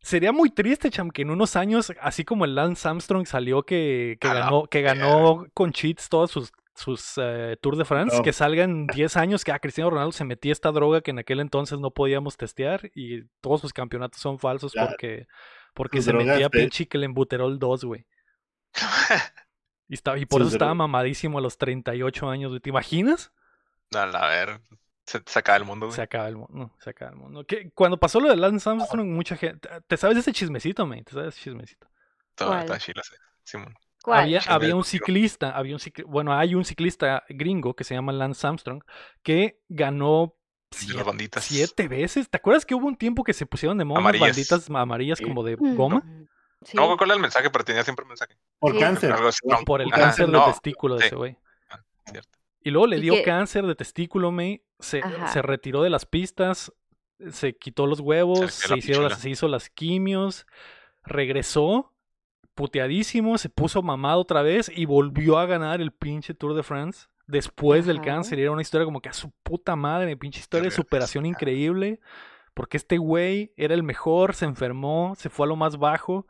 sería 0.00 0.32
muy 0.32 0.50
triste, 0.50 0.90
Cham, 0.90 1.10
que 1.10 1.22
en 1.22 1.30
unos 1.30 1.56
años, 1.56 1.92
así 2.00 2.24
como 2.24 2.44
el 2.46 2.54
Lance 2.54 2.88
Armstrong 2.88 3.26
salió 3.26 3.62
que, 3.64 4.16
que 4.20 4.28
A 4.28 4.34
la 4.34 4.40
ganó, 4.40 4.66
que 4.66 4.80
ganó 4.82 5.46
con 5.54 5.72
cheats 5.72 6.08
todas 6.08 6.30
sus, 6.30 6.52
sus 6.80 7.12
eh, 7.16 7.56
Tour 7.60 7.76
de 7.76 7.84
France, 7.84 8.16
No. 8.16 8.22
que 8.22 8.32
salgan 8.32 8.86
10 8.86 9.16
años 9.16 9.44
que 9.44 9.52
a 9.52 9.58
Cristiano 9.58 9.90
Ronaldo 9.90 10.12
se 10.12 10.24
metía 10.24 10.52
esta 10.52 10.72
droga 10.72 11.00
que 11.02 11.10
en 11.12 11.18
aquel 11.18 11.40
entonces 11.40 11.78
no 11.78 11.90
podíamos 11.90 12.36
testear 12.36 12.90
y 12.94 13.24
todos 13.40 13.60
sus 13.60 13.72
campeonatos 13.72 14.20
son 14.20 14.38
falsos 14.38 14.72
porque, 14.74 15.26
porque 15.74 15.98
Sus 15.98 16.06
se 16.06 16.12
metía 16.14 16.34
de- 16.34 16.50
pinche 16.50 16.86
que 16.88 16.98
le 16.98 17.06
embuterol 17.06 17.58
2, 17.58 17.84
güey. 17.84 18.06
Y, 19.88 19.94
estaba, 19.94 20.18
y 20.18 20.24
por 20.24 20.40
Sus 20.40 20.50
eso 20.50 20.56
estaba 20.56 20.72
mamadísimo 20.74 21.38
a 21.38 21.40
los 21.40 21.58
38 21.58 22.30
años, 22.30 22.50
güey. 22.52 22.60
¿Te 22.60 22.70
imaginas? 22.70 23.32
A 23.92 24.06
la 24.06 24.28
ver. 24.28 24.60
Se, 25.04 25.20
se 25.26 25.38
acaba 25.40 25.56
el 25.58 25.64
mundo, 25.64 25.86
güey. 25.86 25.96
Se 25.96 26.02
acaba 26.02 26.28
el 26.28 26.36
mundo. 26.36 26.52
No, 26.56 26.76
se 26.78 26.90
acaba 26.90 27.10
el 27.10 27.16
mundo. 27.16 27.44
¿Qué? 27.44 27.72
Cuando 27.74 27.98
pasó 27.98 28.20
lo 28.20 28.28
de 28.28 28.36
Lance 28.36 28.70
Armstrong, 28.70 29.08
mucha 29.08 29.36
gente. 29.36 29.68
¿Te 29.88 29.96
sabes 29.96 30.16
ese 30.18 30.32
chismecito, 30.32 30.86
man? 30.86 31.02
¿Te 31.02 31.10
sabes 31.12 31.34
ese 31.34 31.42
chismecito? 31.42 31.88
Todo 32.36 32.56
está 32.56 32.78
chilo, 32.78 33.02
sí. 33.02 33.14
Simón. 33.42 33.74
¿Cuál? 34.02 34.20
Había, 34.24 34.40
había 34.46 34.74
un 34.76 34.84
ciclista, 34.84 35.50
había 35.50 35.74
un 35.74 35.80
cicli- 35.80 36.04
bueno, 36.06 36.32
hay 36.36 36.54
un 36.54 36.64
ciclista 36.64 37.22
gringo 37.28 37.74
que 37.74 37.84
se 37.84 37.94
llama 37.94 38.12
Lance 38.12 38.46
Armstrong 38.46 38.82
que 39.22 39.60
ganó 39.68 40.34
siete, 40.70 40.94
las 40.96 41.04
banditas. 41.06 41.44
siete 41.44 41.88
veces. 41.88 42.30
¿Te 42.30 42.38
acuerdas 42.38 42.64
que 42.64 42.74
hubo 42.74 42.86
un 42.86 42.96
tiempo 42.96 43.24
que 43.24 43.32
se 43.34 43.44
pusieron 43.44 43.76
de 43.76 43.84
moda 43.84 44.00
Amarillas. 44.00 44.28
banditas 44.30 44.70
amarillas 44.70 45.18
Sí. 45.18 45.24
como 45.24 45.42
de 45.42 45.56
Mm. 45.56 45.74
goma? 45.76 46.02
Sí. 46.62 46.76
No 46.76 46.82
me 46.82 46.84
acuerdo 46.86 46.96
cuál 46.98 47.10
era 47.10 47.14
el 47.16 47.22
mensaje, 47.22 47.50
pero 47.50 47.64
tenía 47.64 47.82
siempre 47.84 48.04
un 48.04 48.08
mensaje. 48.08 48.36
Por 48.58 48.72
Sí. 48.74 48.78
cáncer. 48.78 49.14
No. 49.44 49.64
Por 49.64 49.82
el 49.82 49.88
Ajá, 49.92 50.02
cáncer 50.02 50.26
de 50.26 50.32
no, 50.32 50.44
testículo 50.46 50.94
de 50.94 51.00
sí. 51.02 51.06
ese 51.08 51.16
güey. 51.16 51.36
Ah. 51.70 51.80
Y 52.62 52.70
luego 52.70 52.86
le 52.86 52.98
Y 52.98 53.00
dio 53.00 53.14
que- 53.14 53.22
cáncer 53.22 53.66
de 53.66 53.74
testículo, 53.74 54.30
me 54.30 54.62
se, 54.78 55.02
se 55.32 55.42
retiró 55.42 55.82
de 55.82 55.90
las 55.90 56.06
pistas, 56.06 56.72
se 57.30 57.54
quitó 57.56 57.86
los 57.86 58.00
huevos, 58.00 58.52
Se 58.52 58.76
hicieron 58.78 59.04
las, 59.08 59.18
se 59.20 59.28
hizo 59.30 59.46
las 59.48 59.68
quimios, 59.70 60.46
regresó 61.02 61.92
puteadísimo, 62.60 63.38
se 63.38 63.48
puso 63.48 63.80
mamado 63.80 64.20
otra 64.20 64.42
vez 64.42 64.70
y 64.74 64.84
volvió 64.84 65.38
a 65.38 65.46
ganar 65.46 65.80
el 65.80 65.92
pinche 65.92 66.34
Tour 66.34 66.52
de 66.52 66.62
France 66.62 67.06
después 67.26 67.86
del 67.86 68.02
cáncer. 68.02 68.38
Y 68.38 68.42
era 68.42 68.50
una 68.50 68.60
historia 68.60 68.84
como 68.84 69.00
que 69.00 69.08
a 69.08 69.14
su 69.14 69.30
puta 69.42 69.76
madre, 69.76 70.14
pinche 70.18 70.40
historia 70.40 70.68
de 70.68 70.70
superación 70.70 71.24
increíble. 71.24 72.00
Porque 72.52 72.76
este 72.76 72.98
güey 72.98 73.54
era 73.56 73.72
el 73.72 73.82
mejor, 73.82 74.34
se 74.34 74.44
enfermó, 74.44 75.14
se 75.16 75.30
fue 75.30 75.46
a 75.46 75.48
lo 75.48 75.56
más 75.56 75.78
bajo, 75.78 76.26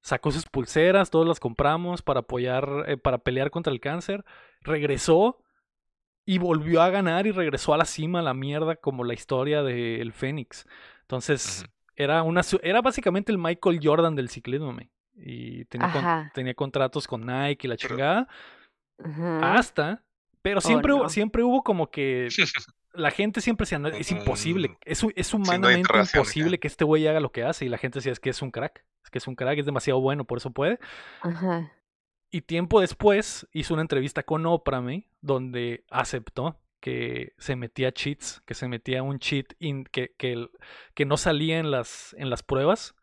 sacó 0.00 0.32
sus 0.32 0.46
pulseras, 0.46 1.10
todos 1.10 1.28
las 1.28 1.38
compramos 1.38 2.02
para 2.02 2.20
apoyar, 2.20 2.68
eh, 2.88 2.96
para 2.96 3.18
pelear 3.18 3.52
contra 3.52 3.72
el 3.72 3.78
cáncer, 3.78 4.24
regresó 4.62 5.44
y 6.24 6.38
volvió 6.38 6.82
a 6.82 6.90
ganar 6.90 7.28
y 7.28 7.30
regresó 7.30 7.72
a 7.72 7.76
la 7.76 7.84
cima, 7.84 8.18
a 8.18 8.22
la 8.22 8.34
mierda, 8.34 8.74
como 8.74 9.04
la 9.04 9.14
historia 9.14 9.62
del 9.62 10.12
Fénix. 10.12 10.66
Entonces, 11.02 11.66
era 11.94 12.24
una 12.24 12.40
era 12.64 12.82
básicamente 12.82 13.30
el 13.30 13.38
Michael 13.38 13.78
Jordan 13.80 14.16
del 14.16 14.28
ciclismo, 14.28 14.72
me. 14.72 14.90
Y 15.14 15.64
tenía, 15.66 15.92
con- 15.92 16.30
tenía 16.34 16.54
contratos 16.54 17.06
con 17.06 17.26
Nike 17.26 17.66
y 17.66 17.68
la 17.68 17.76
chingada. 17.76 18.28
Ajá. 19.02 19.54
Hasta. 19.54 20.02
Pero 20.42 20.60
siempre, 20.60 20.92
Oh, 20.92 20.96
hubo- 20.96 21.02
no. 21.04 21.08
siempre 21.08 21.42
hubo 21.42 21.62
como 21.62 21.90
que. 21.90 22.28
La 22.94 23.10
gente 23.10 23.40
siempre 23.40 23.64
decía, 23.64 23.78
"No, 23.78 23.88
es 23.88 24.10
imposible. 24.12 24.68
Mm, 24.68 24.76
Es, 24.84 25.02
es 25.16 25.32
humanamente 25.32 25.88
imposible 25.98 26.60
que 26.60 26.68
este 26.68 26.84
güey 26.84 27.06
haga 27.06 27.20
lo 27.20 27.32
que 27.32 27.42
hace. 27.42 27.64
Y 27.64 27.70
la 27.70 27.78
gente 27.78 28.00
decía, 28.00 28.12
es 28.12 28.20
que 28.20 28.28
es 28.28 28.42
un 28.42 28.50
crack. 28.50 28.84
Es 29.02 29.08
que 29.10 29.16
es 29.16 29.26
un 29.26 29.34
crack, 29.34 29.58
es 29.58 29.64
demasiado 29.64 29.98
bueno, 30.02 30.24
por 30.26 30.36
eso 30.36 30.50
puede. 30.50 30.78
Ajá. 31.22 31.72
Y 32.30 32.42
tiempo 32.42 32.82
después 32.82 33.48
hizo 33.52 33.72
una 33.72 33.80
entrevista 33.82 34.24
con 34.24 34.44
Oprah, 34.44 34.82
me, 34.82 35.08
donde 35.22 35.84
aceptó 35.90 36.60
que 36.80 37.32
se 37.38 37.56
metía 37.56 37.92
cheats, 37.92 38.42
que 38.44 38.52
se 38.52 38.68
metía 38.68 39.02
un 39.02 39.18
cheat 39.20 39.54
in- 39.58 39.84
que, 39.84 40.14
que, 40.18 40.48
que 40.94 41.06
no 41.06 41.16
salía 41.16 41.58
en 41.60 41.70
las, 41.70 42.14
en 42.18 42.28
las 42.28 42.42
pruebas 42.42 42.94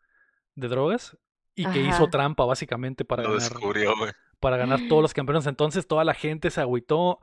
de 0.54 0.68
drogas 0.68 1.16
y 1.54 1.66
que 1.66 1.80
hizo 1.80 2.08
trampa 2.08 2.44
básicamente 2.44 3.04
para 3.04 3.22
Lo 3.24 3.30
ganar, 3.32 3.50
descubrió, 3.50 3.94
para 4.38 4.56
ganar 4.56 4.80
todos 4.88 5.02
los 5.02 5.12
campeones. 5.14 5.46
Entonces 5.46 5.86
toda 5.86 6.04
la 6.04 6.14
gente 6.14 6.50
se 6.50 6.60
agüitó. 6.60 7.20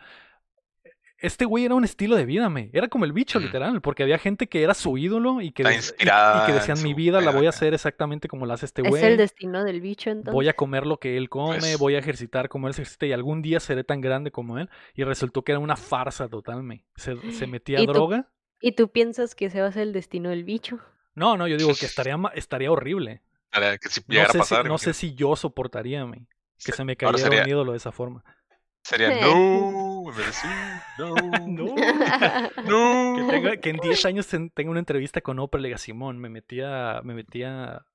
Este 1.19 1.45
güey 1.45 1.65
era 1.65 1.73
un 1.73 1.83
estilo 1.83 2.15
de 2.15 2.25
vida, 2.25 2.47
me. 2.47 2.69
Era 2.73 2.89
como 2.89 3.03
el 3.03 3.11
bicho, 3.11 3.39
literal, 3.39 3.81
porque 3.81 4.03
había 4.03 4.19
gente 4.19 4.45
que 4.47 4.61
era 4.61 4.75
su 4.75 4.99
ídolo 4.99 5.41
y 5.41 5.51
que, 5.51 5.63
y- 5.63 5.65
y, 5.65 6.45
que 6.45 6.53
decían, 6.53 6.83
mi 6.83 6.93
vida 6.93 7.21
la 7.21 7.31
voy 7.31 7.47
a 7.47 7.49
acá". 7.49 7.57
hacer 7.57 7.73
exactamente 7.73 8.27
como 8.27 8.45
la 8.45 8.53
hace 8.53 8.67
este 8.67 8.83
Es 8.83 8.89
güey. 8.89 9.03
el 9.03 9.17
destino 9.17 9.63
del 9.63 9.81
bicho, 9.81 10.11
entonces. 10.11 10.31
Voy 10.31 10.47
a 10.47 10.53
comer 10.53 10.85
lo 10.85 10.97
que 10.99 11.17
él 11.17 11.27
come, 11.27 11.57
Pues- 11.57 11.79
voy 11.79 11.95
a 11.95 11.97
ejercitar 11.99 12.49
como 12.49 12.67
él 12.67 12.75
se 12.75 12.83
ejercita 12.83 13.07
y 13.07 13.13
algún 13.13 13.41
día 13.41 13.59
seré 13.59 13.83
tan 13.83 13.99
grande 13.99 14.29
como 14.29 14.59
él. 14.59 14.69
Y 14.93 15.05
resultó 15.05 15.41
que 15.43 15.53
era 15.53 15.59
una 15.59 15.75
farsa 15.75 16.27
total, 16.29 16.61
me. 16.61 16.85
Se, 16.97 17.15
se 17.31 17.47
metía 17.47 17.81
¿Y 17.81 17.87
tú? 17.87 17.93
droga. 17.93 18.29
¿Y 18.61 18.73
tú 18.73 18.89
piensas 18.91 19.33
que 19.33 19.45
ese 19.45 19.59
va 19.61 19.67
a 19.67 19.71
ser 19.71 19.83
el 19.83 19.93
destino 19.93 20.29
del 20.29 20.43
bicho? 20.43 20.77
No, 21.15 21.35
no, 21.35 21.47
yo 21.47 21.57
digo 21.57 21.71
que 21.73 21.87
estaría, 21.87 22.15
ma- 22.15 22.31
estaría 22.35 22.71
horrible. 22.71 23.23
Para 23.51 23.77
que 23.77 23.89
si 23.89 24.01
No 24.07 24.15
sé, 24.15 24.21
a 24.21 24.27
pasar. 24.41 24.63
si, 24.63 24.69
no 24.69 24.77
sé 24.77 24.89
imagínate. 24.91 24.93
si 24.93 25.15
yo 25.15 25.35
soportaría, 25.35 26.05
me. 26.05 26.27
Que 26.63 26.71
se 26.71 26.83
me 26.83 26.95
cayera 26.97 27.17
sería, 27.19 27.43
un 27.43 27.49
ídolo 27.49 27.71
de 27.71 27.77
esa 27.77 27.91
forma. 27.91 28.23
sería 28.83 29.13
Sí. 29.13 29.19
no, 29.21 30.03
me 30.15 30.23
decía, 30.23 30.85
no, 30.97 31.15
No. 31.47 31.75
no. 32.63 33.15
Que, 33.17 33.33
tenga- 33.35 33.57
que 33.61 33.69
en 33.69 33.77
10 33.77 34.05
años 34.05 34.27
ten- 34.27 34.49
tenga 34.51 34.71
una 34.71 34.79
entrevista 34.79 35.21
con 35.21 35.39
Oprah 35.39 35.59
y 35.59 35.63
le 35.63 35.67
diga, 35.69 35.77
Simón, 35.77 36.17
me 36.19 36.29
metía, 36.29 37.01
me 37.03 37.13
metía... 37.13 37.85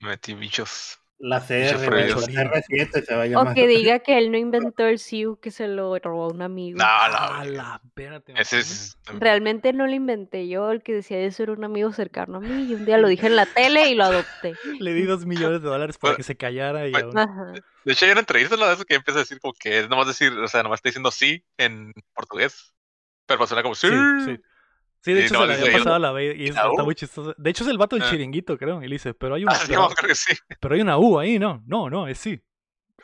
Me 0.00 0.10
metí 0.10 0.34
bichos. 0.34 0.98
La 1.18 1.40
CR, 1.40 1.80
la 1.80 2.08
CR7 2.14 3.02
se 3.02 3.14
va 3.14 3.40
a 3.40 3.50
O 3.50 3.54
que 3.54 3.66
diga 3.66 4.00
que 4.00 4.18
él 4.18 4.30
no 4.30 4.36
inventó 4.36 4.84
el 4.84 4.98
SIU, 4.98 5.40
que 5.40 5.50
se 5.50 5.66
lo 5.66 5.98
robó 5.98 6.28
un 6.28 6.42
amigo. 6.42 6.78
No, 6.78 6.84
A 6.84 7.42
no. 7.42 7.50
la 7.52 7.80
verga, 7.94 8.20
¿te 8.20 8.38
Ese 8.38 8.58
es. 8.58 8.98
Realmente 9.18 9.72
no 9.72 9.86
lo 9.86 9.94
inventé 9.94 10.46
yo, 10.46 10.70
el 10.70 10.82
que 10.82 10.92
decía 10.92 11.18
eso 11.20 11.42
era 11.44 11.52
un 11.52 11.64
amigo 11.64 11.90
cercano 11.92 12.36
a 12.36 12.40
mí 12.40 12.66
y 12.70 12.74
un 12.74 12.84
día 12.84 12.98
lo 12.98 13.08
dije 13.08 13.28
en 13.28 13.36
la 13.36 13.46
tele 13.46 13.88
y 13.88 13.94
lo 13.94 14.04
adopté. 14.04 14.54
Le 14.80 14.92
di 14.92 15.04
dos 15.04 15.24
millones 15.24 15.62
de 15.62 15.68
dólares 15.68 15.96
para 15.96 16.10
Bueno, 16.10 16.16
que 16.18 16.22
se 16.22 16.36
callara 16.36 16.86
y 16.86 16.92
bueno. 16.92 17.10
De 17.84 17.92
hecho, 17.92 18.04
hay 18.04 18.10
una 18.10 18.20
entrevista 18.20 18.56
de 18.56 18.72
eso 18.74 18.84
que 18.84 18.96
empieza 18.96 19.20
a 19.20 19.22
decir 19.22 19.40
como 19.40 19.54
que 19.54 19.78
es 19.78 19.88
nomás 19.88 20.08
decir, 20.08 20.32
o 20.32 20.48
sea, 20.48 20.62
nomás 20.62 20.78
está 20.78 20.90
diciendo 20.90 21.10
sí 21.10 21.42
en 21.56 21.94
portugués. 22.12 22.74
Pero 23.26 23.46
suena 23.46 23.62
como 23.62 23.74
sí. 23.74 23.88
Sí, 23.88 24.24
sí. 24.26 24.40
Sí, 25.06 25.12
de 25.14 25.20
Y 25.20 25.24
hecho 25.26 25.34
no, 25.34 25.40
se 25.42 25.46
le 25.46 25.52
había 25.54 25.66
"Yo 25.66 25.72
pasado 25.78 25.94
a 25.94 25.98
la 26.00 26.10
vez 26.10 26.36
y 26.36 26.42
¿y 26.42 26.48
es- 26.48 26.54
la 26.56 26.62
está 26.68 26.82
U?" 26.82 26.84
muy 26.84 26.94
chistoso. 26.96 27.32
De 27.38 27.50
hecho 27.50 27.62
es 27.62 27.70
el 27.70 27.78
vato 27.78 27.94
del 27.94 28.04
Ah. 28.04 28.10
chiringuito, 28.10 28.58
creo. 28.58 28.82
Y 28.82 28.88
le 28.88 28.96
dice, 28.96 29.14
pero 29.14 29.36
hay 29.36 29.44
una, 29.44 29.52
Ah, 29.52 29.58
sí, 29.58 29.66
pero, 29.68 29.86
creo 29.90 30.08
que 30.08 30.14
sí. 30.16 30.34
pero 30.60 30.74
hay 30.74 30.80
una 30.80 30.98
U 30.98 31.18
ahí, 31.20 31.38
¿no? 31.38 31.62
No, 31.64 31.88
no, 31.88 32.08
es 32.08 32.18
sí. 32.18 32.42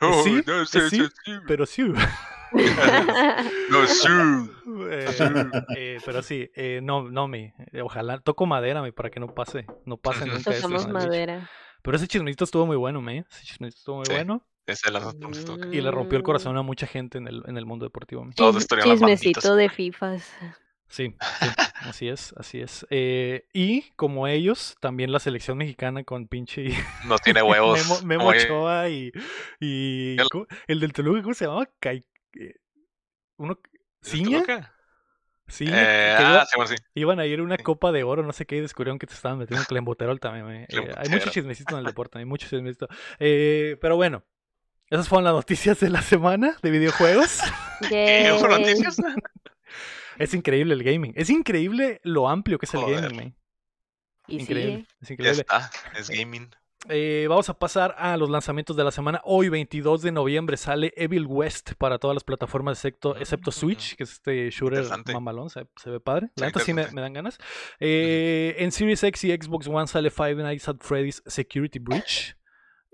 No, 0.01 0.13
sí? 0.25 0.43
no, 0.45 0.63
¿Es 0.63 0.71
sí, 0.71 0.81
sí? 0.91 0.97
sí, 0.97 1.07
sí. 1.25 1.33
Pero 1.47 1.65
sí. 1.65 1.85
No, 3.71 3.87
sí. 3.87 4.09
Eh, 4.91 5.07
eh, 5.77 5.99
pero 6.05 6.23
sí, 6.23 6.51
eh, 6.55 6.81
no, 6.83 7.09
no 7.09 7.29
me. 7.29 7.55
eh, 7.73 7.81
ojalá 7.83 8.19
toco 8.19 8.45
madera 8.47 8.83
me 8.83 8.93
para 8.93 9.09
que 9.11 9.21
no 9.21 9.29
pase, 9.35 9.67
no 9.87 9.97
pase 9.97 10.27
nunca 10.27 10.51
bicho. 10.51 10.69
Pero 11.83 11.97
ese 11.97 12.09
chismecito 12.09 12.45
estuvo 12.45 12.67
muy 12.67 12.77
bueno, 12.77 13.01
me. 13.01 13.19
Ese 13.31 13.45
chismecito 13.45 13.79
estuvo 13.79 13.97
muy 13.99 14.07
Sí. 14.07 14.13
bueno 14.13 14.45
Ese 14.67 14.89
es 14.91 14.95
el 14.95 15.19
punto. 15.19 15.57
y 15.73 15.81
le 15.81 15.91
rompió 15.91 16.17
el 16.17 16.23
Mm. 16.23 16.27
corazón 16.27 16.57
a 16.57 16.63
mucha 16.63 16.87
gente 16.87 17.19
en 17.19 17.27
el, 17.29 17.43
en 17.47 17.57
el 17.57 17.65
mundo 17.65 17.87
deportivo. 17.87 18.29
Todos 18.37 18.55
las 18.55 18.67
Chismecito 18.85 19.57
de 19.57 19.69
FIFAs. 19.71 20.35
Sí, 20.93 21.15
sí, 21.41 21.47
así 21.81 22.09
es, 22.09 22.35
así 22.37 22.61
es. 22.61 22.87
Eh, 22.91 23.47
y 23.55 23.91
como 23.97 24.27
ellos, 24.29 24.77
también 24.79 25.11
la 25.11 25.21
selección 25.21 25.57
mexicana 25.57 26.05
con 26.05 26.29
pinche 26.29 26.67
No 27.07 27.17
tiene 27.19 27.43
huevos. 27.43 27.79
Memo, 27.79 28.03
Memo 28.03 28.27
Ochoa 28.29 28.91
y, 28.91 29.11
y 29.59 30.17
El- 30.69 30.81
del 30.81 30.93
Toluca, 30.93 31.23
¿cómo 31.23 31.33
se 31.35 31.47
llamaba? 31.47 31.67
Cai- 31.81 32.05
eh, 32.39 32.57
uno, 33.39 33.59
¿De 34.03 34.11
¿Ciña? 34.11 34.43
Eh, 35.65 36.15
ah, 36.19 36.23
iba- 36.31 36.45
sí, 36.47 36.53
bueno, 36.57 36.69
sí. 36.69 36.77
iban 36.95 37.21
a 37.21 37.27
ir 37.27 37.41
a 37.41 37.43
una 37.43 37.57
copa 37.59 37.91
de 37.91 38.05
oro, 38.05 38.23
no 38.23 38.33
sé 38.35 38.45
qué, 38.47 38.57
y 38.57 38.61
descubrieron 38.61 38.99
que 38.99 39.07
te 39.07 39.15
estaban 39.15 39.39
metiendo 39.39 39.65
clemboterol 39.67 40.21
también. 40.21 40.47
me- 40.47 40.65
eh, 40.65 40.93
hay 40.97 41.09
mucho 41.09 41.31
chismecito 41.31 41.73
en 41.75 41.81
el 41.81 41.85
deporte, 41.87 42.19
hay 42.19 42.25
mucho 42.27 42.49
chismecito. 42.49 42.87
Eh, 43.19 43.77
pero 43.81 43.97
bueno, 43.97 44.25
esas 44.91 45.09
fueron 45.09 45.25
las 45.25 45.33
noticias 45.35 45.81
de 45.81 45.89
la 45.89 46.03
semana 46.03 46.57
de 46.63 46.71
videojuegos. 46.71 47.41
¿Qué 47.89 48.25
Yay. 48.31 48.43
noticias? 48.43 48.97
Es 50.23 50.35
increíble 50.35 50.75
el 50.75 50.83
gaming, 50.83 51.13
es 51.17 51.31
increíble 51.31 52.01
lo 52.05 52.29
amplio 52.29 52.59
que 52.59 52.67
es 52.67 52.75
el 52.75 52.81
gaming. 52.83 53.35
Y 54.29 54.37
sí, 54.37 54.43
Increíble, 54.43 54.75
¿eh? 54.75 54.87
es 55.01 55.09
Ya 55.09 55.13
increíble. 55.15 55.41
está, 55.41 55.71
es 55.99 56.09
gaming. 56.09 56.49
Eh, 56.89 57.27
vamos 57.29 57.49
a 57.49 57.55
pasar 57.57 57.95
a 57.97 58.17
los 58.17 58.29
lanzamientos 58.29 58.77
de 58.77 58.83
la 58.83 58.91
semana. 58.91 59.21
Hoy, 59.25 59.49
22 59.49 60.03
de 60.03 60.11
noviembre, 60.11 60.57
sale 60.57 60.93
Evil 60.97 61.27
West 61.27 61.75
para 61.79 61.99
todas 61.99 62.15
las 62.17 62.25
plataformas 62.25 62.77
excepto, 62.79 63.17
excepto 63.17 63.51
Mm. 63.51 63.55
Switch, 63.55 63.95
que 63.97 64.03
es 64.03 64.13
este 64.15 64.51
shooter 64.51 64.85
mamalón, 65.13 65.49
se, 65.49 65.67
se 65.77 65.91
ve 65.91 66.01
padre. 66.01 66.31
La 66.35 66.47
neta 66.47 66.59
sí 66.59 66.73
me 66.75 66.85
dan 66.87 67.13
ganas. 67.13 67.39
Eh, 67.79 68.57
En 68.59 68.73
Series 68.73 69.03
X 69.05 69.23
y 69.25 69.31
Xbox 69.33 69.69
One 69.69 69.87
sale 69.87 70.11
Five 70.11 70.35
Nights 70.37 70.69
at 70.69 70.77
Freddy's 70.81 71.23
Security 71.27 71.79
Breach. 71.79 72.37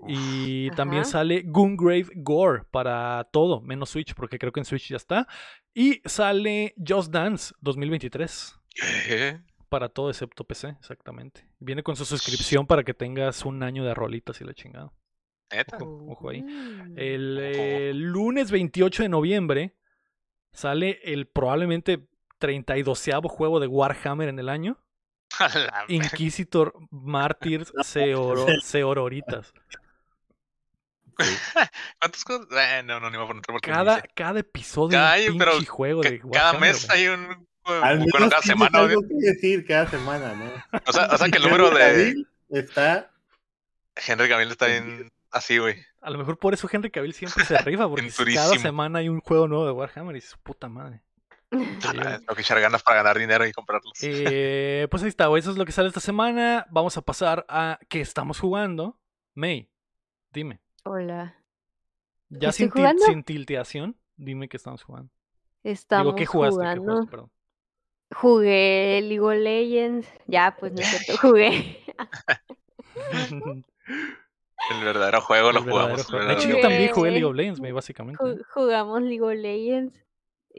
Y 0.07 0.71
también 0.71 1.05
sale 1.05 1.43
Gungrave 1.45 2.07
Gore 2.15 2.63
para 2.71 3.29
todo, 3.33 3.61
menos 3.61 3.91
Switch, 3.91 4.15
porque 4.15 4.39
creo 4.39 4.53
que 4.53 4.61
en 4.61 4.65
Switch 4.65 4.89
ya 4.89 4.97
está. 4.97 5.27
Y 5.75 6.01
sale 6.05 6.75
Just 6.87 7.11
Dance 7.13 7.55
2023 7.61 8.55
¿Qué? 9.07 9.41
para 9.69 9.89
todo 9.89 10.11
excepto 10.11 10.45
PC, 10.45 10.69
exactamente. 10.79 11.49
Viene 11.59 11.83
con 11.83 11.97
su 11.97 12.05
suscripción 12.05 12.67
para 12.67 12.85
que 12.85 12.95
tengas 12.95 13.45
un 13.45 13.63
año 13.63 13.85
de 13.85 13.95
rolitas 13.95 14.41
y 14.41 14.45
la 14.45 14.55
chingada. 14.55 14.93
Ojo, 15.81 16.05
ojo 16.09 16.29
ahí. 16.31 16.45
El 16.97 17.39
eh, 17.41 17.93
lunes 17.95 18.51
28 18.51 19.03
de 19.05 19.09
noviembre 19.09 19.77
sale 20.53 21.01
el 21.03 21.27
probablemente 21.27 22.07
32 22.39 23.09
juego 23.25 23.59
de 23.59 23.67
Warhammer 23.67 24.29
en 24.29 24.39
el 24.39 24.49
año. 24.49 24.79
Inquisitor 25.89 26.75
Seoro- 27.83 28.47
Seororitas. 28.63 29.53
¿Cuántas 32.01 32.25
cosas? 32.25 32.47
Eh, 32.53 32.83
no, 32.85 33.01
no, 33.01 33.11
ni 33.11 33.13
me 33.13 33.19
voy 33.19 33.25
a 33.25 33.29
preguntar 33.29 33.53
porque 33.53 33.71
Cada, 33.71 34.03
cada 34.15 34.41
episodio 34.41 34.97
Cada 34.97 35.13
año, 35.13 35.33
un 35.33 35.39
pero 35.39 35.53
juego 35.67 36.03
de 36.03 36.21
cada 36.33 36.59
mes 36.59 36.89
hay 36.91 37.09
un. 37.09 37.47
Al 37.65 37.99
Bueno, 37.99 38.13
menos 38.15 38.31
cada 38.31 38.43
tienes 38.43 38.45
semana. 38.45 38.79
algo 38.79 39.03
que 39.03 39.15
decir 39.27 39.67
cada 39.67 39.87
semana, 39.89 40.33
¿no? 40.35 40.81
O 40.87 40.93
sea, 40.93 41.07
o 41.13 41.19
sea 41.19 41.29
que 41.29 41.39
el 41.39 41.45
número 41.45 41.71
de. 41.71 41.79
Cavill 41.79 42.29
Está 42.49 43.11
Henry 44.07 44.29
Cavill 44.29 44.51
está 44.51 44.67
bien 44.67 45.11
así, 45.31 45.59
güey. 45.59 45.77
A 46.01 46.11
lo 46.11 46.19
mejor 46.19 46.39
por 46.39 46.55
eso 46.55 46.69
Henry 46.71 46.91
Cavill 46.91 47.13
siempre 47.13 47.45
se 47.45 47.59
rifa, 47.59 47.89
porque 47.89 48.11
cada 48.35 48.57
semana 48.57 49.01
hay 49.01 49.09
un 49.09 49.21
juego 49.21 49.49
nuevo 49.49 49.67
de 49.67 49.73
Warhammer 49.73 50.17
y 50.17 50.21
su 50.21 50.39
puta 50.39 50.69
madre. 50.69 51.03
Tengo 51.51 52.35
que 52.35 52.43
echar 52.43 52.61
ganas 52.61 52.83
para 52.83 52.99
ganar 52.99 53.19
dinero 53.19 53.47
y 53.47 53.53
comprarlos. 53.53 53.93
Eh, 54.03 54.87
pues 54.91 55.03
ahí 55.03 55.09
está, 55.09 55.27
güey, 55.27 55.41
eso 55.41 55.51
es 55.51 55.57
lo 55.59 55.65
que 55.65 55.73
sale 55.73 55.89
esta 55.89 56.01
semana. 56.01 56.67
Vamos 56.71 56.97
a 56.97 57.03
pasar 57.03 57.45
a 57.49 57.79
qué 57.89 58.01
estamos 58.01 58.39
jugando. 58.39 58.99
May, 59.35 59.69
dime. 60.31 60.61
Hola. 60.85 61.35
Ya 62.31 62.53
sin, 62.53 62.71
til- 62.71 62.99
sin 63.01 63.25
tilteación, 63.25 63.97
dime 64.17 64.49
qué 64.49 64.57
estamos 64.57 64.83
jugando. 64.83 65.11
Estamos 65.65 66.07
Digo, 66.15 66.17
¿qué 66.17 66.27
jugaste? 66.27 66.61
¿Qué 66.61 66.77
jugando. 66.77 66.83
jugaste? 66.93 67.11
Perdón. 67.11 67.31
Jugué 68.15 69.01
League 69.03 69.21
of 69.21 69.35
Legends. 69.35 70.09
Ya, 70.27 70.57
pues 70.59 70.73
no 70.73 70.81
es 70.81 70.87
cierto, 70.89 71.21
jugué. 71.29 71.79
El 74.71 74.85
verdadero 74.85 75.21
juego 75.21 75.53
lo 75.53 75.61
El 75.61 75.65
verdadero 75.65 76.03
jugamos. 76.03 76.07
juego. 76.07 76.27
De 76.27 76.33
hecho, 76.35 76.49
yo 76.49 76.61
también 76.61 76.93
jugué 76.93 77.11
League 77.11 77.25
of 77.25 77.35
Legends, 77.35 77.61
básicamente. 77.61 78.23
Ju- 78.23 78.43
Jugamos 78.53 79.03
League 79.03 79.23
of 79.23 79.33
Legends. 79.35 80.05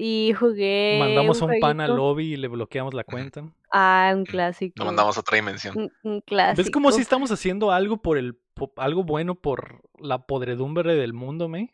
Y 0.02 0.32
jugué. 0.32 0.96
Mandamos 0.98 1.42
a 1.42 1.46
un 1.46 1.60
pan 1.60 1.82
al 1.82 1.94
lobby 1.98 2.34
y 2.34 2.38
le 2.38 2.48
bloqueamos 2.48 2.94
la 2.94 3.04
cuenta. 3.04 3.44
Ah, 3.70 4.14
un 4.16 4.24
clásico. 4.24 4.74
Nos 4.78 4.86
mandamos 4.86 5.18
a 5.18 5.20
otra 5.20 5.36
dimensión. 5.36 5.78
Un, 5.78 5.92
un 6.10 6.22
clásico. 6.22 6.62
¿Ves 6.64 6.72
como 6.72 6.92
si 6.94 7.02
estamos 7.02 7.32
haciendo 7.32 7.70
algo 7.72 7.98
por 7.98 8.18
el 8.18 8.36
po- 8.54 8.72
algo 8.78 9.04
bueno 9.04 9.36
por 9.36 9.82
la 10.00 10.26
podredumbre 10.26 10.96
del 10.96 11.12
mundo, 11.12 11.50
May? 11.50 11.72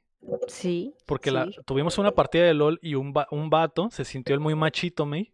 Sí. 0.47 0.95
Porque 1.05 1.29
la, 1.29 1.47
tuvimos 1.67 1.99
una 1.99 2.13
partida 2.13 2.45
de 2.45 2.55
LOL 2.55 2.79
y 2.81 2.95
un, 2.95 3.13
va- 3.15 3.27
un 3.29 3.51
vato 3.51 3.89
se 3.91 4.03
sintió 4.05 4.33
el 4.33 4.41
muy 4.41 4.55
machito, 4.55 5.05
May, 5.05 5.29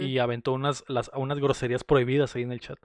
y 0.00 0.16
aventó 0.16 0.54
unas, 0.54 0.82
las, 0.88 1.10
unas 1.14 1.38
groserías 1.38 1.84
prohibidas 1.84 2.34
ahí 2.34 2.42
en 2.44 2.52
el 2.52 2.60
chat. 2.60 2.78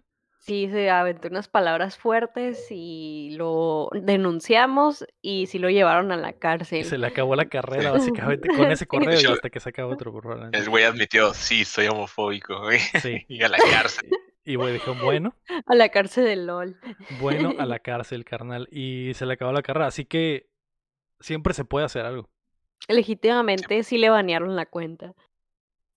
Sí, 0.46 0.70
se 0.70 0.92
aventó 0.92 1.28
unas 1.28 1.48
palabras 1.48 1.98
fuertes 1.98 2.68
y 2.70 3.32
lo 3.36 3.90
denunciamos 3.94 5.04
y 5.20 5.48
sí 5.48 5.58
lo 5.58 5.72
llevaron 5.72 6.12
a 6.12 6.18
la 6.18 6.30
Y 6.30 6.34
cárcel. 6.34 6.86
se 6.86 7.00
le 7.00 7.08
acabó 7.08 7.36
la 7.36 7.46
carrera 7.50 7.92
básicamente 7.92 8.48
con 8.50 8.72
ese 8.72 8.86
correo 8.88 9.20
y 9.20 9.26
hasta 9.26 9.50
que 9.50 9.60
saca 9.60 9.88
otro. 9.88 10.12
por 10.12 10.50
El 10.52 10.70
güey 10.70 10.84
admitió, 10.84 11.34
sí, 11.34 11.66
soy 11.66 11.88
homofóbico, 11.88 12.60
güey. 12.62 12.80
Sí. 13.02 13.26
Y 13.28 13.42
a 13.42 13.50
la 13.50 13.58
cárcel. 13.58 14.08
Y 14.44 14.54
güey 14.56 14.74
dijo, 14.74 14.94
bueno, 15.04 15.34
A 15.66 15.74
la 15.74 15.90
cárcel 15.90 16.26
de 16.26 16.36
LOL. 16.36 16.78
bueno, 17.20 17.54
a 17.58 17.66
la 17.66 17.80
cárcel, 17.80 18.24
carnal. 18.24 18.68
Y 18.72 19.14
se 19.16 19.26
le 19.26 19.34
acabó 19.34 19.52
la 19.52 19.64
carrera. 19.64 19.88
Así 19.88 20.06
que 20.06 20.48
siempre 21.20 21.56
se 21.56 21.66
puede 21.66 21.86
hacer 21.88 22.06
algo. 22.06 22.30
Legítimamente 22.88 23.82
sí 23.82 23.98
le 23.98 24.10
banearon 24.10 24.56
la 24.56 24.68
cuenta. 24.68 25.16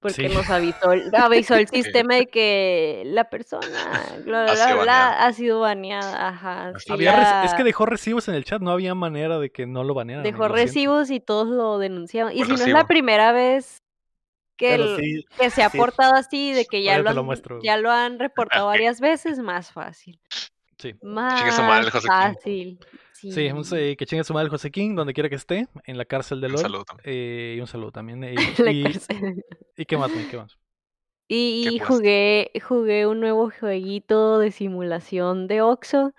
Porque 0.00 0.28
Sí. 0.28 0.34
nos 0.34 0.48
avisó, 0.48 0.92
el- 0.92 1.12
avisó 1.14 1.56
el 1.56 1.66
sistema 2.02 2.14
de 2.14 2.26
que 2.28 3.02
la 3.06 3.28
persona 3.28 3.66
bla, 4.24 4.44
bla, 4.44 4.52
Ha 4.52 4.56
sido 4.56 4.82
bla, 4.82 5.26
ha 5.26 5.32
sido 5.32 5.60
baneada. 5.60 6.28
Ajá. 6.28 6.72
Sí 6.78 6.92
Había 6.92 7.42
Es 7.44 7.54
que 7.54 7.64
dejó 7.64 7.84
recibos 7.84 8.28
en 8.28 8.34
el 8.36 8.44
chat, 8.44 8.62
no 8.62 8.70
había 8.70 8.94
manera 8.94 9.38
de 9.40 9.50
que 9.50 9.66
no 9.66 9.82
lo 9.82 9.94
banearan. 9.94 10.22
dejó 10.22 10.46
lo 10.48 10.54
siento. 10.54 10.66
recibos 10.66 11.10
y 11.10 11.18
todos 11.20 11.48
lo 11.48 11.78
denunciaron. 11.78 12.32
Y 12.32 12.44
Buen 12.44 12.46
si 12.46 12.52
no 12.62 12.66
es 12.68 12.72
la 12.72 12.86
primera 12.86 13.32
vez 13.32 13.82
que, 14.56 14.70
Pero 14.70 14.84
el- 14.84 14.96
sí, 14.96 15.24
que 15.38 15.50
se 15.50 15.62
ha 15.64 15.70
sí. 15.70 15.78
portado 15.78 16.14
así, 16.14 16.52
de 16.52 16.64
que 16.66 16.82
ya 16.82 16.98
lo, 16.98 17.10
han, 17.10 17.24
muestro. 17.24 17.58
ya 17.62 17.76
lo 17.76 17.90
han 17.90 18.18
reportado 18.20 18.66
varias 18.86 19.00
veces, 19.00 19.38
más 19.40 19.72
fácil. 19.72 20.20
Sí. 20.78 20.94
Más 21.02 21.56
fácil. 22.06 22.78
Sí, 23.20 23.50
un, 23.50 23.64
eh, 23.76 23.96
que 23.96 24.06
chingue 24.06 24.24
su 24.24 24.32
madre 24.32 24.44
el 24.46 24.50
José 24.50 24.70
King, 24.70 24.94
donde 24.94 25.12
quiera 25.12 25.28
que 25.28 25.34
esté, 25.34 25.66
en 25.86 25.98
la 25.98 26.04
cárcel 26.04 26.40
de 26.40 26.46
Un 26.46 26.52
LOL. 26.54 26.62
saludo 26.62 26.84
también. 26.84 27.02
Eh, 27.14 27.54
y 27.56 27.60
un 27.60 27.66
saludo 27.66 27.90
también. 27.92 28.24
eh, 28.24 28.34
La 28.58 28.72
y. 28.72 28.84
¿y 29.76 29.84
qué 29.84 29.96
más? 29.96 30.10
¿Qué 30.30 30.36
más? 30.36 30.56
Y 31.30 31.78
jugué, 31.80 32.50
jugué 32.66 33.06
un 33.06 33.20
nuevo 33.20 33.50
jueguito 33.50 34.38
de 34.38 34.50
simulación 34.50 35.46
de 35.46 35.60
Oxxo, 35.60 36.14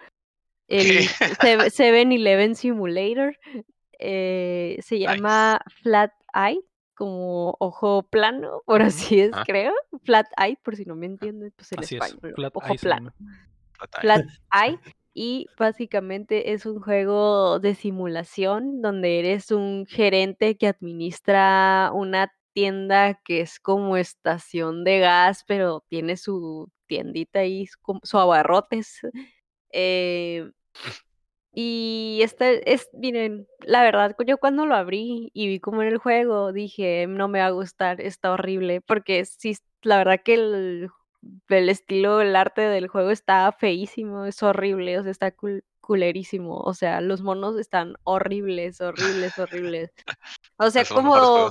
el 0.67 0.85
¿Qué? 0.85 1.03
7-Eleven 1.07 2.53
Simulator. 2.55 3.35
eh, 3.97 4.77
se 4.81 4.95
Nice. 4.95 5.07
llama 5.07 5.61
Flat 5.81 6.11
Eye, 6.33 6.59
como 6.95 7.55
ojo 7.59 8.03
plano, 8.03 8.61
por 8.67 8.81
así 8.83 9.19
es, 9.21 9.31
Ah. 9.33 9.43
creo. 9.47 9.73
Flat 10.03 10.27
Eye, 10.37 10.57
por 10.63 10.75
si 10.75 10.85
no 10.85 10.95
me 10.95 11.07
entienden, 11.07 11.51
pues 11.55 11.71
el 11.71 11.79
Así 11.79 11.95
es. 11.97 12.15
Flat 12.35 12.55
ojo 12.55 12.67
Eye 12.67 12.77
plano. 12.77 13.13
Flat 14.01 14.25
Eye. 14.53 14.77
Y 15.21 15.47
básicamente 15.57 16.53
es 16.53 16.65
un 16.65 16.79
juego 16.81 17.59
de 17.59 17.75
simulación 17.75 18.81
donde 18.81 19.19
eres 19.19 19.51
un 19.51 19.85
gerente 19.85 20.55
que 20.57 20.67
administra 20.67 21.91
una 21.93 22.31
tienda 22.53 23.19
que 23.25 23.41
es 23.41 23.59
como 23.59 23.97
estación 23.97 24.85
de 24.85 24.99
gas, 24.99 25.43
pero 25.45 25.83
tiene 25.89 26.15
su 26.15 26.71
tiendita 26.87 27.39
ahí, 27.39 27.67
su, 27.67 27.77
como- 27.81 27.99
abarrotes. 28.13 29.01
Eh, 29.71 30.49
y 31.51 32.19
este 32.23 32.71
es, 32.73 32.89
miren, 32.93 33.47
la 33.61 33.81
verdad, 33.83 34.15
yo 34.25 34.37
cuando 34.37 34.65
lo 34.65 34.75
abrí 34.75 35.31
y 35.33 35.47
vi 35.47 35.59
cómo 35.59 35.81
era 35.81 35.91
el 35.91 35.97
juego, 35.97 36.53
dije, 36.53 37.07
no 37.07 37.27
me 37.27 37.39
va 37.39 37.47
a 37.47 37.49
gustar, 37.51 38.01
está 38.01 38.31
horrible, 38.31 38.81
porque 38.81 39.25
sí, 39.25 39.57
la 39.81 39.97
verdad 39.97 40.21
que 40.23 40.35
el, 40.35 40.89
el 41.49 41.69
estilo, 41.69 42.21
el 42.21 42.35
arte 42.35 42.61
del 42.61 42.87
juego 42.87 43.11
está 43.11 43.51
feísimo, 43.51 44.25
es 44.25 44.41
horrible, 44.43 44.99
o 44.99 45.03
sea, 45.03 45.11
está 45.11 45.35
cul- 45.35 45.63
culerísimo, 45.81 46.57
o 46.59 46.73
sea, 46.73 47.01
los 47.01 47.21
monos 47.21 47.57
están 47.57 47.95
horribles, 48.03 48.79
horribles, 48.81 49.37
horribles. 49.37 49.91
O 50.57 50.69
sea, 50.69 50.83
como, 50.85 51.49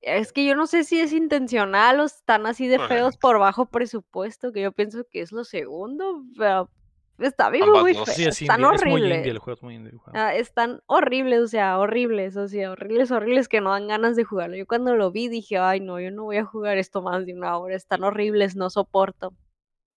es 0.00 0.32
que 0.32 0.44
yo 0.44 0.54
no 0.54 0.66
sé 0.66 0.84
si 0.84 1.00
es 1.00 1.12
intencional 1.12 2.00
o 2.00 2.04
están 2.04 2.46
así 2.46 2.66
de 2.66 2.78
feos 2.88 3.16
por 3.16 3.38
bajo 3.38 3.66
presupuesto, 3.66 4.52
que 4.52 4.62
yo 4.62 4.72
pienso 4.72 5.04
que 5.10 5.20
es 5.20 5.32
lo 5.32 5.44
segundo, 5.44 6.22
pero 6.36 6.70
está 7.18 7.46
Ambas 7.46 7.82
muy 7.82 7.92
dos. 7.94 8.04
feo, 8.06 8.14
Sí, 8.14 8.24
es, 8.24 8.42
están 8.42 8.60
indie, 8.60 8.74
es 8.76 8.84
muy 8.84 8.92
horribles. 8.92 9.16
indie 9.18 9.30
el 9.32 9.38
juego, 9.38 9.56
es 9.56 9.62
muy 9.62 9.74
indie 9.74 9.92
el 9.92 9.98
juego. 9.98 10.18
Ah, 10.18 10.34
están 10.34 10.80
horribles, 10.86 11.40
o 11.40 11.48
sea, 11.48 11.78
horribles, 11.78 12.36
o 12.36 12.48
sea, 12.48 12.72
horribles, 12.72 13.10
horribles 13.10 13.48
que 13.48 13.60
no 13.60 13.70
dan 13.72 13.88
ganas 13.88 14.16
de 14.16 14.24
jugarlo. 14.24 14.56
Yo 14.56 14.66
cuando 14.66 14.94
lo 14.96 15.10
vi 15.12 15.28
dije, 15.28 15.58
ay, 15.58 15.80
no, 15.80 15.98
yo 16.00 16.10
no 16.10 16.24
voy 16.24 16.36
a 16.38 16.44
jugar 16.44 16.78
esto 16.78 17.02
más 17.02 17.24
de 17.26 17.34
una 17.34 17.56
hora, 17.58 17.74
están 17.74 18.04
horribles, 18.04 18.56
no 18.56 18.70
soporto. 18.70 19.32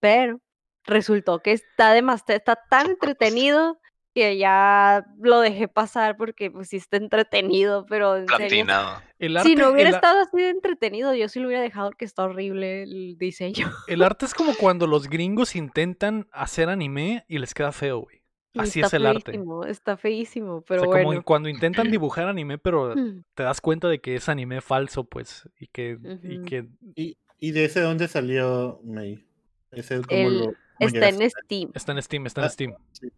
Pero 0.00 0.40
resultó 0.84 1.40
que 1.40 1.52
está 1.52 1.92
demasiado, 1.92 2.38
está 2.38 2.56
tan 2.68 2.90
entretenido 2.90 3.78
que 4.14 4.36
ya 4.38 5.06
lo 5.20 5.40
dejé 5.40 5.68
pasar 5.68 6.16
porque 6.16 6.50
pues 6.50 6.68
sí 6.68 6.76
está 6.76 6.96
entretenido, 6.96 7.86
pero 7.88 8.16
en 8.16 8.26
serio, 8.28 8.38
Platinado. 8.38 9.00
El 9.18 9.36
arte, 9.36 9.48
si 9.50 9.54
no 9.54 9.70
hubiera 9.70 9.90
el, 9.90 9.94
estado 9.94 10.20
así 10.20 10.36
de 10.38 10.50
entretenido, 10.50 11.14
yo 11.14 11.28
sí 11.28 11.38
lo 11.40 11.46
hubiera 11.48 11.62
dejado 11.62 11.90
porque 11.90 12.04
está 12.06 12.24
horrible 12.24 12.82
el 12.84 13.16
diseño. 13.18 13.70
el 13.86 14.02
arte 14.02 14.26
es 14.26 14.34
como 14.34 14.54
cuando 14.56 14.86
los 14.88 15.08
gringos 15.08 15.54
intentan 15.56 16.26
hacer 16.32 16.68
anime 16.68 17.24
y 17.28 17.38
les 17.38 17.54
queda 17.54 17.72
feo, 17.72 18.00
güey. 18.00 18.20
Así 18.56 18.80
está 18.80 18.88
es 18.88 18.94
el 18.94 19.06
arte. 19.06 19.30
feísimo, 19.32 19.64
Está 19.64 19.96
feísimo, 19.96 20.54
O 20.56 20.62
pero 20.62 20.80
sea, 20.80 20.90
como 20.90 21.04
bueno. 21.04 21.22
cuando 21.22 21.48
intentan 21.48 21.88
dibujar 21.90 22.26
anime, 22.28 22.58
pero 22.58 22.96
Mm, 22.96 23.22
te 23.34 23.42
das 23.44 23.60
cuenta 23.60 23.86
de 23.88 24.00
que 24.00 24.16
es 24.16 24.28
anime 24.28 24.60
falso, 24.60 25.04
pues, 25.04 25.48
y 25.58 25.68
que, 25.68 25.98
y 26.24 26.42
que 26.44 26.66
¿Y, 26.96 27.16
y 27.38 27.52
de 27.52 27.66
ese 27.66 27.80
dónde 27.80 28.08
salió 28.08 28.80
May? 28.82 29.24
Ese, 29.70 30.00
¿cómo 30.02 30.28
El- 30.28 30.38
lo, 30.38 30.52
Está 30.80 31.10
en 31.10 31.30
Steam. 31.30 31.70
está 31.74 31.92
en 31.92 32.02
Steam, 32.02 32.26
está 32.26 32.40
en 32.40 32.46
Ah, 32.46 32.50
Steam. 32.50 32.74
Sí, 32.92 33.08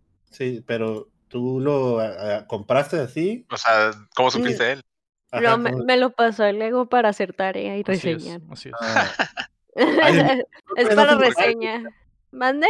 pero 0.66 1.08
tú 1.28 1.60
lo 1.60 2.00
ah, 2.00 2.12
ah, 2.18 2.46
compraste 2.46 2.98
así. 2.98 3.46
O 3.50 3.56
sea, 3.56 3.90
¿cómo 4.14 4.30
supiste 4.30 4.64
de 4.64 4.72
él? 4.72 4.82
Ajá, 5.30 5.42
No, 5.50 5.58
me, 5.58 5.70
¿cómo- 5.72 5.84
me 5.84 5.96
lo 5.96 6.10
pasó 6.10 6.44
el 6.44 6.58
Lego 6.58 6.88
para 6.88 7.08
hacer 7.08 7.32
tarea 7.32 7.76
y 7.76 7.80
Así 7.80 7.92
es, 7.92 8.02
reseñar. 8.02 8.40
así 8.50 8.68
es. 8.68 8.74
Ah, 8.80 9.10
es 10.76 10.94
para 10.94 11.14
reseña. 11.16 11.82
¿Mande? 12.30 12.66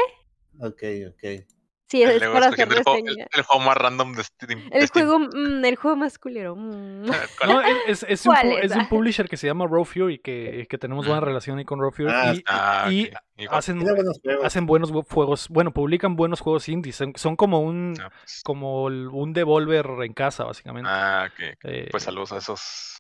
ok, 0.61 0.83
ok. 1.09 1.47
Sí, 1.93 2.03
es 2.03 2.23
para 2.23 2.47
hacer 2.49 2.69
el 2.73 2.83
juego, 2.83 2.97
el, 2.99 3.05
reseña. 3.07 3.27
el 3.37 3.43
juego 3.43 3.65
más 3.65 3.77
random 3.77 4.15
de 4.15 4.25
Steam. 4.25 4.69
de 4.71 4.79
El 4.79 4.89
Steam. 4.89 5.07
juego, 5.07 5.19
mm, 5.31 5.65
el 5.67 5.77
juego 5.77 5.97
más 5.99 6.19
culero. 6.19 6.57
mm. 6.57 7.05
Es, 7.87 8.03
es- 8.09 8.25
un, 8.27 8.35
publisher 8.89 9.29
que 9.29 9.37
se 9.37 9.47
llama 9.47 9.67
Raw 9.69 9.85
Fury, 9.85 10.19
que, 10.21 10.67
que 10.71 10.79
tenemos 10.79 11.07
buena 11.07 11.21
Mm. 11.21 11.25
relación 11.25 11.59
ahí 11.59 11.65
con 11.67 11.81
Raw 11.81 11.91
Fury. 11.93 12.09
Ah, 12.47 12.89
y 12.91 13.11
Ah, 13.51 13.59
hacen, 13.59 13.81
buenos 13.81 14.21
juegos. 14.23 14.45
hacen 14.47 14.67
buenos 14.67 14.93
bu- 14.93 15.07
juegos, 15.07 15.49
bueno, 15.51 15.73
publican 15.73 16.17
buenos 16.17 16.41
juegos 16.41 16.69
indies. 16.69 16.97
Son, 16.97 17.13
son 17.17 17.37
como 17.37 17.61
un 17.61 17.95
Ah, 18.01 18.11
pues, 18.21 18.41
como 18.45 18.85
un 18.85 19.33
devolver 19.35 19.87
en 20.03 20.15
casa, 20.15 20.45
básicamente. 20.45 20.89
ah, 20.91 21.29
ok. 21.31 21.57
Eh, 21.65 21.89
Pues 21.91 22.05
saludos 22.05 22.33
a 22.33 22.39
esos. 22.39 22.97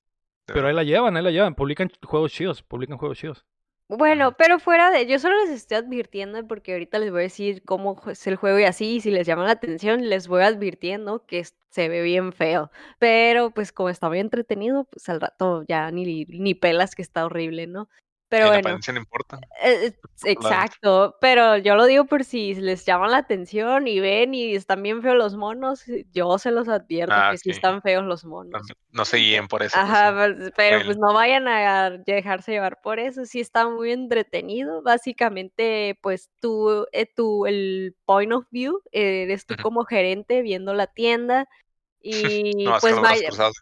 pero 0.46 0.66
ahí 0.68 0.74
la 0.74 0.82
llevan, 0.82 1.16
ahí 1.16 1.22
la 1.22 1.30
llevan. 1.30 1.54
Publican 1.54 1.90
juegos 2.04 2.32
chidos, 2.32 2.62
publican 2.62 2.98
juegos 2.98 3.16
chidos. 3.18 3.44
Bueno, 3.90 4.34
pero 4.38 4.58
fuera 4.58 4.90
de, 4.90 5.06
yo 5.06 5.18
solo 5.18 5.36
les 5.42 5.50
estoy 5.50 5.76
advirtiendo 5.76 6.46
porque 6.46 6.72
ahorita 6.72 6.98
les 6.98 7.10
voy 7.10 7.20
a 7.20 7.22
decir 7.24 7.62
cómo 7.64 8.00
es 8.10 8.26
el 8.26 8.36
juego 8.36 8.58
y 8.58 8.64
así, 8.64 8.96
y 8.96 9.00
si 9.00 9.10
les 9.10 9.26
llama 9.26 9.44
la 9.44 9.50
atención, 9.52 10.08
les 10.08 10.28
voy 10.28 10.42
advirtiendo 10.42 11.26
que 11.26 11.44
se 11.68 11.88
ve 11.88 12.00
bien 12.02 12.32
feo. 12.32 12.70
Pero 12.98 13.50
pues 13.50 13.70
como 13.72 13.90
está 13.90 14.08
muy 14.08 14.20
entretenido, 14.20 14.84
pues 14.84 15.08
al 15.10 15.20
rato 15.20 15.64
ya 15.68 15.90
ni, 15.90 16.24
ni 16.24 16.54
pelas 16.54 16.94
que 16.94 17.02
está 17.02 17.26
horrible, 17.26 17.66
¿no? 17.66 17.88
Pero 18.32 18.46
bueno, 18.46 18.58
apariencia 18.60 18.92
no 18.94 18.98
importa. 19.00 19.38
eh, 19.62 19.86
eh, 19.86 19.94
exacto, 20.24 21.16
pero 21.20 21.58
yo 21.58 21.76
lo 21.76 21.84
digo 21.86 22.06
por 22.06 22.24
si 22.24 22.54
les 22.54 22.84
llaman 22.86 23.10
la 23.10 23.18
atención 23.18 23.86
y 23.86 24.00
ven 24.00 24.34
y 24.34 24.54
están 24.54 24.82
bien 24.82 25.02
feos 25.02 25.16
los 25.16 25.36
monos, 25.36 25.84
yo 26.12 26.38
se 26.38 26.50
los 26.50 26.68
advierto 26.68 27.14
Ah, 27.14 27.28
que 27.30 27.38
sí 27.38 27.50
están 27.50 27.82
feos 27.82 28.04
los 28.04 28.24
No, 28.24 28.30
monos. 28.30 28.62
no 28.90 29.04
se 29.04 29.18
guíen 29.18 29.48
por 29.48 29.62
eso. 29.62 29.76
pues, 29.78 29.90
Ajá, 29.90 30.12
pues, 30.14 30.52
pero 30.56 30.84
pues 30.84 30.96
no 30.96 31.12
vayan 31.12 31.46
a 31.46 31.90
dejarse 31.90 32.52
llevar 32.52 32.80
por 32.82 32.98
eso, 32.98 33.24
sí 33.26 33.40
está 33.40 33.68
muy 33.68 33.92
entretenido. 33.92 34.82
Básicamente, 34.82 35.98
pues 36.02 36.30
tú, 36.40 36.86
eh, 36.92 37.06
tú, 37.14 37.46
el 37.46 37.94
point 38.04 38.32
of 38.32 38.46
view, 38.50 38.80
eh, 38.92 39.24
eres 39.24 39.46
tú 39.46 39.54
como 39.62 39.84
gerente 39.84 40.42
viendo 40.42 40.72
la 40.74 40.86
tienda 40.86 41.48
y 42.02 42.64
No, 42.64 42.78
pues 42.80 42.94
con 42.94 43.02
los 43.02 43.02
va, 43.02 43.08
brazos 43.10 43.26
cruzados. 43.26 43.54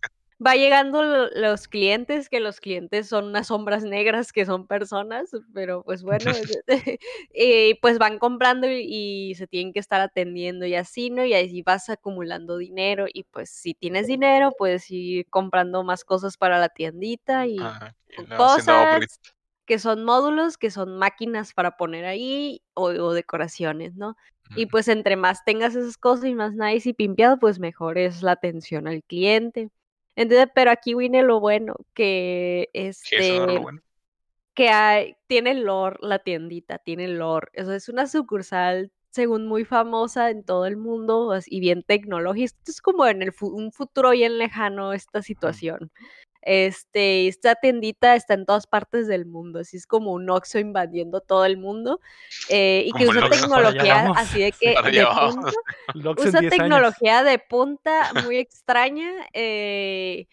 Va 0.45 0.55
llegando 0.57 1.03
lo- 1.03 1.29
los 1.31 1.69
clientes, 1.69 2.29
que 2.29 2.41
los 2.41 2.61
clientes 2.61 3.09
son 3.09 3.27
unas 3.27 3.49
sombras 3.49 3.85
negras 3.85 4.33
que 4.33 4.47
son 4.47 4.67
personas, 4.67 5.31
pero 5.55 5.83
pues 5.85 6.03
bueno, 6.05 6.33
y 7.35 7.75
pues 7.83 7.99
van 7.99 8.19
comprando 8.19 8.67
y, 8.71 9.31
y 9.31 9.35
se 9.35 9.47
tienen 9.47 9.73
que 9.73 9.81
estar 9.81 10.01
atendiendo 10.01 10.67
y 10.67 10.75
así, 10.75 11.11
¿no? 11.11 11.25
Y 11.25 11.35
así 11.35 11.63
vas 11.63 11.89
acumulando 11.91 12.57
dinero 12.59 13.07
y 13.13 13.25
pues 13.25 13.51
si 13.51 13.75
tienes 13.75 14.07
dinero 14.07 14.53
puedes 14.59 14.91
ir 14.91 15.27
comprando 15.31 15.83
más 15.85 16.05
cosas 16.05 16.37
para 16.37 16.59
la 16.59 16.69
tiendita 16.71 17.47
y 17.47 17.71
Ajá, 17.71 18.45
haciendo 18.47 18.87
cosas 18.89 19.21
que 19.67 19.79
son 19.79 20.05
módulos, 20.05 20.59
que 20.59 20.71
son 20.71 20.97
máquinas 20.99 21.53
para 21.55 21.77
poner 21.77 22.05
ahí 22.07 22.63
o, 22.75 22.85
o 22.87 23.13
decoraciones, 23.15 23.95
¿no? 23.97 24.17
Y 24.55 24.67
pues 24.67 24.89
entre 24.89 25.17
más 25.17 25.45
tengas 25.45 25.77
esas 25.77 25.97
cosas 25.97 26.25
y 26.27 26.35
más 26.35 26.55
nice 26.55 26.89
y 26.91 26.93
pimpeado, 26.95 27.39
pues 27.39 27.61
mejor 27.61 27.99
es 27.99 28.23
la 28.23 28.33
atención 28.33 28.89
al 28.89 29.03
cliente. 29.05 29.71
Entonces, 30.17 30.49
pero 30.55 30.71
aquí 30.71 30.95
viene 30.95 31.23
lo 31.23 31.41
bueno, 31.41 31.75
que 31.95 32.69
eso 32.73 32.87
este, 32.89 33.39
lo 33.47 33.63
bueno. 33.63 33.81
que 34.55 34.69
hay, 34.69 35.15
tiene 35.27 35.55
lore 35.55 35.97
la 36.03 36.19
tiendita, 36.21 36.79
tiene 36.79 37.09
lore. 37.09 37.49
Eso 37.55 37.73
es 37.73 37.89
una 37.89 38.07
sucursal, 38.07 38.93
según 39.11 39.47
muy 39.47 39.65
famosa 39.65 40.31
en 40.31 40.45
todo 40.45 40.67
el 40.67 40.77
mundo 40.77 41.33
y 41.47 41.61
bien 41.61 41.83
tecnológica. 41.83 42.45
Esto 42.47 42.71
es 42.71 42.83
como 42.83 43.07
en 43.07 43.23
el 43.23 43.33
fu- 43.33 43.49
un 43.57 43.73
futuro 43.73 44.11
bien 44.11 44.39
lejano 44.39 44.93
esta 44.93 45.23
situación. 45.23 45.91
Este, 46.43 47.29
esta 47.29 47.55
tiendita 47.55 48.15
está 48.15 48.35
en 48.35 48.47
todas 48.47 48.67
partes 48.67 49.07
del 49.07 49.27
mundo, 49.27 49.61
así 49.61 49.77
es 49.77 49.87
como 49.87 50.13
un 50.13 50.31
Oxxo 50.31 50.59
invadiendo 50.59 51.21
todo 51.21 51.45
el 51.45 51.59
mundo 51.59 52.01
eh, 52.49 52.85
y 52.87 52.93
que 52.93 53.09
usa 53.09 53.29
tecnología 53.29 54.13
así 54.17 54.41
de 54.43 54.53
que 54.53 54.71
de 54.71 55.07
punta 55.07 55.53
usa 56.17 56.41
10 56.41 56.53
años. 56.53 56.57
tecnología 56.57 57.23
de 57.23 57.39
punta 57.39 58.11
muy 58.25 58.39
extraña 58.39 59.11
eh, 59.35 60.29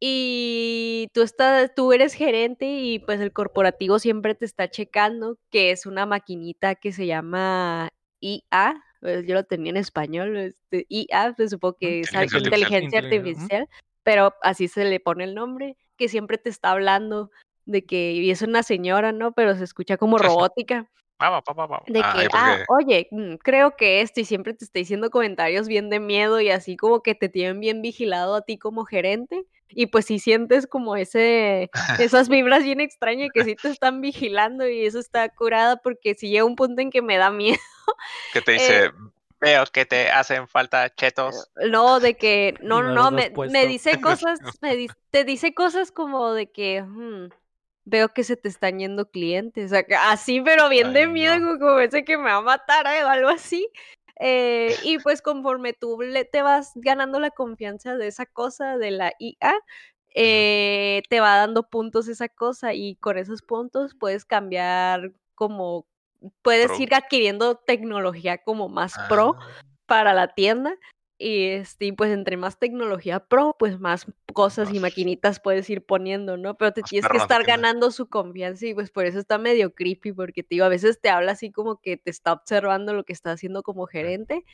y 0.00 1.08
tú 1.12 1.22
estás, 1.22 1.74
tú 1.74 1.92
eres 1.92 2.14
gerente 2.14 2.66
y 2.66 2.98
pues 2.98 3.20
el 3.20 3.32
corporativo 3.32 3.98
siempre 3.98 4.34
te 4.34 4.46
está 4.46 4.70
checando 4.70 5.38
que 5.50 5.72
es 5.72 5.84
una 5.84 6.06
maquinita 6.06 6.74
que 6.74 6.92
se 6.92 7.06
llama 7.06 7.90
IA, 8.20 8.82
pues, 9.00 9.26
yo 9.26 9.34
lo 9.34 9.44
tenía 9.44 9.70
en 9.70 9.76
español, 9.76 10.36
este, 10.38 10.86
IA, 10.88 11.34
pues 11.36 11.50
supongo 11.50 11.76
que 11.78 12.00
es 12.00 12.08
Inteligencia 12.08 12.38
inteligencia 12.38 12.98
artificial. 13.00 13.62
artificial, 13.62 13.68
pero 14.04 14.34
así 14.42 14.68
se 14.68 14.84
le 14.84 15.00
pone 15.00 15.24
el 15.24 15.34
nombre, 15.34 15.76
que 15.96 16.08
siempre 16.08 16.38
te 16.38 16.50
está 16.50 16.70
hablando 16.70 17.30
de 17.64 17.84
que, 17.84 18.12
y 18.12 18.30
es 18.30 18.42
una 18.42 18.62
señora, 18.62 19.12
¿no? 19.12 19.32
Pero 19.32 19.56
se 19.56 19.64
escucha 19.64 19.96
como 19.96 20.18
robótica. 20.18 20.88
De 21.86 22.00
que, 22.00 22.06
ay, 22.06 22.28
ah, 22.32 22.64
oye, 22.68 23.08
mm, 23.10 23.36
creo 23.36 23.76
que 23.76 24.00
esto, 24.00 24.20
y 24.20 24.24
siempre 24.24 24.52
te 24.52 24.64
está 24.64 24.78
diciendo 24.78 25.10
comentarios 25.10 25.68
bien 25.68 25.88
de 25.88 26.00
miedo 26.00 26.40
y 26.40 26.50
así 26.50 26.76
como 26.76 27.02
que 27.02 27.14
te 27.14 27.28
tienen 27.28 27.60
bien 27.60 27.82
vigilado 27.82 28.34
a 28.34 28.42
ti 28.42 28.58
como 28.58 28.84
gerente. 28.84 29.44
Y 29.68 29.86
pues 29.86 30.04
si 30.06 30.18
sientes 30.18 30.66
como 30.66 30.96
ese, 30.96 31.70
esas 31.98 32.28
vibras 32.28 32.64
bien 32.64 32.80
extrañas 32.80 33.30
que 33.32 33.44
sí 33.44 33.56
te 33.56 33.68
están 33.68 34.00
vigilando 34.00 34.68
y 34.68 34.84
eso 34.84 34.98
está 34.98 35.28
curada 35.30 35.76
porque 35.76 36.14
si 36.14 36.28
llega 36.28 36.44
un 36.44 36.56
punto 36.56 36.82
en 36.82 36.90
que 36.90 37.00
me 37.00 37.16
da 37.16 37.30
miedo. 37.30 37.58
que 38.32 38.42
te 38.42 38.52
eh, 38.56 38.58
dice, 38.58 38.90
veo 39.40 39.64
que 39.66 39.84
te 39.86 40.10
hacen 40.10 40.48
falta 40.48 40.88
chetos. 40.94 41.50
No, 41.70 42.00
de 42.00 42.16
que, 42.16 42.54
no, 42.62 42.82
no 42.82 42.94
no, 42.94 43.10
me, 43.10 43.30
me 43.50 43.66
dice 43.66 43.90
cosas, 44.00 44.40
me 44.60 44.76
di- 44.76 44.88
te 45.10 45.24
dice 45.24 45.54
cosas 45.54 45.92
como 45.92 46.32
de 46.32 46.50
que, 46.50 46.82
"Hmm, 46.82 47.28
veo 47.84 48.08
que 48.10 48.24
se 48.24 48.36
te 48.36 48.48
están 48.48 48.78
yendo 48.78 49.10
clientes, 49.10 49.66
o 49.66 49.68
sea, 49.70 49.82
que 49.84 49.94
así, 49.94 50.40
pero 50.40 50.68
bien 50.68 50.92
de 50.92 51.06
miedo, 51.06 51.34
no. 51.40 51.46
como, 51.58 51.58
como 51.58 51.78
ese 51.80 52.04
que 52.04 52.16
me 52.16 52.24
va 52.24 52.36
a 52.36 52.40
matar, 52.40 52.86
¿eh? 52.86 53.04
o 53.04 53.08
algo 53.08 53.28
así. 53.28 53.68
Eh, 54.20 54.78
y 54.82 54.98
pues 55.00 55.22
conforme 55.22 55.72
tú 55.72 56.00
le, 56.00 56.24
te 56.24 56.42
vas 56.42 56.72
ganando 56.76 57.20
la 57.20 57.30
confianza 57.30 57.96
de 57.96 58.06
esa 58.08 58.26
cosa, 58.26 58.78
de 58.78 58.90
la 58.92 59.12
IA, 59.18 59.54
eh, 60.14 61.02
te 61.08 61.20
va 61.20 61.36
dando 61.36 61.68
puntos 61.68 62.08
esa 62.08 62.28
cosa 62.28 62.72
y 62.74 62.96
con 62.96 63.18
esos 63.18 63.42
puntos 63.42 63.94
puedes 63.96 64.24
cambiar 64.24 65.12
como, 65.34 65.86
puedes 66.42 66.68
Pro. 66.68 66.80
ir 66.80 66.94
adquiriendo 66.94 67.56
tecnología 67.56 68.38
como 68.38 68.68
más 68.68 68.94
pro 69.08 69.36
Ah, 69.38 69.64
para 69.86 70.14
la 70.14 70.34
tienda. 70.34 70.76
Y 71.16 71.46
este, 71.46 71.92
pues 71.92 72.10
entre 72.10 72.36
más 72.36 72.58
tecnología 72.58 73.20
pro, 73.20 73.54
pues 73.58 73.78
más 73.78 74.06
cosas 74.32 74.74
y 74.74 74.80
maquinitas 74.80 75.38
puedes 75.38 75.70
ir 75.70 75.86
poniendo, 75.86 76.36
¿no? 76.36 76.56
Pero 76.56 76.72
te 76.72 76.80
más 76.80 76.90
tienes 76.90 77.08
que 77.08 77.18
estar 77.18 77.44
ganando 77.44 77.92
su 77.92 78.08
confianza 78.08 78.66
y 78.66 78.74
pues 78.74 78.90
por 78.90 79.06
eso 79.06 79.20
está 79.20 79.38
medio 79.38 79.72
creepy, 79.74 80.12
porque 80.12 80.42
te 80.42 80.56
digo, 80.56 80.64
a 80.64 80.68
veces 80.68 81.00
te 81.00 81.10
habla 81.10 81.32
así 81.32 81.52
como 81.52 81.80
que 81.80 81.96
te 81.96 82.10
está 82.10 82.32
observando 82.32 82.94
lo 82.94 83.04
que 83.04 83.12
está 83.12 83.30
haciendo 83.30 83.62
como 83.62 83.86
gerente. 83.86 84.44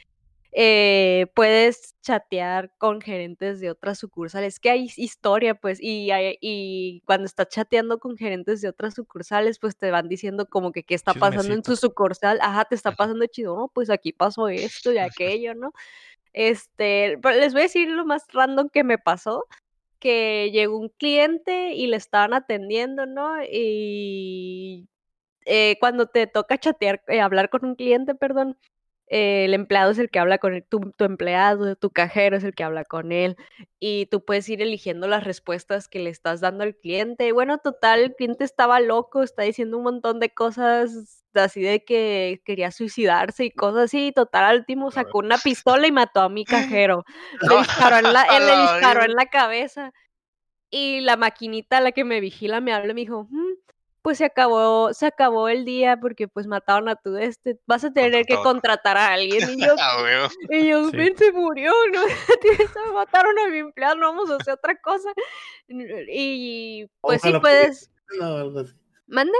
Eh, 0.53 1.27
puedes 1.35 1.95
chatear 2.03 2.73
con 2.79 3.01
gerentes 3.01 3.61
de 3.61 3.71
otras 3.71 3.99
sucursales, 3.99 4.59
que 4.59 4.71
hay 4.71 4.91
historia, 4.97 5.55
pues, 5.55 5.81
y, 5.81 6.11
hay- 6.11 6.39
y 6.41 7.03
cuando 7.07 7.27
estás 7.27 7.49
chateando 7.49 7.99
con 7.99 8.17
gerentes 8.17 8.61
de 8.61 8.69
otras 8.69 8.95
sucursales, 8.95 9.59
pues 9.61 9.77
te 9.77 9.91
van 9.91 10.09
diciendo 10.09 10.47
como 10.47 10.73
que 10.73 10.83
qué 10.83 10.95
está 10.95 11.13
pasando 11.21 11.55
en 11.55 11.65
su 11.65 11.77
sucursal, 11.77 12.39
ajá, 12.43 12.65
te 12.65 12.75
está 12.75 12.91
pasando 12.97 13.27
chido, 13.27 13.57
no, 13.57 13.69
pues 13.73 13.91
aquí 13.91 14.13
pasó 14.13 14.49
esto 14.49 14.93
y 14.93 14.99
aquello, 15.39 15.55
¿no? 15.55 15.73
Este, 16.33 17.19
pero 17.23 17.39
les 17.39 17.53
voy 17.53 17.63
a 17.63 17.65
decir 17.65 17.89
lo 17.89 18.05
más 18.05 18.25
random 18.33 18.69
que 18.71 18.85
me 18.85 18.99
pasó, 18.99 19.47
que 19.99 20.51
llegó 20.53 20.79
un 20.79 20.89
cliente 20.89 21.75
y 21.75 21.87
le 21.87 21.97
estaban 21.97 22.33
atendiendo, 22.35 23.07
¿no? 23.07 23.35
Y 23.45 24.89
eh, 25.45 25.77
cuando 25.81 26.07
te 26.07 26.27
toca 26.27 26.59
chatear, 26.59 27.03
eh, 27.09 27.21
hablar 27.21 27.51
con 27.51 27.65
un 27.65 27.75
cliente, 27.75 28.15
perdón, 28.15 28.57
eh, 29.11 29.45
el 29.47 29.55
empleado 29.55 29.91
es 29.91 29.99
el 29.99 30.11
que 30.11 30.19
habla 30.21 30.39
con 30.39 30.55
el- 30.55 30.65
tu, 30.65 30.81
tu 30.97 31.05
empleado, 31.05 31.77
tu 31.77 31.91
cajero 31.91 32.37
es 32.37 32.45
el 32.45 32.55
que 32.55 32.65
habla 32.65 32.85
con 32.85 33.13
él 33.13 33.37
y 33.81 34.07
tú 34.07 34.25
puedes 34.25 34.49
ir 34.49 34.63
eligiendo 34.63 35.09
las 35.09 35.25
respuestas 35.25 35.89
que 35.89 35.99
le 36.01 36.11
estás 36.11 36.41
dando 36.41 36.65
al 36.65 36.77
cliente. 36.77 37.27
Y 37.27 37.33
bueno, 37.33 37.59
total, 37.59 38.01
el 38.01 38.15
cliente 38.15 38.45
estaba 38.45 38.81
loco, 38.81 39.23
está 39.23 39.43
diciendo 39.43 39.77
un 39.79 39.85
montón 39.85 40.21
de 40.21 40.31
cosas 40.33 41.25
así 41.35 41.61
de 41.63 41.85
que 41.85 42.41
quería 42.45 42.71
suicidarse 42.71 43.45
y 43.45 43.51
cosas 43.51 43.85
así. 43.85 44.13
Total, 44.13 44.45
al 44.45 44.59
último 44.61 44.91
sacó 44.91 45.19
una 45.19 45.39
pistola 45.39 45.87
y 45.87 45.93
mató 45.93 46.21
a 46.23 46.29
mi 46.29 46.47
cajero. 46.47 47.05
Le 47.43 47.57
disparó 47.59 47.99
en 47.99 48.13
la, 48.13 48.23
él 48.25 48.47
le 48.47 48.57
disparó 48.57 49.05
en 49.05 49.15
la 49.15 49.27
cabeza. 49.27 49.93
Y 50.71 51.01
la 51.01 51.17
maquinita, 51.17 51.81
la 51.81 51.93
que 51.93 52.05
me 52.05 52.21
vigila, 52.21 52.61
me 52.61 52.73
habla 52.73 52.93
y 52.93 52.95
me 52.95 53.01
dijo, 53.03 53.27
"Mm, 53.31 53.50
pues 54.03 54.19
se 54.19 54.25
acabó, 54.25 54.93
se 54.95 55.07
acabó 55.07 55.49
el 55.49 55.65
día 55.65 55.99
porque 56.01 56.27
pues 56.29 56.47
mataron 56.47 56.89
a 56.89 56.97
tu 56.97 57.17
este, 57.17 57.59
vas 57.67 57.85
a 57.85 57.93
tener 57.93 58.25
que 58.27 58.37
contratar 58.37 58.97
a 58.97 59.13
alguien. 59.13 59.51
Y 59.51 59.63
yo, 59.65 59.75
y 60.51 60.69
yo, 60.69 60.91
Sí. 60.91 60.97
"Ven, 60.97 61.17
se 61.17 61.33
murió, 61.33 61.73
¿no? 61.93 62.01
Se 62.05 62.93
mataron 62.95 63.39
a 63.39 63.49
mi 63.49 63.59
empleado, 63.59 63.97
no 63.97 64.07
vamos 64.09 64.31
a 64.31 64.37
hacer 64.37 64.55
otra 64.55 64.75
cosa. 64.81 65.11
Y 65.69 66.87
pues 67.01 67.21
sí 67.23 67.29
Ojalá 67.29 67.41
puedes, 67.41 67.91
No, 68.21 68.37
algo 68.37 68.61
así. 68.61 68.75
mande. 69.07 69.33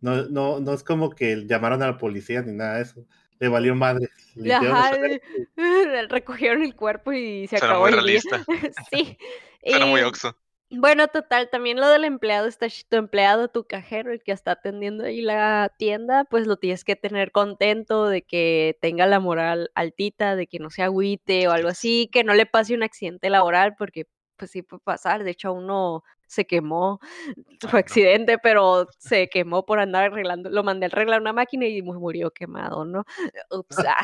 No, 0.00 0.24
no, 0.24 0.60
no 0.60 0.72
es 0.72 0.82
como 0.84 1.10
que 1.10 1.44
llamaron 1.46 1.82
a 1.82 1.86
la 1.88 1.98
policía 1.98 2.42
ni 2.42 2.52
nada 2.52 2.76
de 2.76 2.82
eso. 2.82 3.04
Le 3.40 3.48
valió 3.48 3.74
madre. 3.74 4.08
Limpiaron 4.34 4.76
Ajá, 4.76 4.96
le- 4.96 6.06
recogieron 6.08 6.62
el 6.62 6.74
cuerpo 6.74 7.12
y 7.12 7.46
se 7.48 7.58
Suena 7.58 7.74
acabó 7.74 7.88
muy 7.88 7.98
el 7.98 8.04
día. 8.06 8.20
realista. 8.30 8.44
sí. 8.92 9.18
Suena 9.64 9.86
muy 9.86 10.00
oxo. 10.02 10.36
Bueno, 10.70 11.08
total, 11.08 11.48
también 11.48 11.78
lo 11.80 11.88
del 11.88 12.04
empleado, 12.04 12.46
está 12.46 12.66
tu 12.90 12.96
empleado, 12.96 13.48
tu 13.48 13.64
cajero, 13.66 14.12
el 14.12 14.22
que 14.22 14.32
está 14.32 14.52
atendiendo 14.52 15.04
ahí 15.04 15.22
la 15.22 15.72
tienda, 15.78 16.24
pues 16.24 16.46
lo 16.46 16.58
tienes 16.58 16.84
que 16.84 16.94
tener 16.94 17.32
contento 17.32 18.06
de 18.06 18.20
que 18.20 18.76
tenga 18.82 19.06
la 19.06 19.18
moral 19.18 19.70
altita, 19.74 20.36
de 20.36 20.46
que 20.46 20.58
no 20.58 20.68
se 20.68 20.82
agüite 20.82 21.48
o 21.48 21.52
algo 21.52 21.70
así, 21.70 22.10
que 22.12 22.22
no 22.22 22.34
le 22.34 22.44
pase 22.44 22.74
un 22.74 22.82
accidente 22.82 23.30
laboral, 23.30 23.76
porque 23.78 24.04
pues 24.38 24.50
sí 24.52 24.62
puede 24.62 24.80
pasar, 24.82 25.24
de 25.24 25.32
hecho 25.32 25.52
uno 25.52 26.04
se 26.26 26.46
quemó, 26.46 27.00
fue 27.60 27.72
no. 27.72 27.78
accidente, 27.78 28.38
pero 28.38 28.86
se 28.98 29.28
quemó 29.28 29.64
por 29.66 29.80
andar 29.80 30.04
arreglando, 30.04 30.50
lo 30.50 30.62
mandé 30.64 30.86
a 30.86 30.88
arreglar 30.88 31.20
una 31.20 31.32
máquina 31.32 31.66
y 31.66 31.82
mu- 31.82 31.98
murió 32.00 32.30
quemado, 32.30 32.84
¿no? 32.84 33.04
Ups, 33.50 33.78
ah. 33.86 33.96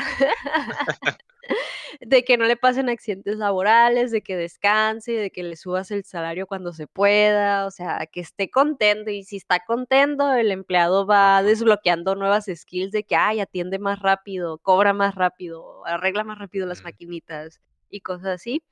de 2.01 2.23
que 2.23 2.37
no 2.37 2.45
le 2.45 2.57
pasen 2.57 2.89
accidentes 2.89 3.37
laborales, 3.37 4.11
de 4.11 4.21
que 4.21 4.35
descanse, 4.35 5.11
de 5.13 5.31
que 5.31 5.43
le 5.43 5.55
subas 5.55 5.91
el 5.91 6.03
salario 6.03 6.47
cuando 6.47 6.73
se 6.73 6.87
pueda, 6.87 7.65
o 7.65 7.71
sea, 7.71 8.07
que 8.11 8.19
esté 8.21 8.49
contento 8.49 9.11
y 9.11 9.23
si 9.23 9.37
está 9.37 9.59
contento, 9.65 10.33
el 10.33 10.51
empleado 10.51 11.05
va 11.05 11.43
desbloqueando 11.43 12.15
nuevas 12.15 12.45
skills 12.53 12.91
de 12.91 13.03
que, 13.03 13.15
ay, 13.15 13.39
atiende 13.39 13.79
más 13.79 13.99
rápido, 13.99 14.57
cobra 14.59 14.93
más 14.93 15.15
rápido, 15.15 15.85
arregla 15.85 16.23
más 16.23 16.39
rápido 16.39 16.65
las 16.67 16.81
Mm. 16.81 16.83
maquinitas 16.83 17.61
y 17.89 18.01
cosas 18.01 18.27
así. 18.27 18.63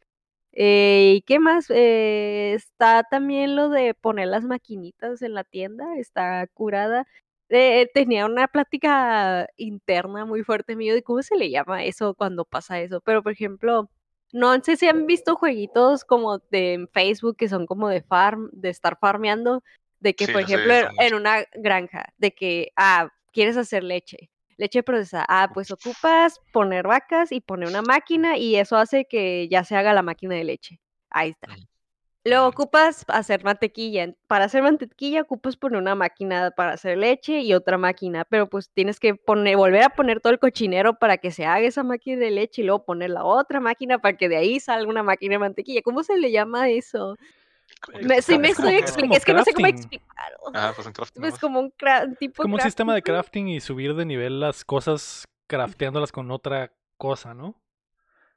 Eh, 0.56 1.16
¿Y 1.18 1.22
qué 1.24 1.40
más? 1.40 1.66
Eh, 1.70 2.54
está 2.54 3.04
también 3.04 3.56
lo 3.56 3.70
de 3.70 3.94
poner 3.96 4.28
las 4.28 4.44
maquinitas 4.44 5.22
en 5.24 5.34
la 5.34 5.44
tienda, 5.44 5.98
está 5.98 6.46
curada. 6.54 7.08
Eh, 7.50 7.90
tenía 7.94 8.26
una 8.26 8.48
plática 8.48 9.48
interna 9.58 10.26
muy 10.26 10.44
fuerte 10.44 10.76
mío 10.76 10.94
de 10.94 11.04
cómo 11.04 11.22
se 11.24 11.36
le 11.36 11.50
llama 11.50 11.84
eso 11.86 12.14
cuando 12.16 12.46
pasa 12.46 12.80
eso. 12.82 13.02
Pero, 13.02 13.24
por 13.24 13.32
ejemplo, 13.32 13.90
no 14.32 14.56
sé 14.64 14.78
si 14.78 14.88
han 14.88 15.08
visto 15.08 15.36
jueguitos 15.36 16.06
como 16.06 16.40
de 16.52 16.74
en 16.74 16.88
Facebook 16.88 17.36
que 17.38 17.50
son 17.50 17.66
como 17.66 17.90
de 17.90 18.02
farm, 18.04 18.50
de 18.54 18.70
estar 18.70 18.98
farmeando, 19.00 19.64
de 20.00 20.16
que, 20.16 20.28
Sí, 20.28 20.32
por 20.34 20.42
ejemplo, 20.42 20.74
en 21.00 21.14
una 21.16 21.46
granja, 21.54 22.14
de 22.18 22.32
que, 22.34 22.72
ah, 22.76 23.10
quieres 23.32 23.58
hacer 23.58 23.84
leche, 23.84 24.30
leche 24.58 24.84
procesada, 24.84 25.26
ah, 25.30 25.50
pues 25.54 25.72
ocupas 25.72 26.40
poner 26.52 26.88
vacas 26.88 27.32
y 27.32 27.42
poner 27.42 27.70
una 27.70 27.82
máquina 27.82 28.38
y 28.38 28.56
eso 28.56 28.78
hace 28.78 29.06
que 29.06 29.48
ya 29.50 29.64
se 29.64 29.76
haga 29.76 29.94
la 29.94 30.02
máquina 30.04 30.36
de 30.36 30.44
leche. 30.44 30.80
Ahí 31.10 31.30
está. 31.32 31.50
Luego 32.26 32.48
ocupas 32.48 33.04
hacer 33.10 33.44
mantequilla. 33.44 34.16
Para 34.28 34.46
hacer 34.46 34.64
mantequilla 34.64 35.22
ocupas 35.24 35.58
poner 35.58 35.80
una 35.82 35.94
máquina 35.96 36.52
para 36.52 36.72
hacer 36.74 36.98
leche 36.98 37.42
y 37.42 37.54
otra 37.54 37.78
máquina, 37.78 38.24
pero 38.26 38.48
pues 38.48 38.70
tienes 38.72 39.00
que 39.00 39.16
poner, 39.16 39.58
volver 39.58 39.84
a 39.84 39.90
poner 39.90 40.22
todo 40.22 40.32
el 40.32 40.40
cochinero 40.40 40.98
para 41.00 41.18
que 41.18 41.32
se 41.32 41.46
haga 41.46 41.68
esa 41.68 41.84
máquina 41.84 42.18
de 42.20 42.32
leche 42.32 42.62
y 42.62 42.66
luego 42.66 42.86
poner 42.86 43.10
la 43.10 43.26
otra 43.26 43.60
máquina 43.60 44.00
para 44.00 44.16
que 44.16 44.30
de 44.30 44.38
ahí 44.38 44.60
salga 44.62 44.90
una 44.90 45.04
máquina 45.04 45.34
de 45.34 45.40
mantequilla. 45.40 45.82
¿Cómo 45.82 46.04
se 46.04 46.18
le 46.18 46.32
llama 46.32 46.70
eso? 46.70 47.18
Me, 48.04 48.22
sí 48.22 48.34
es 48.34 48.40
me 48.40 48.54
como- 48.54 48.70
estoy 48.70 48.76
es 48.76 48.82
explicando, 48.82 49.02
como 49.02 49.14
es 49.16 49.26
que 49.26 49.34
no 49.34 49.44
sé 49.44 49.54
cómo 49.54 49.68
explicarlo. 49.68 50.38
Ah, 50.54 50.72
pues 50.76 50.88
en 50.88 50.94
crafting. 50.94 51.22
Nomás. 51.22 51.40
como 51.40 51.60
un 51.60 51.72
cra- 51.72 52.18
tipo 52.18 52.42
Como 52.44 52.56
un 52.56 52.62
sistema 52.62 52.94
de 52.96 53.02
crafting. 53.02 53.48
y 53.50 53.60
subir 53.60 53.96
de 53.96 54.06
nivel 54.06 54.40
las 54.40 54.64
cosas 54.66 55.26
crafteándolas 55.48 56.12
con 56.12 56.32
otra 56.32 56.72
cosa, 56.98 57.34
¿no? 57.34 57.60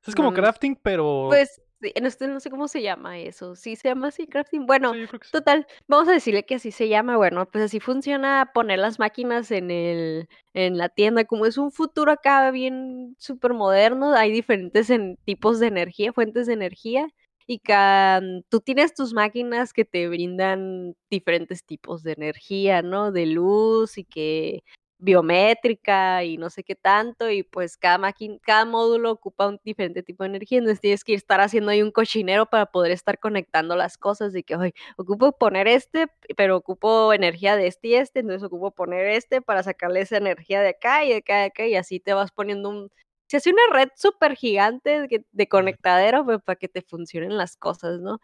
Es 0.06 0.14
como 0.14 0.30
Mm, 0.30 0.34
crafting, 0.34 0.76
pero... 0.76 1.26
Pues 1.28 1.60
sí, 1.80 1.92
no, 2.00 2.10
sé- 2.10 2.28
no 2.28 2.38
sé 2.40 2.48
cómo 2.50 2.68
se 2.68 2.80
llama 2.82 3.18
eso. 3.18 3.56
Sí 3.56 3.74
se 3.76 3.88
llama 3.88 4.08
así 4.08 4.26
crafting. 4.28 4.66
Bueno, 4.66 4.92
sí, 4.94 5.06
sí. 5.06 5.18
Total, 5.32 5.66
vamos 5.88 6.08
a 6.08 6.12
decirle 6.12 6.44
que 6.46 6.54
así 6.56 6.70
se 6.70 6.88
llama. 6.88 7.16
Bueno, 7.16 7.46
pues 7.50 7.64
así 7.64 7.80
funciona 7.80 8.50
poner 8.54 8.78
las 8.78 8.98
máquinas 9.00 9.50
en 9.50 9.70
el, 9.72 10.28
en 10.54 10.78
la 10.78 10.88
tienda. 10.90 11.24
Como 11.24 11.44
es 11.46 11.58
un 11.58 11.72
futuro 11.72 12.12
acá 12.12 12.50
bien 12.52 13.16
súper 13.18 13.52
moderno, 13.52 14.14
hay 14.14 14.30
diferentes 14.30 14.90
en- 14.90 15.16
tipos 15.24 15.58
de 15.58 15.66
energía, 15.68 16.12
fuentes 16.12 16.46
de 16.46 16.52
energía. 16.52 17.08
Y 17.48 17.60
ca- 17.60 18.20
tú 18.48 18.60
tienes 18.60 18.94
tus 18.94 19.12
máquinas 19.12 19.72
que 19.72 19.84
te 19.84 20.08
brindan 20.08 20.96
diferentes 21.10 21.64
tipos 21.64 22.02
de 22.02 22.12
energía, 22.12 22.82
¿no? 22.82 23.12
De 23.12 23.26
luz 23.26 23.98
y 23.98 24.04
que 24.04 24.64
biométrica 24.98 26.24
y 26.24 26.38
no 26.38 26.50
sé 26.50 26.64
qué 26.64 26.74
tanto. 26.74 27.30
Y 27.30 27.44
pues 27.44 27.76
cada 27.76 27.98
máquina, 27.98 28.36
cada 28.42 28.64
módulo 28.64 29.12
ocupa 29.12 29.46
un 29.46 29.60
diferente 29.62 30.02
tipo 30.02 30.24
de 30.24 30.30
energía. 30.30 30.58
Entonces 30.58 30.80
tienes 30.80 31.04
que 31.04 31.14
estar 31.14 31.40
haciendo 31.40 31.70
ahí 31.70 31.82
un 31.82 31.92
cochinero 31.92 32.46
para 32.46 32.66
poder 32.66 32.90
estar 32.90 33.18
conectando 33.20 33.76
las 33.76 33.96
cosas. 33.96 34.32
De 34.32 34.42
que, 34.42 34.54
"Ay, 34.56 34.72
ocupo 34.96 35.30
poner 35.38 35.68
este, 35.68 36.06
pero 36.36 36.56
ocupo 36.56 37.12
energía 37.12 37.54
de 37.56 37.68
este 37.68 37.88
y 37.88 37.94
este, 37.94 38.20
entonces 38.20 38.42
ocupo 38.42 38.72
poner 38.72 39.06
este 39.06 39.40
para 39.40 39.62
sacarle 39.62 40.00
esa 40.00 40.16
energía 40.16 40.60
de 40.62 40.70
acá 40.70 41.04
y 41.04 41.10
de 41.10 41.16
acá 41.18 41.36
y 41.38 41.40
de 41.42 41.44
acá, 41.46 41.66
y 41.68 41.74
así 41.76 42.00
te 42.00 42.12
vas 42.14 42.32
poniendo 42.32 42.70
un... 42.70 42.90
Se 43.28 43.38
hace 43.38 43.50
una 43.50 43.62
red 43.72 43.88
súper 43.96 44.36
gigante 44.36 45.00
de, 45.08 45.24
de 45.30 45.48
conectadero 45.48 46.24
pues, 46.24 46.42
para 46.42 46.56
que 46.56 46.68
te 46.68 46.82
funcionen 46.82 47.36
las 47.36 47.56
cosas, 47.56 48.00
¿no? 48.00 48.20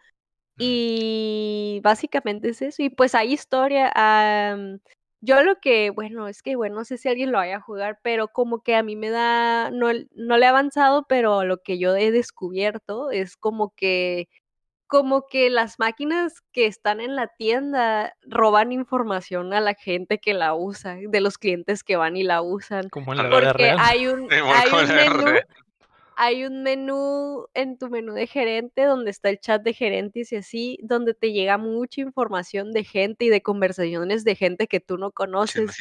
Y 0.57 1.81
básicamente 1.83 2.49
es 2.49 2.61
eso. 2.61 2.83
Y 2.83 2.89
pues 2.89 3.15
hay 3.15 3.33
historia. 3.33 3.91
yo 5.21 5.41
lo 5.43 5.59
que, 5.61 5.89
bueno, 5.91 6.27
es 6.27 6.41
que, 6.43 6.55
bueno, 6.55 6.75
no 6.75 6.85
sé 6.85 6.97
si 6.97 7.07
alguien 7.09 7.31
lo 7.31 7.37
vaya 7.39 7.57
a 7.57 7.61
jugar, 7.61 7.99
pero 8.03 8.27
como 8.29 8.61
que 8.61 8.75
a 8.75 8.83
mí 8.83 8.95
me 8.95 9.09
da, 9.09 9.71
no, 9.71 9.87
no 10.15 10.37
le 10.37 10.45
he 10.45 10.49
avanzado, 10.49 11.05
pero 11.07 11.43
lo 11.45 11.57
que 11.63 11.79
yo 11.79 11.95
he 11.95 12.11
descubierto 12.11 13.09
es 13.11 13.37
como 13.37 13.73
que 13.75 14.27
como 14.93 15.25
que 15.25 15.49
las 15.49 15.79
máquinas 15.79 16.43
que 16.51 16.67
están 16.67 17.01
en 17.01 17.15
la 17.15 17.25
tienda 17.25 18.13
roban 18.21 18.71
información 18.71 19.51
a 19.51 19.59
la 19.59 19.73
gente 19.73 20.19
que 20.19 20.35
la 20.35 20.53
usa, 20.53 20.97
de 21.01 21.19
los 21.19 21.39
clientes 21.39 21.83
que 21.83 21.95
van 21.95 22.15
y 22.15 22.21
la 22.21 22.43
usan. 22.43 22.89
Como 22.89 23.13
en 23.13 23.17
la 23.17 23.27
Porque 23.27 23.53
real. 23.53 23.79
hay 23.81 24.05
un, 24.05 24.29
Sí, 24.29 24.35
hay 24.35 24.69
un 24.71 24.95
menú, 24.95 25.39
hay 26.15 26.45
un 26.45 26.61
menú 26.61 27.47
en 27.55 27.79
tu 27.79 27.89
menú 27.89 28.13
de 28.13 28.27
gerente 28.27 28.83
donde 28.83 29.09
está 29.09 29.29
el 29.29 29.39
chat 29.39 29.63
de 29.63 29.73
gerentes 29.73 30.31
y 30.31 30.35
así, 30.35 30.77
donde 30.83 31.15
te 31.15 31.31
llega 31.31 31.57
mucha 31.57 32.01
información 32.01 32.71
de 32.71 32.83
gente 32.83 33.25
y 33.25 33.29
de 33.29 33.41
conversaciones 33.41 34.23
de 34.23 34.35
gente 34.35 34.67
que 34.67 34.79
tú 34.79 34.99
no 34.99 35.11
conoces. 35.11 35.75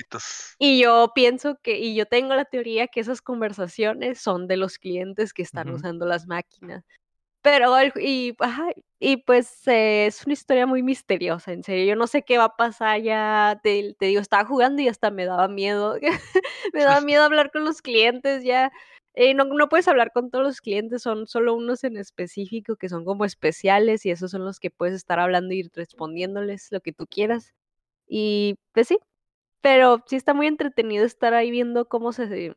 Y 0.58 0.80
yo 0.80 1.12
pienso 1.14 1.58
que, 1.62 1.78
y 1.78 1.94
yo 1.94 2.06
tengo 2.06 2.34
la 2.34 2.46
teoría 2.46 2.86
que 2.86 3.00
esas 3.00 3.20
conversaciones 3.20 4.22
son 4.22 4.46
de 4.46 4.56
los 4.56 4.78
clientes 4.78 5.34
que 5.34 5.42
están 5.42 5.68
usando 5.68 6.06
las 6.06 6.26
máquinas. 6.26 6.82
Pero, 7.42 7.74
y, 8.00 8.36
ajá, 8.38 8.68
y 9.00 9.16
pues 9.18 9.66
eh, 9.66 10.06
es 10.06 10.24
una 10.24 10.32
historia 10.34 10.64
muy 10.66 10.82
misteriosa, 10.84 11.52
en 11.52 11.64
serio. 11.64 11.84
Yo 11.86 11.96
no 11.96 12.06
sé 12.06 12.22
qué 12.22 12.38
va 12.38 12.44
a 12.44 12.56
pasar 12.56 13.00
ya. 13.02 13.58
Te, 13.64 13.94
te 13.98 14.06
digo, 14.06 14.20
estaba 14.20 14.44
jugando 14.44 14.80
y 14.80 14.86
hasta 14.88 15.10
me 15.10 15.24
daba 15.26 15.48
miedo. 15.48 15.96
me 16.72 16.84
daba 16.84 17.00
miedo 17.00 17.24
hablar 17.24 17.50
con 17.50 17.64
los 17.64 17.82
clientes 17.82 18.44
ya. 18.44 18.70
Eh, 19.14 19.34
no, 19.34 19.44
no 19.44 19.68
puedes 19.68 19.88
hablar 19.88 20.12
con 20.12 20.30
todos 20.30 20.44
los 20.44 20.60
clientes, 20.62 21.02
son 21.02 21.26
solo 21.26 21.54
unos 21.54 21.84
en 21.84 21.98
específico 21.98 22.76
que 22.76 22.88
son 22.88 23.04
como 23.04 23.24
especiales 23.26 24.06
y 24.06 24.10
esos 24.10 24.30
son 24.30 24.44
los 24.44 24.58
que 24.58 24.70
puedes 24.70 24.94
estar 24.94 25.18
hablando 25.20 25.52
y 25.52 25.68
respondiéndoles 25.74 26.68
lo 26.70 26.80
que 26.80 26.92
tú 26.92 27.06
quieras. 27.06 27.52
Y 28.08 28.56
pues 28.72 28.88
sí, 28.88 28.98
pero 29.62 30.02
sí 30.06 30.16
está 30.16 30.34
muy 30.34 30.46
entretenido 30.48 31.04
estar 31.06 31.34
ahí 31.34 31.50
viendo 31.50 31.86
cómo 31.88 32.12
se, 32.12 32.54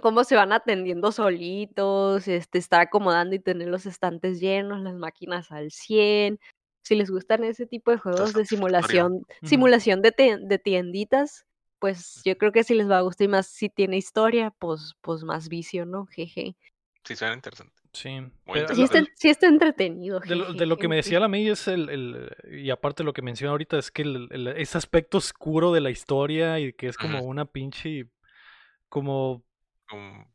cómo 0.00 0.24
se 0.24 0.36
van 0.36 0.52
atendiendo 0.52 1.12
solitos, 1.12 2.28
este, 2.28 2.58
estar 2.58 2.80
acomodando 2.80 3.34
y 3.34 3.38
tener 3.38 3.68
los 3.68 3.86
estantes 3.86 4.40
llenos, 4.40 4.80
las 4.80 4.94
máquinas 4.94 5.50
al 5.52 5.70
100. 5.70 6.38
Si 6.82 6.94
les 6.94 7.10
gustan 7.10 7.44
ese 7.44 7.66
tipo 7.66 7.90
de 7.90 7.98
juegos 7.98 8.32
de 8.32 8.44
simulación, 8.46 9.22
simulación 9.42 10.00
de, 10.02 10.14
de 10.40 10.58
tienditas, 10.58 11.44
pues 11.78 12.22
yo 12.24 12.36
creo 12.38 12.50
que 12.52 12.64
sí 12.64 12.74
les 12.74 12.90
va 12.90 12.98
a 12.98 13.02
gustar 13.02 13.26
y 13.26 13.28
más 13.28 13.46
si 13.46 13.68
tiene 13.68 13.96
historia, 13.96 14.52
pues, 14.58 14.94
pues 15.00 15.22
más 15.22 15.48
vicio, 15.48 15.84
¿no? 15.86 16.06
Jeje. 16.06 16.56
Sí, 17.04 17.14
suena 17.16 17.34
interesante. 17.34 17.72
Sí. 17.92 18.18
Pero- 18.52 18.74
Sí 18.74 18.82
está, 18.82 19.02
sí 19.16 19.28
está 19.30 19.46
entretenido. 19.46 20.20
De 20.20 20.34
lo, 20.36 20.52
de 20.52 20.66
lo 20.66 20.76
que 20.76 20.88
me 20.88 20.96
decía 20.96 21.20
la 21.20 21.28
May 21.28 21.48
es 21.48 21.68
el, 21.68 21.88
el- 21.88 22.30
y 22.50 22.70
aparte 22.70 23.02
lo 23.04 23.12
que 23.12 23.22
menciona 23.22 23.52
ahorita 23.52 23.78
es 23.78 23.90
que 23.90 24.02
el, 24.02 24.28
el- 24.30 24.48
ese 24.48 24.76
aspecto 24.78 25.18
oscuro 25.18 25.72
de 25.72 25.80
la 25.80 25.90
historia 25.90 26.58
y 26.58 26.72
que 26.72 26.88
es 26.88 26.96
como 26.98 27.22
una 27.22 27.44
pinche 27.46 28.06
como 28.88 29.42
Como, 29.88 30.26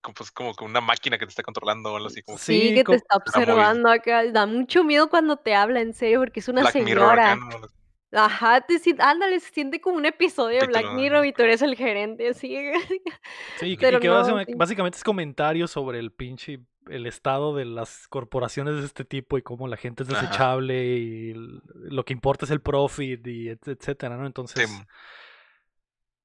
como, 0.00 0.14
pues, 0.14 0.30
como 0.30 0.52
una 0.62 0.80
máquina 0.80 1.18
que 1.18 1.26
te 1.26 1.30
está 1.30 1.42
controlando 1.42 1.92
o 1.92 1.96
algo 1.96 2.08
así. 2.08 2.22
Como 2.22 2.38
Sí, 2.38 2.68
sí, 2.68 2.74
que 2.74 2.84
te 2.84 2.94
está 2.96 3.16
Está 3.24 3.38
muy- 3.40 3.44
observando 3.50 3.90
acá. 3.90 4.24
Da 4.30 4.46
mucho 4.46 4.84
miedo 4.84 5.08
cuando 5.08 5.36
te 5.36 5.54
habla, 5.54 5.80
en 5.80 5.94
serio, 5.94 6.20
porque 6.20 6.40
es 6.40 6.48
una 6.48 6.62
Black 6.62 6.74
Mirror 6.76 6.86
señora. 7.16 7.32
acá, 7.32 7.36
¿no? 7.36 7.68
Ajá, 8.16 8.60
te 8.60 8.78
ándale, 9.00 9.40
se 9.40 9.50
siente 9.50 9.80
como 9.80 9.96
un 9.96 10.06
episodio 10.06 10.60
de 10.60 10.66
Black 10.68 10.92
Mirror 10.92 11.26
y 11.26 11.32
tú 11.32 11.42
eres 11.42 11.62
el 11.62 11.74
gerente, 11.74 12.28
así. 12.28 12.56
sí, 13.58 13.66
y 13.66 13.76
que, 13.76 13.86
y 13.86 13.88
pero 13.88 13.98
que 14.00 14.06
no, 14.06 14.14
básicamente, 14.14 14.52
sí. 14.52 14.58
básicamente 14.58 14.98
es 14.98 15.04
comentario 15.04 15.66
sobre 15.66 15.98
el 15.98 16.12
pinche 16.12 16.60
el 16.90 17.06
estado 17.06 17.56
de 17.56 17.64
las 17.64 18.06
corporaciones 18.08 18.76
de 18.76 18.84
este 18.84 19.04
tipo 19.06 19.38
y 19.38 19.42
cómo 19.42 19.66
la 19.68 19.76
gente 19.78 20.02
es 20.04 20.10
Ajá. 20.10 20.20
desechable 20.20 20.84
y 20.84 21.32
lo 21.72 22.04
que 22.04 22.12
importa 22.12 22.44
es 22.44 22.50
el 22.52 22.60
profit 22.60 23.26
y 23.26 23.48
et- 23.48 23.66
etcétera, 23.66 24.16
¿no? 24.18 24.26
Entonces 24.26 24.68
Sí. 24.68 24.76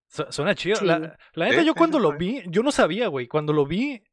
Su- 0.10 0.26
suena 0.30 0.56
chido. 0.56 0.76
Sí. 0.78 0.86
La, 0.86 1.00
la 1.34 1.46
neta 1.46 1.62
Sí, 1.62 1.66
yo 1.68 1.74
sí, 1.74 1.78
cuando 1.78 2.00
lo 2.00 2.18
vi, 2.18 2.44
yo 2.48 2.62
no 2.64 2.72
sabía, 2.72 3.08
güey, 3.08 3.28
cuando 3.28 3.54
lo 3.54 3.66
vi 3.66 4.04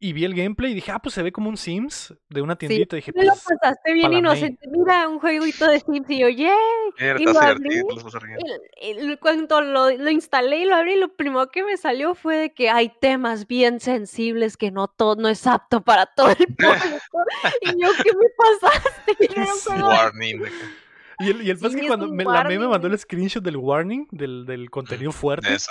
y 0.00 0.12
vi 0.12 0.24
el 0.24 0.34
gameplay 0.34 0.74
dije, 0.74 0.90
ah, 0.90 0.98
pues 0.98 1.14
se 1.14 1.22
ve 1.22 1.32
como 1.32 1.48
un 1.48 1.56
Sims 1.56 2.12
de 2.28 2.42
una 2.42 2.54
Sí, 2.54 2.58
tiendita, 2.66 2.96
dije, 2.96 3.12
me 3.14 3.24
lo 3.24 3.32
pues 3.32 3.44
pasaste 3.60 3.94
bien 3.94 4.12
inocente. 4.12 4.66
Mira, 4.70 5.08
un 5.08 5.18
jueguito 5.18 5.66
de 5.66 5.80
Sims 5.80 6.10
y 6.10 6.18
yo, 6.18 6.28
¡yay! 6.28 6.50
Mira, 6.98 7.16
Y 7.20 7.24
lo 7.24 7.40
abrí. 7.40 7.80
Y, 8.82 9.12
y 9.12 9.16
cuando 9.16 9.60
lo, 9.62 9.90
lo 9.90 10.10
instalé 10.10 10.58
y 10.58 10.64
lo 10.66 10.74
abrí, 10.74 10.96
lo 10.96 11.14
primero 11.16 11.48
que 11.50 11.62
me 11.62 11.76
salió 11.78 12.14
fue 12.14 12.36
de 12.36 12.52
que 12.52 12.68
hay 12.68 12.92
temas 13.00 13.46
bien 13.46 13.80
sensibles 13.80 14.56
que 14.58 14.70
no 14.70 14.88
todo 14.88 15.16
no 15.16 15.28
es 15.28 15.46
apto 15.46 15.80
para 15.82 16.04
todo 16.06 16.28
el 16.30 16.36
público. 16.56 17.24
y 17.62 17.68
yo, 17.80 17.88
¿qué 18.02 18.10
me 18.12 18.26
pasaste? 18.60 19.12
Y 19.20 19.28
de- 19.28 19.82
Warning. 19.82 20.42
Y 21.18 21.30
el, 21.30 21.42
y 21.42 21.50
el 21.50 21.56
pasa 21.56 21.66
es 21.68 21.72
Sí, 21.74 21.78
que 21.80 21.84
es 21.86 21.88
cuando 21.88 22.08
me- 22.08 22.24
la 22.24 22.44
me 22.44 22.58
mandó 22.58 22.86
el 22.88 22.98
screenshot 22.98 23.42
del 23.42 23.56
warning, 23.56 24.06
del, 24.10 24.44
del 24.46 24.70
contenido 24.70 25.12
fuerte, 25.12 25.54
eso. 25.54 25.70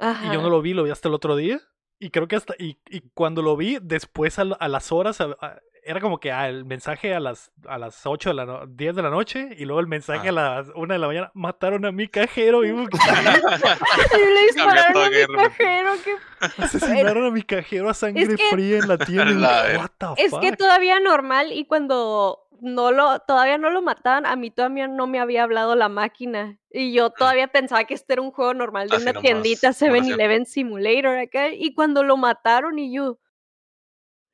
y 0.00 0.32
yo 0.32 0.42
no 0.42 0.50
lo 0.50 0.60
vi, 0.62 0.74
lo 0.74 0.82
vi 0.84 0.90
hasta 0.90 1.08
el 1.08 1.14
otro 1.14 1.36
día. 1.36 1.60
Y 1.98 2.10
creo 2.10 2.26
que 2.28 2.36
hasta, 2.36 2.54
y, 2.58 2.76
y 2.90 3.00
cuando 3.14 3.40
lo 3.40 3.56
vi, 3.56 3.78
después 3.80 4.38
a, 4.38 4.42
a 4.42 4.68
las 4.68 4.92
horas, 4.92 5.20
a- 5.20 5.36
a- 5.40 5.58
era 5.86 6.00
como 6.00 6.18
que 6.18 6.32
ah, 6.32 6.48
el 6.48 6.64
mensaje 6.64 7.14
a 7.14 7.20
las, 7.20 7.52
a 7.68 7.76
las 7.76 8.06
8 8.06 8.30
de 8.30 8.34
la 8.34 8.46
no- 8.46 8.66
10 8.66 8.96
de 8.96 9.02
la 9.02 9.10
noche, 9.10 9.50
y 9.56 9.64
luego 9.66 9.80
el 9.80 9.86
mensaje 9.86 10.28
Ah. 10.28 10.30
a 10.30 10.32
las 10.32 10.72
1 10.74 10.94
de 10.94 10.98
la 10.98 11.06
mañana, 11.06 11.30
mataron 11.34 11.84
a 11.84 11.92
mi 11.92 12.08
cajero, 12.08 12.64
y 12.64 12.68
le 12.72 12.86
dispararon 14.46 14.96
a 15.04 15.10
mi 15.10 15.36
cajero. 15.36 15.92
que- 16.04 16.62
asesinaron 16.62 17.24
a 17.26 17.30
mi 17.30 17.42
cajero 17.42 17.88
a 17.90 17.94
sangre 17.94 18.26
que- 18.36 18.48
fría 18.50 18.78
en 18.78 18.88
la 18.88 18.98
tienda. 18.98 19.24
La 19.34 19.78
What 19.78 19.90
the 20.16 20.22
Es 20.24 20.30
fuck? 20.30 20.40
que 20.40 20.52
todavía 20.56 21.00
normal 21.00 21.52
y 21.52 21.64
cuando 21.66 22.43
no 22.60 22.92
lo, 22.92 23.18
todavía 23.20 23.58
no 23.58 23.70
lo 23.70 23.82
mataban, 23.82 24.26
a 24.26 24.36
mí 24.36 24.50
todavía 24.50 24.88
no 24.88 25.06
me 25.06 25.20
había 25.20 25.42
hablado 25.44 25.74
la 25.74 25.88
máquina. 25.88 26.58
Y 26.70 26.92
yo 26.92 27.10
todavía 27.10 27.48
pensaba 27.48 27.84
que 27.84 27.94
este 27.94 28.14
era 28.14 28.22
un 28.22 28.30
juego 28.32 28.54
normal 28.54 28.88
de 28.88 28.96
Así 28.96 29.02
una 29.02 29.12
nomás, 29.12 29.22
tiendita 29.22 29.72
simulación. 29.72 30.18
7-Eleven 30.18 30.46
Simulator 30.46 31.18
acá. 31.18 31.48
Y 31.52 31.74
cuando 31.74 32.02
lo 32.02 32.16
mataron 32.16 32.78
y 32.78 32.92
yo, 32.94 33.18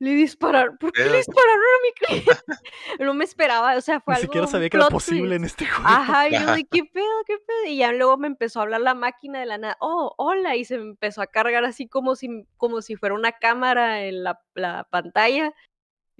Le 0.02 0.14
dispararon. 0.14 0.78
¿Por 0.78 0.92
qué 0.92 1.04
le 1.04 1.18
dispararon 1.18 1.60
a 1.60 1.82
mi 1.82 1.92
cliente? 1.92 2.30
no 3.00 3.12
me 3.12 3.24
esperaba, 3.24 3.76
o 3.76 3.80
sea, 3.82 4.00
fue 4.00 4.14
Ni 4.14 4.16
algo. 4.16 4.26
siquiera 4.28 4.46
un 4.46 4.50
sabía 4.50 4.70
que 4.70 4.76
era 4.78 4.88
posible 4.88 5.36
en 5.36 5.44
este 5.44 5.66
juego. 5.66 5.86
Ajá, 5.86 6.28
y 6.28 6.32
yo 6.32 6.52
de 6.54 6.64
qué 6.70 6.84
pedo, 6.84 7.24
qué 7.26 7.36
pedo. 7.38 7.64
Y 7.66 7.76
ya 7.76 7.92
luego 7.92 8.16
me 8.16 8.26
empezó 8.26 8.60
a 8.60 8.62
hablar 8.62 8.80
la 8.80 8.94
máquina 8.94 9.40
de 9.40 9.46
la 9.46 9.58
nada. 9.58 9.76
Oh, 9.80 10.14
hola. 10.16 10.56
Y 10.56 10.64
se 10.64 10.78
me 10.78 10.84
empezó 10.84 11.20
a 11.20 11.26
cargar 11.26 11.64
así 11.66 11.86
como 11.86 12.16
si, 12.16 12.46
como 12.56 12.80
si 12.80 12.96
fuera 12.96 13.14
una 13.14 13.32
cámara 13.32 14.04
en 14.04 14.24
la, 14.24 14.40
la 14.54 14.84
pantalla. 14.90 15.52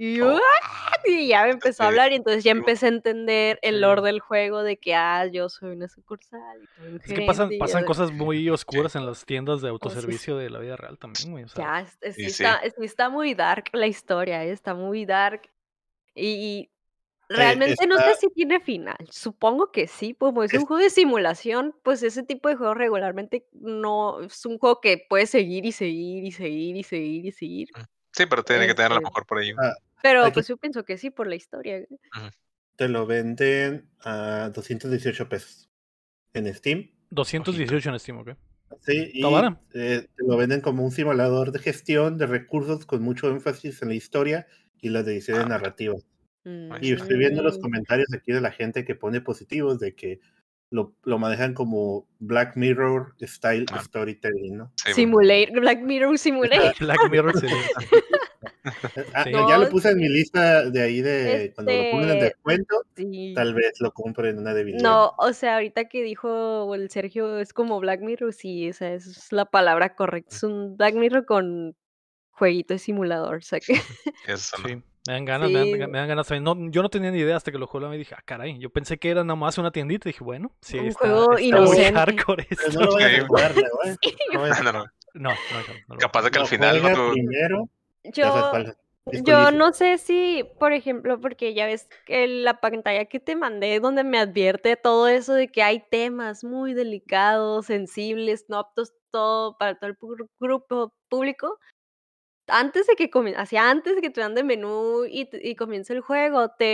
Y 0.03 0.17
yo, 0.17 0.29
Oh. 0.31 0.39
"Ah", 0.39 0.93
y 1.07 1.29
ya 1.29 1.45
me 1.45 1.51
empezó 1.53 1.85
a 1.85 1.89
hablar. 1.89 2.13
Y 2.13 2.17
entonces 2.17 2.45
ya 2.45 2.53
empecé 2.53 2.87
a 2.87 2.89
entender 2.91 3.59
el 3.63 3.81
lore 3.83 4.03
del 4.03 4.21
juego 4.21 4.63
de 4.63 4.79
que, 4.79 4.95
ah, 4.95 5.27
yo 5.27 5.49
soy 5.51 5.73
una 5.73 5.89
sucursal. 5.89 6.69
y 6.77 6.87
un 6.89 7.01
Es 7.03 7.13
que 7.13 7.23
pasan, 7.23 7.49
gerente", 7.49 7.57
y 7.57 7.59
pasan 7.59 7.81
ya- 7.81 7.85
cosas 7.85 8.13
muy 8.13 8.49
oscuras 8.51 8.97
en 8.97 9.07
las 9.07 9.25
tiendas 9.27 9.61
de 9.63 9.69
autoservicio 9.69 10.37
de 10.37 10.51
la 10.51 10.59
vida 10.59 10.77
real 10.77 10.99
también, 10.99 11.31
güey. 11.33 11.45
o 11.45 11.49
sea, 11.49 11.65
Ya, 11.65 11.81
es- 11.81 11.99
es- 12.01 12.17
sí, 12.17 12.25
está, 12.25 12.61
sí 12.63 12.85
está 12.85 13.09
muy 13.11 13.35
dark 13.35 13.65
la 13.73 13.87
historia, 13.87 14.45
¿eh? 14.45 14.51
está 14.53 14.75
muy 14.75 15.05
dark. 15.05 15.51
Y, 16.15 16.27
y 16.29 16.71
Eh, 17.37 17.37
realmente 17.37 17.87
no 17.89 18.01
sé 18.01 18.15
si 18.17 18.29
tiene 18.31 18.61
final. 18.61 18.97
Supongo 19.11 19.73
que 19.73 19.87
sí, 19.89 20.15
como 20.15 20.45
es 20.45 20.55
un 20.55 20.61
Es- 20.63 20.67
juego 20.67 20.83
de 20.83 20.91
simulación, 20.91 21.77
pues 21.85 22.03
ese 22.05 22.23
tipo 22.25 22.49
de 22.49 22.57
juegos 22.57 22.77
regularmente 22.79 23.47
no 23.53 24.21
es 24.23 24.47
un 24.47 24.59
juego 24.59 24.81
que 24.81 24.99
puede 25.09 25.27
seguir 25.27 25.67
y 25.67 25.73
seguir 25.73 26.25
y 26.25 26.33
seguir 26.33 26.77
y 26.77 26.83
seguir 26.85 27.27
y 27.27 27.33
seguir. 27.33 27.69
Sí, 28.13 28.27
pero 28.27 28.43
tiene 28.45 28.67
que 28.67 28.75
tener 28.75 28.93
a 28.93 28.95
lo 28.97 29.01
Este, 29.01 29.09
mejor 29.11 29.27
por 29.27 29.39
ahí. 29.39 29.53
Ah, 29.57 29.75
Pero 30.03 30.25
Aquí- 30.25 30.35
pues 30.35 30.49
yo 30.49 30.57
pienso 30.57 30.85
que 30.85 30.97
sí 30.99 31.11
por 31.11 31.27
la 31.27 31.35
historia. 31.37 31.85
Te 32.77 32.89
lo 32.89 33.07
venden 33.07 33.89
a 34.01 34.51
218 34.55 35.29
pesos 35.29 35.71
en 36.33 36.53
Steam. 36.55 36.91
218 37.11 37.91
en 37.91 37.99
Steam, 37.99 38.19
¿ok? 38.19 38.31
Sí, 38.81 39.11
y 39.13 39.23
eh, 39.75 40.07
te 40.17 40.25
lo 40.27 40.37
venden 40.37 40.61
como 40.61 40.85
un 40.85 40.91
simulador 40.93 41.51
de 41.53 41.59
gestión 41.59 42.17
de 42.19 42.27
recursos 42.27 42.87
con 42.87 43.03
mucho 43.03 43.29
énfasis 43.29 43.83
en 43.83 43.89
la 43.89 43.95
historia 43.95 44.47
y 44.81 44.89
las 44.91 45.05
decisiones 45.05 45.45
Ah, 45.47 45.49
narrativas. 45.49 46.07
Y 46.81 46.93
estoy 46.95 47.19
viendo 47.19 47.43
los 47.43 47.59
Mm, 47.59 47.61
comentarios 47.61 48.09
aquí 48.15 48.33
de 48.33 48.41
la 48.41 48.51
gente 48.53 48.85
que 48.85 48.95
pone 48.95 49.21
positivos 49.21 49.79
de 49.79 49.95
que 49.95 50.21
lo, 50.73 50.95
lo 51.03 51.19
manejan 51.19 51.53
como 51.53 52.09
Black 52.21 52.57
Mirror 52.57 53.15
style 53.21 53.67
Ah. 53.73 53.83
storytelling, 53.85 54.57
¿no? 54.57 54.73
Simulator, 54.77 55.61
Black 55.61 55.81
Mirror 55.83 56.17
Simulator. 56.19 56.75
Black 56.79 57.11
Mirror 57.11 57.39
sería- 57.39 57.57
Ah, 59.15 59.25
Sí. 59.25 59.33
Ya 59.33 59.59
lo 59.59 59.69
puse 59.69 59.91
en 59.91 59.99
mi 59.99 60.09
lista 60.09 60.69
de 60.71 60.83
ahí 60.83 61.01
de 61.01 61.53
cuando 61.55 61.73
lo 61.73 61.91
pongan 61.91 62.05
en 62.11 62.17
Este, 62.17 62.25
descuento, 62.27 62.75
Sí. 62.97 63.33
tal 63.35 63.55
vez 63.55 63.73
lo 63.81 63.93
compren 63.93 64.39
una 64.39 64.53
debilidad. 64.55 64.83
No, 64.83 65.15
o 65.19 65.33
sea, 65.33 65.55
ahorita 65.55 65.89
que 65.89 66.03
dijo 66.03 66.75
el 66.75 66.91
Sergio 66.91 67.39
es 67.39 67.53
como 67.53 67.81
Black 67.81 68.01
Mirror, 68.01 68.33
sí, 68.33 68.69
o 68.71 68.73
sea, 68.73 68.93
esa 68.95 69.11
es 69.11 69.33
la 69.33 69.45
palabra 69.47 69.95
correcta. 69.95 70.35
Es 70.35 70.43
un 70.43 70.77
Black 70.77 70.95
Mirror 70.95 71.25
con 71.27 71.77
jueguito 72.31 72.75
de 72.75 72.79
simulador, 72.79 73.37
o 73.37 73.41
sea 73.43 73.61
que 73.61 73.75
Eso 74.27 74.57
no. 74.63 74.69
Sí, 74.69 74.77
me 75.07 75.15
dan 75.15 75.25
ganas, 75.25 75.51
me 75.51 75.59
dan, 75.59 75.91
me 75.91 75.99
dan 75.99 76.09
ganas 76.09 76.27
también. 76.27 76.45
No, 76.45 76.71
yo 76.71 76.83
no 76.83 76.91
tenía 76.91 77.11
ni 77.11 77.19
idea 77.19 77.37
hasta 77.37 77.51
que 77.51 77.59
lo 77.59 77.67
jugué 77.67 77.95
y 77.95 77.99
dije, 77.99 78.15
ah, 78.17 78.23
caray, 78.25 78.59
yo 78.59 78.71
pensé 78.71 78.99
que 78.99 79.11
era 79.11 79.25
nada 79.25 79.35
más 79.37 79.57
una 79.57 79.71
tiendita. 79.71 80.09
Y 80.09 80.13
dije, 80.13 80.23
bueno, 80.25 80.55
sí, 80.61 80.79
Un 80.79 80.87
está, 80.89 81.01
juego 81.09 81.37
está 81.39 81.61
muy 81.61 81.79
hardcore 81.79 82.47
esto. 82.51 82.79
no 82.79 82.87
lo 82.87 82.97
a 82.97 83.09
güey. 83.29 84.51
No 84.73 84.83
No, 85.15 85.31
no, 85.89 85.97
Capaz 85.99 86.23
de 86.23 86.31
que 86.31 86.39
al 86.39 86.47
final 86.47 86.83
no 86.83 87.13
primero, 87.13 87.69
yo, 88.05 88.53
yo 89.25 89.51
no 89.51 89.73
sé 89.73 89.99
si, 89.99 90.45
por 90.59 90.73
ejemplo, 90.73 91.21
porque 91.21 91.55
ya 91.55 91.67
ves 91.67 91.89
que 92.07 92.27
la 92.29 92.61
pantalla 92.61 93.05
que 93.07 93.21
te 93.21 93.37
mandé 93.37 93.81
donde 93.81 94.05
me 94.05 94.19
advierte 94.19 94.77
todo 94.77 95.09
eso 95.09 95.35
de 95.35 95.49
que 95.49 95.63
hay 95.63 95.83
temas 95.91 96.45
muy 96.45 96.75
delicados, 96.75 97.67
sensibles, 97.67 98.47
no 98.49 98.59
aptos 98.59 98.93
todo 99.11 99.57
para 99.59 99.75
todo 99.79 99.91
el 99.91 99.97
grupo 100.39 100.95
público. 101.09 101.59
Antes 102.53 102.89
de 102.89 102.97
que 102.97 103.11
comience, 103.11 103.41
hacia 103.41 103.71
antes 103.71 103.95
de 103.95 104.01
que 104.03 104.11
te 104.11 104.21
mande 104.21 104.43
menú 104.43 105.05
y, 105.05 105.29
y 105.33 105.55
comience 105.55 105.93
el 105.93 106.01
juego, 106.01 106.49
te, 106.49 106.65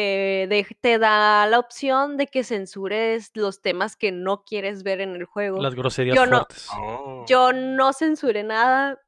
de- 0.49 0.67
te 0.81 0.99
da 0.99 1.47
la 1.47 1.59
opción 1.59 2.17
de 2.17 2.29
que 2.29 2.45
censures 2.45 3.31
los 3.35 3.61
temas 3.61 3.95
que 3.95 4.11
no 4.11 4.43
quieres 4.45 4.83
ver 4.85 5.03
en 5.03 5.17
el 5.17 5.25
juego. 5.27 5.61
Las 5.61 5.75
groserías 5.75 6.17
Yo 6.17 6.25
no- 6.25 6.37
fuertes. 6.39 6.69
Oh, 6.75 7.25
Yo 7.29 7.53
no 7.53 7.93
censuré 7.93 8.43
nada 8.43 9.03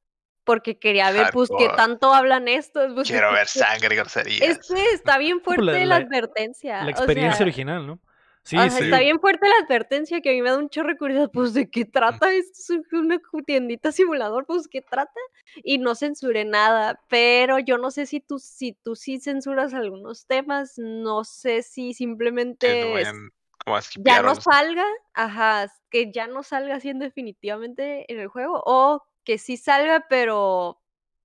porque 0.49 0.79
quería 0.79 1.13
ver, 1.13 1.29
pues, 1.33 1.49
qué 1.57 1.69
tanto 1.77 2.13
hablan 2.13 2.49
estos. 2.49 2.93
pues, 2.95 3.07
Quiero 3.09 3.33
ver 3.33 3.47
sangre 3.49 3.95
y 3.95 3.99
groserías. 3.99 4.41
Es 4.43 4.59
que 4.67 4.83
está 4.93 5.19
bien 5.19 5.41
fuerte 5.45 5.63
la- 5.65 5.79
la, 5.79 5.85
la- 5.87 5.97
advertencia. 5.97 6.81
La 6.83 6.87
o 6.87 6.91
experiencia 6.91 7.37
sea, 7.37 7.45
original, 7.45 7.87
¿no? 7.87 8.01
Sí, 8.45 8.57
o 8.57 8.61
sea, 8.63 8.71
sí. 8.71 8.85
está 8.85 8.99
bien 9.01 9.21
fuerte 9.21 9.47
la 9.47 9.65
advertencia 9.67 10.23
que 10.23 10.31
a 10.31 10.33
mí 10.33 10.41
me 10.41 10.49
da 10.49 10.57
un 10.57 10.71
chorro 10.71 10.89
de 10.89 10.97
curiosidad. 10.97 11.31
Pues, 11.31 11.53
¿de 11.53 11.69
qué 11.71 11.85
trata? 11.85 12.33
¿Es 12.33 12.71
una 12.93 13.21
tiendita 13.45 13.93
simulador? 13.93 14.47
Pues, 14.47 14.69
¿qué 14.69 14.81
trata? 14.81 15.21
Y 15.63 15.77
no 15.77 15.95
censuré 15.95 16.47
nada. 16.47 16.99
Pero 17.11 17.59
yo 17.59 17.77
no 17.77 17.91
sé 17.91 18.07
si 18.07 18.21
tú, 18.21 18.39
si 18.39 18.73
tú 18.73 18.97
sí 18.97 19.21
censuras 19.21 19.75
algunos 19.75 20.27
temas. 20.27 20.75
No 20.79 21.25
sé 21.25 21.63
si 21.63 21.89
Que 21.89 21.95
simplemente 21.95 22.81
no 22.81 22.87
es- 22.99 23.05
vayan 23.07 23.31
como 23.65 23.77
a 23.77 23.81
ya 23.97 24.23
no 24.23 24.35
salga, 24.37 24.85
ajá, 25.13 25.71
que 25.91 26.11
ya 26.11 26.27
no 26.27 26.43
salga 26.43 26.77
así 26.77 26.89
en 26.89 27.01
definitivamente 27.01 28.11
en 28.11 28.19
el 28.21 28.29
juego, 28.29 28.63
o 28.65 29.03
que 29.29 29.37
sí 29.37 29.59
salga, 29.59 30.07
pero 30.09 30.81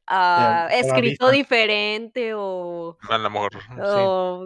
ah, 0.07 0.67
escrito 0.73 1.31
diferente, 1.31 2.34
o, 2.35 2.97
A 3.09 3.17
lo 3.17 3.30
mejor. 3.30 3.51
o 3.81 4.45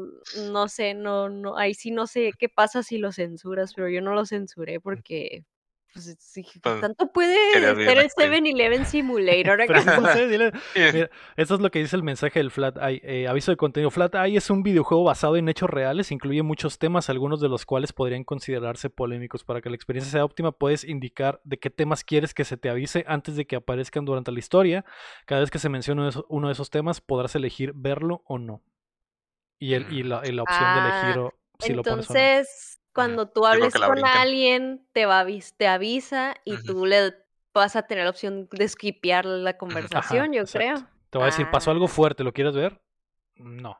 no 0.51 0.67
sé, 0.67 0.93
no, 0.93 1.27
no, 1.27 1.57
ahí 1.57 1.73
sí 1.73 1.89
no 1.89 2.05
sé 2.05 2.33
qué 2.37 2.49
pasa 2.49 2.83
si 2.83 2.99
lo 2.99 3.11
censuras, 3.11 3.73
pero 3.73 3.89
yo 3.89 3.99
no 3.99 4.13
lo 4.13 4.27
censuré 4.27 4.79
porque 4.79 5.43
pues, 5.97 6.15
sí, 6.19 6.43
¿qué 6.43 6.59
Pues, 6.61 6.81
tanto 6.81 7.11
puede 7.11 7.35
ser 7.53 7.97
el 7.97 8.09
7-Eleven 8.09 8.85
Simulator 8.85 9.57
no 10.01 10.13
sé, 10.13 10.27
dile- 10.29 10.51
Mira, 10.93 11.09
esto 11.35 11.55
es 11.55 11.59
lo 11.61 11.71
que 11.71 11.79
dice 11.79 11.95
el 11.95 12.03
mensaje 12.03 12.39
del 12.39 12.51
Flat 12.51 12.77
Eye. 12.77 13.01
Eh, 13.03 13.27
aviso 13.27 13.51
de 13.51 13.57
contenido. 13.57 13.89
Flat 13.89 14.13
Eye 14.15 14.37
es 14.37 14.49
un 14.49 14.61
videojuego 14.63 15.03
basado 15.03 15.35
en 15.37 15.49
hechos 15.49 15.69
reales, 15.69 16.11
incluye 16.11 16.43
muchos 16.43 16.77
temas, 16.77 17.09
algunos 17.09 17.41
de 17.41 17.49
los 17.49 17.65
cuales 17.65 17.93
podrían 17.93 18.23
considerarse 18.23 18.89
polémicos. 18.89 19.43
Para 19.43 19.61
que 19.61 19.69
la 19.69 19.75
experiencia 19.75 20.11
sea 20.11 20.25
óptima, 20.25 20.51
puedes 20.51 20.83
indicar 20.83 21.41
de 21.43 21.57
qué 21.57 21.69
temas 21.69 22.03
quieres 22.03 22.33
que 22.33 22.45
se 22.45 22.57
te 22.57 22.69
avise 22.69 23.03
antes 23.07 23.35
de 23.35 23.45
que 23.47 23.55
aparezcan 23.55 24.05
durante 24.05 24.31
la 24.31 24.39
historia. 24.39 24.85
Cada 25.25 25.41
vez 25.41 25.49
que 25.51 25.59
se 25.59 25.69
mencione 25.69 26.09
uno 26.29 26.47
de 26.47 26.53
esos, 26.53 26.69
temas, 26.69 27.01
podrás 27.01 27.35
elegir 27.35 27.71
verlo 27.75 28.21
o 28.25 28.37
no. 28.37 28.61
Y, 29.59 29.73
el, 29.73 29.91
y, 29.91 30.03
la, 30.03 30.21
y 30.23 30.31
la 30.31 30.43
opción 30.43 30.61
de 30.75 30.79
Ah, 30.79 31.01
elegir 31.01 31.19
o- 31.19 31.33
si 31.59 31.73
lo 31.73 31.81
pones 31.81 32.07
o 32.09 32.13
no. 32.13 32.19
Cuando 32.97 33.29
tú 33.29 33.45
hables 33.45 33.73
con 33.73 34.05
alguien, 34.05 34.85
te 34.91 35.05
va 35.05 35.25
te 35.57 35.67
avisa 35.67 36.35
y 36.45 36.57
tú 36.63 36.85
le 36.85 37.13
vas 37.53 37.75
a 37.75 37.83
tener 37.83 38.03
la 38.03 38.09
opción 38.09 38.47
de 38.51 38.67
skipear 38.67 39.25
la 39.25 39.57
conversación, 39.57 40.33
yo 40.33 40.41
exacto. 40.41 40.57
creo. 40.57 40.87
Te 41.09 41.17
va 41.17 41.23
a 41.25 41.27
decir, 41.27 41.49
pasó 41.49 41.71
algo 41.71 41.85
Ah. 41.85 41.89
fuerte, 41.89 42.23
¿lo 42.23 42.33
quieres 42.33 42.55
ver? 42.55 42.81
No. 43.35 43.79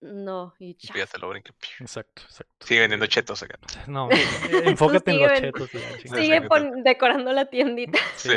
No, 0.00 0.54
y. 0.58 0.74
Fíjate, 0.74 1.18
lo 1.18 1.28
brinque. 1.30 1.52
Exacto, 1.80 2.22
exacto. 2.22 2.66
Sigue 2.66 2.80
vendiendo 2.80 3.06
chetos 3.06 3.42
acá. 3.42 3.58
No, 3.86 4.08
eh, 4.12 4.62
enfócate 4.64 5.10
en 5.10 5.20
los 5.22 5.30
ven- 5.32 5.40
chetos. 5.40 5.70
Sí, 5.70 6.08
Sigue 6.08 6.40
sí, 6.42 6.48
pon- 6.48 6.82
decorando 6.82 7.32
la 7.32 7.46
tiendita. 7.46 7.98
Sí, 8.16 8.28
Sí. 8.28 8.36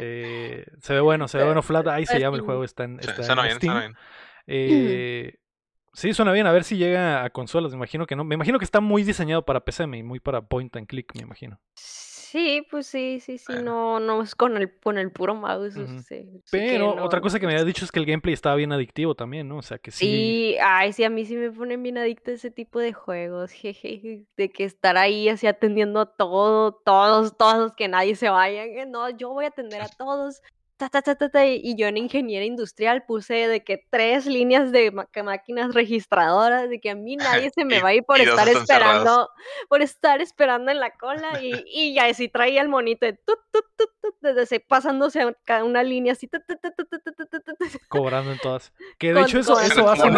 eh, 0.00 0.64
se 0.80 0.94
ve 0.94 1.00
bueno, 1.00 1.26
se 1.26 1.38
ve 1.38 1.44
bueno. 1.44 1.62
Flat 1.62 1.86
Eye 1.88 2.06
se 2.06 2.12
Pues 2.12 2.20
llama 2.22 2.36
el 2.36 2.42
sí. 2.42 2.46
juego, 2.46 2.64
está 2.64 2.84
en, 2.84 3.02
Sí, 3.02 3.10
está 3.10 3.22
Suena 3.24 3.42
en 3.50 3.58
bien, 3.58 3.74
bien. 3.80 3.96
Eh, 4.46 5.38
sí, 5.92 6.12
suena 6.14 6.32
bien. 6.32 6.46
A 6.46 6.52
ver 6.52 6.64
si 6.64 6.76
llega 6.76 7.24
a 7.24 7.30
consolas. 7.30 7.72
Me 7.72 7.76
imagino 7.78 8.06
que 8.06 8.16
no. 8.16 8.24
Me 8.24 8.34
imagino 8.34 8.58
que 8.58 8.64
está 8.64 8.80
muy 8.80 9.02
diseñado 9.04 9.44
para 9.44 9.60
PC 9.60 9.84
y 9.84 10.02
muy 10.02 10.20
para 10.20 10.42
point 10.42 10.74
and 10.76 10.86
click, 10.86 11.14
me 11.14 11.22
imagino. 11.22 11.60
Sí, 11.74 12.64
pues 12.70 12.86
sí, 12.86 13.18
sí, 13.18 13.38
sí, 13.38 13.52
no, 13.52 13.98
no 13.98 14.22
es 14.22 14.36
con 14.36 14.56
el, 14.56 14.78
con 14.78 14.98
el 14.98 15.10
puro 15.10 15.34
mouse. 15.34 15.74
sí 16.06 16.40
Pero 16.48 16.94
no- 16.94 17.04
otra 17.04 17.20
cosa 17.20 17.40
que 17.40 17.46
me 17.46 17.52
habías 17.54 17.66
dicho 17.66 17.84
es 17.84 17.90
que 17.90 17.98
el 17.98 18.06
gameplay 18.06 18.32
estaba 18.32 18.54
bien 18.54 18.70
adictivo 18.70 19.16
también, 19.16 19.48
¿no? 19.48 19.56
O 19.58 19.62
sea 19.62 19.78
que 19.78 19.90
sí. 19.90 20.06
Sí, 20.06 20.56
ay, 20.62 20.92
sí, 20.92 21.02
a 21.02 21.10
mí 21.10 21.24
sí 21.24 21.34
me 21.34 21.50
ponen 21.50 21.82
bien 21.82 21.98
adicta 21.98 22.30
a 22.30 22.34
ese 22.34 22.52
tipo 22.52 22.78
de 22.78 22.92
juegos, 22.92 23.50
jeje, 23.50 24.26
de 24.36 24.48
que 24.50 24.62
estar 24.62 24.96
ahí 24.96 25.28
así 25.28 25.48
atendiendo 25.48 25.98
a 25.98 26.06
todo, 26.06 26.70
todos, 26.72 27.36
todos, 27.36 27.74
que 27.74 27.88
nadie 27.88 28.14
se 28.14 28.28
vaya, 28.28 28.64
no, 28.86 29.10
yo 29.10 29.30
voy 29.30 29.46
a 29.46 29.48
atender 29.48 29.82
a 29.82 29.88
todos, 29.88 30.40
y 31.44 31.76
yo 31.76 31.86
en 31.86 31.96
ingeniera 31.96 32.44
industrial 32.44 33.04
puse 33.06 33.48
de 33.48 33.62
que 33.62 33.84
tres 33.90 34.26
líneas 34.26 34.72
de 34.72 34.90
máquinas 34.90 35.74
registradoras, 35.74 36.68
de 36.68 36.80
que 36.80 36.90
a 36.90 36.94
mí 36.94 37.16
nadie 37.16 37.50
se 37.54 37.64
me 37.64 37.80
va 37.80 37.90
a 37.90 37.94
ir 37.94 38.04
por 38.04 38.20
estar 38.20 38.48
esperando, 38.48 39.28
por 39.68 39.82
estar 39.82 40.20
esperando 40.20 40.70
en 40.70 40.80
la 40.80 40.92
cola 40.92 41.40
y, 41.42 41.94
ya 41.94 42.06
así 42.06 42.28
traía 42.28 42.62
el 42.62 42.68
monito 42.68 43.06
de 43.06 43.14
tut, 43.14 43.38
desde 44.20 44.60
pasándose 44.60 45.36
cada 45.44 45.64
una 45.64 45.82
línea 45.82 46.12
así, 46.12 46.28
cobrando 47.88 48.32
en 48.32 48.38
todas. 48.38 48.72
Que 48.98 49.12
de 49.12 49.22
hecho 49.22 49.40
eso, 49.40 49.60
eso 49.60 49.88
hacen. 49.88 50.14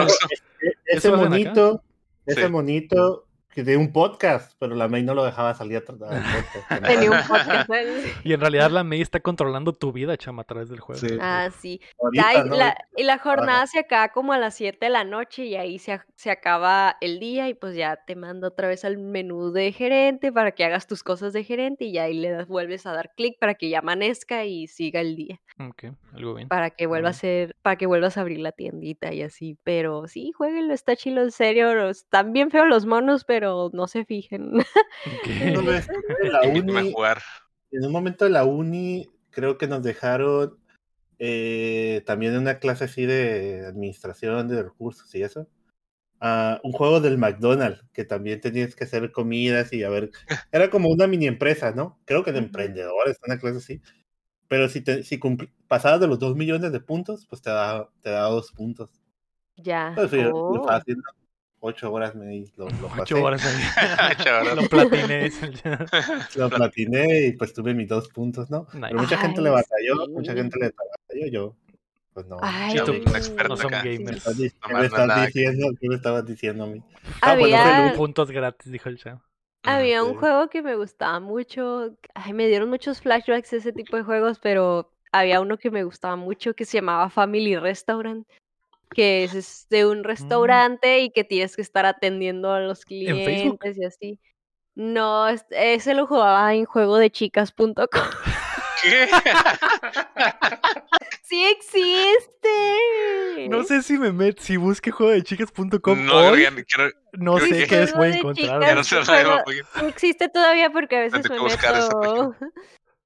Ese 0.87 1.11
monito, 1.11 1.83
ese 2.27 2.49
monito 2.49 3.27
que 3.53 3.63
tenía 3.63 3.79
un 3.79 3.93
podcast, 3.93 4.53
pero 4.59 4.75
la 4.75 4.89
May 4.89 5.03
no 5.03 5.15
lo 5.15 5.25
dejaba 5.25 5.55
salir 5.55 5.77
a 5.79 5.81
tratar 5.85 6.15
el 6.15 6.23
podcast. 6.23 6.87
Tenía 6.87 7.11
un 7.11 7.19
podcast. 7.29 7.71
Y 8.25 8.33
en 8.33 8.41
realidad 8.41 8.71
la 8.71 8.83
May 8.85 9.01
está 9.03 9.21
controlando 9.21 9.73
tu 9.73 9.93
vida, 9.93 10.17
chama, 10.17 10.43
a 10.43 10.45
través 10.45 10.69
del 10.69 10.81
juego. 10.81 11.01
Sí. 11.01 11.19
Ah, 11.21 11.51
sí. 11.61 11.81
Ahorita, 12.01 12.35
y, 12.35 12.49
¿no? 12.49 12.57
la, 12.57 12.77
y 12.97 13.03
la 13.05 13.19
jornada 13.19 13.67
se 13.67 13.79
acaba 13.81 14.09
como 14.09 14.33
a 14.33 14.39
las 14.39 14.55
7 14.55 14.79
de 14.81 14.91
la 14.91 15.05
noche 15.05 15.45
y 15.45 15.57
ahí 15.57 15.79
se, 15.79 16.01
se 16.15 16.31
acaba 16.31 16.97
el 17.01 17.21
día 17.21 17.49
y 17.49 17.55
pues 17.55 17.75
ya 17.77 17.97
te 18.07 18.17
manda 18.17 18.49
otra 18.49 18.69
vez 18.69 18.85
al 18.85 18.99
menú 18.99 19.53
de 19.53 19.73
gerente 19.73 20.33
para 20.33 20.53
que 20.53 20.65
hagas 20.65 20.87
tus 20.87 21.03
cosas 21.03 21.33
de 21.33 21.45
gerente 21.45 21.85
y 21.85 21.99
ahí 21.99 22.15
le 22.15 22.31
das- 22.31 22.47
vuelves 22.49 22.87
a 22.87 22.93
dar 22.93 23.11
clic 23.17 23.39
para 23.39 23.55
que 23.55 23.69
ya 23.69 23.81
amanezca 23.81 24.45
y 24.45 24.67
siga 24.67 25.01
el 25.01 25.17
día, 25.17 25.41
Ok, 25.59 25.85
algo 26.15 26.35
bien. 26.35 26.49
para 26.49 26.71
que 26.71 26.87
vuelva 26.87 27.11
a 27.11 27.13
ser, 27.13 27.57
para 27.63 27.77
que 27.77 27.87
vuelvas 27.87 28.17
a 28.17 28.23
abrir 28.23 28.39
la 28.41 28.53
tiendita 28.53 29.13
y 29.13 29.23
así. 29.23 29.59
Pero 29.65 30.07
sí, 30.09 30.33
jueguenlo, 30.37 30.73
está 30.75 30.97
chilo, 30.97 31.23
en 31.23 31.31
serio. 31.33 31.89
Están 31.91 32.33
bien 32.33 32.51
feos 32.51 32.67
los 32.69 32.87
monos, 32.87 33.25
pero 33.25 33.42
no 33.73 33.87
se 33.87 34.05
fijen. 34.05 34.59
Ok. 34.59 35.59
Una 35.59 35.71
vez 35.71 35.89
en 36.23 36.33
la 36.33 36.39
a 36.39 36.49
uni, 36.49 36.93
jugar. 36.93 37.23
en 37.71 37.85
un 37.85 37.93
momento 37.93 38.25
de 38.25 38.31
la 38.31 38.45
uni, 38.45 39.09
creo 39.31 39.59
que 39.59 39.67
nos 39.67 39.83
dejaron 39.83 40.59
eh, 41.19 42.03
también 42.07 42.37
una 42.37 42.59
clase 42.59 42.85
así 42.85 43.07
de 43.07 43.67
administración 43.67 44.49
de 44.49 44.63
recursos 44.63 45.15
y 45.15 45.23
eso. 45.23 45.49
ah, 46.21 46.61
un 46.65 46.73
juego 46.73 47.01
del 47.01 47.19
McDonald's, 47.19 47.85
que 47.93 48.05
también 48.05 48.41
tenías 48.41 48.75
que 48.75 48.85
hacer 48.85 49.13
comidas 49.13 49.73
y 49.73 49.85
a 49.85 49.91
ver, 49.91 50.11
era 50.53 50.71
como 50.71 50.89
una 50.89 51.07
mini 51.07 51.27
empresa, 51.27 51.73
¿no? 51.73 52.01
Creo 52.05 52.25
que 52.25 52.33
de 52.33 52.39
emprendedores, 52.41 53.19
una 53.27 53.39
clase 53.39 53.59
así. 53.59 53.83
Pero 54.49 54.69
si, 54.69 54.83
te, 54.83 55.03
si 55.03 55.19
pasabas 55.69 56.01
de 56.01 56.09
los 56.09 56.19
dos 56.19 56.37
millones 56.37 56.73
de 56.73 56.81
puntos, 56.81 57.27
pues 57.27 57.41
te 57.41 57.51
da, 57.51 57.89
te 58.03 58.11
da 58.11 58.25
dos 58.25 58.53
puntos. 58.53 58.91
ya. 59.57 59.95
Oh. 60.33 60.65
fácil, 60.67 60.97
¿no? 60.97 61.22
Ocho 61.65 61.93
horas 61.93 62.15
me 62.15 62.27
di- 62.27 62.53
lo, 62.57 62.67
lo 62.69 62.89
pasé, 62.89 63.01
Ocho 63.15 63.25
horas. 63.25 63.43
Lo 64.57 64.69
platiné. 64.69 65.31
lo 66.37 66.51
platiné 66.51 67.27
y 67.29 67.33
pues 67.33 67.55
tuve 67.55 67.73
mis 67.75 67.89
dos 67.89 68.09
puntos, 68.09 68.51
¿no? 68.51 68.67
Nice. 68.75 68.89
Pero 68.89 69.01
mucha 69.01 69.17
gente 69.19 69.41
le 69.41 69.49
Ay, 69.49 69.55
batalló, 69.55 70.09
mucha 70.11 70.35
gente 70.35 70.59
le 70.59 70.67
batalló, 70.71 71.27
yo, 71.31 71.57
pues 72.15 72.27
no. 72.27 72.37
Ay, 72.43 72.77
Yo, 72.77 72.85
tú, 72.85 72.93
un 72.93 72.99
experto 73.17 73.49
no 73.49 73.57
son 73.57 73.75
acá. 73.75 73.83
¿Qué 73.83 73.97
gamers. 73.97 74.25
qué 74.25 74.35
me 74.69 74.73
no 74.75 74.83
estás 74.85 75.27
diciendo? 75.27 75.67
¿Qué 75.81 75.89
me 75.89 75.95
estabas 75.95 76.27
diciendo 76.27 76.65
a 76.65 76.67
mí? 76.67 76.83
Ah, 77.21 77.37
bueno, 77.37 77.57
Había- 77.57 77.95
Puntos 77.95 78.31
gratis, 78.31 78.71
dijo 78.71 78.89
el 78.89 78.99
chavo. 78.99 79.23
Había 79.65 80.03
un 80.03 80.13
Sí. 80.15 80.17
juego 80.19 80.49
que 80.51 80.61
me 80.61 80.75
gustaba 80.75 81.21
mucho. 81.21 81.97
Ay, 82.15 82.33
me 82.33 82.49
dieron 82.49 82.69
muchos 82.69 83.01
flashbacks 83.01 83.53
de 83.53 83.59
ese 83.59 83.73
tipo 83.73 83.97
de 83.97 84.03
juegos, 84.03 84.41
pero 84.41 84.91
había 85.13 85.41
uno 85.41 85.57
que 85.57 85.71
me 85.71 85.85
gustaba 85.85 86.17
mucho 86.17 86.55
que 86.55 86.65
se 86.65 86.79
llamaba 86.79 87.09
Family 87.11 87.57
Restaurant, 87.57 88.27
que 88.95 89.25
es, 89.25 89.67
de 89.71 89.87
un 89.87 90.05
restaurante 90.05 91.01
y 91.01 91.11
que 91.11 91.25
tienes 91.25 91.57
que 91.57 91.63
estar 91.63 91.87
atendiendo 91.87 92.53
a 92.53 92.61
los 92.61 92.85
clientes 92.85 93.79
y 93.79 93.85
así. 93.85 94.19
No, 94.75 95.29
es- 95.29 95.45
ese 95.51 95.95
lo 95.95 96.07
jugaba 96.07 96.55
en 96.55 96.65
juego 96.65 96.97
de 96.99 97.11
chicas.com. 97.11 97.75
¿Qué? 98.83 99.09
¡Sí 101.23 101.45
existe! 101.45 102.49
No 103.49 103.65
sé 103.65 103.83
si 103.83 103.99
me 103.99 104.13
met, 104.13 104.39
si 104.39 104.57
busque 104.57 104.91
juego 104.91 105.13
de 105.13 105.23
chicas.com 105.23 106.05
no, 106.05 106.17
hoy, 106.31 106.45
creo 106.45 106.91
no 107.13 107.35
creo 107.37 107.49
sé 107.49 107.59
que- 107.61 107.67
qué 107.67 107.77
les 107.81 107.95
voy 107.95 108.09
a 108.13 108.17
encontrar. 108.17 108.61
no 108.61 108.67
porque- 109.45 109.63
Sí 109.79 109.87
existe 109.87 110.29
todavía 110.29 110.71
porque 110.71 110.97
a 110.97 111.01
veces 111.01 111.29
me 111.31 111.39
meto. 111.41 112.35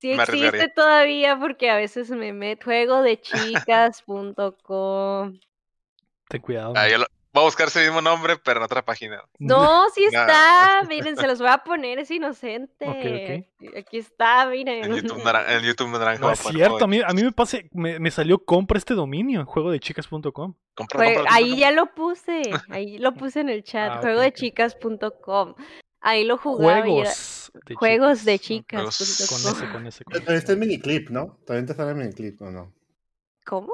Sí 0.01 0.13
existe 0.13 0.69
todavía 0.75 1.39
porque 1.39 1.71
a 1.71 1.77
veces 1.77 2.11
me 2.11 2.33
meto 2.33 2.65
juego 2.67 3.03
de 3.03 3.21
chicas.com. 3.21 5.39
Ten 6.28 6.40
cuidado. 6.40 6.73
Ah, 6.77 6.82
man. 6.82 6.90
yo 6.90 6.98
lo- 6.98 7.07
voy 7.32 7.43
a 7.43 7.44
buscar 7.44 7.69
ese 7.69 7.81
mismo 7.82 8.01
nombre, 8.01 8.36
pero 8.43 8.61
en 8.61 8.65
otra 8.65 8.82
página. 8.85 9.23
No, 9.39 9.86
sí 9.94 10.05
está. 10.05 10.82
Miren, 10.89 11.16
se 11.16 11.27
los 11.27 11.39
voy 11.39 11.48
a 11.51 11.59
poner, 11.59 11.98
es 11.98 12.11
inocente. 12.11 12.86
Aquí- 12.89 13.47
Aquí 13.77 13.98
está, 13.98 14.44
En 14.44 14.51
miren. 14.51 14.94
YouTube, 14.94 15.23
naran- 15.23 15.44
en 15.48 15.62
YouTube 15.62 15.90
naranja. 15.90 16.20
No 16.20 16.31
es 16.31 16.39
cierto, 16.40 16.77
a 16.77 16.81
de 16.81 16.86
mí, 16.86 17.01
a 17.07 17.12
mí 17.12 17.23
me, 17.23 17.32
pase, 17.32 17.69
me, 17.73 17.98
me 17.98 18.11
salió 18.11 18.39
compra 18.44 18.78
este 18.78 18.94
dominio, 18.94 19.44
juego 19.44 19.70
de 19.70 19.81
chicas.com. 19.81 20.55
Ahí 21.31 21.57
ya 21.57 21.70
lo 21.73 21.94
puse. 21.94 22.43
Ahí 22.70 22.98
lo 22.98 23.12
puse 23.15 23.40
en 23.40 23.51
el 23.51 23.62
chat. 23.65 23.93
Ah, 23.97 23.98
juego 24.01 24.20
de 24.20 24.32
chicas.com. 24.32 25.55
Ahí 26.01 26.24
lo 26.24 26.39
jugaba. 26.39 26.78
era- 26.78 26.82
Juegos 26.86 27.53
de 27.66 27.74
Juegos 27.74 28.24
de 28.24 28.39
chicas. 28.39 28.82
Ok, 28.82 28.90
chicas. 28.93 29.28
Con 29.43 29.53
ese, 29.57 29.73
con 29.73 29.86
ese. 29.86 30.05
Con 30.05 30.12
Pero 30.12 30.24
ese. 30.27 30.36
este 30.36 30.53
es 30.53 30.59
miniclip, 30.59 31.11
¿no? 31.11 31.39
También 31.47 31.66
te 31.66 31.74
sale 31.74 31.94
miniclip, 31.94 32.40
¿o 32.43 32.51
no? 32.51 32.73
¿Cómo? 33.44 33.73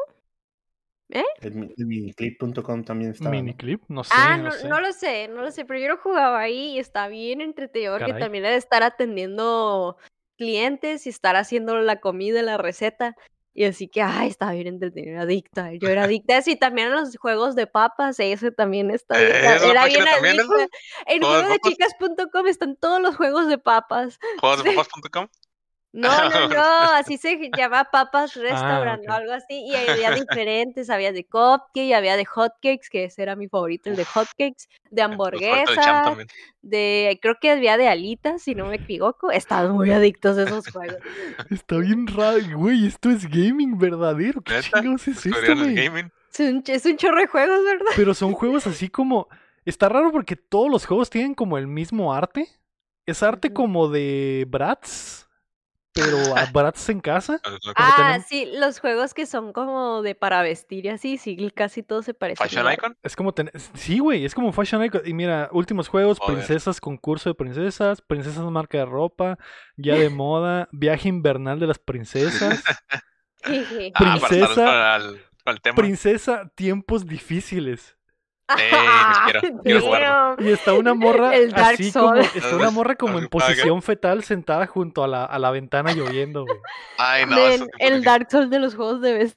El, 1.41 1.55
mi- 1.55 1.75
el 1.77 1.87
miniclip.com 1.87 2.85
también 2.85 3.11
está. 3.13 3.29
Miniclip, 3.29 3.83
no 3.89 4.03
sé. 4.05 4.13
Ah, 4.17 4.37
no, 4.39 4.45
no, 4.45 4.53
sé. 4.53 4.69
no 4.69 4.81
lo 4.81 4.93
sé, 4.93 5.29
no 5.29 5.43
lo 5.43 5.51
sé, 5.51 5.65
pero 5.65 5.79
yo 5.79 5.89
lo 5.89 5.99
jugaba 5.99 6.41
ahí 6.41 6.77
y 6.77 6.79
está 6.79 7.09
bien 7.09 7.41
entretenido 7.41 7.93
porque 7.95 8.07
Caray. 8.13 8.23
también 8.23 8.45
era 8.45 8.53
de 8.53 8.59
estar 8.59 8.83
atendiendo 8.83 9.97
clientes 10.39 11.07
y 11.07 11.11
estar 11.11 11.37
haciendo 11.37 11.77
la 11.79 12.01
comida, 12.01 12.43
la 12.43 12.57
receta. 12.57 13.15
Y 13.55 13.65
así 13.65 13.87
que, 13.87 14.01
ay, 14.01 14.29
estaba 14.29 14.53
bien 14.53 14.67
entretenido, 14.67 15.13
era 15.13 15.23
adicta. 15.25 15.71
Yo 15.75 15.89
era 15.91 16.05
adicta. 16.05 16.41
Sí, 16.41 16.57
también 16.57 16.89
a 16.89 17.01
los 17.01 17.15
juegos 17.19 17.55
de 17.55 17.67
papas, 17.67 18.19
ese 18.19 18.51
también 18.51 18.91
está 18.91 19.19
bien. 19.19 19.31
Eh, 19.31 19.55
¿es 19.57 19.63
la 19.63 19.71
Era 19.71 19.87
bien 19.87 20.09
adicta. 20.09 20.69
En 21.07 21.21
¿Juegos 21.23 21.49
de 21.49 21.59
papas? 21.59 21.59
juegodechicas.com 21.63 22.47
están 22.47 22.77
todos 22.77 23.03
los 23.03 23.15
juegos 23.17 23.49
de 23.49 23.59
papas. 23.59 24.19
Juegosdepapas.com. 24.41 25.29
No, 25.93 26.09
no, 26.31 26.49
no, 26.49 26.63
así 26.95 27.19
se 27.19 27.51
llama 27.57 27.85
Papas 27.85 28.35
Restaurant 28.35 29.03
ok. 29.03 29.11
o 29.11 29.13
algo 29.13 29.33
así. 29.33 29.67
Y 29.67 29.75
había 29.77 30.11
diferentes, 30.13 30.89
había 30.89 31.13
de 31.13 31.25
cupcake, 31.25 31.93
había 31.95 32.17
de 32.17 32.25
hotcakes, 32.25 32.89
que 32.91 33.05
ese 33.05 33.23
era 33.23 33.37
mi 33.37 33.49
favorito, 33.49 33.91
el 33.91 33.97
de 33.97 34.05
hotcakes, 34.07 34.69
de 34.91 35.07
Los 35.07 35.17
juegos 35.17 35.33
del 35.33 35.41
champ 35.41 35.63
hamburguesa, 35.63 36.03
también. 36.05 36.29
de, 36.63 37.19
creo 37.21 37.37
que 37.41 37.51
había 37.51 37.77
de 37.77 37.89
alitas, 37.89 38.43
si 38.43 38.55
no 38.55 38.67
me 38.67 38.77
equivoco. 38.77 39.31
Estaban 39.31 39.73
muy 39.73 39.91
adictos 39.91 40.39
a 40.39 40.45
esos 40.45 40.69
juegos. 40.69 40.97
Está 41.51 41.77
bien 41.77 42.07
raro, 42.07 42.41
güey. 42.57 42.87
Esto 42.87 43.11
es 43.11 43.29
gaming 43.29 43.79
verdadero. 43.79 44.41
¿Qué 44.41 44.61
chingados 44.61 45.07
es 45.09 45.27
esto, 45.27 45.57
güey? 45.57 45.75
gaming. 45.75 46.11
Es 46.33 46.41
un, 46.41 46.65
es 46.67 46.87
un 46.87 46.97
chorro 46.97 47.21
de 47.21 47.27
juegos, 47.27 47.63
¿verdad? 47.65 47.93
Pero 47.95 48.15
son 48.15 48.33
juegos 48.33 48.67
así 48.67 48.89
como. 48.89 49.29
Está 49.65 49.89
raro 49.89 50.11
porque 50.11 50.35
todos 50.35 50.71
los 50.71 50.87
juegos 50.87 51.11
tienen 51.11 51.35
como 51.35 51.59
el 51.59 51.67
mismo 51.67 52.15
arte. 52.15 52.49
Es 53.05 53.23
arte 53.23 53.53
como 53.53 53.89
de 53.89 54.47
Bratz, 54.49 55.29
pero 55.93 56.17
Bratz 56.53 56.89
en 56.89 57.01
casa. 57.01 57.41
Ah, 57.77 57.95
tenemos- 57.97 58.27
sí, 58.27 58.49
los 58.59 58.81
juegos 58.81 59.15
que 59.15 59.27
son 59.27 59.53
como 59.53 60.03
de 60.03 60.15
para 60.15 60.43
vestir 60.43 60.87
y 60.87 60.89
así, 60.89 61.19
sí, 61.19 61.51
casi 61.55 61.83
todos 61.83 62.05
se 62.05 62.15
parecen. 62.15 62.47
Fashion. 62.49 62.73
Icon. 62.73 62.97
Es 63.03 63.15
como 63.17 63.33
tener. 63.35 63.53
Sí, 63.75 63.99
güey, 63.99 64.25
es 64.25 64.35
como 64.35 64.53
Fashion 64.53 64.85
Icon. 64.85 65.03
Y 65.05 65.15
mira, 65.15 65.49
últimos 65.53 65.89
juegos: 65.89 66.19
Joder. 66.19 66.37
princesas, 66.37 66.81
concurso 66.81 67.31
de 67.31 67.35
princesas, 67.35 68.01
princesas 68.01 68.45
marca 68.51 68.79
de 68.79 68.85
ropa, 68.87 69.39
guía 69.77 69.95
de 69.95 70.09
moda, 70.11 70.69
viaje 70.73 71.09
invernal 71.09 71.59
de 71.61 71.67
las 71.67 71.79
princesas. 71.79 72.63
Ah, 73.45 73.51
para 73.99 74.29
Princesa- 74.29 74.55
para 74.65 74.97
el, 74.99 75.21
para 75.43 75.55
el 75.57 75.61
tema. 75.61 75.75
princesa, 75.75 76.53
tiempos 76.55 77.05
difíciles. 77.07 77.97
Eh, 78.59 78.71
quiero- 79.41 79.63
quiero 79.63 79.81
jugarlo. 79.81 80.37
Damn. 80.37 80.47
Y 80.49 80.53
está 80.53 80.75
una 80.75 80.95
morra 80.95 81.35
El 81.35 81.53
Dark 81.53 81.75
así 81.75 81.93
como. 81.93 82.15
Está 82.17 82.57
una 82.57 82.71
morra 82.71 82.97
como 82.97 83.19
en 83.19 83.29
posición 83.29 83.83
fetal 83.83 84.25
sentada 84.25 84.67
junto 84.67 85.03
a 85.05 85.09
la, 85.09 85.25
a 85.25 85.39
la 85.39 85.51
ventana 85.51 85.93
lloviendo, 85.93 86.45
güey. 86.45 86.59
Ay, 86.99 87.25
no. 87.27 87.37
Men, 87.37 87.53
esos 87.53 87.67
tipos 87.69 87.81
el 87.81 88.01
de- 88.01 88.05
Dark 88.05 88.27
Souls 88.31 88.51
de 88.51 88.59
los 88.59 88.75
juegos 88.75 89.01
de. 89.01 89.33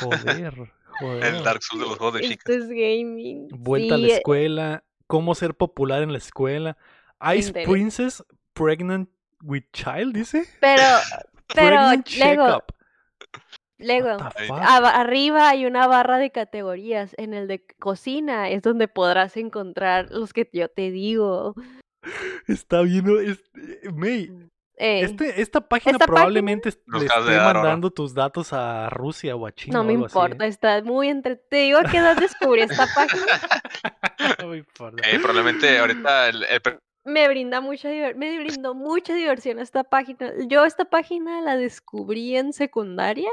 Joder, 0.00 0.54
joder. 1.00 1.24
El 1.24 1.42
Dark 1.42 1.62
Souls 1.62 1.82
de 1.82 1.88
los 1.88 1.98
juegos 1.98 2.14
de 2.14 2.20
chicas. 2.28 2.38
Esto 2.38 2.52
es 2.64 2.68
gaming. 2.68 3.48
Vuelta 3.50 3.94
a 3.94 3.98
la 3.98 4.06
escuela, 4.08 4.84
cómo 5.06 5.34
ser 5.34 5.54
popular 5.54 6.02
en 6.02 6.12
la 6.12 6.18
escuela. 6.18 6.76
Ice 7.34 7.48
Interés. 7.48 7.68
Princess 7.68 8.24
Pregnant 8.52 9.08
with 9.42 9.64
Child, 9.72 10.14
dice. 10.14 10.44
Pero, 10.60 10.82
pero, 11.54 11.76
Lego, 12.18 12.64
Aba- 14.62 14.90
arriba 15.00 15.48
hay 15.48 15.66
una 15.66 15.86
barra 15.86 16.18
de 16.18 16.30
categorías. 16.30 17.14
En 17.18 17.34
el 17.34 17.48
de 17.48 17.64
cocina 17.78 18.48
es 18.48 18.62
donde 18.62 18.88
podrás 18.88 19.36
encontrar 19.36 20.10
los 20.10 20.32
que 20.32 20.48
yo 20.52 20.68
te 20.68 20.90
digo. 20.90 21.54
Está 22.48 22.82
viendo. 22.82 23.20
Es, 23.20 23.38
eh, 23.54 23.90
May, 23.94 24.30
Eh, 24.78 25.02
este, 25.02 25.40
esta 25.40 25.60
página 25.60 25.92
Esta 25.92 26.06
probablemente 26.06 26.70
le 26.86 26.98
de 27.00 27.04
esté 27.06 27.36
mandando 27.36 27.90
tus 27.90 28.14
datos 28.14 28.52
a 28.52 28.88
Rusia 28.90 29.36
o 29.36 29.46
a 29.46 29.52
China. 29.52 29.74
no 29.74 29.80
o 29.82 29.84
me 29.84 29.92
así, 29.92 30.00
¿eh? 30.02 30.06
importa, 30.06 30.46
está 30.46 30.82
muy 30.82 31.08
entre... 31.08 31.36
Te 31.36 31.56
digo 31.58 31.78
a 31.78 31.84
qué 31.84 31.98
edad 31.98 32.16
descubrí 32.16 32.62
esta 32.62 32.86
página. 32.94 33.22
No 34.40 34.48
me 34.48 34.56
importa. 34.58 35.02
Eh, 35.08 35.18
probablemente 35.18 35.78
ahorita 35.78 36.28
el, 36.28 36.46
Me 37.04 37.28
brinda 37.28 37.60
mucha 37.60 37.90
diver- 37.90 38.14
me 38.16 38.38
brindó 38.38 38.74
mucha 38.74 39.14
diversión 39.14 39.58
esta 39.58 39.84
página. 39.84 40.32
Yo 40.46 40.64
esta 40.64 40.84
página 40.84 41.40
la 41.42 41.56
descubrí 41.56 42.36
en 42.36 42.52
secundaria. 42.52 43.30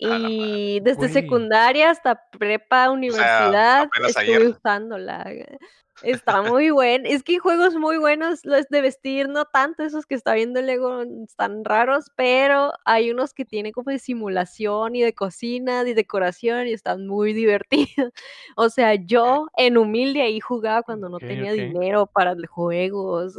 Y 0.00 0.80
desde 0.80 1.08
secundaria 1.10 1.90
hasta 1.90 2.22
prepa, 2.30 2.90
universidad, 2.90 3.82
apenas 3.82 4.16
estuve 4.16 4.36
ayer. 4.36 4.48
usándola. 4.48 5.24
Está 6.02 6.42
muy 6.42 6.70
bueno. 6.70 7.04
Es 7.06 7.22
que 7.22 7.32
hay 7.32 7.38
juegos 7.38 7.74
muy 7.74 7.98
buenos, 7.98 8.44
los 8.44 8.66
de 8.68 8.80
vestir, 8.80 9.28
no 9.28 9.44
tanto 9.44 9.82
esos 9.82 10.06
que 10.06 10.14
está 10.14 10.34
viendo 10.34 10.60
el 10.60 10.66
Lego 10.66 11.02
están 11.24 11.64
raros, 11.64 12.10
pero 12.16 12.72
hay 12.84 13.10
unos 13.10 13.34
que 13.34 13.44
tienen 13.44 13.72
como 13.72 13.90
de 13.90 13.98
simulación 13.98 14.96
y 14.96 15.02
de 15.02 15.14
cocina 15.14 15.82
y 15.86 15.94
decoración 15.94 16.66
y 16.66 16.72
están 16.72 17.06
muy 17.06 17.32
divertidos. 17.34 18.12
O 18.56 18.70
sea, 18.70 18.94
yo 18.94 19.46
en 19.56 19.76
humilde 19.76 20.22
ahí 20.22 20.40
jugaba 20.40 20.82
cuando 20.82 21.08
no 21.08 21.18
tenía 21.18 21.52
dinero 21.52 22.06
para 22.06 22.34
juegos. 22.48 23.34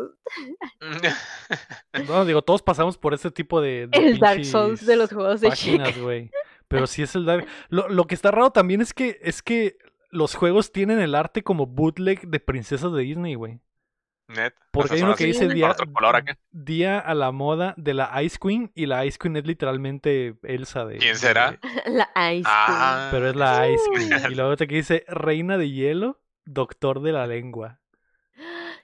No, 2.07 2.25
digo, 2.25 2.41
todos 2.41 2.61
pasamos 2.61 2.97
por 2.97 3.13
ese 3.13 3.31
tipo 3.31 3.61
de, 3.61 3.87
de 3.87 3.97
El 3.97 4.19
Dark 4.19 4.43
Souls 4.45 4.85
de 4.85 4.95
los 4.95 5.11
juegos 5.11 5.41
de 5.41 5.49
páginas, 5.49 5.97
güey. 5.99 6.31
Pero 6.71 6.87
sí 6.87 7.03
es 7.03 7.15
el 7.15 7.25
Dark. 7.25 7.45
Lo, 7.69 7.87
lo 7.89 8.05
que 8.05 8.15
está 8.15 8.31
raro 8.31 8.51
también 8.51 8.81
es 8.81 8.93
que 8.93 9.19
es 9.21 9.43
que 9.43 9.77
los 10.09 10.35
juegos 10.35 10.71
tienen 10.71 10.99
el 10.99 11.15
arte 11.15 11.43
como 11.43 11.65
bootleg 11.67 12.27
de 12.27 12.39
princesas 12.39 12.91
de 12.91 13.03
Disney, 13.03 13.35
güey. 13.35 13.59
Net. 14.27 14.53
Porque 14.71 14.95
hay 14.95 15.01
uno 15.01 15.15
que 15.15 15.25
dice 15.25 15.47
día, 15.49 15.75
color 15.93 16.15
a 16.15 17.13
la 17.13 17.31
moda 17.31 17.73
de 17.77 17.93
la 17.93 18.23
Ice 18.23 18.37
Queen 18.41 18.71
y 18.73 18.85
la 18.85 19.05
Ice 19.05 19.17
Queen 19.19 19.35
es 19.35 19.45
literalmente 19.45 20.35
Elsa 20.43 20.85
de... 20.85 20.97
¿Quién 20.99 21.13
de- 21.13 21.19
será? 21.19 21.59
La 21.85 22.07
Ice 22.33 22.43
Queen. 22.43 22.45
Ah, 22.45 23.09
pero 23.11 23.29
es 23.29 23.35
la 23.35 23.69
Ice. 23.69 23.83
Queen. 23.93 24.31
Y 24.31 24.35
luego 24.35 24.51
otra 24.51 24.67
que 24.67 24.75
dice 24.75 25.03
Reina 25.09 25.57
de 25.57 25.69
Hielo, 25.69 26.21
Doctor 26.45 27.01
de 27.01 27.11
la 27.11 27.27
Lengua. 27.27 27.80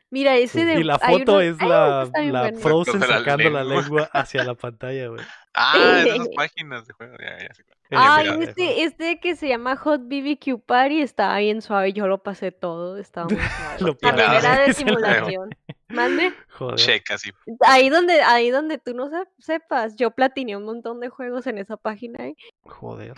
Mira, 0.10 0.36
ese 0.38 0.64
de. 0.64 0.80
Y 0.80 0.84
la 0.84 0.98
foto 1.00 1.34
uno- 1.34 1.42
es 1.42 1.58
¡Ay, 1.60 1.68
la, 1.68 2.10
bien 2.16 2.34
la 2.34 2.42
bueno! 2.44 2.60
Frozen 2.60 3.00
la 3.02 3.08
sacando 3.08 3.50
la 3.50 3.64
lengua. 3.64 4.10
hacia 4.14 4.44
la 4.44 4.56
pantalla, 4.56 5.08
güey. 5.10 5.22
Ah, 5.60 6.04
esas 6.06 6.28
páginas 6.36 6.86
de 6.86 6.94
juego. 6.94 7.16
Ya. 7.20 7.36
Eh, 7.38 7.50
Ay, 7.90 8.30
mira, 8.38 8.52
este, 8.52 8.84
este 8.84 9.20
que 9.20 9.36
se 9.36 9.48
llama 9.48 9.76
Hot 9.76 10.02
BBQ 10.04 10.62
Party 10.64 11.02
estaba 11.02 11.40
bien 11.40 11.64
suave, 11.64 11.94
yo 11.94 12.06
lo 12.06 12.22
pasé 12.22 12.52
todo, 12.52 12.98
estaba 12.98 13.26
muy 13.28 13.38
suave. 13.58 13.80
Lo 13.80 13.96
También 13.96 14.32
era 14.34 14.60
de 14.60 14.74
simulación. 14.74 15.50
Mande. 15.90 16.32
Joder. 16.50 16.76
Checa, 16.76 17.18
sí. 17.18 17.32
Ahí 17.66 17.90
donde, 17.90 18.22
ahí 18.22 18.52
donde 18.52 18.78
tú 18.78 18.94
no 18.94 19.10
se- 19.10 19.28
sepas, 19.40 19.96
yo 19.96 20.12
platiné 20.12 20.56
un 20.56 20.64
montón 20.66 21.00
de 21.00 21.10
juegos 21.10 21.48
en 21.48 21.58
esa 21.58 21.76
página 21.76 22.26
ahí. 22.26 22.36
Joder. 22.64 23.14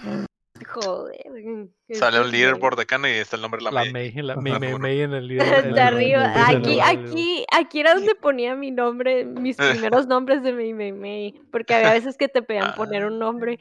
Joder. 0.67 1.67
Sale 1.91 2.21
un 2.21 2.29
leaderboard 2.31 2.79
acá 2.79 2.99
y 3.03 3.11
está 3.13 3.35
el 3.35 3.41
nombre 3.41 3.59
de 3.59 3.63
la, 3.65 3.71
La 3.71 3.91
May. 3.91 4.11
May, 4.11 4.23
la 4.23 4.35
May, 4.41 4.51
Ajá. 4.51 4.59
May, 4.59 4.73
May 4.79 5.01
en 5.01 5.13
el 5.13 5.27
De 5.27 5.33
líder. 5.35 5.53
en 5.65 5.71
el- 5.71 5.79
arriba. 5.79 6.33
Aquí, 6.47 6.79
aquí, 6.79 7.45
aquí 7.51 7.79
era 7.79 7.93
donde 7.95 8.15
ponía 8.15 8.55
mi 8.55 8.71
nombre, 8.71 9.25
mis 9.25 9.57
primeros 9.91 10.07
nombres 10.07 10.43
de 10.43 10.53
May 10.53 10.73
May 10.73 10.91
May. 10.91 11.33
Porque 11.51 11.73
había 11.73 11.93
veces 11.93 12.17
que 12.17 12.27
te 12.27 12.41
pedían 12.41 12.75
poner 12.75 13.05
un 13.05 13.19
nombre. 13.19 13.59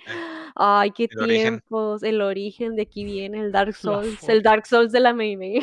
Ay, 0.55 0.91
qué 0.91 1.09
El 1.11 1.21
origen. 1.21 1.43
tiempos. 1.61 2.03
El 2.03 2.21
origen 2.21 2.77
de 2.77 2.83
aquí 2.83 3.05
viene 3.05 3.41
el 3.41 3.53
Dark 3.53 3.75
Souls. 3.75 4.29
El 4.29 4.43
Dark 4.43 4.67
Souls 4.67 4.93
de 4.93 5.01
la 5.01 5.13
May 5.15 5.37
May. 5.37 5.61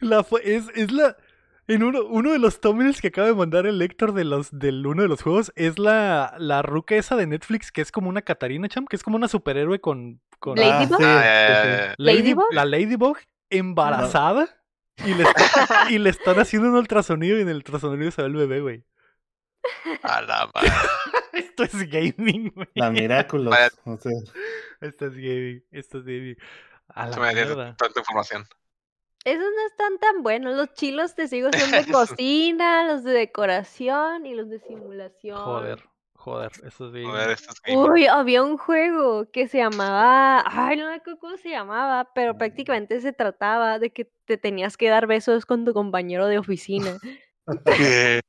La 0.00 0.24
es, 0.42 0.64
es 0.74 0.92
la. 0.92 1.16
En 1.68 1.82
uno, 1.82 2.04
uno 2.04 2.32
de 2.32 2.38
los 2.38 2.60
thumbnails 2.60 3.00
que 3.00 3.08
acaba 3.08 3.26
de 3.26 3.34
mandar 3.34 3.66
el 3.66 3.82
Héctor 3.82 4.12
de 4.12 4.24
los, 4.24 4.56
del 4.56 4.86
uno 4.86 5.02
de 5.02 5.08
los 5.08 5.22
juegos 5.22 5.52
es 5.56 5.78
la, 5.78 6.34
la 6.38 6.62
ruca 6.62 6.94
esa 6.94 7.16
de 7.16 7.26
Netflix 7.26 7.72
que 7.72 7.80
es 7.80 7.90
como 7.90 8.08
una 8.08 8.22
Catarina 8.22 8.68
Champ, 8.68 8.88
que 8.88 8.96
es 8.96 9.02
como 9.02 9.16
una 9.16 9.28
superhéroe 9.28 9.80
con. 9.80 10.20
con 10.38 10.56
Ladybug. 10.56 10.98
sí, 10.98 11.04
Ah. 11.04 11.94
La 12.50 12.64
Ladybug 12.64 13.18
embarazada 13.50 14.48
y, 15.04 15.14
le, 15.14 15.24
está- 15.24 15.34
y 15.90 15.98
le 15.98 16.10
están 16.10 16.38
haciendo 16.38 16.68
un 16.68 16.76
ultrasonido 16.76 17.36
y 17.38 17.42
en 17.42 17.48
el 17.48 17.56
ultrasonido 17.56 18.10
se 18.10 18.22
ve 18.22 18.28
el 18.28 18.34
bebé, 18.36 18.60
güey. 18.60 18.84
A 20.02 20.22
la 20.22 20.48
madre. 20.54 20.70
Esto 21.32 21.64
es 21.64 21.90
gaming, 21.90 22.52
güey. 22.54 22.68
La 22.74 22.90
Miraculous. 22.90 23.50
Vaya. 23.50 23.68
o 23.84 23.96
sea, 23.96 24.12
Esto 24.80 25.06
es 25.06 25.14
gaming. 25.14 25.64
Esto 25.72 25.98
es 25.98 26.04
gaming. 26.04 26.36
A 26.88 27.08
la 27.08 27.16
me 27.18 27.34
mierda. 27.34 27.74
tanta 27.76 27.98
información. 28.00 28.46
Esos 29.26 29.42
no 29.44 29.66
están 29.66 29.98
tan 29.98 30.22
buenos. 30.22 30.54
Los 30.56 30.72
chilos 30.74 31.16
te 31.16 31.26
sigo 31.26 31.50
son 31.52 31.72
de 31.72 31.78
Esos- 31.78 31.92
cocina, 32.10 32.84
los 32.86 33.02
de 33.02 33.10
decoración 33.12 34.24
y 34.24 34.34
los 34.34 34.48
de 34.48 34.60
simulación. 34.60 35.36
Joder, 35.36 35.82
joder, 36.14 36.52
eso 36.64 36.86
es 36.86 36.92
gaming. 36.92 37.10
Joder, 37.10 37.30
esto 37.30 37.52
es 37.52 37.60
gaming. 37.62 37.90
Uy, 37.90 38.06
había 38.06 38.44
un 38.44 38.56
juego 38.56 39.28
que 39.32 39.48
se 39.48 39.58
llamaba, 39.58 40.44
ay, 40.46 40.76
no 40.76 40.86
me 40.86 40.94
acuerdo 40.94 41.18
cómo 41.18 41.36
se 41.38 41.50
llamaba, 41.50 42.08
pero 42.14 42.38
prácticamente 42.38 43.00
se 43.00 43.12
trataba 43.12 43.80
de 43.80 43.90
que 43.90 44.08
te 44.26 44.36
tenías 44.38 44.76
que 44.76 44.88
dar 44.88 45.08
besos 45.08 45.44
con 45.44 45.64
tu 45.64 45.72
compañero 45.74 46.28
de 46.28 46.38
oficina. 46.38 46.96
¿Qué? 47.64 48.20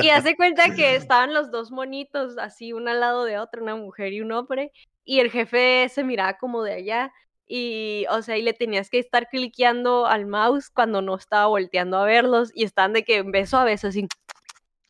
Y 0.00 0.10
hace 0.10 0.36
cuenta 0.36 0.74
que 0.76 0.94
estaban 0.94 1.34
los 1.34 1.50
dos 1.50 1.72
monitos 1.72 2.38
así, 2.38 2.72
uno 2.72 2.90
al 2.92 3.00
lado 3.00 3.24
de 3.24 3.38
otro, 3.40 3.64
una 3.64 3.74
mujer 3.74 4.12
y 4.12 4.20
un 4.20 4.30
hombre, 4.30 4.70
y 5.04 5.18
el 5.18 5.32
jefe 5.32 5.88
se 5.88 6.04
miraba 6.04 6.38
como 6.38 6.62
de 6.62 6.74
allá. 6.74 7.12
Y, 7.48 8.04
o 8.10 8.20
sea, 8.20 8.36
y 8.36 8.42
le 8.42 8.52
tenías 8.52 8.90
que 8.90 8.98
estar 8.98 9.28
cliqueando 9.28 10.06
al 10.06 10.26
mouse 10.26 10.68
cuando 10.70 11.00
no 11.00 11.16
estaba 11.16 11.46
volteando 11.46 11.96
a 11.98 12.04
verlos 12.04 12.52
y 12.54 12.64
estaban 12.64 12.92
de 12.92 13.04
que 13.04 13.22
beso 13.22 13.56
a 13.56 13.64
beso 13.64 13.88
así. 13.88 14.06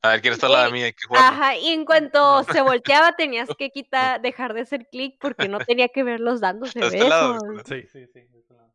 A 0.02 0.10
ver, 0.10 0.20
¿quién 0.22 0.34
está 0.34 0.46
al 0.46 0.52
lado 0.52 0.64
de 0.66 0.72
mí? 0.72 0.82
Hay 0.82 0.92
que 0.92 1.06
jugar. 1.06 1.24
Ajá, 1.24 1.56
y 1.56 1.68
en 1.68 1.84
cuanto 1.84 2.42
se 2.44 2.60
volteaba 2.62 3.12
tenías 3.16 3.48
que 3.56 3.70
quitar, 3.70 4.20
dejar 4.20 4.54
de 4.54 4.62
hacer 4.62 4.88
clic 4.90 5.16
porque 5.20 5.48
no 5.48 5.58
tenía 5.58 5.88
que 5.88 6.02
verlos 6.02 6.40
dándose 6.40 6.80
De 6.80 6.86
este 6.86 7.08
lado, 7.08 7.34
besos. 7.34 7.64
de 7.64 7.82
Sí, 7.82 7.88
sí, 7.88 8.06
sí. 8.12 8.20
de 8.20 8.38
este 8.38 8.54
lado. 8.54 8.72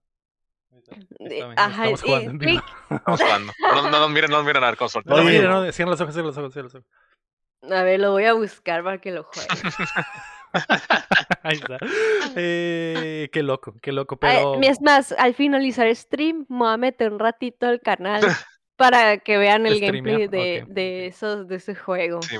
Mira, 1.19 1.53
ajá, 1.57 1.89
Estamos 1.89 2.03
y 2.03 2.07
jugando. 2.07 2.45
Estamos 2.89 3.21
jugando. 3.21 3.53
No, 3.59 3.81
no, 3.89 3.99
no, 3.99 4.09
miren, 4.09 4.31
no, 4.31 4.43
miren 4.43 4.63
a 4.63 4.67
ver 4.67 4.77
cómo. 4.77 4.89
No, 5.05 5.23
mira, 5.23 5.49
no, 5.49 5.71
cierra 5.71 5.91
los 5.91 6.01
ojos, 6.01 6.13
cierra 6.13 6.27
los 6.27 6.37
ojos, 6.37 6.53
cierra 6.53 6.63
los 6.65 6.75
ojos. 6.75 6.87
A 7.71 7.83
ver, 7.83 7.99
lo 7.99 8.11
voy 8.11 8.25
a 8.25 8.33
buscar 8.33 8.83
para 8.83 8.99
que 8.99 9.11
lo 9.11 9.23
juegue. 9.23 9.47
Ahí 11.43 11.55
está. 11.55 11.77
Eh, 12.35 13.29
qué 13.31 13.43
loco, 13.43 13.75
qué 13.81 13.91
loco, 13.91 14.17
Ay, 14.21 14.37
pero... 14.37 14.59
Es 14.63 14.81
más, 14.81 15.11
al 15.11 15.35
finalizar 15.35 15.93
stream, 15.95 16.45
me 16.49 16.57
voy 16.59 16.73
a 16.73 16.77
meter 16.77 17.11
un 17.11 17.19
ratito 17.19 17.67
al 17.67 17.79
canal 17.79 18.21
para 18.75 19.19
que 19.19 19.37
vean 19.37 19.67
el 19.67 19.79
gameplay 19.79 20.27
de, 20.27 21.05
esos, 21.05 21.47
de 21.47 21.57
ese 21.57 21.75
juego. 21.75 22.21
Sí, 22.23 22.35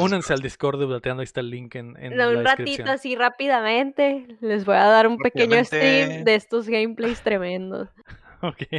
únanse, 0.00 0.32
al 0.32 0.40
Discord 0.40 0.80
de 0.80 1.10
ahí 1.12 1.22
está 1.22 1.40
el 1.40 1.50
link 1.50 1.76
en, 1.76 1.96
en 1.98 2.18
la 2.18 2.28
un 2.30 2.44
ratito 2.44 2.90
así 2.90 3.14
rápidamente, 3.14 4.26
les 4.40 4.64
voy 4.64 4.76
a 4.76 4.86
dar 4.86 5.06
un 5.06 5.18
pequeño 5.18 5.62
stream 5.64 6.24
de 6.24 6.34
estos 6.34 6.68
gameplays 6.68 7.20
tremendos. 7.20 7.88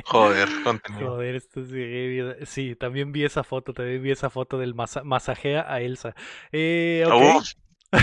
Joder, 0.05 0.47
contenido. 0.63 1.11
Joder, 1.11 1.35
esto 1.35 1.61
es 1.61 1.69
de- 1.69 2.39
Sí, 2.45 2.75
también 2.75 3.11
vi 3.11 3.23
esa 3.23 3.43
foto, 3.43 3.73
también 3.73 4.01
vi 4.03 4.11
esa 4.11 4.29
foto 4.29 4.57
del 4.57 4.75
masa- 4.75 5.03
masajea 5.03 5.65
a 5.71 5.81
Elsa. 5.81 6.15
Eh, 6.51 7.03
ok. 7.07 7.13
Uh. 7.13 7.97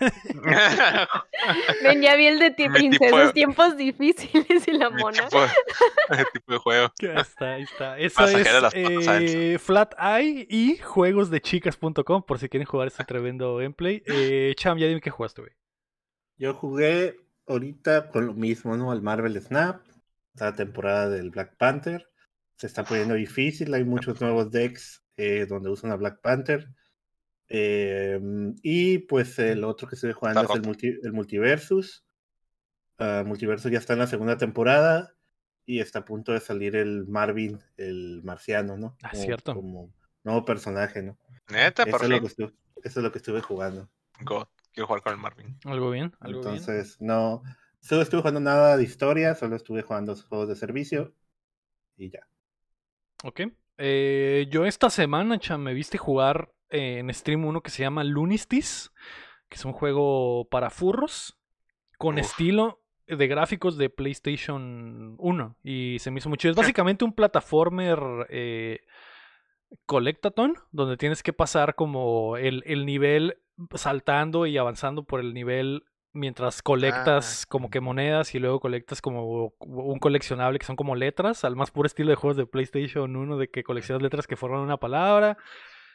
Ven, 1.82 2.02
ya 2.02 2.16
vi 2.16 2.26
el 2.26 2.38
de 2.38 2.50
ti, 2.50 2.68
princesas, 2.68 3.28
de- 3.28 3.32
tiempos 3.32 3.76
difíciles 3.76 4.66
y 4.68 4.72
la 4.72 4.90
Mi 4.90 5.02
mona. 5.02 5.28
tipo, 5.28 5.40
de, 5.40 6.24
tipo 6.32 6.52
de 6.52 6.58
juego. 6.58 6.92
Ya 7.00 7.14
está, 7.14 7.54
ahí 7.54 7.62
está. 7.62 7.98
Eso 7.98 8.20
Masajera 8.20 8.68
es 8.68 9.34
eh, 9.34 9.58
Flat 9.58 9.94
Eye 9.98 10.46
y 10.50 10.76
juegosdechicas.com 10.78 12.22
por 12.24 12.38
si 12.38 12.48
quieren 12.48 12.66
jugar 12.66 12.88
este 12.88 13.04
tremendo 13.04 13.56
gameplay. 13.56 14.02
Eh, 14.06 14.54
Cham, 14.56 14.78
ya 14.78 14.86
dime 14.86 15.00
qué 15.00 15.10
jugaste, 15.10 15.42
güey. 15.42 15.52
Yo 16.38 16.54
jugué 16.54 17.16
ahorita 17.46 18.10
con 18.10 18.26
lo 18.26 18.34
mismo, 18.34 18.76
¿no? 18.76 18.90
Al 18.92 19.02
Marvel 19.02 19.40
Snap, 19.40 19.80
la 20.34 20.54
temporada 20.54 21.08
del 21.08 21.30
Black 21.30 21.56
Panther. 21.56 22.08
Se 22.56 22.66
está 22.66 22.84
poniendo 22.84 23.14
difícil, 23.14 23.72
hay 23.74 23.84
muchos 23.84 24.20
nuevos 24.20 24.50
decks 24.50 25.02
eh, 25.16 25.46
donde 25.46 25.70
usan 25.70 25.90
a 25.92 25.96
Black 25.96 26.20
Panther. 26.22 26.68
Eh, 27.48 28.20
y 28.62 28.98
pues 28.98 29.38
el 29.38 29.64
otro 29.64 29.86
que 29.88 29.94
estoy 29.94 30.12
jugando 30.12 30.40
Está 30.42 30.54
es 30.54 30.60
el, 30.60 30.66
multi- 30.66 30.98
el 31.02 31.12
Multiversus. 31.12 32.04
Ah, 32.98 33.22
Multiversus 33.26 33.70
ya 33.70 33.78
está 33.78 33.92
en 33.92 34.00
la 34.00 34.06
segunda 34.06 34.36
temporada 34.36 35.14
y 35.64 35.80
está 35.80 36.00
a 36.00 36.04
punto 36.04 36.32
de 36.32 36.40
salir 36.40 36.76
el 36.76 37.06
Marvin, 37.06 37.58
el 37.76 38.22
marciano, 38.24 38.76
¿no? 38.76 38.96
Ah, 39.02 39.10
Como- 39.10 39.22
cierto. 39.22 39.54
Como 39.54 39.94
nuevo 40.24 40.44
personaje, 40.44 41.02
¿no? 41.02 41.18
Neta, 41.48 41.84
Eso 41.84 41.90
por 41.92 42.02
es, 42.04 42.08
lo 42.10 42.20
que 42.20 42.26
estuve, 42.26 42.52
eso 42.82 43.00
es 43.00 43.04
lo 43.04 43.12
que 43.12 43.18
estuve 43.18 43.40
jugando. 43.40 43.88
God, 44.22 44.46
quiero 44.72 44.86
jugar 44.88 45.02
con 45.02 45.12
el 45.12 45.18
Marvin. 45.20 45.58
Algo 45.64 45.90
bien, 45.90 46.12
algo 46.20 46.40
bien. 46.40 46.54
Entonces, 46.56 46.96
no, 47.00 47.42
solo 47.80 48.02
estuve 48.02 48.22
jugando 48.22 48.40
nada 48.40 48.76
de 48.76 48.82
historia, 48.82 49.34
solo 49.36 49.54
estuve 49.54 49.82
jugando 49.82 50.16
juegos 50.16 50.48
de 50.48 50.56
servicio 50.56 51.14
y 51.96 52.10
ya. 52.10 52.26
Ok. 53.22 53.42
Eh, 53.78 54.46
yo 54.50 54.64
esta 54.64 54.90
semana, 54.90 55.38
Cham, 55.38 55.60
me 55.62 55.74
viste 55.74 55.98
jugar 55.98 56.50
eh, 56.70 56.98
en 56.98 57.12
stream 57.12 57.44
uno 57.44 57.62
que 57.62 57.70
se 57.70 57.82
llama 57.82 58.04
Lunistis, 58.04 58.92
que 59.48 59.56
es 59.56 59.64
un 59.64 59.72
juego 59.72 60.48
para 60.50 60.70
furros, 60.70 61.38
con 61.98 62.14
Uf. 62.16 62.20
estilo 62.20 62.82
de 63.06 63.26
gráficos 63.28 63.76
de 63.76 63.90
PlayStation 63.90 65.14
1. 65.18 65.56
Y 65.62 65.98
se 66.00 66.10
me 66.10 66.18
hizo 66.18 66.28
mucho. 66.28 66.48
Es 66.48 66.56
básicamente 66.56 67.04
un 67.04 67.12
plataformer 67.12 68.26
eh, 68.30 68.80
collectathon, 69.86 70.54
donde 70.72 70.96
tienes 70.96 71.22
que 71.22 71.32
pasar 71.32 71.74
como 71.74 72.36
el, 72.36 72.62
el 72.66 72.84
nivel 72.86 73.38
saltando 73.74 74.46
y 74.46 74.58
avanzando 74.58 75.04
por 75.04 75.20
el 75.20 75.32
nivel 75.32 75.84
mientras 76.16 76.62
colectas 76.62 77.46
como 77.46 77.70
que 77.70 77.80
monedas 77.80 78.34
y 78.34 78.38
luego 78.38 78.58
colectas 78.58 79.02
como 79.02 79.52
un 79.60 79.98
coleccionable 79.98 80.58
que 80.58 80.66
son 80.66 80.76
como 80.76 80.96
letras, 80.96 81.44
al 81.44 81.56
más 81.56 81.70
puro 81.70 81.86
estilo 81.86 82.10
de 82.10 82.16
juegos 82.16 82.36
de 82.36 82.46
PlayStation 82.46 83.14
1 83.14 83.36
de 83.36 83.50
que 83.50 83.62
coleccionas 83.62 84.02
letras 84.02 84.26
que 84.26 84.36
forman 84.36 84.60
una 84.60 84.78
palabra. 84.78 85.36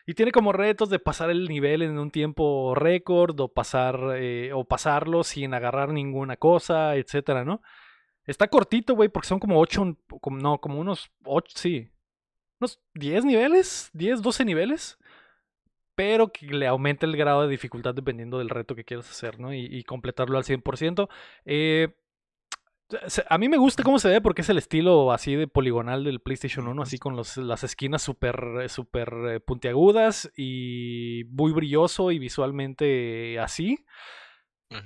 Y 0.06 0.14
tiene 0.14 0.32
como 0.32 0.52
retos 0.52 0.90
de 0.90 1.00
pasar 1.00 1.30
el 1.30 1.48
nivel 1.48 1.82
en 1.82 1.98
un 2.00 2.12
tiempo 2.12 2.74
récord 2.76 3.40
o 3.40 3.48
pasar 3.48 4.16
eh, 4.16 4.52
o 4.54 4.66
pasarlo 4.66 5.24
sin 5.24 5.54
agarrar 5.54 5.90
ninguna 5.90 6.38
cosa, 6.38 6.96
etcétera, 6.96 7.46
¿no? 7.46 7.62
Está 8.26 8.48
cortito, 8.48 8.96
güey, 8.96 9.10
porque 9.10 9.28
son 9.28 9.40
como 9.40 9.60
8, 9.60 9.98
como, 10.22 10.38
no, 10.38 10.60
como 10.60 10.80
unos 10.80 11.12
8, 11.26 11.54
sí. 11.58 11.92
Unos 12.60 12.80
10 12.94 13.26
niveles, 13.26 13.90
10, 13.94 14.22
12 14.22 14.46
niveles. 14.46 14.98
Pero 15.96 16.32
que 16.32 16.48
le 16.48 16.68
aumente 16.68 17.06
el 17.06 17.18
grado 17.18 17.44
de 17.44 17.50
dificultad 17.50 17.94
dependiendo 17.94 18.38
del 18.38 18.50
reto 18.50 18.76
que 18.76 18.86
quieras 18.86 19.10
hacer, 19.10 19.40
¿no? 19.40 19.54
Y, 19.54 19.66
y 19.66 19.84
completarlo 19.84 20.38
al 20.38 20.46
100%. 20.46 21.10
Eh, 21.46 21.96
a 23.30 23.38
mí 23.38 23.50
me 23.50 23.58
gusta 23.58 23.84
cómo 23.84 24.00
se 24.00 24.10
ve 24.10 24.22
porque 24.22 24.42
es 24.42 24.50
el 24.50 24.58
estilo 24.58 25.12
así 25.12 25.36
de 25.36 25.48
poligonal 25.48 26.04
del 26.04 26.20
PlayStation 26.20 26.68
1, 26.68 26.82
así 26.82 26.98
con 26.98 27.16
los- 27.16 27.38
las 27.38 27.64
esquinas 27.64 28.02
súper 28.02 28.68
super 28.70 29.14
eh, 29.30 29.40
puntiagudas 29.40 30.32
y 30.36 31.24
muy 31.30 31.52
brilloso 31.52 32.12
y 32.12 32.20
visualmente 32.20 33.40
así. 33.40 33.84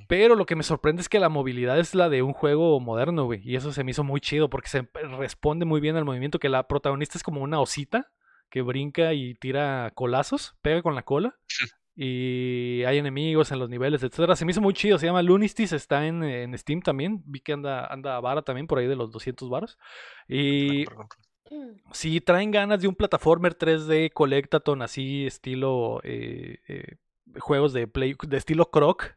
Pero 0.08 0.36
lo 0.36 0.48
que 0.48 0.56
me 0.56 0.64
sorprende 0.64 1.04
es 1.04 1.10
que 1.10 1.20
la 1.20 1.30
movilidad 1.30 1.78
es 1.78 1.94
la 1.94 2.10
de 2.10 2.24
un 2.24 2.34
juego 2.34 2.80
moderno, 2.80 3.26
güey. 3.26 3.42
Y 3.44 3.56
eso 3.56 3.72
se 3.72 3.84
me 3.84 3.92
hizo 3.92 4.04
muy 4.04 4.20
chido 4.20 4.50
porque 4.50 4.68
se 4.68 4.90
responde 5.20 5.66
muy 5.66 5.80
bien 5.80 5.96
al 5.96 6.06
movimiento, 6.06 6.40
que 6.40 6.50
la 6.50 6.68
protagonista 6.68 7.20
es 7.20 7.24
como 7.24 7.42
una 7.42 7.60
osita 7.60 8.12
que 8.50 8.64
brinca 8.64 9.14
y 9.14 9.36
tira 9.36 9.92
colazos, 9.94 10.56
pega 10.64 10.82
con 10.82 10.96
la 10.96 11.04
cola. 11.04 11.38
Y 11.96 12.84
hay 12.84 12.98
enemigos 12.98 13.52
en 13.52 13.60
los 13.60 13.70
niveles, 13.70 14.04
etcétera. 14.04 14.36
Se 14.36 14.44
me 14.46 14.52
hizo 14.52 14.62
muy 14.62 14.74
chido. 14.74 14.98
Se 15.00 15.06
llama 15.06 15.22
Lunistis, 15.22 15.72
está 15.72 16.06
en, 16.06 16.24
en 16.24 16.58
Steam 16.58 16.82
también. 16.82 17.24
Vi 17.26 17.40
que 17.40 17.54
anda, 17.54 17.86
anda 17.88 18.20
vara 18.20 18.42
también, 18.42 18.68
por 18.68 18.80
ahí 18.80 18.88
de 18.88 18.96
los 18.98 19.12
200 19.12 19.50
varos. 19.50 19.78
Y 20.28 20.82
ejemplo. 20.84 21.08
si 21.94 22.20
traen 22.20 22.52
ganas 22.52 22.82
de 22.82 22.88
un 22.90 22.96
plataformer 22.96 23.58
3D 23.58 24.12
Collectathon 24.12 24.82
así, 24.82 25.26
estilo 25.26 26.02
eh, 26.04 26.60
eh, 26.68 26.98
juegos 27.40 27.72
de 27.72 27.88
Play, 27.88 28.16
de 28.28 28.38
estilo 28.38 28.70
Croc 28.72 29.16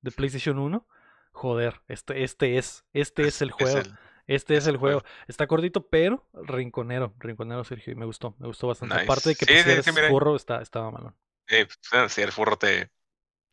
de 0.00 0.12
PlayStation 0.12 0.58
1, 0.60 0.86
joder, 1.32 1.80
este, 1.88 2.22
este 2.22 2.58
es, 2.58 2.84
este 2.92 3.22
es 3.26 3.42
el 3.42 3.50
juego. 3.50 3.78
el- 3.78 3.92
Este 4.28 4.56
es 4.58 4.66
el 4.66 4.76
juego. 4.76 5.02
Está 5.26 5.46
cortito, 5.46 5.88
pero 5.88 6.28
rinconero. 6.34 7.14
Rinconero, 7.18 7.64
Sergio. 7.64 7.94
Y 7.94 7.96
me 7.96 8.04
gustó. 8.04 8.34
Me 8.38 8.46
gustó 8.46 8.66
bastante. 8.68 8.94
Nice. 8.94 9.04
Aparte 9.04 9.30
de 9.30 9.34
que 9.36 9.46
Sí, 9.46 9.52
pues, 9.54 9.64
sí, 9.64 9.70
eres 9.70 9.84
sí, 9.86 9.90
burro, 10.12 10.36
está, 10.36 10.60
estaba 10.60 10.90
malón. 10.90 11.14
Eh, 11.48 11.66
pues, 11.66 12.12
si 12.12 12.20
eres 12.20 12.34
furro, 12.34 12.58
te 12.58 12.90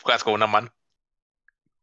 juegas 0.01 0.23
con 0.23 0.34
una 0.34 0.47
mano. 0.47 0.73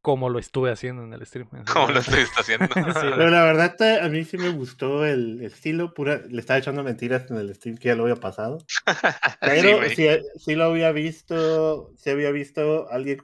Como 0.03 0.29
lo 0.31 0.41
estuve 0.41 0.73
haciendo 0.73 1.05
en 1.05 1.13
el 1.13 1.25
stream. 1.25 1.49
en 1.53 1.65
Como 1.65 1.93
lo 1.93 2.01
estuviste 2.01 2.41
haciendo. 2.41 2.67
Sí, 2.75 3.07
Pero 3.17 3.31
la 3.31 3.45
verdad, 3.45 3.77
a 4.03 4.09
mí 4.09 4.25
sí 4.25 4.37
me 4.37 4.49
gustó 4.49 5.07
el 5.07 5.41
estilo. 5.43 5.95
Pura, 5.95 6.23
le 6.29 6.41
estaba 6.41 6.59
echando 6.59 6.83
mentiras 6.83 7.31
en 7.31 7.37
el 7.37 7.55
stream 7.55 7.79
que 7.79 7.89
ya 7.89 7.95
lo 7.95 8.03
había 8.03 8.17
pasado. 8.17 8.59
Pero 9.41 9.81
sí 10.37 10.55
lo 10.57 10.65
había 10.65 10.91
visto, 10.91 11.93
sí 11.97 12.11
había 12.11 12.33
visto 12.33 12.91
alguien, 12.91 13.23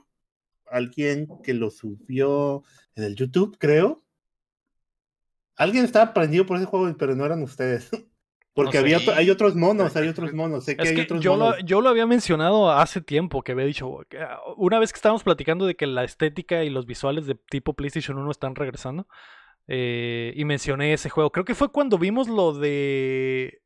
alguien 0.70 1.26
que 1.42 1.52
lo 1.52 1.70
subió 1.70 2.62
en 2.94 3.04
el 3.04 3.16
YouTube, 3.16 3.56
creo. 3.58 4.04
Alguien 5.56 5.84
estaba 5.84 6.14
prendido 6.14 6.46
por 6.46 6.56
ese 6.56 6.66
juego, 6.66 6.96
pero 6.96 7.16
no 7.16 7.26
eran 7.26 7.42
ustedes. 7.42 7.90
Porque 8.64 8.78
sé. 8.78 8.78
había, 8.78 8.98
hay 9.16 9.30
otros 9.30 9.54
monos, 9.54 9.94
hay 9.94 10.08
otros 10.08 10.32
monos. 10.34 10.64
Sé 10.64 10.76
que 10.76 10.82
Es 10.82 10.88
hay 10.90 10.96
que 10.96 11.02
otros 11.02 11.20
yo 11.20 11.36
lo, 11.36 11.44
monos. 11.46 11.64
yo 11.64 11.80
lo 11.80 11.88
había 11.88 12.06
mencionado 12.06 12.70
hace 12.72 13.00
tiempo, 13.00 13.42
que 13.42 13.52
había 13.52 13.66
dicho, 13.66 14.00
ah, 14.18 14.40
una 14.56 14.78
vez 14.78 14.92
que 14.92 14.96
estábamos 14.96 15.22
platicando 15.22 15.64
de 15.66 15.76
que 15.76 15.86
la 15.86 16.02
estética 16.02 16.64
y 16.64 16.70
los 16.70 16.84
visuales 16.84 17.26
de 17.26 17.36
tipo 17.36 17.74
PlayStation 17.74 18.18
1 18.18 18.30
están 18.30 18.56
regresando, 18.56 19.06
eh, 19.68 20.32
y 20.34 20.44
mencioné 20.44 20.92
ese 20.92 21.08
juego. 21.08 21.30
Creo 21.30 21.44
que 21.44 21.54
fue 21.54 21.70
cuando 21.70 21.98
vimos 21.98 22.26
lo 22.26 22.52
de 22.52 23.62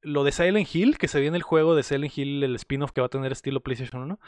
lo 0.00 0.24
de 0.24 0.32
Silent 0.32 0.74
Hill, 0.74 0.98
que 0.98 1.06
se 1.06 1.20
viene 1.20 1.36
el 1.36 1.44
juego 1.44 1.76
de 1.76 1.84
Silent 1.84 2.18
Hill, 2.18 2.42
el 2.42 2.56
spin-off 2.56 2.90
que 2.90 3.00
va 3.00 3.06
a 3.06 3.10
tener 3.10 3.30
estilo 3.30 3.60
PlayStation 3.60 4.02
1. 4.02 4.18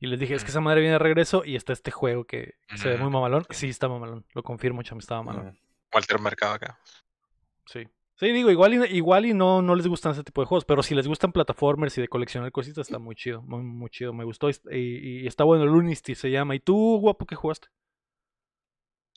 Y 0.00 0.06
les 0.08 0.20
dije, 0.20 0.34
es 0.34 0.44
que 0.44 0.50
esa 0.50 0.60
madre 0.60 0.80
viene 0.80 0.94
de 0.94 0.98
regreso 0.98 1.44
y 1.46 1.56
está 1.56 1.72
este 1.72 1.90
juego 1.90 2.24
que 2.24 2.56
se 2.76 2.90
ve 2.90 2.98
muy 2.98 3.10
mamalón. 3.10 3.46
Sí, 3.48 3.68
está 3.70 3.88
mamalón. 3.88 4.26
Lo 4.34 4.42
confirmo, 4.42 4.82
chamo, 4.82 4.98
estaba 4.98 5.22
mamalón. 5.22 5.58
Walter 5.94 6.20
Mercado 6.20 6.54
acá. 6.54 6.78
Sí. 7.64 7.88
Sí, 8.16 8.30
digo, 8.30 8.50
igual 8.50 8.74
y, 8.74 8.96
igual 8.96 9.26
y 9.26 9.34
no, 9.34 9.60
no 9.60 9.74
les 9.74 9.86
gustan 9.88 10.12
ese 10.12 10.22
tipo 10.22 10.40
de 10.40 10.46
juegos, 10.46 10.64
pero 10.64 10.82
si 10.82 10.94
les 10.94 11.08
gustan 11.08 11.32
plataformers 11.32 11.98
y 11.98 12.00
de 12.00 12.08
coleccionar 12.08 12.52
cositas, 12.52 12.86
está 12.86 12.98
muy 12.98 13.16
chido, 13.16 13.42
muy, 13.42 13.62
muy 13.62 13.90
chido, 13.90 14.12
me 14.12 14.24
gustó 14.24 14.48
y, 14.50 15.26
está 15.26 15.42
bueno, 15.44 15.66
Lunisty 15.66 16.14
se 16.14 16.30
llama. 16.30 16.54
¿Y 16.54 16.60
tú, 16.60 16.98
guapo, 17.00 17.26
qué 17.26 17.34
jugaste? 17.34 17.68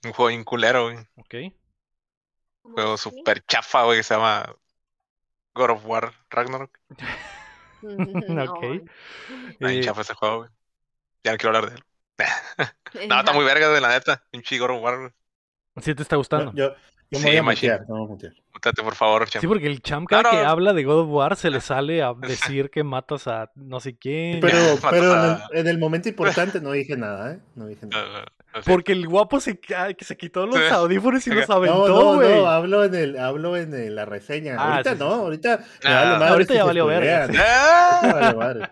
Un 0.03 0.14
juego 0.14 0.30
bien 0.30 0.44
culero, 0.44 0.86
güey. 0.86 0.98
Ok. 1.15 1.53
Un 2.64 2.74
juego 2.74 2.98
súper 2.98 3.45
chafa, 3.45 3.84
güey, 3.84 3.99
que 3.99 4.03
se 4.03 4.15
llama 4.15 4.56
God 5.53 5.72
of 5.72 5.86
War 5.86 6.14
Ragnarok. 6.30 6.80
ok. 7.84 8.64
Ahí 9.61 9.80
Eh, 9.80 9.82
chafa 9.82 10.02
ese 10.02 10.14
juego, 10.14 10.38
güey. 10.40 10.49
Ya 11.24 11.32
no 11.32 11.38
quiero 11.38 11.56
hablar 11.56 11.72
de 11.72 11.78
él. 11.78 11.84
No, 13.10 13.19
está 13.19 13.34
muy 13.34 13.45
verga, 13.45 13.69
de 13.69 13.82
la 13.82 13.90
neta. 13.90 14.24
Pinche 14.32 14.57
God 14.57 14.72
of 14.72 14.82
War, 14.82 14.98
güey. 14.98 15.11
¿Sí 15.82 15.94
te 15.94 16.02
está 16.02 16.15
gustando? 16.15 16.52
Yo, 16.56 16.74
yo 16.74 16.76
me 17.12 17.18
Sí, 17.20 17.26
voy 17.26 17.38
a 17.38 17.44
machine. 17.44 17.72
mutear, 17.74 17.90
no 17.90 17.96
me 17.96 18.00
voy 18.02 18.08
a 18.08 18.12
mutear. 18.12 18.34
Mútate, 18.54 18.84
por 18.84 18.96
favor, 18.96 19.28
champ. 19.30 19.42
Sí, 19.42 19.48
porque 19.48 19.68
el 19.68 19.82
champ 19.82 20.08
cada 20.10 20.24
No, 20.24 20.32
no. 20.32 20.38
que 20.40 20.46
habla 20.46 20.74
de 20.74 20.84
God 20.84 21.00
of 21.02 21.10
War 21.10 21.36
se 21.36 21.50
le 21.50 21.62
sale 21.62 22.02
a 22.04 22.14
decir 22.14 22.70
que 22.70 22.84
matas 22.84 23.28
a 23.28 23.52
no 23.56 23.80
sé 23.80 23.98
quién. 23.98 24.40
Pero, 24.42 24.58
en, 24.92 25.04
a- 25.06 25.48
el, 25.52 25.60
en 25.60 25.68
el 25.68 25.78
momento 25.78 26.10
importante 26.10 26.60
no 26.60 26.72
dije 26.72 26.98
nada, 26.98 27.34
¿eh? 27.34 27.40
No 27.56 27.68
dije 27.68 27.86
nada. 27.86 28.26
Porque 28.66 28.92
el 28.94 29.08
guapo 29.08 29.40
se, 29.40 29.60
ah, 29.78 29.94
que 29.94 30.04
se 30.04 30.18
quitó 30.18 30.48
los 30.48 30.60
audífonos 30.72 31.26
y 31.28 31.30
los 31.30 31.48
No, 31.48 31.56
aventó, 31.56 31.88
no, 31.88 32.16
güey. 32.16 32.36
no, 32.42 32.48
hablo 32.48 32.84
en 32.84 32.96
el, 32.96 33.18
hablo 33.20 33.56
en 33.56 33.74
el- 33.74 33.96
la 33.96 34.06
reseña. 34.06 34.56
Ah, 34.58 34.72
ahorita 34.74 34.94
sí, 34.94 35.00
no, 35.00 35.10
sí. 35.14 35.20
ahorita 35.20 35.58
me 35.84 35.94
vale 35.94 36.12
madre 36.18 36.28
ahorita 36.30 36.54
si 36.54 36.58
ya 36.58 36.64
valió 36.66 36.86
verga, 36.88 37.24
spoilean. 37.26 37.46
sí. 38.02 38.08
Me 38.08 38.14
vale 38.14 38.36
madre. 38.36 38.70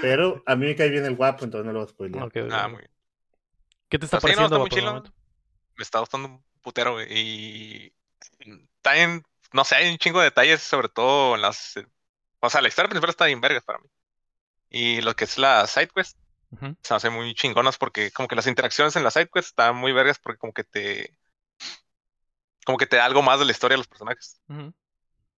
Pero 0.00 0.42
a 0.46 0.54
mí 0.54 0.66
me 0.66 0.76
cae 0.76 0.90
bien 0.90 1.04
el 1.04 1.16
guapo, 1.16 1.44
entonces 1.44 1.66
no 1.66 1.72
lo 1.72 1.86
voy 1.86 2.10
a 2.20 2.24
ok, 2.24 2.36
ah, 2.52 2.66
ok. 2.66 2.70
muy 2.70 2.78
bien. 2.80 2.90
¿Qué 3.88 3.98
te 3.98 4.04
está 4.04 4.18
no, 4.18 4.20
pareciendo, 4.20 4.58
guapo? 4.58 5.08
Me 5.76 5.82
está 5.82 5.98
gustando 6.00 6.28
un 6.28 6.44
putero, 6.64 6.94
güey. 6.94 7.06
Y 7.10 7.92
también, 8.82 9.22
no 9.52 9.64
sé, 9.64 9.76
hay 9.76 9.92
un 9.92 9.98
chingo 9.98 10.18
de 10.18 10.26
detalles, 10.26 10.62
sobre 10.62 10.88
todo 10.88 11.36
en 11.36 11.42
las. 11.42 11.76
eh, 11.76 11.86
O 12.40 12.50
sea, 12.50 12.60
la 12.60 12.68
historia 12.68 12.88
principal 12.88 13.10
está 13.10 13.26
bien 13.26 13.40
vergas 13.40 13.62
para 13.62 13.78
mí. 13.78 13.88
Y 14.70 15.00
lo 15.02 15.14
que 15.14 15.24
es 15.24 15.38
la 15.38 15.66
side 15.68 15.90
quest 15.94 16.18
Ujú. 16.50 16.76
se 16.82 16.94
hace 16.94 17.10
muy 17.10 17.34
chingonas 17.34 17.78
porque 17.78 18.10
como 18.10 18.26
que 18.28 18.34
las 18.34 18.48
interacciones 18.48 18.96
en 18.96 19.04
la 19.04 19.12
side 19.12 19.30
quest 19.32 19.50
están 19.50 19.76
muy 19.76 19.92
vergas 19.92 20.18
porque 20.18 20.38
como 20.38 20.52
que 20.52 20.64
te. 20.64 21.16
Como 22.66 22.78
que 22.78 22.86
te 22.86 22.96
da 22.96 23.04
algo 23.04 23.22
más 23.22 23.38
de 23.38 23.44
la 23.44 23.52
historia 23.52 23.74
de 23.74 23.78
los 23.78 23.88
personajes. 23.88 24.40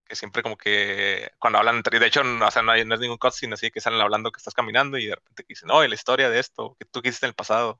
Que 0.05 0.15
siempre 0.15 0.41
como 0.41 0.57
que 0.57 1.29
cuando 1.37 1.59
hablan 1.59 1.75
entre. 1.77 1.99
De 1.99 2.07
hecho, 2.07 2.23
no, 2.23 2.47
o 2.47 2.51
sea, 2.51 2.61
no, 2.61 2.71
hay, 2.71 2.85
no 2.85 2.95
es 2.95 3.01
ningún 3.01 3.17
cutscene 3.17 3.53
así 3.53 3.69
que 3.69 3.81
salen 3.81 3.99
hablando 4.01 4.31
que 4.31 4.37
estás 4.39 4.53
caminando 4.53 4.97
y 4.97 5.07
de 5.07 5.15
repente 5.15 5.45
dicen, 5.47 5.67
no, 5.67 5.85
la 5.85 5.93
historia 5.93 6.29
de 6.29 6.39
esto, 6.39 6.75
que 6.79 6.85
tú 6.85 7.01
que 7.01 7.09
hiciste 7.09 7.25
en 7.25 7.31
el 7.31 7.35
pasado. 7.35 7.79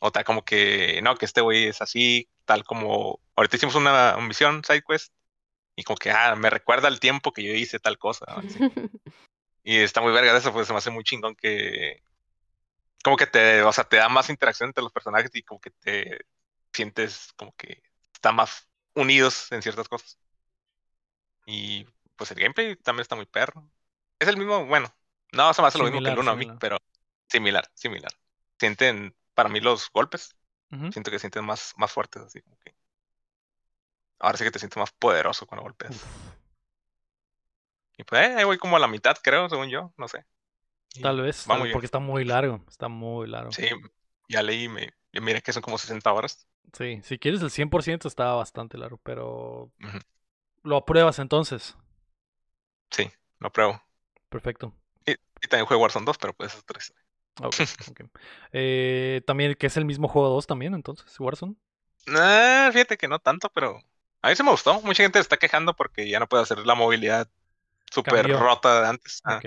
O 0.00 0.12
tal 0.12 0.24
como 0.24 0.44
que, 0.44 1.00
no, 1.02 1.16
que 1.16 1.26
este 1.26 1.40
güey 1.40 1.66
es 1.66 1.82
así, 1.82 2.28
tal 2.48 2.64
como. 2.64 3.20
Ahorita 3.36 3.56
hicimos 3.56 3.74
una 3.74 4.16
misión, 4.16 4.64
side 4.64 4.82
quest, 4.88 5.12
y 5.76 5.84
como 5.84 5.98
que, 5.98 6.10
ah, 6.10 6.34
me 6.34 6.48
recuerda 6.48 6.88
al 6.88 6.98
tiempo 6.98 7.32
que 7.32 7.42
yo 7.44 7.52
hice 7.52 7.78
tal 7.78 7.98
cosa. 7.98 8.24
¿no? 8.28 8.38
Así. 8.38 8.58
Y 9.64 9.76
está 9.80 10.00
muy 10.00 10.12
verga 10.12 10.32
de 10.32 10.38
eso, 10.38 10.50
pues 10.50 10.66
se 10.66 10.72
me 10.72 10.78
hace 10.78 10.88
muy 10.88 11.04
chingón 11.04 11.34
que. 11.34 12.02
Como 13.04 13.18
que 13.18 13.26
te, 13.26 13.62
o 13.62 13.70
sea, 13.70 13.84
te 13.84 13.98
da 13.98 14.08
más 14.08 14.30
interacción 14.30 14.70
entre 14.70 14.82
los 14.82 14.92
personajes 14.92 15.30
y 15.34 15.42
como 15.42 15.60
que 15.60 15.70
te 15.70 16.24
sientes 16.72 17.34
como 17.36 17.54
que 17.54 17.82
están 18.14 18.34
más 18.34 18.66
unidos 18.94 19.52
en 19.52 19.60
ciertas 19.60 19.86
cosas. 19.86 20.18
Y 21.44 21.86
pues 22.16 22.30
el 22.30 22.38
gameplay 22.38 22.76
también 22.76 23.02
está 23.02 23.14
muy 23.14 23.26
perro. 23.26 23.70
Es 24.18 24.26
el 24.28 24.38
mismo, 24.38 24.64
bueno, 24.64 24.90
no 25.32 25.52
se 25.52 25.60
me 25.60 25.68
hace 25.68 25.76
lo 25.76 25.84
mismo 25.84 26.00
que 26.00 26.08
el 26.08 26.16
Similar, 26.16 26.18
uno 26.18 26.30
a 26.30 26.36
mí, 26.36 26.58
pero 26.58 26.78
similar, 27.28 27.70
similar. 27.74 28.12
Sienten, 28.58 29.14
para 29.34 29.50
mí, 29.50 29.60
los 29.60 29.90
golpes, 29.92 30.34
Siento 30.70 31.10
que 31.10 31.18
sientes 31.18 31.42
más, 31.42 31.72
más 31.76 31.90
fuertes, 31.90 32.22
así 32.22 32.42
como. 32.42 32.56
Ahora 34.20 34.36
sí 34.36 34.44
que 34.44 34.50
te 34.50 34.58
sientes 34.58 34.76
más 34.76 34.90
poderoso 34.92 35.46
cuando 35.46 35.62
golpeas. 35.62 36.04
Y 37.96 38.04
pues 38.04 38.28
eh, 38.28 38.34
ahí 38.38 38.44
voy 38.44 38.58
como 38.58 38.76
a 38.76 38.80
la 38.80 38.88
mitad, 38.88 39.16
creo, 39.22 39.48
según 39.48 39.68
yo, 39.68 39.92
no 39.96 40.08
sé. 40.08 40.24
Tal 41.02 41.20
vez, 41.20 41.44
porque 41.46 41.86
está 41.86 41.98
muy 41.98 42.24
largo, 42.24 42.64
está 42.68 42.88
muy 42.88 43.28
largo. 43.28 43.52
Sí, 43.52 43.68
ya 44.28 44.42
leí, 44.42 44.68
me, 44.68 44.92
miré 45.12 45.42
que 45.42 45.52
son 45.52 45.62
como 45.62 45.78
60 45.78 46.12
horas. 46.12 46.48
Sí, 46.72 47.00
si 47.02 47.18
quieres 47.18 47.42
el 47.42 47.50
100% 47.50 48.06
está 48.06 48.32
bastante 48.34 48.78
largo, 48.78 48.98
pero... 49.02 49.72
¿Lo 50.62 50.76
apruebas 50.76 51.18
entonces? 51.18 51.76
Sí, 52.90 53.10
lo 53.38 53.48
apruebo. 53.48 53.82
Perfecto. 54.28 54.74
Y, 55.06 55.14
también 55.48 55.66
juego 55.66 55.82
Warzone 55.82 56.04
2, 56.04 56.18
pero 56.18 56.34
pues 56.34 56.54
es 56.54 56.64
3. 56.64 56.94
Okay, 57.42 57.66
okay. 57.90 58.06
Eh, 58.52 59.22
también 59.26 59.54
que 59.54 59.66
es 59.66 59.76
el 59.76 59.84
mismo 59.84 60.08
juego 60.08 60.28
2 60.28 60.46
también, 60.46 60.74
entonces, 60.74 61.18
Warzone. 61.18 61.54
Nah, 62.06 62.70
fíjate 62.72 62.96
que 62.96 63.08
no 63.08 63.18
tanto, 63.18 63.50
pero 63.50 63.80
a 64.22 64.28
mí 64.28 64.36
se 64.36 64.42
me 64.42 64.50
gustó. 64.50 64.80
Mucha 64.82 65.02
gente 65.02 65.18
está 65.18 65.36
quejando 65.36 65.74
porque 65.74 66.08
ya 66.08 66.18
no 66.18 66.28
puede 66.28 66.42
hacer 66.42 66.58
la 66.58 66.74
movilidad 66.74 67.28
súper 67.90 68.28
rota 68.28 68.82
de 68.82 68.88
antes. 68.88 69.20
Ah, 69.24 69.40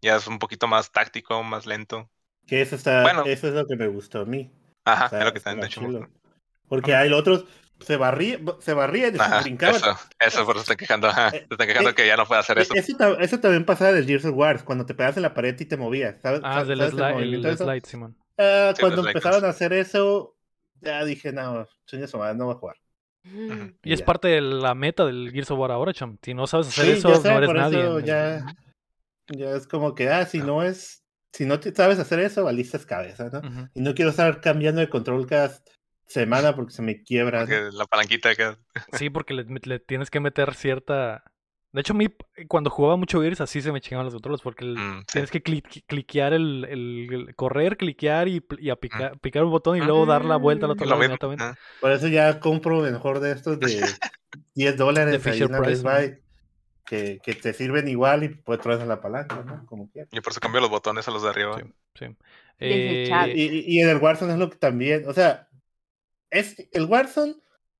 ya 0.00 0.16
es 0.16 0.26
un 0.26 0.38
poquito 0.38 0.66
más 0.66 0.92
táctico, 0.92 1.42
más 1.42 1.66
lento. 1.66 2.08
Que 2.46 2.62
eso 2.62 2.76
está, 2.76 3.02
bueno. 3.02 3.24
eso 3.26 3.48
es 3.48 3.54
lo 3.54 3.66
que 3.66 3.76
me 3.76 3.88
gustó 3.88 4.20
a 4.20 4.24
mí. 4.24 4.50
Ajá, 4.84 5.06
o 5.06 5.08
sea, 5.10 5.18
es 5.18 5.24
lo 5.24 5.32
que 5.32 5.40
también 5.40 6.08
Porque 6.68 6.94
hay 6.94 7.12
otros, 7.12 7.44
se 7.80 7.96
barría, 7.96 8.38
se 8.60 8.72
barrían 8.74 9.14
y 9.14 9.18
Ajá, 9.18 9.40
brincaban. 9.42 9.76
eso, 9.76 9.96
eso 10.18 10.46
por 10.46 10.56
eso 10.56 10.64
se 10.64 10.72
están 10.72 10.76
quejando. 10.76 11.08
Ajá, 11.08 11.30
se 11.30 11.36
están 11.50 11.66
quejando 11.66 11.90
eh, 11.90 11.94
que 11.94 12.06
ya 12.06 12.16
no 12.16 12.26
puede 12.26 12.40
hacer 12.40 12.58
E- 12.58 12.62
eso. 12.62 12.74
Eso, 12.74 13.18
eso 13.18 13.40
también 13.40 13.64
pasaba 13.64 13.92
del 13.92 14.06
Gears 14.06 14.24
of 14.24 14.34
War, 14.36 14.64
cuando 14.64 14.84
te 14.86 14.94
pegas 14.94 15.16
en 15.16 15.22
la 15.22 15.34
pared 15.34 15.58
y 15.58 15.64
te 15.64 15.76
movías. 15.76 16.16
¿Sabes, 16.22 16.40
Ah, 16.44 16.54
sabes 16.54 16.68
del 16.68 16.80
el 16.80 16.90
slide, 16.90 17.34
el 17.34 17.56
slide, 17.56 17.86
Simón. 17.86 18.16
Ah, 18.38 18.72
Sí, 18.74 18.82
cuando 18.82 19.06
empezaron 19.06 19.44
a 19.44 19.48
hacer 19.48 19.72
eso, 19.72 20.36
ya 20.80 21.04
dije, 21.04 21.32
no, 21.32 21.66
madre, 22.14 22.34
no 22.36 22.46
voy 22.46 22.54
a 22.54 22.58
jugar. 22.58 22.76
Mm. 23.24 23.74
Y 23.84 23.92
es 23.92 24.00
ya. 24.00 24.06
parte 24.06 24.28
de 24.28 24.40
la 24.40 24.74
meta 24.74 25.04
del 25.06 25.30
Gears 25.32 25.50
of 25.50 25.58
War 25.58 25.72
ahora, 25.72 25.92
cham. 25.92 26.18
Si 26.22 26.34
no 26.34 26.46
sabes 26.46 26.68
hacer 26.68 26.84
Sí, 26.86 26.90
eso, 26.92 27.08
sé, 27.14 27.28
no 27.28 27.38
eres 27.38 27.46
por 27.48 27.56
nadie. 27.56 27.78
eso 27.78 28.00
ya, 28.00 28.54
ya 29.28 29.50
es 29.52 29.66
como 29.66 29.94
que, 29.94 30.08
ah, 30.08 30.26
si 30.26 30.38
no 30.38 30.62
es, 30.62 31.04
si 31.32 31.46
no 31.46 31.60
te 31.60 31.74
sabes 31.74 31.98
hacer 31.98 32.20
eso, 32.20 32.44
valiste 32.44 32.78
cabeza, 32.80 33.28
¿no? 33.32 33.38
Ujú. 33.40 33.68
Y 33.74 33.80
no 33.82 33.94
quiero 33.94 34.10
estar 34.10 34.40
cambiando 34.40 34.80
de 34.80 34.88
control 34.88 35.26
cada 35.26 35.50
semana 36.08 36.56
porque 36.56 36.72
se 36.72 36.82
me 36.82 37.02
quiebra. 37.02 37.44
la 37.46 37.84
palanquita 37.86 38.34
que 38.34 38.56
Sí, 38.92 39.10
porque 39.10 39.34
le, 39.34 39.44
le 39.44 39.78
tienes 39.78 40.10
que 40.10 40.20
meter 40.20 40.54
cierta. 40.54 41.22
De 41.70 41.82
hecho, 41.82 41.92
a 41.92 41.96
mí, 41.96 42.06
cuando 42.48 42.70
jugaba 42.70 42.96
mucho 42.96 43.20
Gears, 43.20 43.42
así 43.42 43.60
se 43.60 43.70
me 43.72 43.80
chingaban 43.82 44.06
los 44.06 44.14
controles, 44.14 44.40
porque 44.40 44.64
el- 44.64 44.78
Mm, 44.78 45.00
sí. 45.00 45.06
tienes 45.12 45.30
que 45.30 45.42
cli- 45.44 45.84
cliquear 45.86 46.32
el, 46.32 46.64
el- 46.64 47.08
el- 47.12 47.34
correr, 47.36 47.76
cliquear 47.76 48.26
y, 48.26 48.42
y 48.58 48.70
a 48.70 48.76
pica- 48.76 49.12
picar 49.20 49.44
un 49.44 49.50
botón 49.50 49.76
y 49.76 49.80
luego 49.82 50.06
dar 50.06 50.24
la 50.24 50.36
vuelta 50.36 50.64
al 50.64 50.72
otro 50.72 50.86
Lo 50.86 50.92
lado 50.92 51.02
inmediatamente. 51.04 51.44
Ah, 51.44 51.54
Por 51.80 51.92
eso 51.92 52.08
ya 52.08 52.40
compro 52.40 52.80
mejor 52.80 53.20
de 53.20 53.32
estos 53.32 53.60
de 53.60 53.66
10 54.54 54.72
De 54.72 54.76
dólares 54.78 55.14
ahí 55.26 55.32
Fisher 55.32 55.46
en 55.46 55.52
la 55.52 55.58
Price, 55.58 55.82
Best 55.82 55.84
Buy, 55.84 56.22
que, 56.86 57.20
que 57.22 57.34
te 57.34 57.52
sirven 57.52 57.86
igual 57.86 58.24
y 58.24 58.28
puedes 58.30 58.62
traer 58.62 58.86
la 58.86 59.02
palanca, 59.02 59.42
¿no? 59.44 59.66
Como 59.66 59.90
quieras. 59.90 60.08
Yo 60.10 60.22
por 60.22 60.32
eso 60.32 60.40
cambio 60.40 60.62
los 60.62 60.70
botones 60.70 61.06
a 61.06 61.10
los 61.10 61.22
de 61.22 61.28
arriba. 61.28 61.58
Sí, 61.60 61.66
sí. 62.06 62.16
Eh, 62.60 63.32
Y, 63.34 63.42
y- 63.42 63.64
y 63.76 63.80
en 63.82 63.90
el 63.90 63.98
Warzone 63.98 64.32
es 64.32 64.38
lo 64.38 64.48
que 64.48 64.56
también, 64.56 65.04
o 65.06 65.12
sea, 65.12 65.47
es 66.30 66.68
el 66.72 66.84
Warzone 66.86 67.36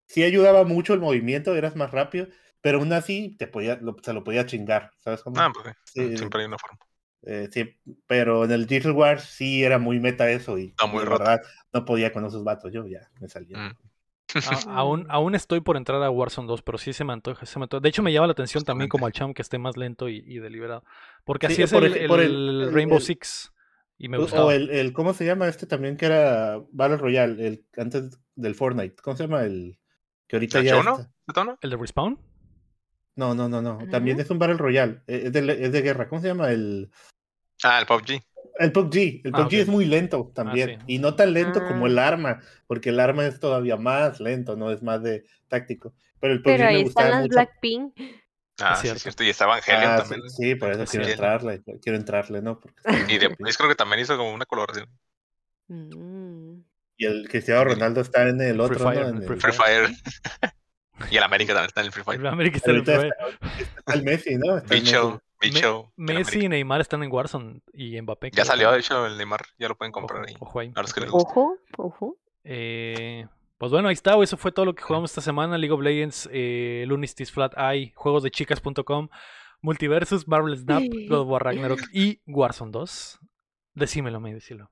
sí 0.06 0.22
ayudaba 0.22 0.64
mucho 0.64 0.94
el 0.94 1.00
movimiento, 1.00 1.54
eras 1.54 1.76
más 1.76 1.90
rápido, 1.90 2.28
pero 2.60 2.78
aún 2.78 2.92
así 2.92 3.36
te 3.38 3.46
podía, 3.46 3.76
lo- 3.80 3.96
se 4.02 4.12
lo 4.12 4.24
podía 4.24 4.46
chingar, 4.46 4.90
¿sabes 4.98 5.22
cómo? 5.22 5.38
Ah, 5.38 5.50
pues 5.52 5.74
sí. 5.84 6.08
Sí. 6.08 6.16
Siempre 6.16 6.40
hay 6.40 6.46
una 6.46 6.58
forma. 6.58 6.78
Eh, 7.22 7.48
sí, 7.52 7.76
pero 8.06 8.44
en 8.44 8.52
el 8.52 8.66
Digital 8.66 8.92
Wars 8.92 9.24
sí 9.24 9.64
era 9.64 9.78
muy 9.78 9.98
meta 10.00 10.30
eso 10.30 10.56
y 10.56 10.72
muy 10.90 11.04
verdad 11.04 11.40
no 11.72 11.84
podía 11.84 12.12
con 12.12 12.24
esos 12.24 12.44
vatos, 12.44 12.72
yo 12.72 12.86
ya 12.86 13.10
me 13.20 13.28
salía. 13.28 13.58
Mm. 13.58 13.76
a- 14.36 14.38
aún, 14.78 15.06
aún 15.08 15.34
estoy 15.34 15.60
por 15.60 15.76
entrar 15.76 16.02
a 16.02 16.10
Warzone 16.10 16.46
2, 16.46 16.62
pero 16.62 16.78
sí 16.78 16.92
se 16.92 17.04
me 17.04 17.12
antoja. 17.12 17.44
se 17.44 17.58
me 17.58 17.64
antoja. 17.64 17.80
De 17.80 17.88
hecho, 17.88 18.02
me 18.02 18.12
llama 18.12 18.28
la 18.28 18.32
atención 18.32 18.64
también 18.64 18.88
como 18.88 19.06
al 19.06 19.12
cham 19.12 19.34
que 19.34 19.42
esté 19.42 19.58
más 19.58 19.76
lento 19.76 20.08
y, 20.08 20.22
y 20.26 20.38
deliberado. 20.38 20.84
Porque 21.24 21.48
Sí, 21.48 21.54
así 21.54 21.62
es 21.62 21.72
por 21.72 21.84
el, 21.84 22.06
por 22.06 22.20
el 22.20 22.70
Rainbow 22.72 22.98
el- 22.98 23.04
Six. 23.04 23.52
Y 23.98 24.08
me 24.08 24.16
O- 24.16 24.20
gustaba. 24.22 24.46
o 24.46 24.50
el, 24.52 24.70
el, 24.70 24.92
¿cómo 24.92 25.12
se 25.12 25.24
llama 25.26 25.48
este 25.48 25.66
también 25.66 25.96
que 25.96 26.06
era 26.06 26.60
Battle 26.70 26.98
Royale, 26.98 27.46
el 27.46 27.66
antes 27.76 28.18
del 28.36 28.54
Fortnite? 28.54 28.96
¿Cómo 29.02 29.16
se 29.16 29.24
llama 29.24 29.42
el 29.42 29.78
que 30.28 30.36
ahorita 30.36 30.60
ya 30.62 30.76
¿H1? 30.76 30.90
está? 31.00 31.12
¿De 31.26 31.34
tono? 31.34 31.58
¿El 31.60 31.70
de 31.70 31.76
Respawn? 31.76 32.18
No, 33.16 33.34
no, 33.34 33.48
no, 33.48 33.60
no. 33.60 33.78
También 33.90 34.20
es 34.20 34.30
un 34.30 34.38
Battle 34.38 34.56
Royale, 34.58 35.02
eh, 35.08 35.22
es 35.26 35.32
de, 35.32 35.64
es 35.64 35.72
de 35.72 35.82
guerra. 35.82 36.08
¿Cómo 36.08 36.20
se 36.22 36.28
llama 36.28 36.50
el 36.52 36.90
Ah, 37.64 37.80
el 37.80 37.86
PUBG. 37.86 38.22
El 38.60 38.70
PUBG, 38.72 39.22
el 39.24 39.32
Ah, 39.34 39.38
PUBG 39.44 39.54
es 39.54 39.68
muy 39.68 39.84
lento 39.84 40.30
también. 40.32 40.78
sí. 40.80 40.84
Y 40.86 40.98
no 41.00 41.16
tan 41.16 41.32
lento 41.32 41.60
como 41.66 41.86
Ah. 41.86 41.88
el 41.88 41.98
arma, 41.98 42.40
porque 42.68 42.90
el 42.90 43.00
arma 43.00 43.26
es 43.26 43.40
todavía 43.40 43.76
más 43.76 44.20
lento, 44.20 44.56
no 44.56 44.70
es 44.70 44.80
más 44.82 45.02
de 45.02 45.24
táctico. 45.48 45.92
Pero 46.20 46.32
el 46.34 46.42
PUBG 46.42 46.52
Pero 46.56 46.64
me 46.64 46.76
ahí 46.76 46.82
gustaba 46.84 47.06
están 47.08 47.20
las 47.20 47.28
mucho. 47.28 47.34
Blackpink. 47.34 47.94
Ah, 48.60 48.74
sí, 48.76 48.82
cierto. 48.82 48.96
es 48.96 49.02
cierto. 49.02 49.24
Y 49.24 49.28
está 49.30 49.44
Evangelion 49.44 49.90
Ah, 49.92 49.96
también. 49.98 50.28
sí, 50.30 50.54
por 50.56 50.70
eso 50.72 50.82
Es 50.82 50.90
quiero 50.90 51.06
entrarle, 51.06 51.62
quiero 51.82 51.98
entrarle, 51.98 52.42
¿no? 52.42 52.58
Porque 52.60 52.74
Y 53.08 53.18
después 53.18 53.56
creo 53.56 53.68
que 53.68 53.74
también 53.76 54.00
hizo 54.00 54.16
como 54.16 54.32
una 54.32 54.46
coloración. 54.46 54.88
Mm. 55.68 56.60
Y 56.96 57.04
el 57.06 57.28
Cristiano 57.28 57.64
Ronaldo 57.64 58.00
está 58.00 58.28
en 58.28 58.40
el 58.40 58.54
Free 58.56 58.60
otro, 58.64 58.78
Fire, 58.80 59.02
¿no? 59.02 59.08
en 59.08 59.16
En 59.16 59.22
Free 59.22 59.34
el- 59.34 59.40
Free 59.40 59.52
Fire. 59.52 59.88
y 61.12 61.16
el 61.16 61.22
América 61.22 61.52
también 61.52 61.68
está 61.68 61.80
en 61.82 61.86
el 61.86 61.92
Free 61.92 62.00
El 62.00 62.04
Fire. 62.04 62.26
América 62.26 62.56
está 62.56 62.70
en 62.70 62.76
el 62.78 62.84
Free 62.84 62.94
está, 62.94 63.06
está 63.78 63.92
el 63.94 64.02
Messi, 64.02 64.36
¿no? 64.36 64.56
Está 64.58 64.74
el 64.74 64.80
Bicho, 64.80 65.22
Messi. 65.40 65.54
bicho. 65.54 65.92
Me- 65.96 66.12
el 66.12 66.18
Messi 66.18 66.44
y 66.44 66.48
Neymar 66.48 66.80
están 66.80 67.02
en 67.04 67.12
Warzone 67.12 67.60
y 67.72 68.00
Mbappé. 68.02 68.30
Ya 68.32 68.44
salió, 68.44 68.72
de 68.72 68.80
hecho, 68.80 69.06
el 69.06 69.16
Neymar. 69.16 69.42
Ya 69.58 69.68
lo 69.68 69.76
pueden 69.76 69.92
comprar 69.92 70.22
Ojo, 70.22 70.28
ahí. 70.28 70.36
ojo 70.40 70.58
ahí. 70.60 70.72
Ojo, 71.12 71.56
ojo. 71.76 72.16
Eh, 72.42 73.26
pues 73.58 73.72
bueno, 73.72 73.88
ahí 73.88 73.94
está, 73.94 74.20
eso 74.22 74.36
fue 74.36 74.52
todo 74.52 74.66
lo 74.66 74.74
que 74.74 74.82
jugamos 74.82 75.10
esta 75.10 75.20
semana. 75.20 75.58
League 75.58 75.72
of 75.72 75.82
Legends, 75.82 76.28
eh, 76.32 76.84
Lunistis 76.86 77.32
Flat 77.32 77.54
Eye, 77.58 77.92
juegos 77.96 78.22
de 78.22 78.30
chicas.com, 78.30 79.08
Multiversus, 79.60 80.28
Marvel 80.28 80.56
Snap, 80.56 80.84
God 81.08 81.20
of 81.20 81.28
War 81.28 81.44
Ragnarok 81.44 81.80
y 81.92 82.20
Warzone 82.26 82.70
2. 82.70 83.18
Decímelo, 83.74 84.20
me 84.20 84.32
decílo. 84.32 84.70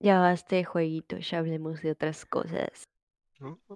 Ya 0.00 0.18
basta 0.18 0.56
de 0.56 0.64
jueguitos, 0.64 1.30
ya 1.30 1.38
hablemos 1.38 1.82
de 1.82 1.92
otras 1.92 2.26
cosas. 2.26 2.88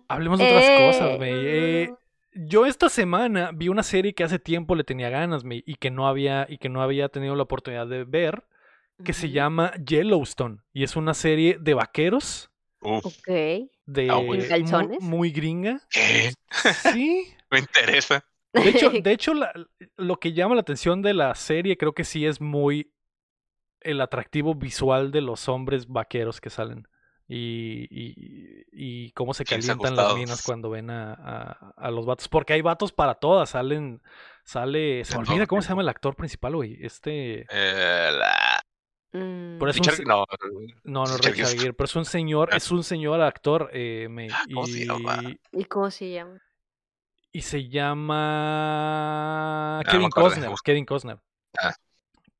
Hablemos 0.08 0.38
de 0.38 0.46
otras 0.46 0.80
cosas, 0.80 1.10
Eh, 1.12 1.16
güey. 1.16 1.32
Eh, 1.32 1.94
yo 2.34 2.66
esta 2.66 2.88
semana 2.88 3.52
vi 3.54 3.68
una 3.68 3.82
serie 3.82 4.14
que 4.14 4.24
hace 4.24 4.38
tiempo 4.38 4.74
le 4.74 4.84
tenía 4.84 5.10
ganas, 5.10 5.44
me, 5.44 5.62
y 5.64 5.76
que 5.76 5.90
no 5.90 6.08
había 6.08 6.46
y 6.48 6.58
que 6.58 6.68
no 6.68 6.82
había 6.82 7.08
tenido 7.08 7.34
la 7.36 7.44
oportunidad 7.44 7.86
de 7.86 8.04
ver, 8.04 8.44
que 9.04 9.12
se 9.12 9.30
llama 9.30 9.72
Yellowstone 9.76 10.58
y 10.72 10.82
es 10.82 10.96
una 10.96 11.14
serie 11.14 11.56
de 11.60 11.74
vaqueros 11.74 12.47
Uf, 12.80 13.04
Ok. 13.06 13.26
de 13.86 14.08
Ah, 14.10 14.48
calzones? 14.48 15.00
muy 15.00 15.30
gringa. 15.32 15.80
¿qué? 15.90 16.32
Sí. 16.92 17.24
Me 17.50 17.58
interesa. 17.58 18.24
De 18.52 18.68
hecho, 18.70 18.90
de 19.02 19.12
hecho 19.12 19.34
la- 19.34 19.52
lo 19.96 20.16
que 20.20 20.32
llama 20.32 20.54
la 20.54 20.60
atención 20.62 21.02
de 21.02 21.14
la 21.14 21.34
serie 21.34 21.76
creo 21.76 21.92
que 21.92 22.04
sí 22.04 22.24
es 22.26 22.40
muy 22.40 22.92
el 23.80 24.00
atractivo 24.00 24.54
visual 24.54 25.10
de 25.12 25.20
los 25.20 25.48
hombres 25.48 25.86
vaqueros 25.88 26.40
que 26.40 26.50
salen. 26.50 26.86
Y, 27.30 27.86
y, 27.90 28.64
y 28.72 29.12
cómo 29.12 29.34
se 29.34 29.44
calientan 29.44 29.94
las 29.96 30.14
minas 30.14 30.42
cuando 30.42 30.70
ven 30.70 30.88
a, 30.88 31.12
a- 31.12 31.74
a 31.76 31.90
los 31.90 32.06
vatos. 32.06 32.26
Porque 32.28 32.54
hay 32.54 32.62
vatos 32.62 32.90
para 32.90 33.16
todas. 33.16 33.50
Salen, 33.50 34.00
sale, 34.44 35.04
se 35.04 35.14
me 35.14 35.24
olvida 35.28 35.46
cómo 35.46 35.60
se 35.60 35.68
llama 35.68 35.82
el 35.82 35.90
actor 35.90 36.16
principal, 36.16 36.56
güey. 36.56 36.78
Este, 36.80 37.42
Eh, 37.50 38.10
la... 38.18 38.60
Mm, 39.12 39.58
Por 39.58 39.70
eso- 39.70 39.78
un 39.80 39.84
Richard- 39.84 39.96
se- 39.96 40.04
no, 40.04 40.24
no, 40.84 41.04
no, 41.04 41.16
Richard 41.16 41.32
Richard 41.34 41.58
Gere. 41.58 41.72
Pero 41.72 41.84
es 41.86 41.96
un 41.96 42.04
señor, 42.04 42.50
Ah. 42.52 42.56
es 42.58 42.70
un 42.70 42.84
señor 42.84 43.20
actor, 43.22 43.70
eh, 43.72 44.06
me- 44.10 44.28
¿Cómo 44.52 44.66
se 44.66 44.84
llama? 44.86 45.22
y, 45.52 45.60
¿Y 45.60 45.64
cómo 45.64 45.90
se 45.90 46.10
llama? 46.10 46.38
y 47.32 47.40
se 47.42 47.68
llama 47.68 49.78
Ah, 49.80 49.84
Kevin 49.90 50.10
Costner. 50.10 50.50
Kevin 50.64 50.84
Costner. 50.84 51.18
Ah. 51.60 51.74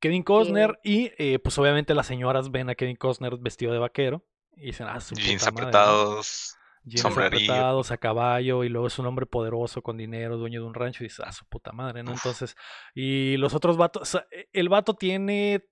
Kevin 0.01 0.23
Costner 0.23 0.79
y 0.85 1.11
eh, 1.19 1.39
pues 1.41 1.59
obviamente 1.59 1.95
las 1.95 2.07
señoras 2.07 2.51
ven 2.51 2.71
a 2.71 2.75
Kevin 2.75 2.97
Costner 2.97 3.37
vestido 3.39 3.73
de 3.73 3.79
vaquero 3.79 4.25
y 4.57 4.67
dicen, 4.67 4.87
ah, 4.89 5.01
su 5.01 5.15
jeans 5.15 5.43
puta 5.45 5.53
madre, 5.53 5.63
¿no?". 5.63 5.69
apretados. 5.79 6.55
Jeans 6.85 7.03
sombrerillo. 7.03 7.53
apretados 7.53 7.91
a 7.91 7.97
caballo 7.99 8.65
y 8.65 8.69
luego 8.69 8.87
es 8.87 8.99
un 8.99 9.07
hombre 9.07 9.27
poderoso 9.27 9.83
con 9.83 9.97
dinero, 9.97 10.37
dueño 10.37 10.61
de 10.61 10.67
un 10.67 10.75
rancho 10.75 11.03
y 11.03 11.07
dices, 11.09 11.25
ah, 11.27 11.33
su 11.33 11.45
puta 11.47 11.73
madre, 11.73 12.03
¿no? 12.03 12.13
Uf. 12.13 12.19
Entonces, 12.19 12.57
y 12.95 13.37
los 13.39 13.55
otros 13.55 13.77
vatos, 13.77 14.03
o 14.03 14.07
sea, 14.07 14.27
e- 14.31 14.49
el 14.53 14.69
vato 14.69 14.95
tiene 14.95 15.65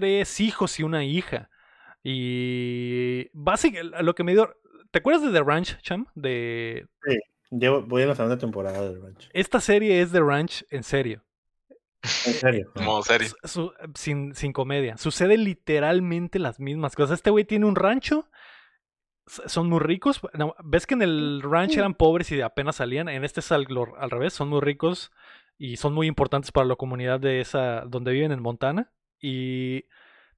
tres 0.00 0.40
hijos 0.40 0.78
y 0.80 0.82
una 0.82 1.04
hija. 1.04 1.48
Y 2.02 3.28
básicamente, 3.32 4.02
lo 4.02 4.14
que 4.14 4.24
me 4.24 4.32
dio, 4.32 4.54
¿te 4.90 4.98
acuerdas 4.98 5.22
de 5.22 5.30
The 5.32 5.42
Ranch, 5.44 5.80
Cham? 5.82 6.06
De 6.14 6.86
Llevo, 7.50 7.82
voy 7.82 8.02
a 8.02 8.06
la 8.06 8.14
segunda 8.14 8.36
temporada 8.38 8.82
del 8.82 9.00
Ranch. 9.00 9.30
esta 9.32 9.60
serie 9.60 10.00
es 10.02 10.10
The 10.12 10.20
Ranch 10.20 10.64
en 10.70 10.82
serio. 10.82 11.24
En 12.26 12.32
serio. 12.34 12.70
Como. 12.74 13.02
Su- 13.02 13.36
su- 13.44 13.72
sin, 13.94 14.34
sin 14.34 14.52
comedia. 14.52 14.96
Sucede 14.96 15.38
literalmente 15.38 16.38
las 16.38 16.58
mismas 16.60 16.94
cosas. 16.96 17.18
Este 17.18 17.30
güey 17.30 17.44
tiene 17.44 17.66
un 17.66 17.76
rancho. 17.76 18.28
Son 19.26 19.68
muy 19.70 19.78
ricos. 19.80 20.20
no, 20.34 20.54
¿Ves 20.64 20.86
que 20.86 20.94
en 20.94 21.02
el 21.02 21.40
ranch 21.42 21.76
eran 21.78 21.94
pobres 21.94 22.30
y 22.32 22.40
apenas 22.42 22.76
salían? 22.76 23.08
En 23.08 23.24
este 23.24 23.40
es 23.40 23.50
al 23.52 23.66
revés. 24.10 24.34
Son 24.34 24.48
muy 24.48 24.60
ricos 24.60 25.12
y 25.56 25.76
son 25.78 25.94
muy 25.94 26.06
importantes 26.08 26.52
para 26.52 26.66
la 26.66 26.76
comunidad 26.76 27.20
de 27.20 27.40
esa 27.40 27.82
donde 27.86 28.12
viven 28.12 28.32
en 28.32 28.42
Montana. 28.42 28.90
Y 29.26 29.86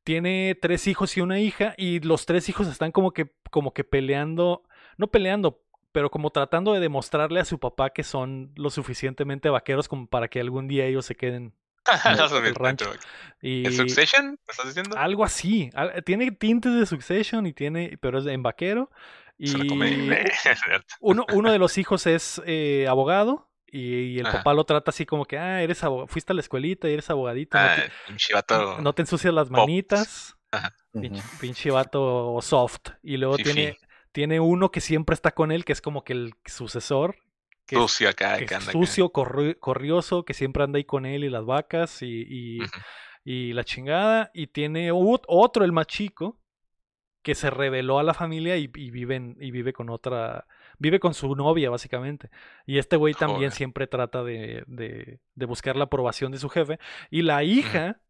tiene 0.04 0.56
tres 0.62 0.86
hijos 0.86 1.16
y 1.16 1.20
una 1.20 1.40
hija. 1.40 1.74
Y 1.76 1.98
los 2.00 2.24
tres 2.24 2.48
hijos 2.48 2.68
están 2.68 2.92
como 2.92 3.10
que, 3.10 3.32
como 3.50 3.74
que 3.74 3.82
peleando. 3.82 4.62
No 4.96 5.08
peleando, 5.08 5.60
pero 5.90 6.10
como 6.10 6.30
tratando 6.30 6.72
de 6.72 6.80
demostrarle 6.80 7.40
a 7.40 7.44
su 7.44 7.58
papá 7.58 7.90
que 7.90 8.04
son 8.04 8.52
lo 8.54 8.70
suficientemente 8.70 9.48
vaqueros 9.48 9.88
como 9.88 10.06
para 10.06 10.28
que 10.28 10.40
algún 10.40 10.68
día 10.68 10.84
ellos 10.84 11.06
se 11.06 11.16
queden 11.16 11.54
el 12.44 12.54
rancho. 12.54 12.92
y 13.40 13.66
¿En 13.66 13.72
Succession? 13.72 14.30
¿Me 14.30 14.50
estás 14.50 14.66
diciendo? 14.66 14.96
algo 14.98 15.24
así 15.24 15.70
tiene 16.04 16.30
tintes 16.32 16.74
de 16.74 16.86
Succession 16.86 17.46
y 17.46 17.52
tiene 17.52 17.96
pero 18.00 18.18
es 18.18 18.26
en 18.26 18.42
vaquero 18.42 18.90
y 19.38 19.52
uno, 21.00 21.26
uno 21.32 21.52
de 21.52 21.58
los 21.58 21.78
hijos 21.78 22.06
es 22.06 22.42
eh, 22.44 22.86
abogado 22.88 23.48
y, 23.66 23.80
y 24.14 24.18
el 24.18 24.26
Ajá. 24.26 24.38
papá 24.38 24.54
lo 24.54 24.64
trata 24.64 24.90
así 24.90 25.06
como 25.06 25.24
que 25.24 25.38
ah 25.38 25.62
eres 25.62 25.82
fuiste 26.08 26.32
a 26.32 26.34
la 26.34 26.40
escuelita 26.40 26.88
y 26.88 26.92
eres 26.94 27.10
abogadito 27.10 27.58
no 27.58 27.64
Ah, 27.64 27.74
te- 27.76 27.90
pinche 28.06 28.34
vato. 28.34 28.80
no 28.80 28.92
te 28.94 29.02
ensucias 29.02 29.34
las 29.34 29.48
Pop. 29.48 29.58
manitas 29.58 30.36
Ujú. 30.94 31.02
pinche, 31.02 31.22
pinche 31.40 31.70
vato 31.70 32.38
soft 32.42 32.90
y 33.02 33.16
luego 33.16 33.36
tiene 33.36 33.76
tiene 34.12 34.40
uno 34.40 34.70
que 34.70 34.80
siempre 34.80 35.14
está 35.14 35.32
con 35.32 35.52
él 35.52 35.64
que 35.64 35.72
es 35.72 35.80
como 35.82 36.04
que 36.04 36.12
el 36.14 36.34
sucesor 36.46 37.16
que 37.66 37.76
Sucio 37.76 38.08
acá, 38.08 38.38
que 38.38 38.46
que 38.46 38.54
es 38.54 38.60
anda 38.60 38.70
acá. 38.70 38.78
sucio, 38.86 39.12
corri- 39.12 39.58
corrioso, 39.58 40.24
que 40.24 40.34
siempre 40.34 40.62
anda 40.62 40.76
ahí 40.76 40.84
con 40.84 41.04
él 41.04 41.24
y 41.24 41.28
las 41.28 41.44
vacas 41.44 42.00
y, 42.00 42.60
y, 43.24 43.52
la 43.52 43.64
chingada. 43.64 44.30
Y 44.34 44.46
tiene 44.46 44.92
ot- 44.92 45.24
otro, 45.26 45.64
el 45.64 45.72
más 45.72 45.88
chico, 45.88 46.38
que 47.22 47.34
se 47.34 47.50
reveló 47.50 47.98
a 47.98 48.04
la 48.04 48.14
familia 48.14 48.56
y, 48.56 48.70
y 48.74 48.90
vive, 48.90 49.16
en- 49.16 49.36
y 49.40 49.50
vive 49.50 49.72
con 49.72 49.90
otra, 49.90 50.46
vive 50.78 51.00
con 51.00 51.14
su 51.14 51.34
novia 51.36 51.70
básicamente. 51.70 52.30
Y 52.66 52.78
este 52.78 52.96
güey 52.96 53.14
también 53.14 53.50
siempre 53.56 53.86
trata 53.86 54.22
de, 54.24 54.64
de, 54.66 55.20
de 55.34 55.46
buscar 55.46 55.76
la 55.76 55.84
aprobación 55.84 56.32
de 56.32 56.38
su 56.38 56.48
jefe. 56.48 56.78
Y 57.10 57.22
la 57.22 57.42
hija, 57.44 58.00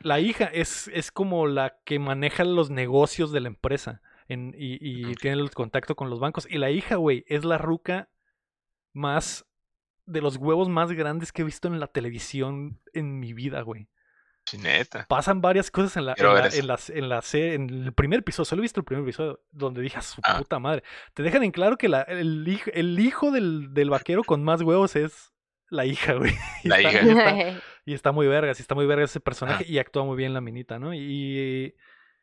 la 0.00 0.20
hija 0.20 0.44
es, 0.46 0.88
es 0.88 1.10
como 1.12 1.46
la 1.46 1.76
que 1.84 1.98
maneja 1.98 2.44
los 2.44 2.70
negocios 2.70 3.32
de 3.32 3.40
la 3.40 3.48
empresa. 3.48 4.02
en- 4.28 4.54
y 4.56 4.78
y 5.10 5.14
tiene 5.16 5.40
el 5.42 5.50
contacto 5.50 5.94
con 5.96 6.08
los 6.10 6.18
bancos. 6.20 6.46
Y 6.50 6.58
la 6.58 6.70
hija, 6.70 6.96
güey, 6.96 7.24
es 7.28 7.44
la 7.44 7.58
ruca 7.58 8.08
más 8.92 9.46
de 10.06 10.20
los 10.20 10.36
huevos 10.36 10.68
más 10.68 10.92
grandes 10.92 11.32
que 11.32 11.42
he 11.42 11.44
visto 11.44 11.68
en 11.68 11.78
la 11.80 11.86
televisión 11.86 12.80
en 12.92 13.18
mi 13.20 13.32
vida, 13.32 13.60
güey. 13.62 13.88
Sí, 14.44 14.58
neta. 14.58 15.06
Pasan 15.08 15.40
varias 15.40 15.70
cosas 15.70 15.96
en 15.96 16.06
la, 16.06 16.14
en, 16.18 16.24
la, 16.26 16.48
en, 16.48 16.66
la- 16.66 16.78
en 16.88 17.08
la 17.08 17.22
serie- 17.22 17.54
en 17.54 17.70
el 17.70 17.92
primer 17.92 18.20
episodio. 18.20 18.44
Solo 18.44 18.60
he 18.60 18.64
visto 18.64 18.80
el 18.80 18.84
primer 18.84 19.04
episodio 19.04 19.40
donde 19.50 19.80
dije 19.82 19.98
a 19.98 20.02
su 20.02 20.20
Ah. 20.24 20.38
puta 20.38 20.58
madre. 20.58 20.82
Te 21.14 21.22
dejan 21.22 21.42
en 21.44 21.52
claro 21.52 21.78
que 21.78 21.88
la- 21.88 22.02
el, 22.02 22.46
hijo, 22.48 22.70
el 22.74 22.98
hijo 22.98 23.30
del, 23.30 23.72
del 23.72 23.90
vaquero 23.90 24.24
con 24.24 24.42
más 24.44 24.60
huevos 24.62 24.96
es 24.96 25.32
la 25.70 25.86
hija, 25.86 26.14
güey. 26.14 26.32
Y 26.64 26.68
La 26.68 26.80
está- 26.80 26.90
hija. 26.90 27.02
Y 27.04 27.10
está, 27.10 27.62
y 27.86 27.94
está 27.94 28.12
muy 28.12 28.26
verga, 28.26 28.52
sí 28.54 28.62
está 28.62 28.74
muy 28.74 28.86
verga 28.86 29.04
ese 29.04 29.20
personaje 29.20 29.64
Ah. 29.66 29.70
y 29.72 29.78
actúa 29.78 30.04
muy 30.04 30.16
bien 30.16 30.34
la 30.34 30.40
minita, 30.40 30.78
¿no? 30.78 30.92
Y 30.92 31.74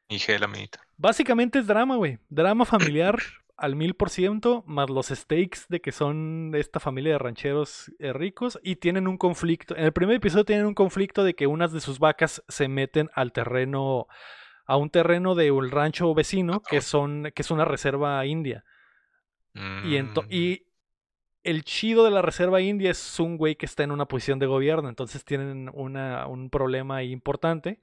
Hija 0.09 0.33
de 0.33 0.39
la 0.39 0.47
minita. 0.47 0.79
básicamente 0.97 1.59
es 1.59 1.67
drama, 1.67 1.95
güey. 1.95 2.19
Drama 2.29 2.65
familiar 2.65 3.15
al 3.60 3.76
mil 3.76 3.94
por 3.94 4.10
ciento, 4.10 4.64
más 4.65 4.90
los 4.90 5.07
stakes 5.07 5.61
de 5.69 5.81
que 5.81 5.91
son 5.91 6.52
esta 6.56 6.80
familia 6.80 7.14
de 7.14 7.19
rancheros 7.19 7.91
eh, 7.99 8.14
ricos 8.14 8.60
y 8.64 8.77
tienen 8.77 9.07
un 9.07 9.18
conflicto. 9.18 9.76
En 9.76 9.84
el 9.84 9.94
primer 9.94 10.15
episodio 10.15 10.45
tienen 10.45 10.65
un 10.65 10.73
conflicto 10.73 11.23
de 11.23 11.36
que 11.36 11.48
unas 11.48 11.72
de 11.72 11.81
sus 11.81 11.99
vacas 11.99 12.44
se 12.48 12.68
meten 12.68 13.10
al 13.14 13.31
terreno, 13.34 14.07
a 14.65 14.77
un 14.77 14.90
terreno 14.90 15.36
de 15.36 15.52
un 15.52 15.69
rancho 15.69 16.14
vecino 16.14 16.61
que 16.61 16.81
son, 16.81 17.31
que 17.36 17.41
es 17.41 17.52
una 17.52 17.65
reserva 17.65 18.26
india. 18.26 18.64
Y, 19.53 19.99
Mm, 20.02 20.19
y 20.30 20.65
el 21.44 21.64
chido 21.64 22.06
de 22.06 22.11
la 22.11 22.22
reserva 22.22 22.61
india 22.61 22.91
es 22.91 23.19
un 23.19 23.38
güey 23.38 23.56
que 23.56 23.65
está 23.65 23.84
en 23.84 23.91
una 23.91 24.06
posición 24.06 24.40
de 24.40 24.45
gobierno, 24.45 24.90
entonces 24.90 25.26
tienen 25.26 25.69
una, 25.73 26.27
un 26.27 26.49
problema 26.49 26.98
ahí 26.98 27.11
importante. 27.11 27.80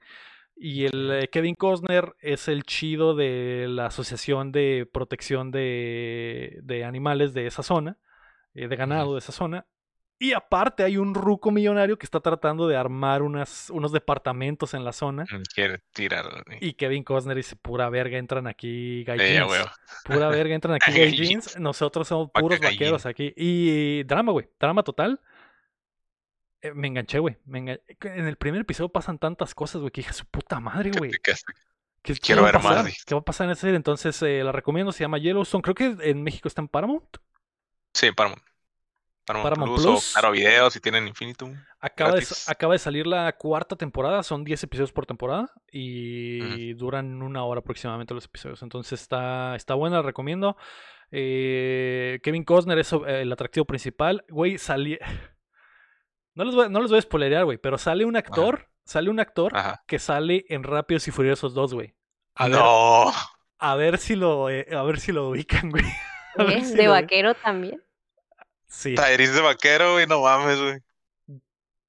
Y 0.59 0.85
el 0.85 1.11
eh, 1.11 1.27
Kevin 1.31 1.55
Costner 1.55 2.15
es 2.19 2.47
el 2.47 2.63
chido 2.63 3.15
de 3.15 3.67
la 3.69 3.87
Asociación 3.87 4.51
de 4.51 4.89
Protección 4.91 5.51
de, 5.51 6.59
de 6.63 6.83
Animales 6.83 7.33
de 7.33 7.45
esa 7.47 7.61
zona, 7.63 7.97
eh, 8.55 8.67
de 8.67 8.75
ganado 8.75 9.13
de 9.13 9.19
esa 9.19 9.31
zona. 9.31 9.65
Y 10.19 10.33
aparte 10.33 10.81
hay 10.81 10.97
un 10.97 11.13
ruco 11.13 11.51
millonario 11.51 11.99
que 11.99 12.07
está 12.07 12.21
tratando 12.21 12.67
de 12.67 12.75
armar 12.75 13.21
unas, 13.21 13.69
unos 13.69 13.91
departamentos 13.91 14.73
en 14.73 14.83
la 14.83 14.91
zona. 14.91 15.25
Quiere 15.53 15.83
tirar. 15.93 16.25
Y 16.59 16.73
Kevin 16.73 17.03
Costner 17.03 17.37
dice, 17.37 17.55
pura 17.55 17.87
verga, 17.91 18.17
entran 18.17 18.47
aquí 18.47 19.01
Eh, 19.01 19.03
gallinas. 19.03 19.47
huevo. 19.47 19.65
Pura 20.05 20.27
verga, 20.29 20.55
entran 20.55 20.73
aquí 20.81 20.91
Gay 20.91 21.11
gay 21.11 21.11
jeans. 21.11 21.29
jeans. 21.29 21.59
Nosotros 21.59 22.07
somos 22.07 22.31
puros 22.33 22.59
vaqueros 22.59 23.05
aquí. 23.05 23.31
Y 23.37 24.01
drama, 24.05 24.31
güey. 24.31 24.49
Drama 24.59 24.81
total. 24.81 25.21
Eh, 26.61 26.73
me 26.73 26.87
enganché, 26.87 27.19
güey. 27.19 27.37
engan- 27.47 27.81
En 28.01 28.27
el 28.27 28.35
primer 28.37 28.61
episodio 28.61 28.89
pasan 28.89 29.19
tantas 29.19 29.53
cosas, 29.53 29.81
güey, 29.81 29.91
que 29.91 30.01
dije, 30.01 30.13
su 30.13 30.25
puta 30.25 30.59
madre, 30.59 30.91
güey. 30.97 31.11
¿Qué, 32.01 32.13
quiero 32.15 32.43
ver 32.43 32.55
más, 32.55 32.63
pasar? 32.63 32.85
dijiste. 32.85 33.09
¿Qué 33.09 33.15
va 33.15 33.21
a 33.21 33.25
pasar 33.25 33.45
en 33.45 33.51
esa 33.51 33.61
serie? 33.61 33.75
Entonces 33.75 34.21
eh, 34.21 34.43
la 34.43 34.51
recomiendo. 34.51 34.91
Se 34.91 35.03
llama 35.03 35.17
Yellowstone. 35.17 35.61
Creo 35.61 35.75
que 35.75 35.97
en 36.09 36.23
México 36.23 36.47
está 36.47 36.61
en 36.61 36.67
Paramount. 36.69 37.17
Sí, 37.93 38.11
Paramount. 38.11 38.41
Paramount, 39.25 39.49
Paramount 39.55 39.73
Plus, 39.73 39.85
Plus. 39.85 40.09
o 40.11 40.19
Claro 40.21 40.31
Video 40.31 40.69
si 40.71 40.79
tienen 40.79 41.05
Infinitum. 41.05 41.53
Acaba 41.81 42.13
de, 42.13 42.25
acaba 42.47 42.73
de 42.73 42.79
salir 42.79 43.05
la 43.05 43.33
cuarta 43.35 43.75
temporada, 43.75 44.23
son 44.23 44.45
10 44.45 44.63
episodios 44.63 44.93
por 44.93 45.05
temporada 45.05 45.51
y 45.69 46.73
duran 46.75 47.21
una 47.21 47.43
hora 47.43 47.59
aproximadamente 47.59 48.13
los 48.13 48.23
episodios. 48.23 48.63
Entonces 48.63 49.01
está, 49.01 49.57
está 49.57 49.73
buena, 49.73 49.97
la 49.97 50.03
recomiendo. 50.03 50.55
Eh, 51.11 52.19
Kevin 52.23 52.45
Costner 52.45 52.79
es 52.79 52.93
el 52.93 53.31
atractivo 53.31 53.65
principal. 53.65 54.23
Güey, 54.29 54.57
salí... 54.57 54.97
No 56.37 56.43
les 56.45 56.53
voy, 56.53 56.69
no 56.69 56.79
les 56.81 56.89
voy 56.91 56.99
a 56.99 57.01
spoilerear, 57.01 57.45
güey, 57.45 57.57
pero 57.57 57.79
sale 57.79 58.05
un 58.05 58.15
actor, 58.15 58.69
sale 58.85 59.09
un 59.09 59.19
actor 59.19 59.57
Ajá. 59.57 59.83
que 59.87 59.97
sale 59.97 60.45
en 60.49 60.61
Rápidos 60.61 61.07
y 61.07 61.11
Furiosos 61.11 61.55
2, 61.55 61.73
güey. 61.73 61.95
A 62.35 62.47
ver, 62.47 62.59
No. 62.59 63.11
a 63.57 63.75
ver 63.75 63.97
si 63.97 64.15
lo, 64.15 64.47
eh, 64.51 64.67
a 64.71 64.83
ver 64.83 64.99
si 64.99 65.11
lo 65.11 65.29
ubican, 65.29 65.71
güey. 65.71 65.83
Si 66.63 66.75
De 66.75 66.87
vaquero 66.87 67.33
también. 67.33 67.83
Sí. 68.67 68.93
Tyrese 68.93 69.33
de 69.33 69.41
vaquero, 69.41 69.93
güey, 69.93 70.05
no 70.05 70.21
mames, 70.21 70.59
güey. 70.61 70.79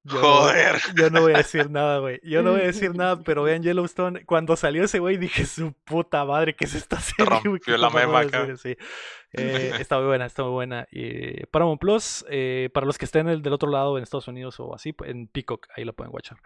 Yo 0.03 0.15
no- 0.15 0.21
Joder. 0.21 0.75
yo 0.95 1.09
no 1.09 1.21
voy 1.21 1.33
a 1.33 1.37
decir 1.37 1.69
nada, 1.71 1.99
güey. 1.99 2.19
Yo 2.23 2.41
no 2.41 2.51
voy 2.51 2.61
a 2.61 2.65
decir 2.67 2.95
nada, 2.95 3.21
pero 3.23 3.43
vean 3.43 3.61
Yellowstone. 3.63 4.25
Cuando 4.25 4.55
salió 4.55 4.83
ese 4.83 4.99
güey 4.99 5.17
dije, 5.17 5.45
su 5.45 5.73
puta 5.85 6.23
madre, 6.25 6.55
¿qué 6.55 6.65
es 6.65 6.75
esta 6.75 6.99
serie? 6.99 7.25
rompió 7.43 7.77
la 7.77 7.87
está 7.87 7.99
mema 7.99 8.19
acá. 8.21 8.39
serie?" 8.55 8.57
Sí. 8.57 8.75
Eh, 9.31 9.73
está 9.79 9.97
muy 9.99 10.07
buena, 10.07 10.25
está 10.25 10.41
muy 10.41 10.53
buena. 10.53 10.87
Y 10.91 11.45
Paramount 11.47 11.79
Plus, 11.79 12.25
eh, 12.31 12.71
para 12.73 12.87
los 12.87 12.97
que 12.97 13.05
estén 13.05 13.29
el- 13.29 13.43
del 13.43 13.53
otro 13.53 13.69
lado 13.69 13.95
en 13.97 14.01
Estados 14.03 14.27
Unidos 14.27 14.59
o 14.59 14.73
así, 14.73 14.91
pues, 14.91 15.11
en 15.11 15.27
Peacock, 15.27 15.67
ahí 15.75 15.83
lo 15.85 15.93
pueden 15.93 16.11
watchar. 16.11 16.37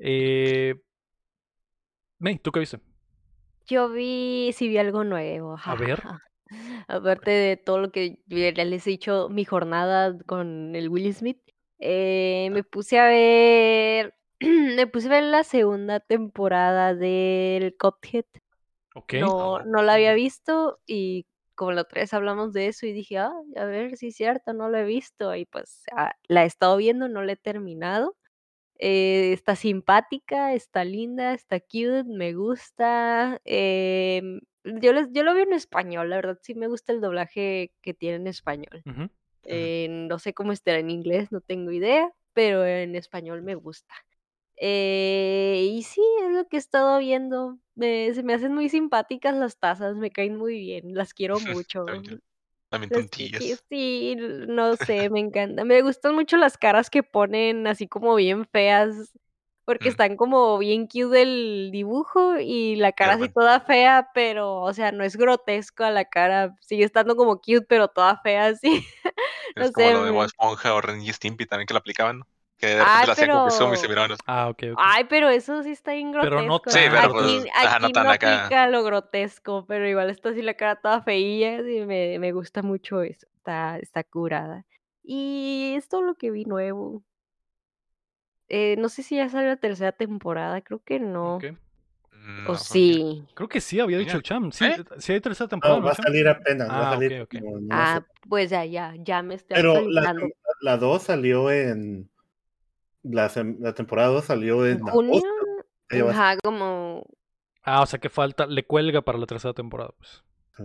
Eh... 0.00 0.74
May, 2.18 2.38
¿tú 2.38 2.50
qué 2.50 2.58
viste? 2.60 2.80
Yo 3.66 3.90
vi, 3.90 4.50
sí 4.54 4.68
vi 4.68 4.78
algo 4.78 5.04
nuevo. 5.04 5.56
A 5.62 5.74
ver. 5.76 6.02
Aparte 6.88 7.30
de 7.30 7.56
todo 7.56 7.78
lo 7.78 7.90
que 7.92 8.18
les 8.28 8.86
he 8.86 8.90
dicho, 8.90 9.28
mi 9.28 9.44
jornada 9.44 10.16
con 10.26 10.74
el 10.74 10.88
Will 10.88 11.12
Smith, 11.14 11.38
eh, 11.78 12.48
me 12.52 12.64
puse 12.64 12.98
a 12.98 13.06
ver, 13.06 14.14
me 14.40 14.86
puse 14.86 15.08
a 15.08 15.10
ver 15.10 15.24
la 15.24 15.44
segunda 15.44 16.00
temporada 16.00 16.94
del 16.94 17.76
Cuphead. 17.76 18.24
Ok. 18.94 19.14
No, 19.14 19.62
no 19.64 19.82
la 19.82 19.94
había 19.94 20.14
visto 20.14 20.80
y 20.86 21.26
como 21.54 21.72
la 21.72 21.82
otra 21.82 22.02
vez 22.02 22.12
hablamos 22.14 22.52
de 22.52 22.68
eso 22.68 22.86
y 22.86 22.92
dije, 22.92 23.18
ah, 23.18 23.32
a 23.56 23.64
ver 23.64 23.96
si 23.96 24.08
es 24.08 24.16
cierto, 24.16 24.52
no 24.52 24.68
lo 24.68 24.78
he 24.78 24.84
visto 24.84 25.34
y 25.34 25.46
pues 25.46 25.84
ah, 25.96 26.14
la 26.28 26.44
he 26.44 26.46
estado 26.46 26.76
viendo, 26.76 27.08
no 27.08 27.22
la 27.22 27.32
he 27.32 27.36
terminado. 27.36 28.16
Eh, 28.78 29.32
está 29.32 29.56
simpática, 29.56 30.52
está 30.54 30.84
linda, 30.84 31.32
está 31.34 31.60
cute, 31.60 32.04
me 32.04 32.34
gusta. 32.34 33.40
em, 33.44 34.40
yo, 34.64 34.92
les- 34.92 35.08
yo 35.12 35.22
lo 35.22 35.34
veo 35.34 35.44
en 35.44 35.52
español, 35.54 36.10
la 36.10 36.16
verdad 36.16 36.38
sí 36.42 36.54
me 36.54 36.66
gusta 36.68 36.92
el 36.92 37.00
doblaje 37.00 37.72
que 37.82 37.94
tiene 37.94 38.16
en 38.16 38.26
español. 38.26 38.84
Eh, 39.46 39.88
no 39.90 40.18
sé 40.18 40.34
cómo 40.34 40.52
estará 40.52 40.78
en 40.78 40.90
inglés, 40.90 41.32
no 41.32 41.40
tengo 41.40 41.72
idea, 41.72 42.12
pero 42.32 42.64
en 42.66 42.94
español 42.96 43.42
me 43.42 43.54
gusta. 43.54 43.94
Eh, 44.56 45.68
y 45.72 45.82
sí, 45.84 46.02
es 46.24 46.32
lo 46.34 46.46
que 46.48 46.56
he 46.56 46.60
estado 46.60 46.98
viendo. 46.98 47.58
me- 47.76 48.14
se 48.14 48.22
me 48.22 48.34
hacen 48.34 48.54
muy 48.54 48.68
simpáticas 48.70 49.34
las 49.36 49.58
tazas, 49.58 49.96
me 49.96 50.10
caen 50.12 50.36
muy 50.36 50.58
bien, 50.58 50.94
las 50.94 51.14
quiero 51.14 51.40
mucho. 51.40 51.84
También 51.86 52.20
También 52.70 52.90
Las 52.90 53.06
tontillas. 53.10 53.64
sí, 53.68 54.16
no 54.48 54.76
sé, 54.76 55.10
me 55.10 55.20
encanta. 55.20 55.64
Me 55.64 55.82
gustan 55.82 56.14
mucho 56.14 56.36
las 56.36 56.56
caras 56.58 56.90
que 56.90 57.02
ponen 57.02 57.66
así 57.66 57.88
como 57.88 58.14
bien 58.16 58.46
feas, 58.46 59.12
porque 59.64 59.88
Mm. 59.88 59.90
están 59.90 60.16
como 60.16 60.58
bien 60.58 60.86
cute 60.86 61.22
el 61.22 61.70
dibujo 61.72 62.38
y 62.38 62.76
la 62.76 62.92
cara 62.92 63.14
así 63.14 63.28
bueno. 63.28 63.34
toda 63.34 63.60
fea, 63.60 64.10
pero, 64.14 64.62
o 64.62 64.72
sea, 64.72 64.92
no 64.92 65.04
es 65.04 65.16
grotesco 65.16 65.84
a 65.84 65.90
la 65.90 66.04
cara, 66.06 66.54
sigue 66.60 66.84
estando 66.84 67.16
como 67.16 67.36
cute, 67.40 67.62
pero 67.62 67.88
toda 67.88 68.18
fea 68.22 68.46
así. 68.48 68.84
No 69.54 69.62
Es 69.64 69.72
como 69.72 69.86
sé, 69.86 69.92
lo 69.92 70.04
de 70.04 70.10
Bob 70.10 70.24
Esponja 70.24 70.74
o 70.74 70.80
Ren 70.80 71.00
y 71.02 71.12
Stimpy 71.12 71.46
también 71.46 71.66
que 71.66 71.74
lo 71.74 71.78
aplicaban, 71.78 72.20
¿no? 72.20 72.26
Que 72.58 72.68
de 72.68 72.72
Ay, 72.80 72.80
repente 72.80 73.06
lo 73.06 73.12
hacían 73.12 73.30
como 73.30 73.44
que 73.44 73.48
pero- 73.50 73.58
zoom 73.58 73.74
y 73.74 73.76
se 73.76 73.88
miraban 73.88 74.10
los- 74.10 74.18
Ah, 74.26 74.48
ok, 74.48 74.62
ok. 74.72 74.78
Ay, 74.82 75.04
pero 75.04 75.28
eso 75.28 75.62
sí 75.62 75.72
está 75.72 75.92
bien 75.92 76.10
Pero 76.12 76.22
grotesco. 76.38 76.46
no 76.46 76.72
Sí, 76.72 76.78
pero 76.90 76.98
aquí, 76.98 77.38
pues, 77.40 77.46
ajá, 77.54 77.78
no 77.78 77.86
aquí 77.86 77.92
tan 77.92 78.04
no 78.04 78.10
acá. 78.12 78.38
aplica 78.44 78.66
lo 78.68 78.82
grotesco, 78.82 79.66
pero 79.66 79.86
igual 79.88 80.08
está 80.10 80.30
así 80.30 80.40
la 80.42 80.54
cara 80.54 80.76
toda 80.80 81.02
feilla 81.02 81.58
y 81.60 81.84
me, 81.84 82.18
me 82.18 82.32
gusta 82.32 82.62
mucho 82.62 83.02
eso. 83.02 83.26
Está, 83.36 83.78
está 83.78 84.02
curada. 84.04 84.64
Y 85.02 85.74
es 85.76 85.88
todo 85.88 86.02
lo 86.02 86.14
que 86.14 86.30
vi 86.30 86.44
nuevo. 86.46 87.04
Eh, 88.48 88.76
no 88.78 88.88
sé 88.88 89.02
si 89.02 89.16
ya 89.16 89.28
sale 89.28 89.48
la 89.48 89.56
tercera 89.56 89.92
temporada, 89.92 90.60
creo 90.62 90.80
que 90.84 90.98
no. 91.00 91.36
Ok. 91.36 91.44
Mm, 92.26 92.50
O 92.50 92.56
sí. 92.58 93.24
Creo 93.34 93.48
que 93.48 93.60
sí, 93.60 93.78
había 93.78 93.98
dicho 93.98 94.20
Cham. 94.20 94.50
Sí, 94.50 94.64
¿Eh? 94.64 94.84
sí 94.98 95.12
hay 95.12 95.20
tercera 95.20 95.46
temporada. 95.46 95.78
No, 95.78 95.86
va 95.86 95.92
a 95.92 95.94
salir 95.94 96.26
apenas. 96.26 96.68
va 96.68 96.74
Ah, 96.78 96.90
a 96.90 96.94
salir 96.94 97.20
ok, 97.22 97.28
ok. 97.34 97.40
como 97.40 97.58
en 97.58 97.64
una 97.66 97.94
Ah, 97.94 98.06
pues 98.28 98.50
ya, 98.50 98.64
ya, 98.64 98.94
ya 98.98 99.22
me 99.22 99.36
estoy 99.36 99.54
Pero 99.54 99.74
la, 99.88 100.00
actualizando. 100.00 100.26
la 100.60 100.76
2 100.76 101.02
salió 101.04 101.50
en. 101.52 102.10
La, 103.04 103.30
la 103.60 103.74
temporada 103.74 104.08
2 104.08 104.24
salió 104.24 104.66
en. 104.66 104.78
¿En 104.78 104.86
junio? 104.86 105.22
va 105.92 106.10
a 106.10 106.10
Ajá, 106.10 106.36
como... 106.42 107.06
Ah, 107.62 107.82
o 107.82 107.86
sea 107.86 108.00
que 108.00 108.08
falta, 108.10 108.46
le 108.46 108.64
cuelga 108.66 109.02
para 109.02 109.18
la 109.18 109.26
tercera 109.26 109.54
temporada, 109.54 109.90
pues. 109.96 110.24
Sí. 110.56 110.64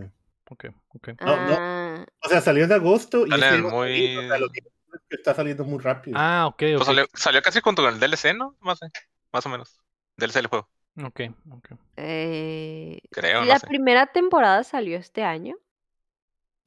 Ok, 0.50 0.64
ok. 0.94 1.08
No, 1.20 1.36
no. 1.46 1.56
ah, 1.58 2.04
O 2.24 2.28
sea, 2.28 2.40
salió 2.40 2.64
en 2.64 2.72
agosto 2.72 3.24
y 3.26 3.30
Sale 3.30 3.46
este 3.46 3.58
iba 3.58 3.68
a 3.68 3.72
muy- 3.72 3.88
salir, 3.88 4.18
o 4.18 4.22
sea, 4.28 4.38
lo 4.38 4.48
que 4.50 4.62
pasa 4.62 4.74
es 4.94 5.00
que 5.08 5.16
está 5.16 5.34
saliendo 5.34 5.64
muy 5.64 5.78
rápido. 5.78 6.16
Ah, 6.20 6.46
ok, 6.48 6.56
Pues 6.58 6.76
ok. 6.76 6.84
salió, 6.84 7.06
salió 7.14 7.40
casi 7.42 7.60
junto 7.60 7.82
con 7.82 7.94
el 7.94 8.00
DLC, 8.00 8.34
¿no? 8.36 8.56
Más, 8.60 8.80
más 9.32 9.46
o 9.46 9.48
menos. 9.48 9.78
DLC 10.16 10.34
del 10.40 10.46
juego, 10.48 10.68
Ok, 10.96 11.20
ok. 11.50 11.70
eh, 11.96 13.00
creo, 13.10 13.44
la 13.44 13.54
no 13.54 13.60
sé. 13.60 13.66
primera 13.66 14.06
temporada 14.06 14.62
salió 14.62 14.98
este 14.98 15.22
año. 15.22 15.56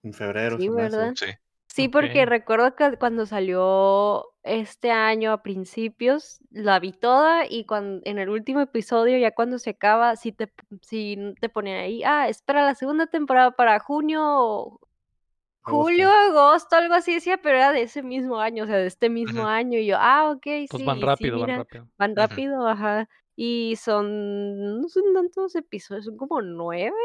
En 0.03 0.13
febrero. 0.13 0.59
Sí. 0.59 0.69
¿verdad? 0.69 1.13
Sí. 1.15 1.27
Sí, 1.67 1.89
porque 1.89 2.25
recuerdo 2.25 2.73
que 2.75 2.95
cuando 2.97 3.25
salió 3.25 4.27
este 4.43 4.91
año 4.91 5.33
a 5.33 5.43
principios, 5.43 6.39
la 6.49 6.79
vi 6.79 6.93
toda 6.93 7.45
y 7.49 7.65
cuando, 7.65 8.01
en 8.05 8.17
el 8.17 8.29
último 8.29 8.61
episodio, 8.61 9.17
ya 9.17 9.31
cuando 9.31 9.59
se 9.59 9.71
acaba, 9.71 10.15
sí 10.15 10.31
te, 10.31 10.49
sí 10.81 11.17
te 11.41 11.49
ponían 11.49 11.79
ahí, 11.79 12.01
ah, 12.05 12.29
espera 12.29 12.63
la 12.63 12.75
segunda 12.75 13.07
temporada 13.07 13.51
para 13.51 13.77
junio, 13.79 14.21
o 14.23 14.79
julio, 15.63 16.09
agosto, 16.11 16.77
algo 16.77 16.93
así 16.93 17.15
decía, 17.15 17.37
pero 17.41 17.57
era 17.57 17.73
de 17.73 17.81
ese 17.81 18.03
mismo 18.03 18.39
año, 18.39 18.63
o 18.63 18.67
sea, 18.67 18.77
de 18.77 18.87
este 18.87 19.09
mismo 19.09 19.45
año. 19.45 19.77
Y 19.79 19.87
yo, 19.87 19.97
ah, 19.99 20.31
ok, 20.31 20.45
Pues 20.69 20.81
sí, 20.81 20.83
van 20.85 20.97
sí, 20.99 21.03
rápido, 21.05 21.39
van 21.39 21.55
rápido. 21.57 21.87
van 21.97 22.15
rápido, 22.15 22.67
ajá. 22.67 23.09
Y 23.35 23.75
son, 23.75 24.81
no 24.81 24.87
son 24.87 25.13
tantos 25.13 25.55
episodios, 25.55 26.05
son 26.05 26.17
como 26.17 26.41
nueve. 26.41 26.95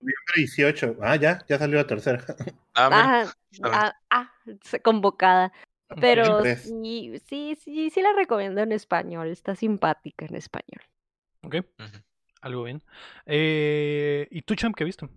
Noviembre 0.00 0.34
18. 0.36 0.96
Ah, 1.02 1.16
ya, 1.16 1.44
ya 1.48 1.58
salió 1.58 1.76
la 1.76 1.86
tercera. 1.86 2.24
Ah, 2.74 3.24
Ah, 3.62 3.72
ah, 3.72 3.94
ah, 4.10 4.32
convocada. 4.82 5.52
Pero 6.00 6.38
Tres. 6.42 6.62
sí, 6.62 7.20
sí, 7.26 7.58
sí, 7.60 7.90
sí 7.90 8.00
la 8.00 8.12
recomiendo 8.12 8.60
en 8.60 8.70
español. 8.70 9.28
Está 9.28 9.56
simpática 9.56 10.24
en 10.24 10.36
español. 10.36 10.82
Ok, 11.42 11.56
algo 12.42 12.62
bien. 12.62 12.82
Eh, 13.26 14.28
¿Y 14.30 14.42
tú, 14.42 14.54
Champ, 14.54 14.76
qué 14.76 14.84
viste? 14.84 15.08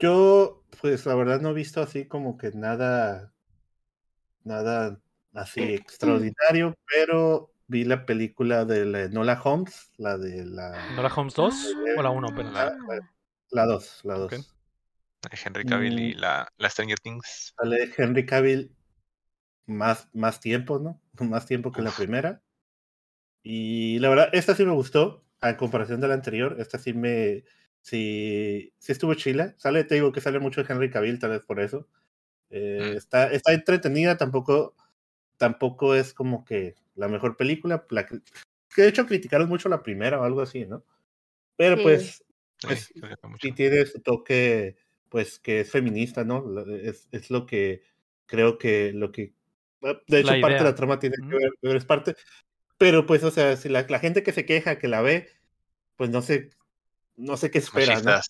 Yo, 0.00 0.64
pues 0.80 1.06
la 1.06 1.14
verdad 1.14 1.40
no 1.40 1.50
he 1.50 1.54
visto 1.54 1.80
así 1.80 2.06
como 2.06 2.36
que 2.36 2.50
nada, 2.52 3.32
nada 4.44 4.98
así 5.34 5.62
extraordinario, 5.62 6.74
pero 6.86 7.52
vi 7.70 7.84
la 7.84 8.04
película 8.04 8.64
de 8.64 8.84
la 8.84 9.08
Nola 9.08 9.40
Holmes, 9.42 9.92
la 9.96 10.18
de 10.18 10.44
la, 10.44 10.88
¿No 10.96 11.02
la 11.02 11.08
Holmes 11.14 11.34
2 11.34 11.54
o 11.96 12.02
la 12.02 12.10
1 12.10 12.28
apenas? 12.28 12.52
La- 12.52 12.66
Ah, 12.66 12.98
la 13.52 13.66
2, 13.66 14.00
la 14.04 14.14
2. 14.14 14.32
Ok. 14.32 14.40
Henry 15.44 15.64
Cavill 15.64 15.98
y 16.00 16.14
Mm. 16.14 16.18
la, 16.18 16.48
la 16.56 16.70
Stranger 16.70 16.98
Things. 16.98 17.54
Sale 17.56 17.92
Henry 17.96 18.26
Cavill 18.26 18.74
más, 19.66 20.08
más 20.12 20.40
tiempo, 20.40 20.78
¿no? 20.80 21.00
Más 21.30 21.46
tiempo 21.46 21.70
que 21.70 21.82
la 21.82 21.90
Uf. 21.90 21.96
primera. 21.96 22.42
Y 23.42 23.98
la 24.00 24.08
verdad, 24.08 24.28
esta 24.32 24.54
sí 24.54 24.64
me 24.64 24.72
gustó, 24.72 25.24
a 25.40 25.56
comparación 25.56 26.00
de 26.00 26.08
la 26.08 26.14
anterior. 26.14 26.56
Esta 26.58 26.78
sí 26.78 26.92
me. 26.92 27.44
Sí, 27.82 28.74
sí 28.78 28.92
estuvo 28.92 29.14
chila. 29.14 29.54
Sale, 29.58 29.84
te 29.84 29.94
digo 29.94 30.12
que 30.12 30.20
sale 30.20 30.38
mucho 30.40 30.62
Henry 30.68 30.90
Cavill, 30.90 31.18
tal 31.18 31.30
vez 31.30 31.42
por 31.42 31.60
eso. 31.60 31.88
Eh, 32.50 32.92
Mm. 32.94 32.96
está, 32.96 33.30
está 33.30 33.52
entretenida, 33.52 34.16
tampoco, 34.16 34.74
tampoco 35.40 35.94
es 35.94 36.12
como 36.12 36.44
que 36.44 36.74
la 36.96 37.08
mejor 37.08 37.38
película. 37.38 37.86
La 37.88 38.06
que, 38.06 38.20
de 38.76 38.88
hecho 38.88 39.06
criticaron 39.06 39.48
mucho 39.48 39.70
la 39.70 39.82
primera 39.82 40.20
o 40.20 40.24
algo 40.24 40.42
así, 40.42 40.66
¿no? 40.66 40.84
Pero 41.56 41.76
Sí. 41.76 41.82
pues 41.82 42.24
Sí, 42.60 42.66
Pues, 42.66 42.92
sí 43.40 43.52
tiene 43.52 43.86
su 43.86 44.00
toque, 44.00 44.76
pues 45.08 45.38
que 45.38 45.60
es 45.60 45.70
feminista, 45.70 46.24
¿no? 46.24 46.44
Es, 46.68 47.08
es 47.10 47.30
lo 47.30 47.46
que 47.46 47.82
creo 48.26 48.58
que 48.58 48.92
lo 48.92 49.12
que 49.12 49.32
ah, 49.82 49.98
de 50.06 50.20
hecho 50.20 50.38
parte 50.42 50.58
de 50.58 50.64
la 50.64 50.74
trama 50.74 50.98
tiene 50.98 51.16
que 51.16 51.36
ver, 51.36 51.52
pero 51.58 51.78
es 51.78 51.86
parte, 51.86 52.16
pero 52.76 53.06
pues 53.06 53.24
o 53.24 53.30
sea, 53.30 53.56
si 53.56 53.70
la, 53.70 53.86
la 53.88 53.98
gente 53.98 54.22
que 54.22 54.32
se 54.32 54.44
queja, 54.44 54.78
que 54.78 54.88
la 54.88 55.00
ve, 55.00 55.30
pues 55.96 56.10
no 56.10 56.20
sé, 56.20 56.50
no 57.16 57.38
sé 57.38 57.50
qué 57.50 57.58
espera, 57.58 58.02
¿no? 58.02 58.20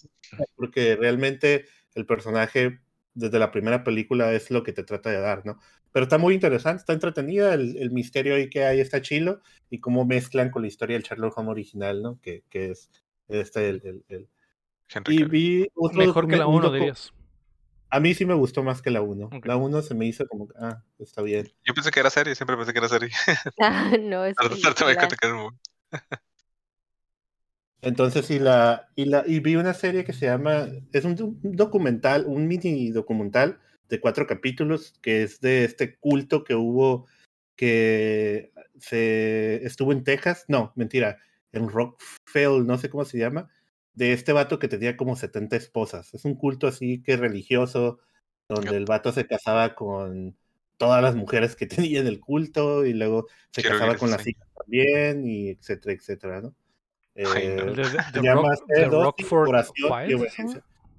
Porque 0.54 0.94
realmente 0.94 1.66
el 1.96 2.06
personaje 2.06 2.78
desde 3.14 3.40
la 3.40 3.50
primera 3.50 3.82
película 3.82 4.32
es 4.32 4.52
lo 4.52 4.62
que 4.62 4.72
te 4.72 4.84
trata 4.84 5.10
de 5.10 5.20
dar, 5.20 5.44
¿no? 5.44 5.58
Pero 5.92 6.04
está 6.04 6.18
muy 6.18 6.34
interesante, 6.34 6.80
está 6.80 6.92
entretenida, 6.92 7.54
el, 7.54 7.76
el 7.76 7.90
misterio 7.90 8.34
ahí 8.36 8.48
que 8.48 8.64
hay 8.64 8.80
está 8.80 9.02
chilo 9.02 9.40
y 9.70 9.80
cómo 9.80 10.04
mezclan 10.04 10.50
con 10.50 10.62
la 10.62 10.68
historia 10.68 10.94
del 10.96 11.02
Sherlock 11.02 11.36
Holmes 11.36 11.50
original, 11.50 12.02
¿no? 12.02 12.20
Que, 12.20 12.44
que 12.48 12.70
es 12.70 12.90
este 13.28 13.68
el, 13.68 14.04
el- 14.08 14.28
y 15.08 15.22
vi 15.24 15.68
otro 15.74 15.98
Mejor 15.98 16.26
que 16.28 16.36
la 16.36 16.44
documen- 16.44 16.48
un 16.48 16.54
1, 16.56 16.68
docu- 16.68 16.72
dirías. 16.74 17.12
A 17.90 17.98
mí 17.98 18.14
sí 18.14 18.24
me 18.24 18.34
gustó 18.34 18.62
más 18.62 18.82
que 18.82 18.90
la 18.90 19.02
1. 19.02 19.26
Ok. 19.26 19.46
La 19.46 19.56
1 19.56 19.82
se 19.82 19.94
me 19.94 20.06
hizo 20.06 20.26
como, 20.28 20.48
ah, 20.60 20.82
está 20.98 21.22
bien. 21.22 21.52
Yo 21.64 21.74
pensé 21.74 21.90
que 21.90 21.98
era 22.00 22.10
serie, 22.10 22.34
siempre 22.36 22.56
pensé 22.56 22.72
que 22.72 22.78
era 22.78 22.88
serie. 22.88 23.10
Ah, 23.60 23.92
no, 24.00 24.24
es 24.24 24.36
Entonces, 27.82 28.30
y 28.30 28.38
la, 28.38 28.88
y 28.94 29.06
la, 29.06 29.24
y 29.26 29.40
vi 29.40 29.56
una 29.56 29.72
serie 29.74 30.04
que 30.04 30.12
se 30.12 30.26
llama, 30.26 30.68
es 30.92 31.04
un 31.04 31.38
documental, 31.42 32.26
un 32.26 32.46
mini 32.46 32.90
documental 32.90 33.58
de 33.90 34.00
cuatro 34.00 34.26
capítulos, 34.26 34.94
que 35.02 35.22
es 35.22 35.40
de 35.40 35.64
este 35.64 35.96
culto 35.98 36.44
que 36.44 36.54
hubo, 36.54 37.06
que 37.56 38.52
se 38.78 39.64
estuvo 39.66 39.92
en 39.92 40.04
Texas, 40.04 40.44
no, 40.48 40.72
mentira, 40.76 41.18
en 41.52 41.68
Rockfell, 41.68 42.64
no 42.66 42.78
sé 42.78 42.88
cómo 42.88 43.04
se 43.04 43.18
llama, 43.18 43.50
de 43.94 44.12
este 44.12 44.32
vato 44.32 44.58
que 44.58 44.68
tenía 44.68 44.96
como 44.96 45.16
70 45.16 45.56
esposas. 45.56 46.14
Es 46.14 46.24
un 46.24 46.36
culto 46.36 46.66
así 46.66 47.02
que 47.02 47.16
religioso, 47.16 47.98
donde 48.48 48.70
Yep. 48.70 48.76
el 48.78 48.84
vato 48.86 49.12
se 49.12 49.26
casaba 49.26 49.74
con 49.74 50.36
todas 50.78 51.02
las 51.02 51.14
mujeres 51.16 51.56
que 51.56 51.66
tenía 51.90 52.00
en 52.00 52.06
el 52.06 52.20
culto 52.20 52.86
y 52.86 52.94
luego 52.94 53.26
se 53.52 53.60
Quiero 53.60 53.76
casaba 53.76 53.96
con 53.98 54.10
las 54.10 54.26
hijas 54.26 54.48
también, 54.56 55.26
y 55.26 55.48
etcétera, 55.50 55.92
etcétera, 55.94 56.40
¿no? 56.40 56.54
Ay, 57.16 57.48
no. 57.48 57.72
Eh, 57.72 57.74
The, 57.74 57.82
the- 57.82 58.20
the 58.22 58.32
Rock- 58.86 59.20
Rockford 59.20 59.50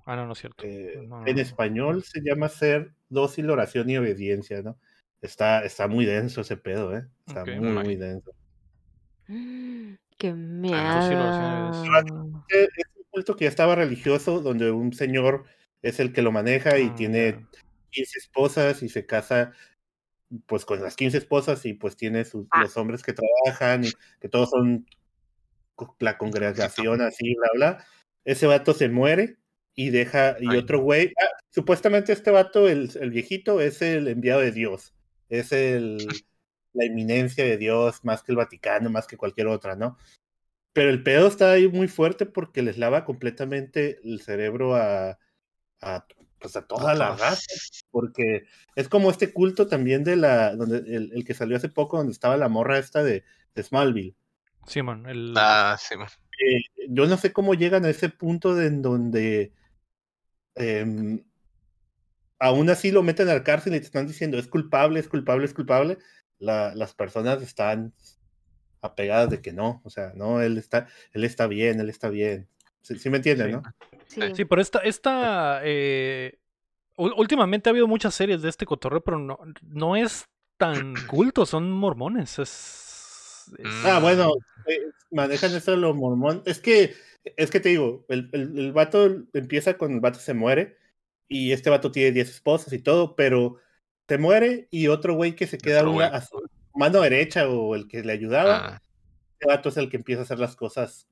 Ah, 0.06 0.15
no, 0.15 0.26
no 0.26 0.34
es 0.34 0.40
cierto. 0.40 0.64
Eh, 0.65 1.03
No, 1.07 1.22
no, 1.22 1.28
en 1.28 1.36
no. 1.36 1.41
español 1.41 2.03
se 2.03 2.22
llama 2.22 2.49
ser 2.49 2.94
dócil, 3.10 3.49
oración 3.49 3.90
y 3.90 3.98
obediencia, 3.98 4.61
¿no? 4.61 4.78
Está, 5.22 5.64
está 5.64 5.88
muy 5.88 6.06
denso 6.06 6.41
ese 6.41 6.57
pedo, 6.57 6.95
¿eh? 6.98 7.06
Está 7.28 7.45
muy, 7.45 7.60
muy 7.84 7.95
denso. 7.95 8.32
Qué 10.18 10.30
Ah, 10.30 10.34
miedo. 10.36 11.72
Eh, 12.49 12.68
Es 12.78 12.86
un 12.95 13.03
culto 13.10 13.36
que 13.36 13.45
ya 13.45 13.49
estaba 13.49 13.76
religioso, 13.76 14.40
donde 14.41 14.72
un 14.72 14.94
señor 14.94 15.45
es 15.82 15.99
el 15.99 16.14
que 16.14 16.22
lo 16.22 16.32
maneja 16.32 16.78
y 16.80 16.88
Ah, 16.90 16.95
tiene 16.95 17.32
ya. 17.32 17.48
15 17.91 18.19
esposas 18.19 18.84
y 18.84 18.90
se 18.90 19.06
casa 19.06 19.52
pues 20.45 20.64
con 20.64 20.82
las 20.82 20.95
15 20.95 21.18
esposas 21.18 21.65
y 21.65 21.73
pues 21.73 21.98
tiene 21.98 22.23
sus, 22.23 22.48
Ah. 22.52 22.61
los 22.61 22.78
hombres 22.78 23.03
que 23.03 23.14
trabajan 23.14 23.84
y 23.86 23.91
que 24.19 24.30
todos 24.30 24.49
son 24.52 24.86
la 25.99 26.18
congregación 26.18 27.02
así, 27.02 27.36
bla, 27.36 27.49
bla. 27.56 27.86
Ese 28.23 28.45
vato 28.48 28.73
se 28.73 28.88
muere 28.90 29.38
y 29.76 29.89
deja, 29.89 30.38
y 30.39 30.49
Ay, 30.49 30.57
otro 30.57 30.80
güey, 30.80 31.14
ah, 31.22 31.30
supuestamente 31.49 32.14
este 32.14 32.31
vato, 32.31 32.68
el, 32.68 32.91
el 32.99 33.10
viejito, 33.11 33.61
es 33.61 33.81
el 33.81 34.07
enviado 34.07 34.41
de 34.41 34.52
Dios, 34.52 34.93
es 35.30 35.52
el, 35.52 35.98
la 36.73 36.85
eminencia 36.85 37.43
de 37.43 37.57
Dios, 37.57 38.03
más 38.03 38.23
que 38.23 38.31
el 38.31 38.38
Vaticano, 38.38 38.89
más 38.89 39.07
que 39.07 39.18
cualquier 39.18 39.48
otra, 39.48 39.76
¿no? 39.76 39.98
Pero 40.73 40.89
el 40.89 41.03
pedo 41.03 41.27
está 41.27 41.52
ahí 41.52 41.68
muy 41.68 41.88
fuerte 41.88 42.26
porque 42.26 42.61
les 42.61 42.77
lava 42.77 43.03
completamente 43.03 43.99
el 44.03 44.22
cerebro 44.22 44.76
a, 44.76 45.19
a, 45.81 46.06
pues 46.39 46.56
a 46.56 46.65
toda 46.65 46.93
la 46.93 47.15
raza 47.15 47.41
porque 47.91 48.45
es 48.76 48.88
como 48.88 49.11
este 49.11 49.34
culto 49.34 49.68
también 49.68 50.06
de 50.06 50.15
la, 50.15 50.56
donde 50.56 50.77
el, 50.77 51.11
el 51.14 51.26
que 51.26 51.34
salió 51.34 51.57
hace 51.57 51.68
poco, 51.68 51.98
donde 51.98 52.14
estaba 52.14 52.38
la 52.38 52.48
morra 52.48 52.80
esta 52.80 53.03
de, 53.03 53.26
de 53.53 53.64
Smallville. 53.64 54.15
Simón, 54.68 55.07
el. 55.07 55.34
Ah, 55.38 55.77
sí, 55.80 55.98
man. 55.98 56.07
Eh, 56.39 56.61
yo 56.89 57.06
no 57.07 57.18
sé 57.18 57.34
cómo 57.34 57.53
llegan 57.53 57.85
a 57.85 57.89
ese 57.89 58.10
punto 58.10 58.56
de 58.56 58.68
en 58.68 58.81
donde 58.81 59.52
em, 60.62 61.24
aún 62.40 62.70
así 62.70 62.92
lo 62.92 63.04
meten 63.04 63.30
a 63.30 63.34
la 63.34 63.44
cárcel 63.44 63.76
y 63.76 63.80
te 63.80 63.86
están 63.86 64.08
diciendo 64.08 64.38
es 64.38 64.48
culpable, 64.48 65.00
es 65.00 65.08
culpable, 65.08 65.46
es 65.46 65.54
culpable. 65.54 65.98
La- 66.40 66.74
las 66.76 66.94
personas 66.94 67.42
están 67.42 67.94
apegadas 68.82 69.30
de 69.30 69.42
que 69.42 69.54
no, 69.54 69.82
o 69.84 69.90
sea, 69.92 70.12
no, 70.16 70.42
él 70.42 70.58
está, 70.58 70.88
él 71.14 71.24
está 71.24 71.46
bien, 71.48 71.80
él 71.80 71.90
está 71.90 72.10
bien. 72.10 72.48
Sí, 72.82 72.98
sí 72.98 73.10
me 73.12 73.18
entienden, 73.18 73.48
Sí. 73.48 73.54
¿no? 73.54 73.64
Sí. 74.08 74.22
Sí, 74.38 74.46
pero 74.46 74.60
esta, 74.62 74.80
esta 74.80 75.62
eh, 75.64 76.40
últimamente 76.98 77.70
ha 77.70 77.72
habido 77.72 77.88
muchas 77.88 78.16
series 78.16 78.42
de 78.42 78.50
este 78.50 78.66
cotorreo, 78.66 79.02
pero 79.04 79.20
no, 79.20 79.38
no 79.62 79.96
es 79.96 80.28
tan 80.58 80.96
culto, 81.08 81.46
son 81.46 81.72
mormones. 81.72 82.40
Es, 82.40 82.50
es- 83.57 83.68
Ah, 83.86 83.99
Mm. 83.99 84.03
bueno, 84.03 84.32
eh, 84.68 84.80
manejan 85.11 85.53
eso 85.56 85.72
de 85.72 85.78
los 85.78 85.95
mormón. 85.95 86.44
Es 86.45 86.60
que, 86.60 86.94
es 87.36 87.52
que 87.52 87.60
te 87.60 87.69
digo, 87.69 88.06
el, 88.10 88.30
el, 88.34 88.57
el 88.57 88.72
vato 88.73 89.23
empieza 89.34 89.78
con 89.78 89.94
el 89.94 89.99
vato 89.99 90.19
se 90.19 90.34
muere 90.34 90.78
y 91.28 91.52
este 91.52 91.69
vato 91.69 91.91
tiene 91.91 92.11
10 92.11 92.30
esposas 92.30 92.73
y 92.73 92.80
todo, 92.80 93.15
pero 93.15 93.57
se 94.07 94.18
muere 94.18 94.68
y 94.72 94.88
otro 94.88 95.14
güey 95.15 95.36
que 95.36 95.48
se 95.48 95.57
queda 95.57 95.88
una- 95.88 96.07
a 96.07 96.22
su 96.22 96.41
mano 96.73 97.02
derecha 97.02 97.48
o 97.49 97.76
el 97.76 97.88
que 97.88 98.03
le 98.03 98.11
ayudaba, 98.14 98.68
Ah, 98.76 98.82
este 99.34 99.48
vato 99.48 99.69
es 99.69 99.78
el 99.78 99.90
que 99.90 99.98
empieza 99.98 100.22
a 100.22 100.23
hacer 100.26 100.40
las 100.40 100.56
cosas 100.56 101.07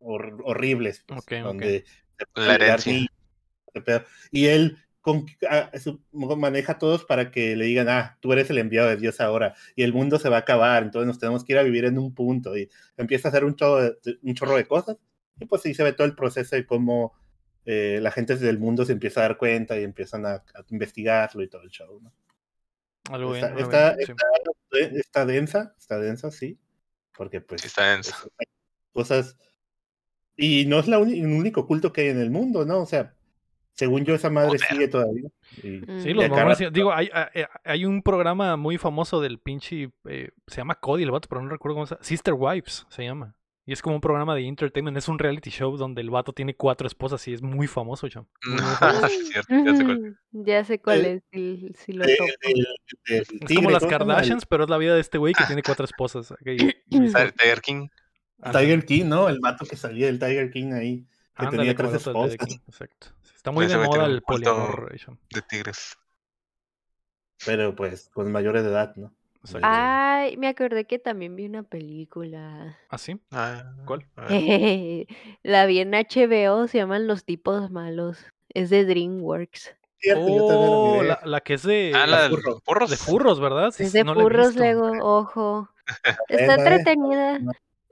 hor- 0.00 0.40
horribles, 0.44 1.02
pues, 1.06 1.20
Ok, 1.20 1.32
ok. 1.38 1.42
donde 1.44 1.84
se 2.18 2.26
puede 2.32 2.46
La 2.48 2.54
herencia. 2.54 3.08
Y 4.30 4.46
él 4.46 4.78
con, 5.04 5.26
a- 5.50 5.70
su- 5.78 6.00
maneja 6.12 6.72
a 6.72 6.78
todos 6.78 7.04
para 7.04 7.30
que 7.30 7.56
le 7.56 7.66
digan, 7.66 7.90
ah, 7.90 8.16
tú 8.22 8.32
eres 8.32 8.48
el 8.48 8.56
enviado 8.56 8.88
de 8.88 8.96
Dios 8.96 9.20
ahora, 9.20 9.54
y 9.76 9.82
el 9.82 9.92
mundo 9.92 10.18
se 10.18 10.30
va 10.30 10.36
a 10.36 10.40
acabar, 10.40 10.82
entonces 10.82 11.06
nos 11.06 11.18
tenemos 11.18 11.44
que 11.44 11.52
ir 11.52 11.58
a 11.58 11.62
vivir 11.62 11.84
en 11.84 11.98
un 11.98 12.14
punto, 12.14 12.56
y 12.56 12.70
empieza 12.96 13.28
a 13.28 13.30
hacer 13.30 13.44
un 13.44 13.54
chorro 13.54 13.82
de, 13.82 14.18
un 14.22 14.34
chorro 14.34 14.56
de 14.56 14.64
cosas, 14.66 14.96
y 15.38 15.44
pues 15.44 15.60
sí 15.60 15.74
se 15.74 15.82
ve 15.84 15.92
todo 15.92 16.06
el 16.06 16.14
proceso 16.14 16.56
de 16.56 16.64
cómo 16.64 17.12
eh, 17.66 17.98
la 18.00 18.10
gente 18.12 18.36
del 18.36 18.58
mundo 18.58 18.86
se 18.86 18.92
empieza 18.92 19.20
a 19.20 19.24
dar 19.24 19.36
cuenta 19.36 19.78
y 19.78 19.84
empiezan 19.84 20.24
a, 20.24 20.36
a 20.36 20.64
investigarlo 20.70 21.42
y 21.42 21.48
todo 21.48 21.60
el 21.62 21.70
show, 21.70 22.00
¿no? 22.02 22.10
algo 23.10 23.32
bien, 23.32 23.44
Está, 23.44 23.54
algo 23.54 23.60
está, 23.60 23.94
bien, 23.96 24.06
sí. 24.06 24.12
está- 24.12 24.98
está 24.98 25.26
densa, 25.26 25.74
está 25.78 25.98
densa, 25.98 26.30
sí, 26.30 26.58
porque 27.14 27.42
pues 27.42 27.62
está 27.62 27.90
denso. 27.90 28.14
es- 28.38 28.48
cosas. 28.94 29.36
Y 30.36 30.64
no 30.66 30.78
es 30.80 30.88
la 30.88 30.98
uni- 30.98 31.20
el 31.20 31.26
único 31.26 31.66
culto 31.66 31.92
que 31.92 32.00
hay 32.02 32.08
en 32.08 32.18
el 32.20 32.30
mundo, 32.30 32.64
¿no? 32.64 32.80
O 32.80 32.86
sea, 32.86 33.14
según 33.74 34.04
yo, 34.04 34.14
esa 34.14 34.30
madre 34.30 34.48
Joder. 34.58 34.60
sigue 34.62 34.88
todavía. 34.88 35.28
Y-. 35.58 35.80
Sí, 36.00 36.08
y 36.10 36.14
los 36.14 36.28
mormones, 36.28 36.58
rato- 36.60 36.70
digo, 36.70 36.92
hay, 36.92 37.10
hay, 37.12 37.44
hay 37.64 37.84
un 37.84 38.02
programa 38.02 38.56
muy 38.56 38.78
famoso 38.78 39.20
del 39.20 39.38
pinche, 39.38 39.90
eh, 40.08 40.30
se 40.46 40.56
llama 40.56 40.76
Cody 40.76 41.02
el 41.02 41.10
vato, 41.10 41.28
pero 41.28 41.42
no 41.42 41.48
recuerdo 41.48 41.74
cómo 41.76 41.86
se 41.86 41.94
llama, 41.96 42.04
Sister 42.04 42.34
Wives 42.34 42.86
se 42.88 43.04
llama. 43.04 43.36
Y 43.66 43.72
es 43.72 43.80
como 43.80 43.94
un 43.94 44.02
programa 44.02 44.34
de 44.34 44.46
entertainment, 44.46 44.94
es 44.98 45.08
un 45.08 45.18
reality 45.18 45.48
show 45.48 45.74
donde 45.78 46.02
el 46.02 46.10
vato 46.10 46.34
tiene 46.34 46.54
cuatro 46.54 46.86
esposas 46.86 47.26
y 47.28 47.32
es 47.32 47.40
muy 47.40 47.66
famoso. 47.66 48.06
Sí, 48.08 48.18
es 48.20 49.28
cierto, 49.46 49.54
ya 49.64 49.74
sé 49.74 49.84
cuál. 49.84 50.18
Ya 50.32 50.64
sé 50.64 50.78
cuál 50.80 51.04
Eh, 51.06 51.12
es, 51.14 51.22
sí, 51.32 51.72
sí 51.74 51.92
lo 51.94 52.04
del 52.04 52.16
Es 53.08 53.28
como 53.56 53.70
las. 53.70 53.86
Kardashians, 53.86 54.44
pero 54.46 54.64
es 54.64 54.70
la 54.70 54.76
vida 54.76 54.94
de 54.94 55.00
este 55.00 55.16
güey 55.18 55.32
que 55.32 55.44
tiene 55.44 55.62
cuatro 55.62 55.84
esposas. 55.86 56.30
ok, 56.32 56.40
y- 56.46 56.52
y- 56.90 57.00
Tiger 57.12 57.60
King. 57.62 57.88
Tiger 58.52 58.84
King, 58.84 59.06
¿no? 59.06 59.28
El 59.30 59.40
vato 59.40 59.64
que 59.64 59.76
salía 59.76 60.06
del 60.06 60.18
Tiger 60.18 60.50
King 60.50 60.72
ahí. 60.74 61.06
Que 61.36 61.46
Ándale, 61.46 61.56
tenía 61.58 61.74
tres 61.74 61.90
el 61.90 61.96
esposas. 61.96 62.36
King, 62.36 62.58
Exacto. 62.68 63.06
Está 63.44 63.52
muy 63.52 63.66
de 63.66 63.76
moda 63.76 64.06
el 64.06 64.22
poliamor. 64.22 64.90
De 65.28 65.42
tigres. 65.42 65.98
Pero 67.44 67.76
pues 67.76 68.08
con 68.14 68.32
mayores 68.32 68.62
de 68.64 68.70
edad, 68.70 68.96
¿no? 68.96 69.12
Ay, 69.60 70.38
me 70.38 70.48
acordé 70.48 70.86
que 70.86 70.98
también 70.98 71.36
vi 71.36 71.44
una 71.44 71.62
película. 71.62 72.78
¿Ah, 72.88 72.96
sí? 72.96 73.20
Ah, 73.30 73.74
¿Cuál? 73.84 74.06
La 75.42 75.66
vi 75.66 75.80
en 75.80 75.92
HBO, 75.92 76.68
se 76.68 76.78
llaman 76.78 77.06
Los 77.06 77.26
Tipos 77.26 77.70
Malos. 77.70 78.24
Es 78.48 78.70
de 78.70 78.86
DreamWorks. 78.86 79.76
Cierto, 79.98 80.26
yo 80.26 80.46
también 80.46 80.70
lo 80.70 80.78
Oh, 81.00 81.02
la, 81.02 81.20
la 81.22 81.40
que 81.42 81.52
es 81.52 81.64
de, 81.64 81.92
Ah, 81.94 82.06
la 82.06 82.22
de 82.22 82.30
furros. 82.30 82.90
de 82.90 82.96
furros, 82.96 83.40
¿verdad? 83.40 83.72
Sí, 83.72 83.82
Es 83.82 83.92
de 83.92 84.04
no 84.04 84.14
furros, 84.14 84.56
luego, 84.56 84.90
ojo. 85.02 85.68
Está 86.30 86.54
entretenida. 86.54 87.40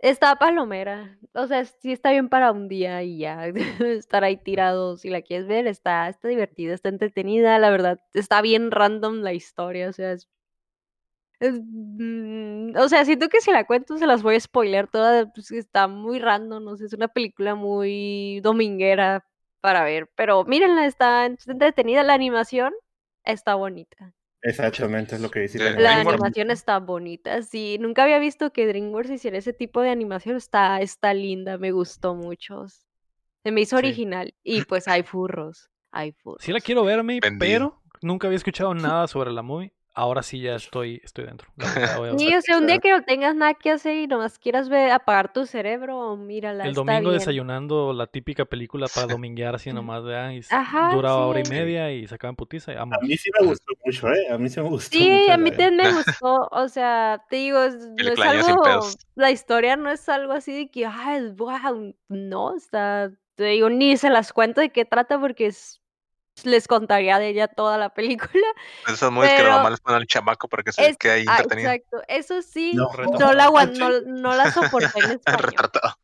Está 0.03 0.37
palomera. 0.37 1.19
O 1.33 1.47
sea, 1.47 1.65
sí 1.65 1.93
está 1.93 2.11
bien 2.11 2.29
para 2.29 2.51
un 2.53 2.69
día 2.69 3.03
y 3.05 3.19
ya 3.19 3.47
estar 3.81 4.25
ahí 4.25 4.37
tirado. 4.37 4.97
Si 4.97 5.09
la 5.11 5.23
quieres 5.23 5.47
ver, 5.47 5.67
está, 5.67 6.09
está 6.09 6.29
divertida, 6.29 6.75
está 6.75 6.89
entretenida. 6.89 7.59
La 7.59 7.71
verdad, 7.71 8.01
está 8.13 8.43
bien 8.43 8.71
random 8.73 9.21
la 9.23 9.33
historia. 9.33 9.89
O 9.89 9.93
sea, 9.93 10.13
es, 10.13 10.29
mm, 11.41 12.77
siento 13.05 13.29
que 13.29 13.41
si 13.41 13.51
la 13.53 13.67
cuento 13.67 13.97
se 13.99 14.07
las 14.07 14.23
voy 14.23 14.37
a 14.37 14.41
spoiler 14.41 14.89
toda. 14.89 15.33
pues, 15.33 15.51
está 15.53 15.89
muy 15.89 16.19
random. 16.19 16.65
No 16.65 16.77
sé, 16.77 16.87
es 16.87 16.93
una 16.95 17.09
película 17.09 17.55
muy 17.55 18.41
dominguera 18.43 19.25
para 19.61 19.85
ver. 19.85 20.09
Pero 20.17 20.45
mírenla, 20.45 20.87
está 20.87 21.27
entretenida. 21.27 22.03
La 22.03 22.15
animación 22.15 22.73
está 23.25 23.55
bonita. 23.55 24.15
Exactamente, 24.43 25.15
es 25.15 25.21
lo 25.21 25.31
que 25.31 25.41
dice. 25.41 25.59
La 25.59 25.71
DreamWorks. 25.73 26.09
animación 26.15 26.51
está 26.51 26.79
bonita, 26.81 27.43
sí. 27.43 27.77
Nunca 27.81 28.03
había 28.03 28.19
visto 28.19 28.53
que 28.53 28.67
DreamWorks 28.67 29.11
hiciera 29.11 29.39
ese 29.39 29.53
tipo 29.53 29.81
de 29.83 29.91
animación. 29.91 30.37
Está, 30.37 30.81
está 30.81 31.15
linda, 31.15 31.59
me 31.59 31.71
gustó 31.73 32.15
mucho. 32.15 32.67
Se 33.45 33.51
me 33.53 33.61
hizo 33.61 33.77
Sí. 33.79 33.85
original. 33.87 34.35
Y 34.43 34.63
pues 34.69 34.89
hay 34.89 35.03
furros, 35.05 35.71
hay 35.93 36.13
furros. 36.13 36.43
Sí 36.45 36.53
la 36.53 36.61
quiero 36.61 36.85
ver, 36.85 37.05
mi, 37.05 37.21
Vendido. 37.21 37.39
pero 37.39 37.83
nunca 38.03 38.27
había 38.27 38.37
escuchado 38.37 38.75
nada 38.75 39.07
sobre 39.07 39.31
la 39.33 39.43
movie. 39.43 39.73
Ahora 39.95 40.23
sí 40.23 40.41
ya 40.41 40.55
estoy, 40.57 41.01
estoy 41.05 41.27
dentro. 41.27 41.49
Sí, 42.17 42.35
o 42.35 42.41
sea, 42.43 42.59
un 42.59 42.67
día 42.67 42.79
que 42.79 42.91
no 42.91 43.03
tengas 43.05 43.35
nada 43.35 43.55
que 43.55 43.71
hacer 43.71 43.97
y 43.97 44.07
nomás 44.07 44.39
quieras 44.39 44.69
ver, 44.69 44.91
apagar 44.91 45.33
tu 45.33 45.47
cerebro, 45.47 46.17
mírala, 46.17 46.69
El 46.69 46.71
está 46.71 46.81
domingo 46.83 47.11
bien. 47.11 47.13
desayunando 47.13 47.93
la 47.93 48.07
típica 48.07 48.45
película 48.45 48.89
para 48.89 49.07
dominguear 49.09 49.55
así 49.57 49.73
nomás, 49.73 50.05
¿verdad? 50.05 50.31
Y 50.31 50.43
Ajá, 50.49 50.89
dura 50.89 51.17
hora 51.17 51.41
y 51.41 51.45
media 51.45 51.91
y 51.93 52.07
sacaban 52.07 52.37
putiza 52.37 52.73
y 52.73 52.77
A 52.77 52.87
mí 52.87 53.17
sí 53.17 53.31
me 53.41 53.47
gustó 53.47 53.73
mucho, 53.85 54.09
¿eh? 54.13 54.29
A 54.31 54.39
mí 54.39 54.49
sí 54.49 54.61
me 54.61 54.69
gustó 54.69 55.07
Sí, 55.09 55.09
mucho. 55.09 55.33
a 55.33 55.37
mí 55.39 55.53
también 55.53 55.77
me 55.77 55.89
gustó, 55.91 56.49
o 56.51 56.69
sea, 56.69 57.25
te 57.31 57.37
digo, 57.37 57.59
no 57.99 58.11
es 58.13 58.25
algo, 58.25 58.99
la 59.15 59.31
historia 59.31 59.77
no 59.77 59.91
es 59.91 60.09
algo 60.09 60.33
así 60.33 60.53
de 60.53 60.71
que, 60.71 60.85
ay, 60.87 61.31
wow, 61.37 61.95
no, 62.09 62.55
está, 62.57 63.11
te 63.35 63.45
digo, 63.45 63.71
ni 63.71 63.97
se 63.97 64.11
las 64.11 64.33
cuento 64.33 64.61
de 64.61 64.71
qué 64.71 64.85
trata 64.85 65.19
porque 65.19 65.47
es- 65.47 65.82
les 66.45 66.67
contaría 66.67 67.19
de 67.19 67.29
ella 67.29 67.49
toda 67.49 67.79
la 67.79 67.91
película. 67.95 68.47
Esas 68.89 69.11
movies 69.13 69.33
que 69.35 69.43
la 69.43 69.57
mamá 69.57 69.71
les 69.71 69.81
pone 69.81 69.97
al 69.97 70.07
chamaco 70.07 70.49
para 70.49 70.63
que 70.63 70.73
se 70.73 70.87
Es- 70.89 70.97
quede 70.97 71.13
ahí 71.13 71.25
Ah, 71.29 71.37
entretenido. 71.43 71.71
exacto, 71.73 72.03
eso 72.09 72.43
sí, 72.43 72.73
No, 72.75 72.89
no, 73.19 73.33
la, 73.33 73.51
no, 73.51 74.01
no 74.07 74.35
la 74.35 74.51
soporté 74.51 74.99
en 75.05 75.11
español. 75.21 75.41
Retratado. 75.43 75.95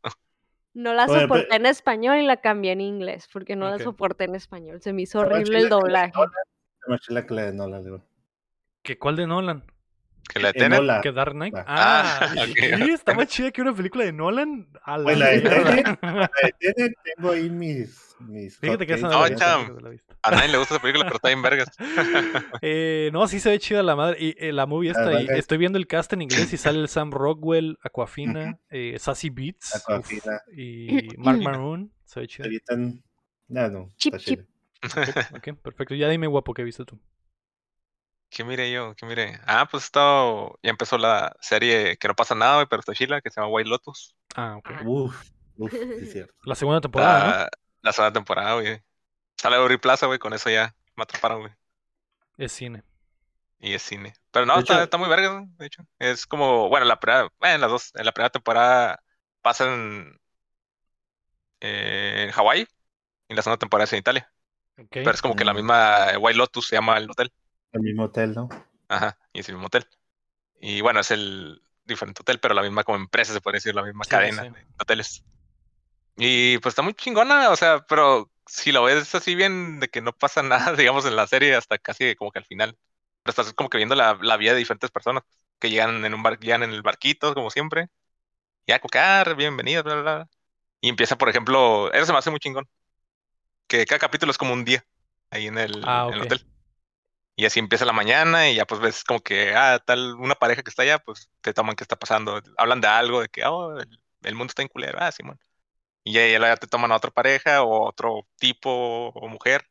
No 0.74 0.94
la 0.94 1.06
Oye, 1.06 1.22
soporté 1.22 1.46
pero- 1.48 1.56
en 1.56 1.66
español 1.66 2.18
y 2.18 2.26
la 2.26 2.36
cambié 2.36 2.72
en 2.72 2.80
inglés 2.80 3.28
porque 3.32 3.56
no 3.56 3.68
la 3.68 3.78
soporté 3.78 4.24
en 4.24 4.34
español. 4.36 4.80
Se 4.80 4.92
me 4.92 5.02
hizo 5.02 5.20
Pero 5.20 5.34
horrible 5.34 5.58
el 5.58 5.68
doblaje. 5.68 6.12
Que 6.12 7.14
la 7.34 7.42
de 7.42 7.52
Nolan, 7.52 7.84
digo. 7.84 8.00
¿Qué, 8.82 8.96
¿Cuál 8.98 9.16
de 9.16 9.26
Nolan? 9.26 9.64
Que 10.32 10.40
la 10.40 10.48
En 10.48 10.54
tienen. 10.54 10.78
Nolan. 10.78 11.00
¿Que 11.02 11.12
Dark 11.12 11.32
Knight? 11.32 11.54
Ah. 11.56 11.64
Ah, 11.66 12.18
Ah, 12.38 12.44
dije, 12.46 12.74
ok. 12.74 12.84
¿qué? 12.86 12.92
Está 12.92 13.14
más 13.14 13.26
chida 13.28 13.50
que 13.50 13.62
una 13.62 13.74
película 13.74 14.04
de 14.04 14.12
Nolan. 14.12 14.68
A 14.82 14.98
la 14.98 15.04
Pues 15.04 15.18
la 15.18 15.26
de. 15.28 15.40
La 15.42 16.30
de 16.42 16.52
Tenet, 16.58 16.92
tengo 17.16 17.30
ahí 17.32 17.48
mis. 17.48 18.14
mis 18.20 18.58
Fíjate 18.58 18.86
que 18.86 18.94
esa 18.94 19.08
no 19.08 19.20
Oh, 19.22 19.28
cham. 19.30 19.76
que. 19.78 20.00
A 20.22 20.30
nadie 20.32 20.48
le 20.48 20.58
gusta 20.58 20.74
esa 20.74 20.82
película, 20.82 21.04
pero 21.04 21.16
está 21.16 21.28
bien 21.28 21.40
vergas. 21.42 21.68
Eh, 22.60 23.10
no, 23.12 23.26
sí 23.28 23.40
se 23.40 23.50
ve 23.50 23.58
chida 23.58 23.82
la 23.82 23.96
madre. 23.96 24.16
Y 24.20 24.34
eh, 24.38 24.52
la 24.52 24.66
movie 24.66 24.90
está 24.90 25.04
Ah, 25.10 25.16
ahí. 25.18 25.26
Estoy 25.30 25.58
viendo 25.58 25.78
el 25.78 25.86
cast 25.86 26.12
en 26.12 26.22
inglés 26.22 26.52
y 26.52 26.56
sale 26.56 26.80
el 26.80 26.88
Sam 26.88 27.10
Rockwell, 27.12 27.78
Aquafina, 27.82 28.58
eh, 28.70 28.96
Sassy 28.98 29.30
Beats 29.30 29.82
uf, 29.88 30.12
y 30.54 31.08
Mark 31.16 31.40
Maroon. 31.40 31.92
Se 32.04 32.20
ve 32.20 32.26
chida. 32.28 32.48
No, 33.48 33.68
no. 33.70 33.88
Chip, 33.96 34.16
chip. 34.18 34.40
chila. 34.82 35.28
Ok, 35.36 35.54
perfecto. 35.62 35.94
Ya 35.94 36.08
dime, 36.08 36.26
guapo, 36.26 36.52
¿qué 36.52 36.64
viste 36.64 36.84
tú? 36.84 36.98
¿Qué 38.30 38.44
mire 38.44 38.70
yo? 38.70 38.94
¿Qué 38.94 39.06
mire? 39.06 39.40
Ah, 39.46 39.66
pues 39.70 39.84
está, 39.84 40.00
ya 40.62 40.70
empezó 40.70 40.98
la 40.98 41.34
serie 41.40 41.96
que 41.96 42.08
no 42.08 42.14
pasa 42.14 42.34
nada, 42.34 42.56
güey, 42.56 42.66
pero 42.68 42.80
está 42.80 42.92
chila, 42.94 43.20
que 43.20 43.30
se 43.30 43.40
llama 43.40 43.52
White 43.52 43.68
Lotus. 43.70 44.14
Ah, 44.34 44.56
ok. 44.58 44.70
Ah. 44.70 44.82
Uf, 44.84 45.30
uf, 45.56 45.72
sí 45.72 45.78
es 46.02 46.12
cierto. 46.12 46.34
La 46.44 46.54
segunda 46.54 46.80
temporada, 46.80 47.18
¿no? 47.24 47.30
La, 47.30 47.50
la 47.82 47.92
segunda 47.92 48.12
temporada, 48.12 48.54
güey. 48.54 48.82
Sale 49.36 49.56
Aubrey 49.56 49.78
Plaza, 49.78 50.06
güey, 50.06 50.18
con 50.18 50.32
eso 50.34 50.50
ya 50.50 50.74
me 50.96 51.04
atraparon, 51.04 51.40
güey. 51.40 51.52
Es 52.36 52.52
cine. 52.52 52.82
Y 53.60 53.72
es 53.74 53.82
cine. 53.82 54.12
Pero 54.30 54.46
no, 54.46 54.54
De 54.54 54.60
está, 54.60 54.74
hecho- 54.74 54.82
está 54.84 54.98
muy 54.98 55.08
verga, 55.08 55.44
de 55.56 55.66
hecho. 55.66 55.82
Es 55.98 56.26
como, 56.26 56.68
bueno, 56.68 56.86
la 56.86 57.00
primera, 57.00 57.28
bueno, 57.40 57.54
en 57.54 57.60
las 57.60 57.70
dos, 57.70 57.92
en 57.94 58.04
la 58.04 58.12
primera 58.12 58.30
temporada 58.30 59.02
pasan 59.42 60.18
eh, 61.60 62.24
en 62.26 62.30
Hawái 62.32 62.66
y 63.28 63.34
la 63.34 63.42
segunda 63.42 63.58
temporada 63.58 63.84
es 63.84 63.92
en 63.92 63.98
Italia. 64.00 64.32
Ok. 64.78 64.88
Pero 64.90 65.10
es 65.10 65.22
como 65.22 65.34
que 65.34 65.44
la 65.44 65.54
misma 65.54 66.18
White 66.18 66.36
Lotus 66.38 66.68
se 66.68 66.76
llama 66.76 66.98
el 66.98 67.10
hotel. 67.10 67.32
El 67.72 67.80
mismo 67.80 68.02
hotel, 68.04 68.34
¿no? 68.34 68.48
Ajá, 68.88 69.18
y 69.32 69.40
es 69.40 69.48
el 69.48 69.54
mismo 69.56 69.66
hotel. 69.66 69.86
Y 70.60 70.80
bueno, 70.82 71.00
es 71.00 71.10
el 71.12 71.62
diferente 71.84 72.22
hotel, 72.22 72.40
pero 72.40 72.54
la 72.54 72.62
misma 72.62 72.84
como 72.84 72.98
empresa, 72.98 73.32
se 73.32 73.40
puede 73.40 73.58
decir, 73.58 73.74
la 73.74 73.82
misma 73.84 74.04
Sí, 74.04 74.10
cadena 74.10 74.44
sí. 74.44 74.48
de 74.52 74.66
hoteles. 74.78 75.24
Y 76.16 76.58
pues 76.58 76.72
está 76.72 76.82
muy 76.82 76.94
chingona, 76.94 77.50
o 77.50 77.56
sea, 77.56 77.80
pero 77.88 78.30
si 78.46 78.72
lo 78.72 78.84
ves 78.84 79.14
así 79.14 79.34
bien, 79.34 79.80
de 79.80 79.88
que 79.88 80.02
no 80.02 80.12
pasa 80.12 80.42
nada, 80.44 80.74
digamos, 80.74 81.06
en 81.06 81.16
la 81.16 81.26
serie, 81.26 81.54
hasta 81.56 81.78
casi 81.78 82.14
como 82.16 82.30
que 82.32 82.38
al 82.40 82.46
final. 82.46 82.78
Pero 83.22 83.30
estás 83.32 83.52
como 83.54 83.70
que 83.70 83.78
viendo 83.78 83.94
la, 83.94 84.18
la 84.22 84.36
vida 84.36 84.52
de 84.52 84.58
diferentes 84.58 84.90
personas 84.90 85.22
que 85.58 85.70
llegan 85.70 86.04
en 86.04 86.14
un 86.14 86.22
bar, 86.22 86.38
llegan 86.40 86.62
en 86.62 86.70
el 86.72 86.82
barquito, 86.82 87.34
como 87.34 87.50
siempre. 87.50 87.88
Ya, 88.66 88.80
como 88.80 88.90
que, 88.90 88.98
ah, 88.98 89.24
bienvenido, 89.36 89.82
bla, 89.84 89.94
bla, 89.94 90.02
bla. 90.02 90.30
Y 90.80 90.88
empieza, 90.90 91.18
por 91.18 91.28
ejemplo, 91.30 91.92
eso 91.92 92.06
se 92.06 92.12
me 92.12 92.18
hace 92.18 92.30
muy 92.30 92.40
chingón. 92.40 92.68
Que 93.66 93.86
cada 93.86 93.98
capítulo 93.98 94.30
es 94.32 94.38
como 94.38 94.52
un 94.52 94.64
día 94.64 94.84
ahí 95.30 95.46
en 95.46 95.58
el, 95.58 95.72
Ah, 95.86 96.06
en 96.08 96.14
el 96.14 96.20
ok. 96.20 96.22
hotel. 96.22 96.46
Y 97.38 97.46
así 97.46 97.60
empieza 97.60 97.86
la 97.86 97.94
mañana 97.94 98.50
y 98.50 98.56
ya 98.56 98.66
pues 98.66 98.82
ves 98.82 99.04
como 99.04 99.20
que, 99.22 99.54
ah, 99.56 99.80
tal, 99.86 100.16
una 100.16 100.36
pareja 100.36 100.62
que 100.64 100.70
está 100.70 100.82
allá, 100.84 100.98
pues 101.00 101.30
te 101.42 101.54
toman 101.54 101.76
qué 101.76 101.84
está 101.84 101.96
pasando. 101.96 102.42
Hablan 102.58 102.82
de 102.82 102.88
algo, 102.88 103.22
de 103.22 103.30
que, 103.30 103.44
oh, 103.46 103.78
el, 103.80 104.00
el 104.24 104.36
mundo 104.36 104.50
está 104.52 104.62
en 104.62 104.68
culero, 104.68 104.98
ah, 105.00 105.12
Simón. 105.12 105.40
Y 106.04 106.14
ya, 106.14 106.26
ya 106.28 106.56
te 106.56 106.66
toman 106.68 106.92
a 106.92 106.96
otra 106.96 107.10
pareja 107.12 107.62
o 107.64 107.88
otro 107.88 108.26
tipo 108.38 108.70
o 109.10 109.28
mujer. 109.28 109.66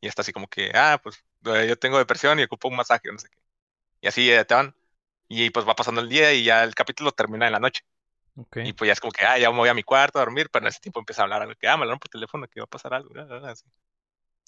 Y 0.00 0.08
está 0.08 0.22
así 0.22 0.32
como 0.32 0.48
que, 0.48 0.72
ah, 0.74 1.00
pues 1.02 1.24
eh, 1.46 1.66
yo 1.68 1.78
tengo 1.78 1.98
depresión 1.98 2.40
y 2.40 2.44
ocupo 2.44 2.68
un 2.68 2.76
masaje, 2.76 3.10
no 3.12 3.18
sé 3.18 3.28
qué. 3.30 3.38
Y 4.02 4.08
así 4.08 4.30
eh, 4.32 4.44
te 4.46 4.54
van. 4.54 4.76
Y 5.28 5.50
pues 5.50 5.68
va 5.68 5.76
pasando 5.76 6.00
el 6.02 6.08
día 6.10 6.32
y 6.34 6.44
ya 6.44 6.64
el 6.64 6.74
capítulo 6.74 7.12
termina 7.12 7.46
en 7.46 7.52
la 7.54 7.60
noche. 7.60 7.82
Ok. 8.36 8.56
Y 8.62 8.72
pues 8.74 8.88
ya 8.88 8.94
es 8.94 9.00
como 9.00 9.12
que, 9.12 9.24
ah, 9.26 9.38
ya 9.38 9.50
me 9.52 9.58
voy 9.58 9.68
a 9.70 9.74
mi 9.74 9.84
cuarto 9.84 10.18
a 10.18 10.22
dormir, 10.22 10.50
pero 10.52 10.64
en 10.64 10.68
ese 10.70 10.80
tiempo 10.80 11.00
empieza 11.00 11.22
a 11.22 11.24
hablar 11.24 11.42
algo 11.42 11.54
que, 11.56 11.68
ah, 11.68 11.76
me 11.76 11.82
hablaron 11.84 12.00
por 12.00 12.10
teléfono 12.10 12.48
que 12.48 12.60
va 12.60 12.64
a 12.64 12.66
pasar 12.68 12.94
algo. 12.94 13.10
bla, 13.10 13.24
bla, 13.26 13.50
así. 13.52 13.64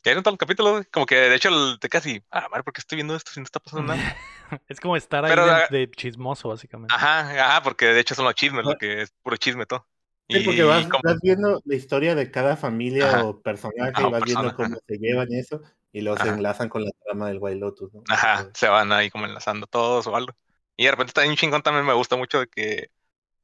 Y 0.06 0.08
ahí 0.10 0.16
en 0.16 0.22
todo 0.22 0.32
el 0.34 0.38
capítulo, 0.38 0.82
como 0.92 1.04
que 1.04 1.16
de 1.16 1.34
hecho 1.34 1.48
el- 1.48 1.78
te 1.80 1.88
casi, 1.88 2.22
ah, 2.30 2.46
madre, 2.50 2.62
¿por 2.62 2.72
qué 2.72 2.80
estoy 2.80 2.96
viendo 2.96 3.16
esto 3.16 3.32
si 3.32 3.40
no 3.40 3.44
está 3.44 3.58
pasando 3.60 3.92
nada? 3.94 4.04
es 4.68 4.80
como 4.80 4.96
estar 4.96 5.24
ahí 5.24 5.32
Pero, 5.32 5.42
de, 5.42 5.50
ah, 5.50 5.68
de 5.68 5.90
chismoso, 5.90 6.48
básicamente. 6.48 6.94
Ajá, 6.94 7.30
ajá, 7.48 7.62
porque 7.62 7.86
de 7.86 8.00
hecho 8.00 8.14
son 8.14 8.24
los 8.26 8.34
chismes, 8.34 8.64
lo 8.64 8.76
que 8.76 9.02
es 9.02 9.10
puro 9.22 9.36
chisme 9.36 9.66
todo. 9.66 9.86
Sí, 10.28 10.40
porque 10.44 10.62
vas, 10.64 10.86
como- 10.88 11.02
vas 11.02 11.18
viendo 11.22 11.60
la 11.64 11.74
historia 11.76 12.14
de 12.14 12.30
cada 12.30 12.56
familia 12.56 13.06
Ajá. 13.06 13.22
o 13.22 13.40
personaje 13.42 13.92
Ajá, 13.94 14.02
y 14.02 14.08
o 14.08 14.10
vas 14.10 14.24
viendo 14.24 14.52
cómo 14.54 14.76
se 14.86 14.98
llevan 14.98 15.30
y 15.30 15.38
eso, 15.38 15.60
y 15.92 16.00
luego 16.02 16.16
se 16.18 16.28
Ajá. 16.28 16.36
enlazan 16.36 16.68
con 16.68 16.84
la 16.84 16.90
trama 17.04 17.28
del 17.28 17.38
White 17.40 17.58
Lotus, 17.60 17.92
¿no? 17.94 18.02
Ajá, 18.08 18.50
se 18.54 18.68
van 18.68 18.92
ahí 18.92 19.10
como 19.10 19.26
enlazando 19.26 19.66
todos 19.66 20.06
o 20.06 20.14
algo. 20.16 20.32
Y 20.76 20.84
de 20.84 20.90
repente 20.90 21.12
también 21.12 21.32
un 21.32 21.36
chingón 21.36 21.62
también 21.62 21.84
me 21.86 21.92
gusta 21.94 22.16
mucho 22.16 22.40
de 22.40 22.46
que, 22.48 22.90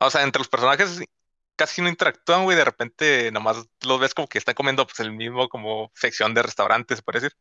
o 0.00 0.10
sea, 0.10 0.22
entre 0.24 0.40
los 0.40 0.48
personajes 0.48 1.02
casi 1.56 1.82
no 1.82 1.88
interactúan, 1.88 2.44
güey, 2.44 2.56
de 2.56 2.64
repente 2.64 3.30
nomás 3.32 3.66
los 3.82 4.00
ves 4.00 4.14
como 4.14 4.28
que 4.28 4.38
están 4.38 4.54
comiendo 4.54 4.86
pues 4.86 5.00
el 5.00 5.12
mismo 5.12 5.48
como 5.48 5.90
sección 5.94 6.34
de 6.34 6.42
restaurantes, 6.42 6.98
se 6.98 7.02
puede 7.02 7.20
decir. 7.20 7.36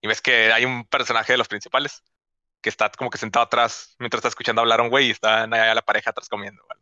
Y 0.00 0.08
ves 0.08 0.20
que 0.22 0.52
hay 0.52 0.64
un 0.64 0.86
personaje 0.86 1.32
de 1.32 1.38
los 1.38 1.48
principales 1.48 2.02
que 2.60 2.70
está 2.70 2.90
como 2.90 3.10
que 3.10 3.18
sentado 3.18 3.44
atrás 3.44 3.96
mientras 3.98 4.20
está 4.20 4.28
escuchando 4.28 4.60
hablar 4.62 4.80
a 4.80 4.84
un 4.84 4.90
güey 4.90 5.08
y 5.08 5.10
está 5.12 5.44
allá 5.44 5.74
la 5.74 5.82
pareja 5.82 6.10
atrás 6.10 6.28
comiendo, 6.28 6.62
güey. 6.64 6.78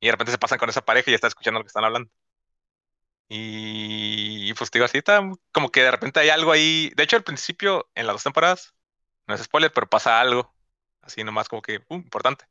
Y 0.00 0.06
de 0.06 0.12
repente 0.12 0.32
se 0.32 0.38
pasan 0.38 0.58
con 0.58 0.70
esa 0.70 0.84
pareja 0.84 1.10
y 1.10 1.14
está 1.14 1.28
escuchando 1.28 1.60
lo 1.60 1.64
que 1.64 1.68
están 1.68 1.84
hablando. 1.84 2.10
Y, 3.28 4.48
y, 4.50 4.54
pues 4.54 4.70
digo 4.70 4.84
así, 4.86 4.98
está 4.98 5.20
como 5.52 5.70
que 5.70 5.82
de 5.82 5.90
repente 5.90 6.20
hay 6.20 6.30
algo 6.30 6.52
ahí. 6.52 6.90
De 6.96 7.02
hecho, 7.02 7.16
al 7.16 7.24
principio, 7.24 7.90
en 7.94 8.06
las 8.06 8.14
dos 8.14 8.24
temporadas, 8.24 8.74
no 9.26 9.34
es 9.34 9.42
spoiler, 9.42 9.72
pero 9.72 9.88
pasa 9.88 10.20
algo. 10.20 10.54
Así 11.02 11.24
nomás 11.24 11.48
como 11.48 11.62
que, 11.62 11.80
uh, 11.88 11.96
importante. 11.96 12.46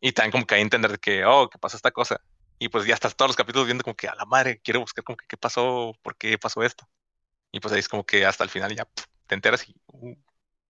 Y 0.00 0.12
también 0.12 0.32
como 0.32 0.46
que 0.46 0.56
hay 0.56 0.60
que 0.60 0.64
entender 0.64 0.92
de 0.92 0.98
que, 0.98 1.24
oh, 1.24 1.48
que 1.50 1.58
pasó 1.58 1.76
esta 1.76 1.90
cosa. 1.92 2.20
Y 2.58 2.68
pues 2.68 2.86
ya 2.86 2.94
estás 2.94 3.16
todos 3.16 3.30
los 3.30 3.36
capítulos 3.36 3.66
viendo 3.66 3.84
como 3.84 3.96
que 3.96 4.08
a 4.08 4.14
la 4.14 4.24
madre, 4.24 4.60
quiero 4.62 4.80
buscar 4.80 5.04
como 5.04 5.16
que 5.16 5.26
qué 5.28 5.36
pasó, 5.36 5.96
por 6.02 6.16
qué 6.16 6.38
pasó 6.38 6.62
esto. 6.62 6.88
Y 7.52 7.60
pues 7.60 7.72
ahí 7.72 7.80
es 7.80 7.88
como 7.88 8.04
que 8.04 8.24
hasta 8.26 8.44
el 8.44 8.50
final 8.50 8.74
ya 8.74 8.86
te 9.26 9.34
enteras 9.34 9.68
y 9.68 9.74
uh, 9.88 10.14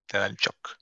te 0.06 0.18
da 0.18 0.26
el 0.26 0.36
shock. 0.36 0.76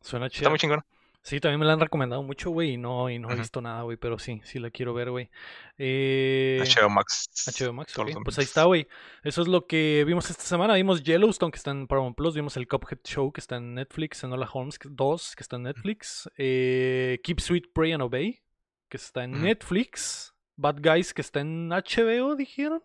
Suena 0.00 0.26
Está 0.26 0.38
chido. 0.38 0.50
muy 0.50 0.58
chingón. 0.58 0.84
Sí, 1.20 1.40
también 1.40 1.60
me 1.60 1.66
la 1.66 1.74
han 1.74 1.80
recomendado 1.80 2.22
mucho, 2.22 2.48
güey, 2.50 2.72
y 2.72 2.76
no, 2.78 3.10
y 3.10 3.18
no 3.18 3.30
he 3.30 3.34
visto 3.36 3.60
nada, 3.60 3.82
güey, 3.82 3.98
pero 3.98 4.18
sí, 4.18 4.40
sí 4.44 4.58
la 4.58 4.70
quiero 4.70 4.94
ver, 4.94 5.10
güey. 5.10 5.28
Eh, 5.76 6.62
HBO 6.64 6.88
Max. 6.88 7.28
HBO 7.46 7.72
Max, 7.74 7.92
Pues 8.24 8.38
ahí 8.38 8.44
está, 8.44 8.64
güey. 8.64 8.88
Eso 9.22 9.42
es 9.42 9.48
lo 9.48 9.66
que 9.66 10.04
vimos 10.06 10.30
esta 10.30 10.44
semana. 10.44 10.74
Vimos 10.74 11.02
Yellowstone, 11.02 11.50
que 11.52 11.58
está 11.58 11.70
en 11.72 11.86
Paramount 11.86 12.16
Plus. 12.16 12.34
Vimos 12.34 12.56
el 12.56 12.66
Cuphead 12.66 13.00
Show, 13.04 13.32
que 13.32 13.40
está 13.40 13.56
en 13.56 13.74
Netflix. 13.74 14.22
Enola 14.24 14.48
Holmes 14.50 14.78
2, 14.82 15.36
que 15.36 15.42
está 15.42 15.56
en 15.56 15.64
Netflix. 15.64 16.30
eh, 16.38 17.20
Keep 17.22 17.40
Sweet, 17.40 17.64
Pray 17.74 17.92
and 17.92 18.02
Obey, 18.02 18.40
que 18.88 18.96
está 18.96 19.24
en. 19.24 19.42
Netflix. 19.42 20.34
Bad 20.56 20.76
Guys, 20.80 21.14
que 21.14 21.20
está 21.22 21.40
en 21.40 21.68
HBO, 21.68 22.34
dijeron. 22.34 22.82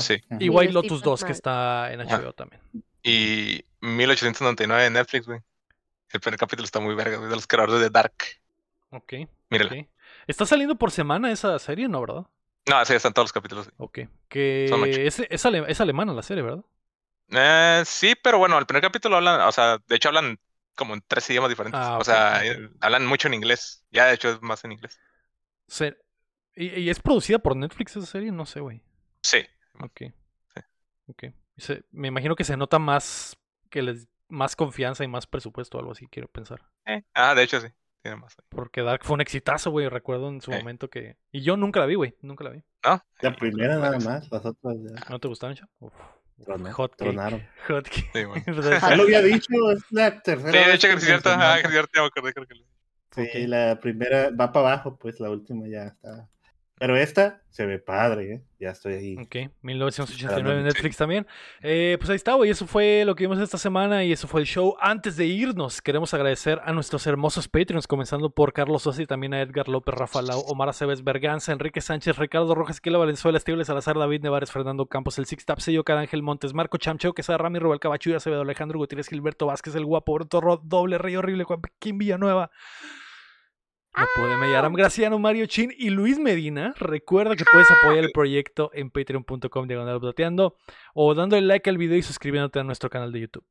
Sí. 0.00 0.20
Y 0.40 0.48
White 0.48 0.72
Lotus 0.72 0.88
tipos 1.00 1.02
2, 1.02 1.24
que 1.24 1.32
está 1.32 1.92
en 1.92 2.00
Ah. 2.00 2.04
HBO 2.04 2.32
también. 2.32 2.60
Y 3.02 3.64
1899 3.80 4.86
en 4.86 4.92
Netflix, 4.94 5.26
güey. 5.26 5.40
El 6.10 6.20
primer 6.20 6.38
capítulo 6.40 6.64
está 6.64 6.80
muy 6.80 6.94
verga, 6.94 7.18
güey, 7.18 7.28
de 7.28 7.36
los 7.36 7.46
creadores 7.46 7.80
de 7.80 7.90
Dark. 7.90 8.14
Ok. 8.90 9.12
Mírala. 9.50 9.86
¿Está 10.26 10.44
saliendo 10.46 10.74
por 10.76 10.90
semana 10.90 11.30
esa 11.30 11.56
serie, 11.58 11.88
no, 11.88 12.00
verdad? 12.00 12.26
No, 12.68 12.84
sí, 12.84 12.94
están 12.94 13.12
todos 13.12 13.26
los 13.26 13.32
capítulos. 13.32 13.70
Ok. 13.76 14.00
Que 14.28 14.66
Son 14.68 14.84
es, 14.88 15.20
es, 15.20 15.46
ale- 15.46 15.64
es 15.68 15.80
alemana 15.80 16.12
la 16.14 16.22
serie, 16.22 16.42
¿verdad? 16.42 16.64
Eh, 17.30 17.82
sí, 17.86 18.14
pero 18.20 18.38
bueno, 18.38 18.58
el 18.58 18.66
primer 18.66 18.82
capítulo 18.82 19.16
hablan, 19.16 19.40
o 19.42 19.52
sea, 19.52 19.78
de 19.86 19.96
hecho 19.96 20.08
hablan 20.08 20.38
como 20.76 20.94
en 20.94 21.02
tres 21.06 21.28
idiomas 21.30 21.48
diferentes. 21.50 21.80
Ah, 21.82 21.98
o 21.98 22.04
sea, 22.04 22.44
eh, 22.46 22.70
hablan 22.80 23.06
mucho 23.06 23.26
en 23.28 23.34
inglés. 23.34 23.84
Ya, 23.90 24.06
de 24.06 24.14
hecho, 24.14 24.30
es 24.30 24.40
más 24.42 24.64
en 24.64 24.72
inglés. 24.72 25.00
Se- 25.66 25.96
¿Y, 26.54 26.68
y 26.80 26.90
es 26.90 27.00
producida 27.00 27.38
por 27.38 27.56
Netflix 27.56 27.96
esa 27.96 28.06
serie? 28.06 28.30
No 28.32 28.46
sé, 28.46 28.60
güey. 28.60 28.82
Sí. 29.22 29.38
Ok. 29.80 30.02
Ok. 31.08 31.24
Se- 31.56 31.84
me 31.90 32.08
imagino 32.08 32.36
que 32.36 32.44
se 32.44 32.56
nota 32.56 32.78
más 32.78 33.36
que 33.70 33.82
les 33.82 34.08
más 34.28 34.56
confianza 34.56 35.04
y 35.04 35.08
más 35.08 35.26
presupuesto 35.26 35.76
o 35.76 35.80
algo 35.80 35.92
así, 35.92 36.06
quiero 36.08 36.28
pensar. 36.28 36.62
Eh, 36.84 37.02
Ah, 37.14 37.34
de 37.34 37.42
hecho, 37.42 37.60
sí. 37.60 37.68
Tiene 38.02 38.16
más. 38.18 38.36
Porque 38.48 38.82
Dark 38.82 39.04
fue 39.04 39.14
un 39.14 39.20
exitazo, 39.20 39.70
güey. 39.70 39.88
Recuerdo 39.88 40.28
en 40.28 40.40
su 40.40 40.50
Sí. 40.52 40.56
momento 40.58 40.88
que. 40.90 41.16
Y 41.32 41.42
yo 41.42 41.56
nunca 41.56 41.80
la 41.80 41.86
vi, 41.86 41.94
güey. 41.96 42.16
Nunca 42.22 42.44
la 42.44 42.50
vi. 42.50 42.62
¿No? 42.84 43.02
La 43.20 43.34
primera 43.36 43.78
pues, 43.78 44.04
nada 44.04 44.18
más, 44.20 44.30
las 44.30 44.44
otras 44.44 44.76
ya 44.80 45.10
¿No 45.10 45.18
te 45.18 45.28
gustaron, 45.28 45.56
Cha? 45.56 45.68
Tronaron. 46.44 46.72
Hot 46.72 46.90
cake. 46.90 46.98
tronaron. 46.98 47.48
Hot. 47.68 47.88
Sí, 47.88 48.24
güey. 48.24 48.42
Ya 48.80 48.96
lo 48.96 49.02
había 49.04 49.22
dicho, 49.22 49.48
es 49.72 49.82
la 49.90 50.20
tercera. 50.20 50.52
Sí, 50.52 50.68
de 50.68 50.74
hecho, 50.74 50.88
que 50.88 51.00
cierto. 51.00 51.30
Ah, 51.30 51.36
mencionamos. 51.36 51.60
que 51.62 51.66
es 51.66 51.72
cierto, 51.72 51.90
ya 51.94 52.00
me 52.02 52.06
acordé, 52.08 52.32
creo 52.34 52.46
que 52.46 53.32
Sí, 53.32 53.46
la 53.46 53.80
primera 53.80 54.30
va 54.30 54.52
para 54.52 54.74
abajo, 54.74 54.98
pues 54.98 55.20
la 55.20 55.30
última 55.30 55.66
ya 55.68 55.84
está. 55.84 56.28
Pero 56.78 56.94
esta 56.94 57.42
se 57.48 57.64
ve 57.64 57.78
padre, 57.78 58.34
¿eh? 58.34 58.42
Ya 58.60 58.70
estoy 58.70 58.92
ahí. 58.94 59.16
Ok, 59.16 59.50
1989 59.62 60.58
en. 60.58 60.66
Netflix 60.66 60.98
también. 60.98 61.26
Eh, 61.62 61.96
pues 61.98 62.10
ahí 62.10 62.16
está, 62.16 62.34
güey. 62.34 62.50
Eso 62.50 62.66
fue 62.66 63.04
lo 63.06 63.14
que 63.14 63.24
vimos 63.24 63.38
esta 63.38 63.56
semana 63.56 64.04
y 64.04 64.12
eso 64.12 64.28
fue 64.28 64.42
el 64.42 64.46
show. 64.46 64.76
Antes 64.78 65.16
de 65.16 65.24
irnos, 65.24 65.80
queremos 65.80 66.12
agradecer 66.12 66.60
a 66.64 66.74
nuestros 66.74 67.06
hermosos 67.06 67.48
Patreons, 67.48 67.86
comenzando 67.86 68.28
por 68.28 68.52
Carlos 68.52 68.82
Sosa 68.82 69.00
y 69.00 69.06
también 69.06 69.32
a 69.32 69.40
Edgar 69.40 69.68
López, 69.68 69.94
Rafa 69.94 70.20
Lau, 70.20 70.40
Omar 70.48 70.68
Aceves, 70.68 71.02
Berganza, 71.02 71.52
Enrique 71.52 71.80
Sánchez, 71.80 72.18
Ricardo 72.18 72.54
Rojas, 72.54 72.82
Kila 72.82 72.98
Valenzuela, 72.98 73.38
Estable 73.38 73.64
Salazar, 73.64 73.96
David 73.96 74.20
Nevares, 74.20 74.52
Fernando 74.52 74.84
Campos, 74.84 75.18
el 75.18 75.24
Six 75.24 75.46
Tap, 75.46 75.60
Sello, 75.60 75.82
Cada 75.82 76.00
Ángel 76.00 76.22
Montes, 76.22 76.52
Marco 76.52 76.76
Chamcheo, 76.76 77.14
Quesada, 77.14 77.38
Rami, 77.38 77.58
Rubel 77.58 77.80
Cabachuy, 77.80 78.12
Acevedo, 78.12 78.42
Alejandro 78.42 78.78
Gutiérrez, 78.78 79.08
Gilberto 79.08 79.46
Vázquez, 79.46 79.74
el 79.76 79.86
guapo, 79.86 80.18
Rod, 80.18 80.60
Doble, 80.62 80.98
Rey 80.98 81.16
Horrible, 81.16 81.44
Joaquín 81.44 81.96
Villanueva. 81.96 82.50
No 83.96 84.06
puede 84.14 84.36
Mellaram, 84.36 84.74
Graciano, 84.74 85.18
Mario 85.18 85.46
Chin 85.46 85.72
y 85.76 85.90
Luis 85.90 86.18
Medina. 86.18 86.74
Recuerda 86.78 87.34
que 87.34 87.44
puedes 87.50 87.70
apoyar 87.70 88.04
el 88.04 88.12
proyecto 88.12 88.70
en 88.74 88.90
patreon.com 88.90 89.66
diagonal 89.66 90.00
plateando 90.00 90.56
o 90.94 91.14
dándole 91.14 91.42
like 91.42 91.68
al 91.70 91.78
video 91.78 91.96
y 91.96 92.02
suscribiéndote 92.02 92.58
a 92.60 92.64
nuestro 92.64 92.90
canal 92.90 93.10
de 93.12 93.20
YouTube. 93.20 93.44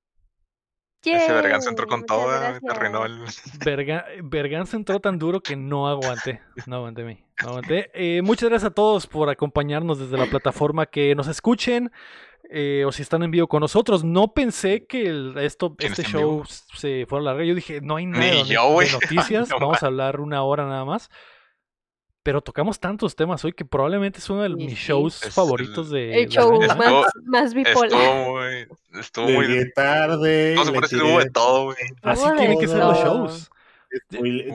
Ese 1.03 1.27
Yay, 1.27 1.35
Berganza 1.35 1.69
entró 1.69 1.85
con 1.85 2.03
todo, 2.03 2.33
eh, 2.33 2.39
gracias. 2.39 2.61
te 2.63 2.71
arruinó 2.71 3.05
el. 3.05 3.19
Berga- 3.63 4.05
Berganza 4.23 4.75
entró 4.75 4.99
tan 4.99 5.19
duro 5.19 5.39
que 5.39 5.55
no 5.55 5.87
aguanté. 5.87 6.41
No 6.65 6.77
aguanté 6.77 7.03
mí. 7.03 7.23
No 7.43 7.49
aguanté. 7.49 7.91
Eh, 7.93 8.21
muchas 8.23 8.49
gracias 8.49 8.71
a 8.71 8.73
todos 8.73 9.05
por 9.05 9.29
acompañarnos 9.29 9.99
desde 9.99 10.17
la 10.17 10.25
plataforma 10.25 10.87
que 10.87 11.13
nos 11.13 11.27
escuchen. 11.27 11.91
Eh, 12.49 12.83
o 12.85 12.91
si 12.91 13.01
están 13.01 13.23
en 13.23 13.31
vivo 13.31 13.47
con 13.47 13.61
nosotros. 13.61 14.03
No 14.03 14.33
pensé 14.33 14.85
que 14.85 15.07
el- 15.07 15.37
esto, 15.37 15.75
¿Quién 15.75 15.91
este 15.91 16.03
en 16.03 16.07
vivo? 16.13 16.21
show 16.21 16.45
se 16.75 17.05
fuera 17.07 17.21
a 17.21 17.25
largar. 17.25 17.45
Yo 17.45 17.55
dije, 17.55 17.81
no 17.81 17.95
hay 17.95 18.05
nada 18.05 18.23
Ni 18.25 18.31
de, 18.31 18.43
yo, 18.45 18.79
de 18.79 18.91
noticias. 18.91 19.49
No 19.49 19.59
Vamos 19.59 19.83
a 19.83 19.87
hablar 19.87 20.19
una 20.19 20.43
hora 20.43 20.65
nada 20.65 20.85
más. 20.85 21.09
Pero 22.23 22.41
tocamos 22.41 22.79
tantos 22.79 23.15
temas 23.15 23.45
hoy 23.45 23.53
que 23.53 23.65
probablemente 23.65 24.17
es 24.17 24.27
uno 24.31 24.41
de 24.41 24.49
Sí, 24.49 24.55
mis 24.55 24.73
shows 24.79 25.21
Es 25.23 25.33
favoritos 25.35 25.91
de, 25.91 26.23
El 26.23 26.29
show 26.29 26.53
¿no? 26.53 26.61
Estuvo- 26.63 27.01
más, 27.03 27.11
más 27.23 27.53
bipolar. 27.53 27.83
Estuvo 27.91 28.31
muy. 28.31 28.99
Estuvo 28.99 29.29
muy. 29.29 29.71
tarde. 29.73 30.55
No 30.55 30.63
puede 30.65 30.81
decir, 30.81 30.99
tiré- 30.99 31.11
hubo 31.11 31.19
de 31.19 31.29
todo, 31.29 31.63
güey. 31.65 31.77
Así 32.01 32.27
de 32.27 32.35
tienen 32.37 32.59
que 32.59 32.67
ser 32.67 32.79
los 32.79 32.97
shows. 32.97 33.51
spoile- 34.11 34.51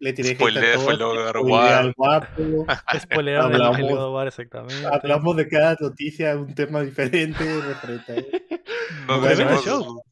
Le 0.00 0.12
tiré 0.14 0.30
hate 0.30 0.40
a 0.40 0.78
Spoiler, 0.78 1.36
fue 1.38 1.70
al 1.72 1.92
guapo. 1.92 2.26
Spoilearon 3.00 3.54
el 3.54 3.60
Hablamos- 3.62 4.26
exactamente. 4.26 4.86
Hablamos 4.90 5.36
de 5.36 5.48
cada 5.48 5.76
noticia, 5.78 6.36
un 6.36 6.54
tema 6.54 6.80
diferente. 6.82 7.44
referente. 7.62 8.46
No, 9.06 9.20
Tremendo 9.20 9.62
show. 9.62 10.02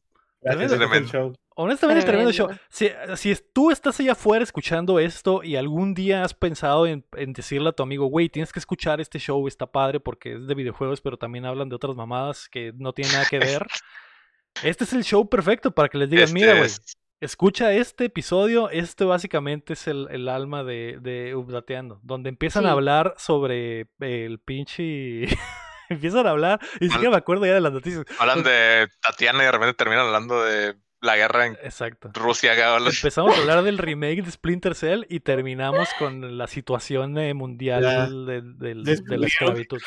Gracias, 0.41 0.71
Tremendo. 0.71 1.09
show. 1.09 1.33
Honestamente, 1.55 2.05
tremendo 2.05 2.31
show. 2.31 2.47
Si, 2.69 2.89
si 3.17 3.31
es- 3.31 3.43
tú 3.51 3.71
estás 3.71 3.99
allá 3.99 4.13
afuera 4.13 4.43
escuchando 4.43 4.97
esto 4.99 5.43
y 5.43 5.57
algún 5.57 5.93
día 5.93 6.23
has 6.23 6.33
pensado 6.33 6.87
en, 6.87 7.03
en 7.17 7.33
decirle 7.33 7.67
a 7.69 7.71
tu 7.73 7.83
amigo, 7.83 8.05
güey, 8.05 8.29
tienes 8.29 8.53
que 8.53 8.59
escuchar 8.59 9.01
este 9.01 9.19
show, 9.19 9.45
está 9.47 9.65
padre 9.69 9.99
porque 9.99 10.33
es 10.35 10.47
de 10.47 10.55
videojuegos, 10.55 11.01
pero 11.01 11.17
también 11.17 11.45
hablan 11.45 11.67
de 11.67 11.75
otras 11.75 11.95
mamadas 11.97 12.47
que 12.47 12.71
no 12.77 12.93
tienen 12.93 13.11
nada 13.13 13.25
que 13.29 13.39
ver. 13.39 13.65
Este 14.63 14.83
es 14.83 14.93
el 14.93 15.03
show 15.03 15.29
perfecto 15.29 15.71
para 15.71 15.89
que 15.89 15.97
les 15.97 16.09
digas, 16.09 16.29
Este 16.29 16.33
mira, 16.39 16.53
güey, 16.53 16.65
es- 16.65 16.97
escucha 17.21 17.73
este 17.73 18.05
episodio, 18.05 18.69
este 18.69 19.03
básicamente 19.05 19.73
es 19.73 19.87
el, 19.87 20.07
el 20.11 20.29
alma 20.29 20.63
de, 20.63 20.97
de 21.01 21.35
Updateando, 21.35 21.99
donde 22.03 22.29
empiezan 22.29 22.65
a 22.65 22.71
hablar 22.71 23.13
sobre 23.17 23.87
el 23.99 24.39
pinche... 24.39 25.25
empiezan 25.89 26.27
a 26.27 26.31
hablar, 26.31 26.59
y 26.79 26.85
ni 26.85 26.91
siquiera 26.91 27.09
me 27.11 27.17
acuerdo 27.17 27.45
ya 27.45 27.53
de 27.53 27.61
las 27.61 27.73
noticias. 27.73 28.05
Hablan 28.19 28.43
de 28.43 28.87
Tatiana 29.01 29.41
y 29.41 29.45
de 29.47 29.51
repente 29.51 29.73
terminan 29.73 30.05
hablando 30.05 30.43
de 30.43 30.75
la 31.01 31.15
guerra 31.15 31.45
en 31.47 31.53
Exacto. 31.63 32.11
Rusia. 32.13 32.51
hablan- 32.53 32.93
Empezamos 32.93 33.35
a 33.35 33.39
hablar 33.41 33.63
del 33.63 33.77
remake 33.77 34.21
de 34.21 34.29
Splinter 34.31 34.75
Cell 34.75 35.05
y 35.09 35.21
terminamos 35.21 35.89
con 35.97 36.37
la 36.37 36.45
situación 36.47 37.17
eh, 37.17 37.33
mundial 37.33 38.25
del- 38.25 38.57
del- 38.59 38.83
de 38.83 39.17
la 39.17 39.25
esclavitud. 39.27 39.79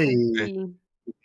Y 0.00 0.36
Sí. 0.36 0.76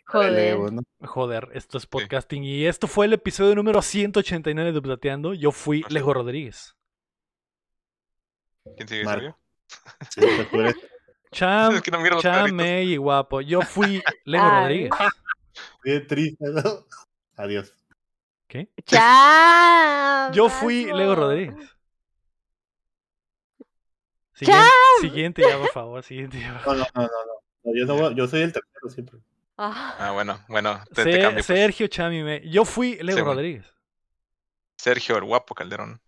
Joder. 0.08 0.56
Joder, 1.02 1.48
esto 1.52 1.76
es 1.78 1.86
podcasting. 1.86 2.42
Y 2.42 2.64
esto 2.66 2.86
fue 2.86 3.06
el 3.06 3.12
episodio 3.12 3.54
número 3.54 3.82
189 3.82 4.72
de 4.72 4.80
Plateando. 4.82 5.34
Yo 5.34 5.52
fui 5.52 5.82
Así. 5.84 5.92
Lego 5.94 6.14
Rodríguez. 6.14 6.74
¿Quién 8.76 8.88
sigue? 8.88 9.04
Marco. 9.04 9.38
¿Soy 10.10 10.24
yo? 10.24 10.28
Sí, 10.42 10.48
tú 10.50 10.60
eres- 10.60 10.76
Cham, 11.30 11.74
Es 11.74 11.82
que 11.82 11.90
no 11.90 12.00
miro 12.00 12.14
los 12.14 12.22
Cham, 12.22 12.44
créditos. 12.46 12.56
May 12.56 12.92
y 12.92 12.96
guapo. 12.96 13.42
Yo 13.42 13.60
fui 13.60 14.02
Lego. 14.24 14.48
Rodríguez. 14.48 14.90
bien 15.84 16.06
triste, 16.06 16.44
¿no? 16.48 16.62
Adiós. 17.36 17.74
¿Qué? 18.46 18.70
¡Chao! 18.86 20.32
Yo 20.32 20.48
fui. 20.48 20.86
Lego 20.86 21.14
Rodríguez. 21.14 21.54
Siguiente, 24.32 24.64
siguiente 25.00 25.42
ya, 25.42 25.58
por 25.58 25.68
favor. 25.72 26.02
Siguiente 26.02 26.40
ya, 26.40 26.62
por 26.64 26.76
No, 26.78 26.84
no, 26.84 26.86
no, 26.94 27.02
no. 27.02 27.08
no. 27.08 27.32
No, 27.64 27.72
yo, 27.76 27.84
no 27.84 27.94
voy- 27.96 28.14
yo 28.14 28.26
soy 28.26 28.40
el 28.42 28.52
tercero 28.54 28.88
siempre. 28.88 29.18
Ah, 29.58 29.96
Ah, 29.98 30.10
bueno, 30.12 30.44
bueno, 30.48 30.80
te, 30.94 31.02
te 31.04 31.12
Se- 31.12 31.18
cambio. 31.20 31.34
pues. 31.34 31.46
Sergio 31.46 31.86
Cham 31.88 32.12
y 32.12 32.22
May. 32.22 32.48
Yo 32.48 32.64
fui 32.64 32.96
güey. 33.24 33.34
Rodríguez. 33.34 33.74
Sergio, 34.76 35.16
el 35.16 35.24
guapo 35.24 35.54
Calderón. 35.54 36.00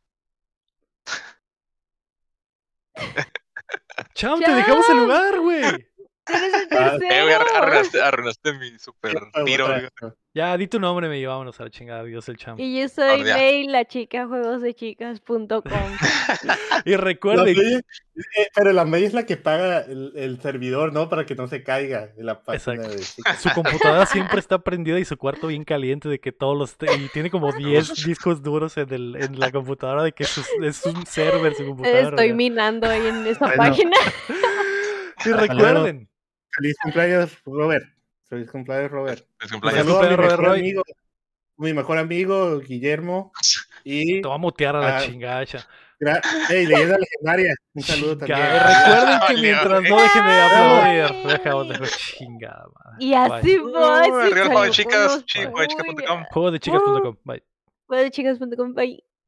Cham, 4.14 4.40
te 4.40 4.52
dejamos 4.52 4.88
el 4.88 4.96
lugar, 4.98 5.40
güey. 5.40 5.89
Eres 6.36 6.54
el 6.54 6.78
Ah, 6.78 6.96
güey, 6.96 7.08
tercero. 7.08 7.40
arru- 7.40 7.56
arruinaste, 7.56 8.00
arruinaste 8.02 8.52
mi 8.54 8.78
super 8.78 9.14
tiro. 9.44 9.68
Ya, 10.32 10.56
di 10.56 10.68
tu 10.68 10.78
nombre, 10.78 11.08
me 11.08 11.18
llevámonos 11.18 11.58
a 11.60 11.64
la 11.64 11.70
chingada. 11.70 12.00
Adiós, 12.02 12.28
el 12.28 12.36
Cham. 12.36 12.54
Y 12.58 12.80
yo 12.80 12.88
soy. 12.88 13.24
May, 13.24 13.66
la 13.66 13.84
chica 13.84 14.26
juegosdechicas.com. 14.28 15.62
Y 16.84 16.90
La 16.92 16.96
recuerden, 16.98 17.56
May- 17.56 17.74
eh, 18.36 18.48
pero 18.54 18.72
la 18.72 18.84
May 18.84 19.04
es 19.04 19.12
la 19.12 19.24
que 19.26 19.36
paga 19.36 19.80
el, 19.80 20.12
el 20.14 20.40
servidor, 20.40 20.92
¿no? 20.92 21.08
Para 21.08 21.26
que 21.26 21.34
no 21.34 21.48
se 21.48 21.62
caiga 21.64 22.06
de 22.08 22.22
la 22.22 22.42
página 22.42 22.74
Exacto. 22.74 22.96
de 22.96 23.02
su 23.42 23.50
computadora 23.54 24.06
siempre 24.06 24.38
está 24.38 24.58
prendida 24.60 24.98
y 25.00 25.04
su 25.04 25.16
cuarto 25.16 25.48
bien 25.48 25.64
caliente 25.64 26.08
de 26.08 26.20
que 26.20 26.30
todos 26.32 26.56
los... 26.56 26.76
Y 26.96 27.08
tiene 27.08 27.30
como 27.30 27.52
10 27.52 28.04
discos 28.04 28.42
duros 28.42 28.76
en, 28.76 28.92
el, 28.94 29.16
en 29.16 29.38
la 29.40 29.50
computadora 29.50 30.02
de 30.04 30.12
que 30.12 30.22
es 30.24 30.86
un 30.86 31.04
server 31.06 31.54
su 31.54 31.66
computadora. 31.66 32.00
Estoy 32.02 32.28
¿verdad? 32.28 32.36
minando 32.36 32.88
ahí 32.88 33.06
en 33.06 33.26
esa 33.26 33.46
Bueno. 33.46 33.56
página. 33.64 33.96
Y 35.22 35.32
recuerden, 35.32 36.08
Feliz 36.52 36.76
cumpleaños, 36.82 37.38
Robert. 37.44 37.84
Feliz 38.28 38.50
cumpleaños, 38.50 38.90
Robert. 38.90 39.26
Un 39.42 39.48
cumpleaños. 39.50 39.84
Feliz 39.84 39.94
saludo 39.94 39.98
a 39.98 40.02
mi 40.02 40.08
cumpleaños, 40.08 40.18
mejor 40.18 40.38
Robert 40.38 40.48
Roy. 40.48 40.58
amigo, 40.60 40.82
mi 41.56 41.72
mejor 41.74 41.98
amigo, 41.98 42.58
Guillermo. 42.60 43.32
Y 43.84 44.20
te 44.22 44.26
voy 44.28 44.34
a 44.34 44.38
mutear 44.38 44.76
a 44.76 44.80
la 44.80 44.96
Ah, 44.98 45.00
chingacha. 45.02 45.66
hey, 46.48 46.66
leyenda 46.66 46.96
legendaria. 46.98 47.54
Un 47.74 47.82
saludo 47.82 48.16
también. 48.18 48.38
Recuerden 48.40 49.20
que 49.28 49.34
mientras 49.42 49.68
vale. 49.68 49.88
no 49.90 50.00
dejen 50.00 50.24
de 50.24 50.40
aplaudir, 50.40 51.26
dejamos 51.28 51.68
de 51.68 51.88
chingada 52.16 52.64
madre. 52.74 52.96
Y 53.04 53.14
así 53.14 53.46
Bye. 53.46 53.58
voy. 53.58 53.72
Uh, 53.72 54.10
juego 54.10 54.60
de 54.62 54.66
sí, 54.68 54.72
chicas, 54.82 54.94
saludos. 55.02 55.24
chi- 55.26 55.38
Muy 55.40 55.46
juegochicas.com. 55.50 55.96
bien. 56.16 56.24
Juegosdechicas.com. 56.30 57.16
Bye. 57.24 57.42
Juegosdechicas.com. 57.86 58.74
Bye. 58.74 59.04